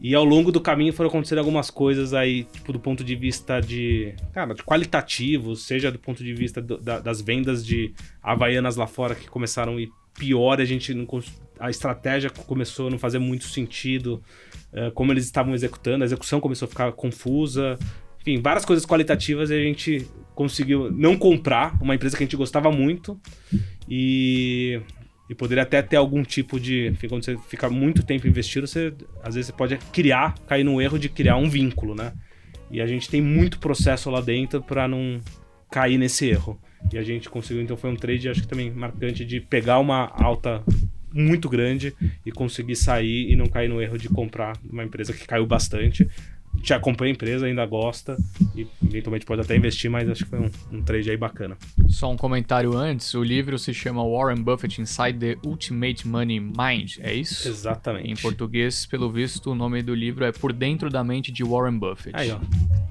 E 0.00 0.14
ao 0.14 0.24
longo 0.24 0.52
do 0.52 0.60
caminho 0.60 0.92
foram 0.92 1.08
acontecendo 1.08 1.38
algumas 1.38 1.70
coisas 1.70 2.14
aí, 2.14 2.44
tipo, 2.44 2.72
do 2.72 2.78
ponto 2.78 3.02
de 3.02 3.16
vista 3.16 3.60
de. 3.60 4.14
Cara, 4.32 4.54
de 4.54 4.62
qualitativo, 4.62 5.56
seja 5.56 5.90
do 5.90 5.98
ponto 5.98 6.22
de 6.22 6.32
vista 6.34 6.62
do, 6.62 6.78
da, 6.78 7.00
das 7.00 7.20
vendas 7.20 7.66
de 7.66 7.92
Havaianas 8.22 8.76
lá 8.76 8.86
fora 8.86 9.16
que 9.16 9.28
começaram 9.28 9.76
a 9.76 9.80
ir 9.80 9.90
pior, 10.16 10.60
a 10.60 10.64
gente 10.64 10.94
não. 10.94 11.06
A 11.58 11.68
estratégia 11.68 12.30
começou 12.30 12.86
a 12.86 12.90
não 12.90 12.98
fazer 12.98 13.18
muito 13.18 13.44
sentido, 13.48 14.22
uh, 14.72 14.92
como 14.92 15.12
eles 15.12 15.24
estavam 15.24 15.52
executando, 15.52 16.04
a 16.04 16.06
execução 16.06 16.40
começou 16.40 16.66
a 16.66 16.68
ficar 16.68 16.92
confusa. 16.92 17.76
Enfim, 18.20 18.40
várias 18.40 18.64
coisas 18.64 18.86
qualitativas 18.86 19.50
e 19.50 19.54
a 19.54 19.62
gente 19.62 20.06
conseguiu 20.38 20.88
não 20.92 21.16
comprar 21.16 21.76
uma 21.82 21.96
empresa 21.96 22.16
que 22.16 22.22
a 22.22 22.26
gente 22.26 22.36
gostava 22.36 22.70
muito 22.70 23.20
e 23.88 24.80
e 25.28 25.34
poderia 25.34 25.64
até 25.64 25.82
ter 25.82 25.96
algum 25.96 26.22
tipo 26.22 26.58
de. 26.60 26.94
Quando 27.08 27.24
você 27.24 27.36
fica 27.48 27.68
muito 27.68 28.02
tempo 28.02 28.26
investindo, 28.26 28.66
você 28.66 28.94
às 29.22 29.34
vezes 29.34 29.48
você 29.48 29.52
pode 29.52 29.76
criar, 29.92 30.36
cair 30.46 30.64
no 30.64 30.80
erro 30.80 30.96
de 30.96 31.08
criar 31.08 31.36
um 31.36 31.50
vínculo, 31.50 31.94
né? 31.94 32.12
E 32.70 32.80
a 32.80 32.86
gente 32.86 33.10
tem 33.10 33.20
muito 33.20 33.58
processo 33.58 34.08
lá 34.10 34.20
dentro 34.20 34.62
para 34.62 34.86
não 34.86 35.20
cair 35.70 35.98
nesse 35.98 36.26
erro. 36.26 36.58
E 36.92 36.96
a 36.96 37.02
gente 37.02 37.28
conseguiu, 37.28 37.62
então 37.62 37.76
foi 37.76 37.90
um 37.90 37.96
trade, 37.96 38.28
acho 38.30 38.40
que 38.40 38.48
também 38.48 38.70
marcante, 38.70 39.24
de 39.26 39.40
pegar 39.40 39.80
uma 39.80 40.10
alta 40.14 40.62
muito 41.12 41.48
grande 41.48 41.92
e 42.24 42.30
conseguir 42.30 42.76
sair 42.76 43.30
e 43.30 43.36
não 43.36 43.48
cair 43.48 43.68
no 43.68 43.82
erro 43.82 43.98
de 43.98 44.08
comprar 44.08 44.56
uma 44.64 44.84
empresa 44.84 45.12
que 45.12 45.26
caiu 45.26 45.46
bastante 45.46 46.08
te 46.62 46.74
acompanha 46.74 47.12
a 47.12 47.14
empresa, 47.14 47.46
ainda 47.46 47.64
gosta 47.66 48.16
e 48.54 48.66
eventualmente 48.84 49.24
pode 49.24 49.40
até 49.40 49.56
investir, 49.56 49.90
mas 49.90 50.08
acho 50.08 50.24
que 50.24 50.30
foi 50.30 50.40
um, 50.40 50.50
um 50.72 50.82
trade 50.82 51.10
aí 51.10 51.16
bacana. 51.16 51.56
Só 51.88 52.10
um 52.10 52.16
comentário 52.16 52.76
antes, 52.76 53.14
o 53.14 53.22
livro 53.22 53.58
se 53.58 53.72
chama 53.72 54.02
Warren 54.06 54.42
Buffett 54.42 54.80
Inside 54.80 55.18
the 55.18 55.36
Ultimate 55.46 56.06
Money 56.06 56.40
Mind, 56.40 56.98
é 57.00 57.14
isso? 57.14 57.48
Exatamente. 57.48 58.10
Em 58.10 58.16
português, 58.16 58.86
pelo 58.86 59.10
visto, 59.10 59.50
o 59.50 59.54
nome 59.54 59.82
do 59.82 59.94
livro 59.94 60.24
é 60.24 60.32
Por 60.32 60.52
Dentro 60.52 60.90
da 60.90 61.04
Mente 61.04 61.32
de 61.32 61.44
Warren 61.44 61.78
Buffett. 61.78 62.14
Aí, 62.14 62.30
ó. 62.30 62.38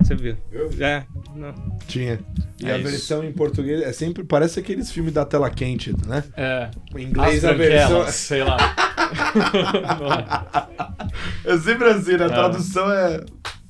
Você 0.02 0.16
viu? 0.16 0.38
É, 0.80 1.04
não. 1.36 1.54
Tinha. 1.88 2.20
E 2.62 2.66
é 2.66 2.74
a 2.74 2.78
isso. 2.78 2.90
versão 2.90 3.24
em 3.24 3.32
português 3.32 3.82
é 3.82 3.92
sempre, 3.92 4.24
parece 4.24 4.60
aqueles 4.60 4.92
filmes 4.92 5.14
da 5.14 5.26
tela 5.26 5.50
quente, 5.50 5.94
né? 6.08 6.24
É. 6.36 6.70
Em 6.96 7.04
inglês 7.04 7.44
a 7.44 7.54
versão... 7.54 8.08
sei 8.08 8.44
lá. 8.44 8.58
é 11.44 11.58
sempre 11.58 11.90
assim, 11.90 12.14
né? 12.14 12.24
A 12.24 12.28
é. 12.28 12.30
tradução 12.30 12.92
é 12.92 13.24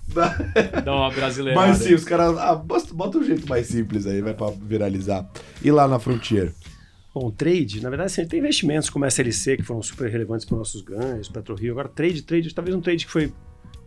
Dá 0.84 0.96
uma 0.96 1.12
brasileira. 1.12 1.60
Mas 1.60 1.78
sim, 1.78 1.94
os 1.94 2.04
caras. 2.04 2.38
Ah, 2.38 2.56
bota 2.56 3.18
um 3.18 3.24
jeito 3.24 3.48
mais 3.48 3.68
simples 3.68 4.06
aí, 4.08 4.22
vai 4.22 4.34
pra 4.34 4.50
viralizar. 4.50 5.30
E 5.62 5.72
lá 5.72 5.88
na 5.88 6.00
Frontier? 6.00 6.54
Bom, 7.14 7.32
trade, 7.32 7.82
na 7.82 7.90
verdade, 7.90 8.12
assim, 8.12 8.28
tem 8.28 8.40
investimentos 8.40 8.90
como 8.90 9.04
a 9.06 9.08
SLC 9.08 9.58
que 9.58 9.64
foram 9.64 9.82
super 9.82 10.10
relevantes 10.10 10.46
para 10.46 10.56
nossos 10.56 10.82
ganhos, 10.82 11.28
PetroRio. 11.28 11.72
Agora, 11.72 11.88
trade, 11.88 12.22
trade, 12.22 12.54
talvez 12.54 12.76
um 12.76 12.82
trade 12.82 13.06
que 13.06 13.12
foi, 13.12 13.34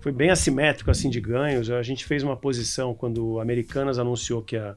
foi 0.00 0.10
bem 0.10 0.30
assimétrico 0.30 0.90
assim 0.90 1.08
de 1.08 1.20
ganhos. 1.20 1.70
A 1.70 1.82
gente 1.82 2.04
fez 2.04 2.24
uma 2.24 2.36
posição 2.36 2.92
quando 2.92 3.38
a 3.38 3.42
Americanas 3.42 4.00
anunciou 4.00 4.42
que 4.42 4.56
ia, 4.56 4.74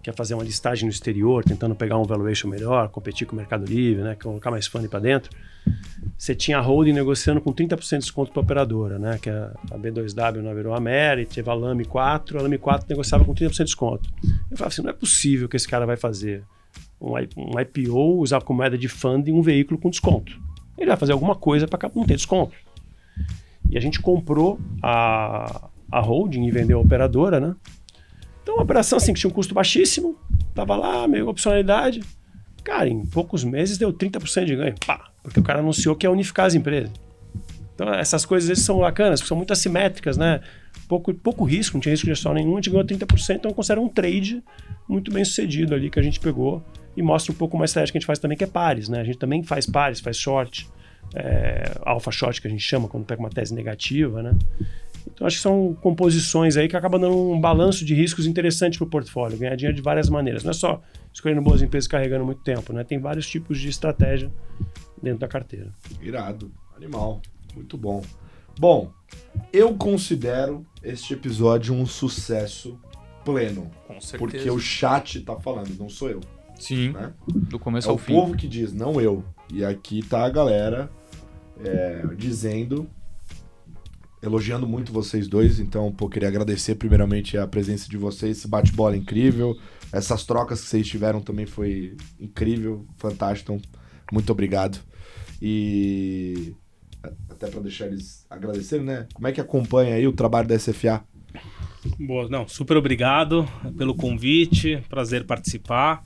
que 0.00 0.08
ia 0.08 0.14
fazer 0.14 0.34
uma 0.34 0.44
listagem 0.44 0.84
no 0.84 0.92
exterior, 0.92 1.44
tentando 1.44 1.74
pegar 1.74 1.98
um 1.98 2.04
valuation 2.04 2.48
melhor, 2.48 2.88
competir 2.88 3.26
com 3.26 3.34
o 3.34 3.36
Mercado 3.36 3.64
Livre, 3.64 4.02
né, 4.02 4.14
colocar 4.14 4.50
mais 4.50 4.68
funding 4.68 4.88
para 4.88 5.00
dentro 5.00 5.30
você 6.16 6.34
tinha 6.34 6.58
a 6.58 6.60
holding 6.60 6.92
negociando 6.92 7.40
com 7.40 7.52
30% 7.52 7.90
de 7.90 7.98
desconto 7.98 8.30
para 8.30 8.40
a 8.40 8.44
operadora, 8.44 8.98
né? 8.98 9.18
Que 9.20 9.28
é 9.28 9.50
a 9.70 9.78
B2W 9.78 10.40
não 10.40 10.54
virou 10.54 10.72
a 10.72 10.80
Mary, 10.80 11.26
teve 11.26 11.50
a 11.50 11.54
Lame 11.54 11.84
4, 11.84 12.38
a 12.38 12.42
Lame 12.42 12.58
4 12.58 12.86
negociava 12.88 13.24
com 13.24 13.34
30% 13.34 13.50
de 13.50 13.64
desconto. 13.64 14.10
Eu 14.50 14.56
falava 14.56 14.68
assim, 14.68 14.82
não 14.82 14.90
é 14.90 14.92
possível 14.92 15.48
que 15.48 15.56
esse 15.56 15.66
cara 15.66 15.84
vai 15.84 15.96
fazer 15.96 16.44
um, 17.00 17.14
um 17.36 17.60
IPO, 17.60 18.20
usar 18.20 18.40
como 18.42 18.58
moeda 18.58 18.78
de 18.78 18.88
funding 18.88 19.32
um 19.32 19.42
veículo 19.42 19.80
com 19.80 19.90
desconto. 19.90 20.40
Ele 20.78 20.86
vai 20.86 20.96
fazer 20.96 21.12
alguma 21.12 21.34
coisa 21.34 21.66
para 21.66 21.90
não 21.94 22.04
ter 22.04 22.14
desconto. 22.14 22.54
E 23.68 23.76
a 23.76 23.80
gente 23.80 24.00
comprou 24.00 24.60
a, 24.82 25.68
a 25.90 26.00
holding 26.00 26.44
e 26.44 26.50
vendeu 26.50 26.78
a 26.78 26.82
operadora, 26.82 27.40
né? 27.40 27.56
Então, 28.42 28.54
uma 28.54 28.62
operação 28.64 28.96
assim 28.96 29.12
que 29.12 29.20
tinha 29.20 29.30
um 29.30 29.34
custo 29.34 29.54
baixíssimo, 29.54 30.16
tava 30.54 30.76
lá, 30.76 31.08
meio 31.08 31.28
opcionalidade. 31.28 32.00
Cara, 32.62 32.88
em 32.88 33.04
poucos 33.06 33.42
meses 33.42 33.78
deu 33.78 33.92
30% 33.92 34.44
de 34.44 34.56
ganho. 34.56 34.74
Pá! 34.86 35.11
Porque 35.22 35.40
o 35.40 35.42
cara 35.42 35.60
anunciou 35.60 35.94
que 35.94 36.06
ia 36.06 36.10
unificar 36.10 36.46
as 36.46 36.54
empresas. 36.54 36.90
Então, 37.74 37.92
essas 37.94 38.24
coisas 38.24 38.58
são 38.60 38.78
bacanas, 38.78 39.20
são 39.20 39.36
muito 39.36 39.52
assimétricas, 39.52 40.16
né? 40.16 40.40
Pouco, 40.88 41.12
pouco 41.14 41.44
risco, 41.44 41.76
não 41.76 41.80
tinha 41.80 41.92
risco 41.92 42.06
de 42.06 42.12
gestão 42.12 42.34
nenhum, 42.34 42.52
a 42.52 42.56
gente 42.56 42.70
ganhou 42.70 42.84
30%, 42.84 43.36
então 43.36 43.52
considera 43.52 43.80
um 43.80 43.88
trade 43.88 44.42
muito 44.88 45.10
bem 45.10 45.24
sucedido 45.24 45.74
ali 45.74 45.88
que 45.88 45.98
a 45.98 46.02
gente 46.02 46.20
pegou 46.20 46.62
e 46.96 47.02
mostra 47.02 47.32
um 47.32 47.36
pouco 47.36 47.56
uma 47.56 47.64
estratégia 47.64 47.92
que 47.92 47.98
a 47.98 48.00
gente 48.00 48.06
faz 48.06 48.18
também, 48.18 48.36
que 48.36 48.44
é 48.44 48.46
pares, 48.46 48.88
né? 48.88 49.00
A 49.00 49.04
gente 49.04 49.18
também 49.18 49.42
faz 49.42 49.64
pares, 49.64 50.00
faz 50.00 50.16
short, 50.16 50.68
é, 51.14 51.72
alpha 51.82 52.10
short 52.10 52.40
que 52.40 52.46
a 52.46 52.50
gente 52.50 52.62
chama 52.62 52.88
quando 52.88 53.04
pega 53.04 53.20
uma 53.20 53.30
tese 53.30 53.54
negativa, 53.54 54.22
né? 54.22 54.36
Então 55.06 55.26
acho 55.26 55.36
que 55.36 55.42
são 55.42 55.76
composições 55.80 56.56
aí 56.56 56.68
que 56.68 56.76
acabam 56.76 57.00
dando 57.00 57.32
um 57.32 57.40
balanço 57.40 57.84
de 57.84 57.94
riscos 57.94 58.26
interessante 58.26 58.78
para 58.78 58.86
o 58.86 58.90
portfólio, 58.90 59.36
ganhar 59.38 59.56
dinheiro 59.56 59.74
de 59.74 59.82
várias 59.82 60.08
maneiras. 60.08 60.44
Não 60.44 60.50
é 60.50 60.54
só 60.54 60.80
escolhendo 61.12 61.42
boas 61.42 61.60
empresas 61.62 61.88
carregando 61.88 62.24
muito 62.24 62.42
tempo, 62.42 62.72
né? 62.72 62.84
Tem 62.84 62.98
vários 62.98 63.28
tipos 63.28 63.58
de 63.58 63.68
estratégia 63.68 64.30
dentro 65.02 65.20
da 65.20 65.28
carteira. 65.28 65.72
Irado, 66.00 66.52
animal, 66.76 67.20
muito 67.54 67.76
bom. 67.76 68.02
Bom, 68.58 68.92
eu 69.52 69.74
considero 69.74 70.64
este 70.82 71.14
episódio 71.14 71.74
um 71.74 71.86
sucesso 71.86 72.78
pleno. 73.24 73.70
Com 73.86 74.00
certeza. 74.00 74.18
Porque 74.18 74.50
o 74.50 74.58
chat 74.58 75.20
tá 75.20 75.38
falando, 75.38 75.76
não 75.78 75.88
sou 75.88 76.10
eu. 76.10 76.20
Sim. 76.58 76.90
Né? 76.90 77.12
Do 77.26 77.58
começo 77.58 77.88
é 77.88 77.90
ao 77.90 77.96
o 77.96 77.98
fim. 77.98 78.12
o 78.12 78.20
povo 78.20 78.36
que 78.36 78.46
diz, 78.46 78.72
não 78.72 79.00
eu. 79.00 79.24
E 79.52 79.64
aqui 79.64 80.02
tá 80.02 80.24
a 80.24 80.30
galera 80.30 80.90
é, 81.64 82.06
dizendo 82.16 82.88
elogiando 84.22 84.68
muito 84.68 84.92
vocês 84.92 85.26
dois, 85.26 85.58
então, 85.58 85.90
pô, 85.90 86.08
queria 86.08 86.28
agradecer 86.28 86.76
primeiramente 86.76 87.36
a 87.36 87.44
presença 87.44 87.88
de 87.88 87.96
vocês, 87.96 88.38
esse 88.38 88.46
bate-bola 88.48 88.96
incrível, 88.96 89.58
essas 89.92 90.24
trocas 90.24 90.60
que 90.60 90.68
vocês 90.68 90.86
tiveram 90.86 91.20
também 91.20 91.44
foi 91.44 91.96
incrível, 92.20 92.86
fantástico, 92.96 93.52
então, 93.52 93.70
muito 94.12 94.30
obrigado. 94.30 94.78
E 95.44 96.54
até 97.28 97.48
para 97.48 97.60
deixar 97.60 97.86
eles 97.86 98.24
agradecerem, 98.30 98.86
né? 98.86 99.08
Como 99.12 99.26
é 99.26 99.32
que 99.32 99.40
acompanha 99.40 99.96
aí 99.96 100.06
o 100.06 100.12
trabalho 100.12 100.46
da 100.46 100.56
SFA? 100.56 101.02
Boa, 101.98 102.28
não, 102.28 102.46
super 102.46 102.76
obrigado 102.76 103.44
pelo 103.76 103.92
convite, 103.92 104.80
prazer 104.88 105.26
participar. 105.26 106.04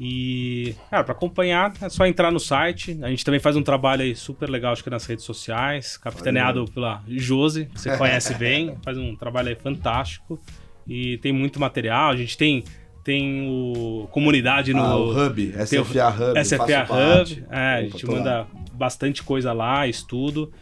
E, 0.00 0.74
cara, 0.90 1.04
para 1.04 1.12
acompanhar 1.12 1.74
é 1.82 1.90
só 1.90 2.06
entrar 2.06 2.30
no 2.30 2.40
site. 2.40 2.98
A 3.02 3.10
gente 3.10 3.22
também 3.22 3.38
faz 3.38 3.54
um 3.54 3.62
trabalho 3.62 4.00
aí 4.00 4.16
super 4.16 4.48
legal, 4.48 4.72
acho 4.72 4.82
que 4.82 4.88
nas 4.88 5.04
redes 5.04 5.26
sociais, 5.26 5.98
capitaneado 5.98 6.60
Valeu. 6.60 6.72
pela 6.72 7.02
Josi, 7.06 7.66
que 7.66 7.78
você 7.78 7.94
conhece 7.98 8.32
bem, 8.34 8.78
faz 8.82 8.96
um 8.96 9.14
trabalho 9.14 9.50
aí 9.50 9.56
fantástico. 9.56 10.40
E 10.88 11.18
tem 11.18 11.32
muito 11.32 11.60
material, 11.60 12.12
a 12.12 12.16
gente 12.16 12.38
tem 12.38 12.64
tem 13.02 13.48
o 13.48 14.06
comunidade 14.10 14.72
no 14.72 14.80
ah, 14.80 14.96
o 14.96 15.10
Hub, 15.10 15.52
SFA 15.66 15.78
o, 15.78 15.82
Hub, 15.82 16.44
SFA 16.44 16.64
Hub, 16.64 17.44
é, 17.50 17.58
a 17.58 17.82
gente 17.82 18.06
manda 18.06 18.40
lá. 18.40 18.46
bastante 18.72 19.22
coisa 19.22 19.52
lá, 19.52 19.86
estudo. 19.86 20.52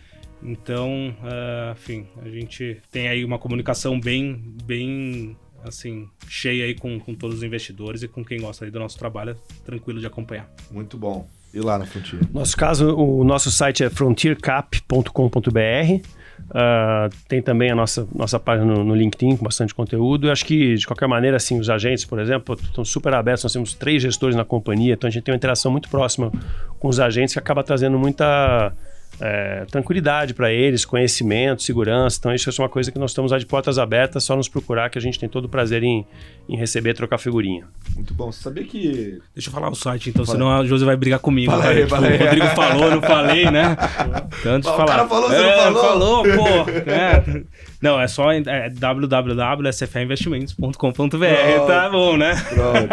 Então, 0.43 1.15
uh, 1.21 1.73
enfim, 1.73 2.07
a 2.23 2.29
gente 2.29 2.81
tem 2.93 3.09
aí 3.09 3.25
uma 3.25 3.39
comunicação 3.39 3.99
bem 3.99 4.41
bem 4.65 5.37
assim, 5.65 6.09
cheia 6.29 6.65
aí 6.65 6.75
com, 6.75 6.99
com 7.01 7.15
todos 7.15 7.39
os 7.39 7.43
investidores 7.43 8.03
e 8.03 8.09
com 8.09 8.25
quem 8.25 8.41
gosta 8.41 8.65
aí 8.65 8.71
do 8.71 8.79
nosso 8.79 8.99
trabalho, 8.99 9.37
tranquilo 9.65 10.01
de 10.01 10.07
acompanhar. 10.07 10.49
Muito 10.71 10.97
bom. 10.97 11.29
E 11.53 11.61
lá 11.61 11.79
na 11.79 11.87
Frontier? 11.87 12.21
Nosso 12.33 12.57
caso, 12.57 12.95
o 12.95 13.25
nosso 13.25 13.51
site 13.51 13.83
é 13.83 13.91
frontiercap.com.br. 13.91 16.09
Uh, 16.49 17.15
tem 17.29 17.43
também 17.43 17.71
a 17.71 17.75
nossa, 17.75 18.09
nossa 18.15 18.39
página 18.39 18.73
no, 18.73 18.83
no, 18.83 18.95
LinkedIn 18.95 19.37
com 19.37 19.45
bastante 19.45 19.75
conteúdo. 19.75 20.29
Eu 20.29 20.33
acho 20.33 20.45
que, 20.45 20.77
de 20.77 20.87
qualquer 20.87 21.07
maneira, 21.07 21.37
assim, 21.37 21.59
os 21.59 21.69
agentes, 21.69 22.05
por 22.05 22.19
exemplo, 22.19 22.57
estão 22.63 22.85
super 22.85 23.13
abertos. 23.13 23.45
Nós 23.45 23.53
temos 23.53 23.75
três 23.75 24.01
gestores 24.01 24.35
na 24.35 24.45
companhia, 24.45 24.95
então 24.95 25.09
a 25.09 25.11
gente 25.11 25.25
tem 25.25 25.33
uma 25.33 25.37
interação 25.37 25.71
muito 25.71 25.89
próxima 25.89 26.33
com 26.79 26.89
os 26.89 26.99
agentes 27.01 27.35
que 27.35 27.39
acaba 27.39 27.63
trazendo 27.63 27.99
muita 27.99 28.73
é, 29.21 29.65
tranquilidade 29.71 30.33
para 30.33 30.51
eles, 30.53 30.85
conhecimento, 30.85 31.63
segurança. 31.63 32.19
Então, 32.19 32.35
isso 32.35 32.49
é 32.49 32.63
uma 32.63 32.69
coisa 32.69 32.91
que 32.91 32.99
nós 32.99 33.11
estamos 33.11 33.31
de 33.39 33.47
portas 33.47 33.79
abertas, 33.79 34.25
só 34.25 34.35
nos 34.35 34.49
procurar 34.49 34.89
que 34.89 34.99
a 34.99 35.03
gente 35.03 35.19
tem 35.19 35.29
todo 35.29 35.45
o 35.47 35.49
prazer 35.49 35.83
em, 35.83 36.07
em 36.49 36.57
receber 36.57 36.95
trocar 36.95 37.19
figurinha. 37.19 37.65
Muito 37.95 38.15
bom. 38.15 38.33
Você 38.33 38.43
sabia 38.43 38.65
que. 38.65 39.21
Deixa 39.35 39.51
eu 39.51 39.53
falar 39.53 39.69
o 39.71 39.75
site, 39.75 40.09
então, 40.11 40.25
Fala. 40.25 40.39
senão 40.39 40.51
a 40.51 40.65
Josi 40.65 40.85
vai 40.85 40.97
brigar 40.97 41.19
comigo. 41.21 41.53
Fala 41.53 41.69
aí, 41.69 41.87
fala 41.87 42.07
aí. 42.09 42.17
O 42.17 42.25
Rodrigo 42.25 42.47
falou, 42.47 42.91
não 42.91 43.03
falei, 43.03 43.51
né? 43.51 43.77
Tanto 44.43 44.65
de 44.65 44.71
falar. 44.71 44.85
O 44.85 44.87
cara 44.87 45.07
falou, 45.09 45.29
você 45.29 45.37
é, 45.37 45.71
não 45.71 45.81
falou? 45.81 46.25
Falou, 46.25 46.65
pô. 46.65 46.71
É. 46.91 47.43
Não, 47.81 48.01
é 48.01 48.09
só 48.09 48.33
é 48.33 48.69
www.sfinvestimentos.com.br. 48.71 51.67
Tá 51.67 51.89
bom, 51.91 52.17
né? 52.17 52.35
Pronto. 52.49 52.89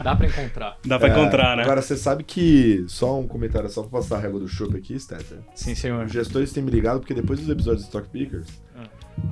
Dá 0.02 0.16
pra 0.16 0.26
encontrar. 0.26 0.76
Dá 0.84 0.98
pra 0.98 1.08
É, 1.08 1.10
encontrar, 1.10 1.56
né? 1.56 1.62
Agora, 1.64 1.80
você 1.82 1.96
sabe 1.96 2.22
que. 2.24 2.84
Só 2.88 3.18
um 3.20 3.26
comentário, 3.26 3.68
só 3.68 3.82
pra 3.82 4.00
passar 4.00 4.16
a 4.16 4.20
régua 4.20 4.40
do 4.40 4.48
chopp 4.48 4.74
aqui, 4.76 4.98
Stetter. 4.98 5.38
Sim, 5.54 5.74
senhor. 5.74 6.04
Os 6.06 6.12
gestores 6.12 6.52
têm 6.52 6.62
me 6.62 6.70
ligado 6.70 7.00
porque 7.00 7.12
depois 7.14 7.40
dos 7.40 7.48
episódios 7.50 7.82
do 7.82 7.86
Stock 7.86 8.08
Pickers. 8.08 8.46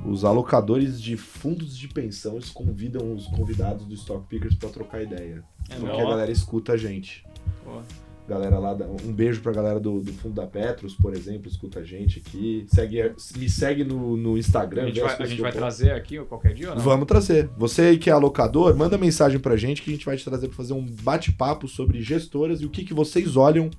Os 0.05 0.25
alocadores 0.25 1.01
de 1.01 1.15
fundos 1.17 1.77
de 1.77 1.87
pensão 1.87 2.33
eles 2.33 2.49
convidam 2.49 3.13
os 3.13 3.27
convidados 3.27 3.85
do 3.85 3.93
Stock 3.93 4.27
Pickers 4.27 4.55
pra 4.55 4.69
trocar 4.69 5.01
ideia. 5.03 5.43
É 5.69 5.75
porque 5.75 5.91
bom. 5.91 6.07
a 6.07 6.09
galera 6.09 6.31
escuta 6.31 6.73
a 6.73 6.77
gente. 6.77 7.25
Pô. 7.63 7.81
Galera 8.27 8.59
lá, 8.59 8.75
da- 8.75 8.85
um 8.85 9.11
beijo 9.11 9.41
pra 9.41 9.51
galera 9.51 9.79
do, 9.79 10.01
do 10.01 10.13
fundo 10.13 10.35
da 10.35 10.45
Petros, 10.45 10.93
por 10.93 11.15
exemplo, 11.15 11.47
escuta 11.49 11.79
a 11.79 11.83
gente 11.83 12.19
aqui. 12.19 12.63
Segue, 12.67 13.11
me 13.35 13.49
segue 13.49 13.83
no, 13.83 14.15
no 14.15 14.37
Instagram. 14.37 14.83
A 14.83 14.85
gente 14.85 15.01
vai, 15.01 15.15
a 15.17 15.25
gente 15.25 15.41
vai 15.41 15.51
trazer 15.51 15.91
aqui 15.93 16.19
qualquer 16.25 16.53
dia 16.53 16.69
ou 16.69 16.75
não? 16.75 16.83
Vamos 16.83 17.07
trazer. 17.07 17.49
Você 17.57 17.81
aí 17.81 17.97
que 17.97 18.07
é 18.07 18.13
alocador, 18.13 18.75
manda 18.75 18.99
mensagem 18.99 19.39
pra 19.39 19.57
gente 19.57 19.81
que 19.81 19.89
a 19.89 19.93
gente 19.93 20.05
vai 20.05 20.15
te 20.15 20.23
trazer 20.23 20.47
pra 20.47 20.57
fazer 20.57 20.73
um 20.73 20.85
bate-papo 21.01 21.67
sobre 21.67 22.01
gestoras 22.03 22.61
e 22.61 22.65
o 22.65 22.69
que, 22.69 22.83
que 22.83 22.93
vocês 22.93 23.35
olham 23.35 23.69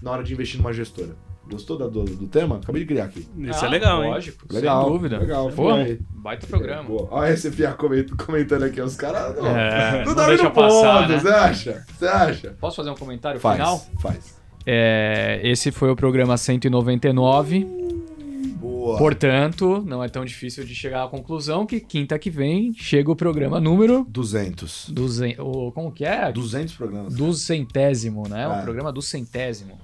na 0.00 0.10
hora 0.10 0.22
de 0.24 0.32
investir 0.32 0.58
numa 0.58 0.72
gestora. 0.72 1.14
Gostou 1.52 1.76
da- 1.78 1.86
do, 1.86 2.04
do 2.04 2.26
tema? 2.26 2.56
Acabei 2.56 2.82
de 2.82 2.88
criar 2.88 3.04
aqui. 3.04 3.26
Isso 3.38 3.64
Ah, 3.64 3.66
é 3.66 3.70
legal, 3.70 4.04
hein? 4.04 4.10
Lógico, 4.10 4.44
Legal, 4.52 4.84
sem 4.84 4.92
dúvida. 4.92 5.18
legal, 5.18 5.50
Pô, 5.50 5.70
foi. 5.70 5.98
baita 6.10 6.46
programa. 6.46 6.82
Boa. 6.84 7.08
Olha 7.10 7.32
esse 7.32 7.50
FA 7.50 7.76
comentando 8.16 8.62
aqui, 8.64 8.80
os 8.80 8.96
caras 8.96 9.36
não, 9.36 9.46
É, 9.46 9.98
não, 10.04 10.04
não 10.06 10.14
dá 10.14 10.26
deixa 10.26 10.50
passar, 10.50 10.98
ponto, 11.00 11.08
né? 11.12 11.18
você 11.20 11.28
acha? 11.28 11.86
Você 11.98 12.06
acha? 12.06 12.56
Posso 12.60 12.76
fazer 12.76 12.90
um 12.90 12.94
comentário 12.96 13.38
Faz, 13.40 13.56
final? 13.56 13.86
faz. 14.00 14.40
É, 14.64 15.40
esse 15.42 15.70
foi 15.72 15.90
o 15.90 15.96
programa 15.96 16.36
199. 16.36 17.66
Boa. 18.60 18.96
Portanto, 18.98 19.82
não 19.86 20.02
é 20.02 20.08
tão 20.08 20.24
difícil 20.24 20.64
de 20.64 20.74
chegar 20.74 21.04
à 21.04 21.08
conclusão 21.08 21.66
que 21.66 21.80
quinta 21.80 22.18
que 22.18 22.30
vem 22.30 22.72
chega 22.74 23.10
o 23.10 23.16
programa 23.16 23.60
número 23.60 24.06
200. 24.08 24.88
200. 24.90 25.38
O, 25.44 25.72
como 25.72 25.90
que 25.92 26.04
é? 26.04 26.30
200 26.32 26.74
programas. 26.74 27.14
Do 27.14 27.32
centésimo, 27.34 28.28
né? 28.28 28.46
O 28.48 28.52
É. 28.52 28.62
programa 28.62 28.92
do 28.92 29.02
centésimo. 29.02 29.78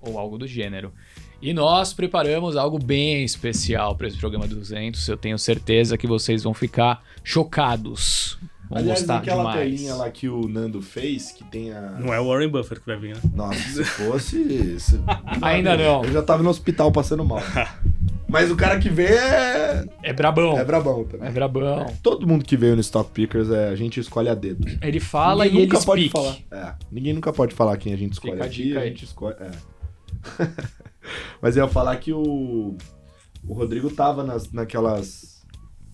Ou 0.00 0.18
algo 0.18 0.38
do 0.38 0.46
gênero. 0.46 0.92
E 1.40 1.52
nós 1.52 1.92
preparamos 1.92 2.56
algo 2.56 2.78
bem 2.78 3.24
especial 3.24 3.94
para 3.96 4.08
esse 4.08 4.16
programa 4.16 4.46
200. 4.46 5.06
Eu 5.08 5.16
tenho 5.16 5.38
certeza 5.38 5.98
que 5.98 6.06
vocês 6.06 6.42
vão 6.42 6.54
ficar 6.54 7.02
chocados. 7.24 8.38
Vão 8.68 8.78
Aliás, 8.78 9.00
gostar 9.00 9.14
naquela 9.16 9.36
demais. 9.38 9.58
telinha 9.58 9.94
lá 9.94 10.10
que 10.10 10.28
o 10.28 10.48
Nando 10.48 10.82
fez, 10.82 11.30
que 11.30 11.44
tem 11.44 11.70
a... 11.72 11.80
Não 12.00 12.12
é 12.12 12.18
o 12.18 12.26
Warren 12.28 12.48
Buffett 12.48 12.80
que 12.80 12.86
vai 12.86 12.96
vir, 12.96 13.14
né? 13.14 13.20
Nossa, 13.34 13.58
se 13.60 13.84
fosse... 13.84 14.80
se- 14.80 14.98
Ainda 15.40 15.76
não. 15.76 16.04
Eu 16.04 16.12
já 16.12 16.22
tava 16.22 16.42
no 16.42 16.50
hospital 16.50 16.90
passando 16.90 17.24
mal. 17.24 17.40
Mas 18.28 18.50
o 18.50 18.56
cara 18.56 18.80
que 18.80 18.88
vê 18.88 19.04
é, 19.06 19.84
É 20.02 20.12
brabão. 20.12 20.58
é 20.58 20.64
brabão 20.64 21.04
também. 21.04 21.28
É 21.28 21.30
brabão. 21.30 21.86
Todo 22.02 22.26
mundo 22.26 22.44
que 22.44 22.56
veio 22.56 22.74
no 22.74 22.80
Stock 22.80 23.08
Pickers, 23.12 23.50
é, 23.50 23.68
a 23.68 23.76
gente 23.76 24.00
escolhe 24.00 24.28
a 24.28 24.34
dedo. 24.34 24.66
Ele 24.82 24.98
fala 24.98 25.44
Ninguém 25.44 25.60
e 25.60 25.62
ele 25.62 25.72
nunca 25.72 25.84
pode 25.86 26.08
falar. 26.08 26.36
É, 26.50 26.74
ninguém 26.90 27.12
nunca 27.12 27.32
pode 27.32 27.54
falar 27.54 27.76
quem 27.76 27.92
a 27.92 27.96
gente 27.96 28.14
escolhe 28.14 28.32
Fica 28.32 28.44
a 28.44 28.46
aqui, 28.48 28.62
dica 28.64 28.80
a 28.80 28.84
gente 28.86 29.04
escolhe. 29.04 29.36
É. 29.40 29.50
Mas 31.40 31.56
eu 31.56 31.64
ia 31.64 31.70
falar 31.70 31.96
que 31.96 32.12
o, 32.12 32.76
o 33.46 33.52
Rodrigo 33.54 33.90
tava 33.90 34.22
nas, 34.24 34.50
naquelas. 34.52 35.36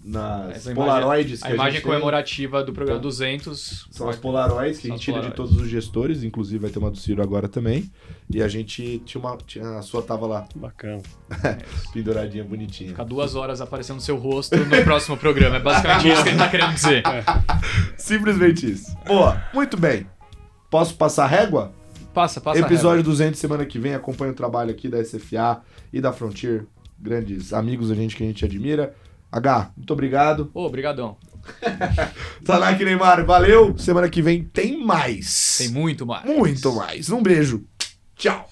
Nas 0.04 0.56
Essa 0.56 0.74
Polaroids 0.74 1.40
que 1.40 1.46
A 1.46 1.50
a, 1.50 1.54
imagem 1.54 1.72
gente 1.74 1.82
tem. 1.84 1.92
comemorativa 1.92 2.64
do 2.64 2.72
programa 2.72 2.98
Tá. 2.98 3.02
200. 3.04 3.86
São 3.92 4.08
as 4.08 4.16
Polaroids 4.16 4.80
que 4.80 4.88
a 4.88 4.90
gente 4.90 5.00
tira 5.00 5.20
de 5.20 5.30
todos 5.30 5.56
os 5.56 5.68
gestores, 5.68 6.24
inclusive 6.24 6.58
vai 6.58 6.70
ter 6.70 6.80
uma 6.80 6.90
do 6.90 6.98
Ciro 6.98 7.22
agora 7.22 7.46
também. 7.48 7.88
E 8.28 8.42
a 8.42 8.48
gente 8.48 8.98
tinha 9.04 9.20
uma. 9.20 9.36
Tinha, 9.46 9.78
a 9.78 9.82
sua 9.82 10.02
tava 10.02 10.26
lá, 10.26 10.48
Bacana. 10.56 11.00
penduradinha, 11.94 12.42
bonitinha. 12.42 12.88
Ficar 12.90 13.04
duas 13.04 13.36
horas 13.36 13.60
aparecendo 13.60 14.00
seu 14.00 14.16
rosto 14.16 14.56
no 14.56 14.82
próximo 14.82 15.16
programa. 15.16 15.56
É 15.56 15.60
basicamente 15.60 16.08
isso 16.08 16.22
que 16.24 16.28
ele 16.30 16.38
tá 16.38 16.48
querendo 16.48 16.74
dizer. 16.74 17.02
Simplesmente 17.96 18.72
isso. 18.72 18.96
Boa, 19.06 19.40
muito 19.54 19.76
bem. 19.76 20.04
Posso 20.68 20.96
passar 20.96 21.24
a 21.24 21.28
régua? 21.28 21.72
Passa, 22.12 22.40
passa. 22.40 22.60
Episódio 22.60 23.02
200 23.02 23.38
semana 23.38 23.64
que 23.64 23.78
vem. 23.78 23.94
Acompanha 23.94 24.32
o 24.32 24.34
trabalho 24.34 24.70
aqui 24.70 24.88
da 24.88 25.02
SFA 25.02 25.62
e 25.92 26.00
da 26.00 26.12
Frontier. 26.12 26.66
Grandes 26.98 27.52
amigos 27.52 27.88
da 27.88 27.94
gente 27.94 28.14
que 28.14 28.22
a 28.22 28.26
gente 28.26 28.44
admira. 28.44 28.94
H, 29.30 29.72
muito 29.76 29.92
obrigado. 29.92 30.50
Ô, 30.52 30.64
obrigadão. 30.64 31.16
Tanak 32.44 32.84
Neymar, 32.84 33.24
valeu. 33.24 33.76
Semana 33.78 34.08
que 34.08 34.22
vem 34.22 34.44
tem 34.44 34.84
mais. 34.84 35.56
Tem 35.58 35.68
muito 35.70 36.06
mais. 36.06 36.24
Muito 36.24 36.72
mais. 36.74 37.10
Um 37.10 37.22
beijo. 37.22 37.64
Tchau. 38.14 38.48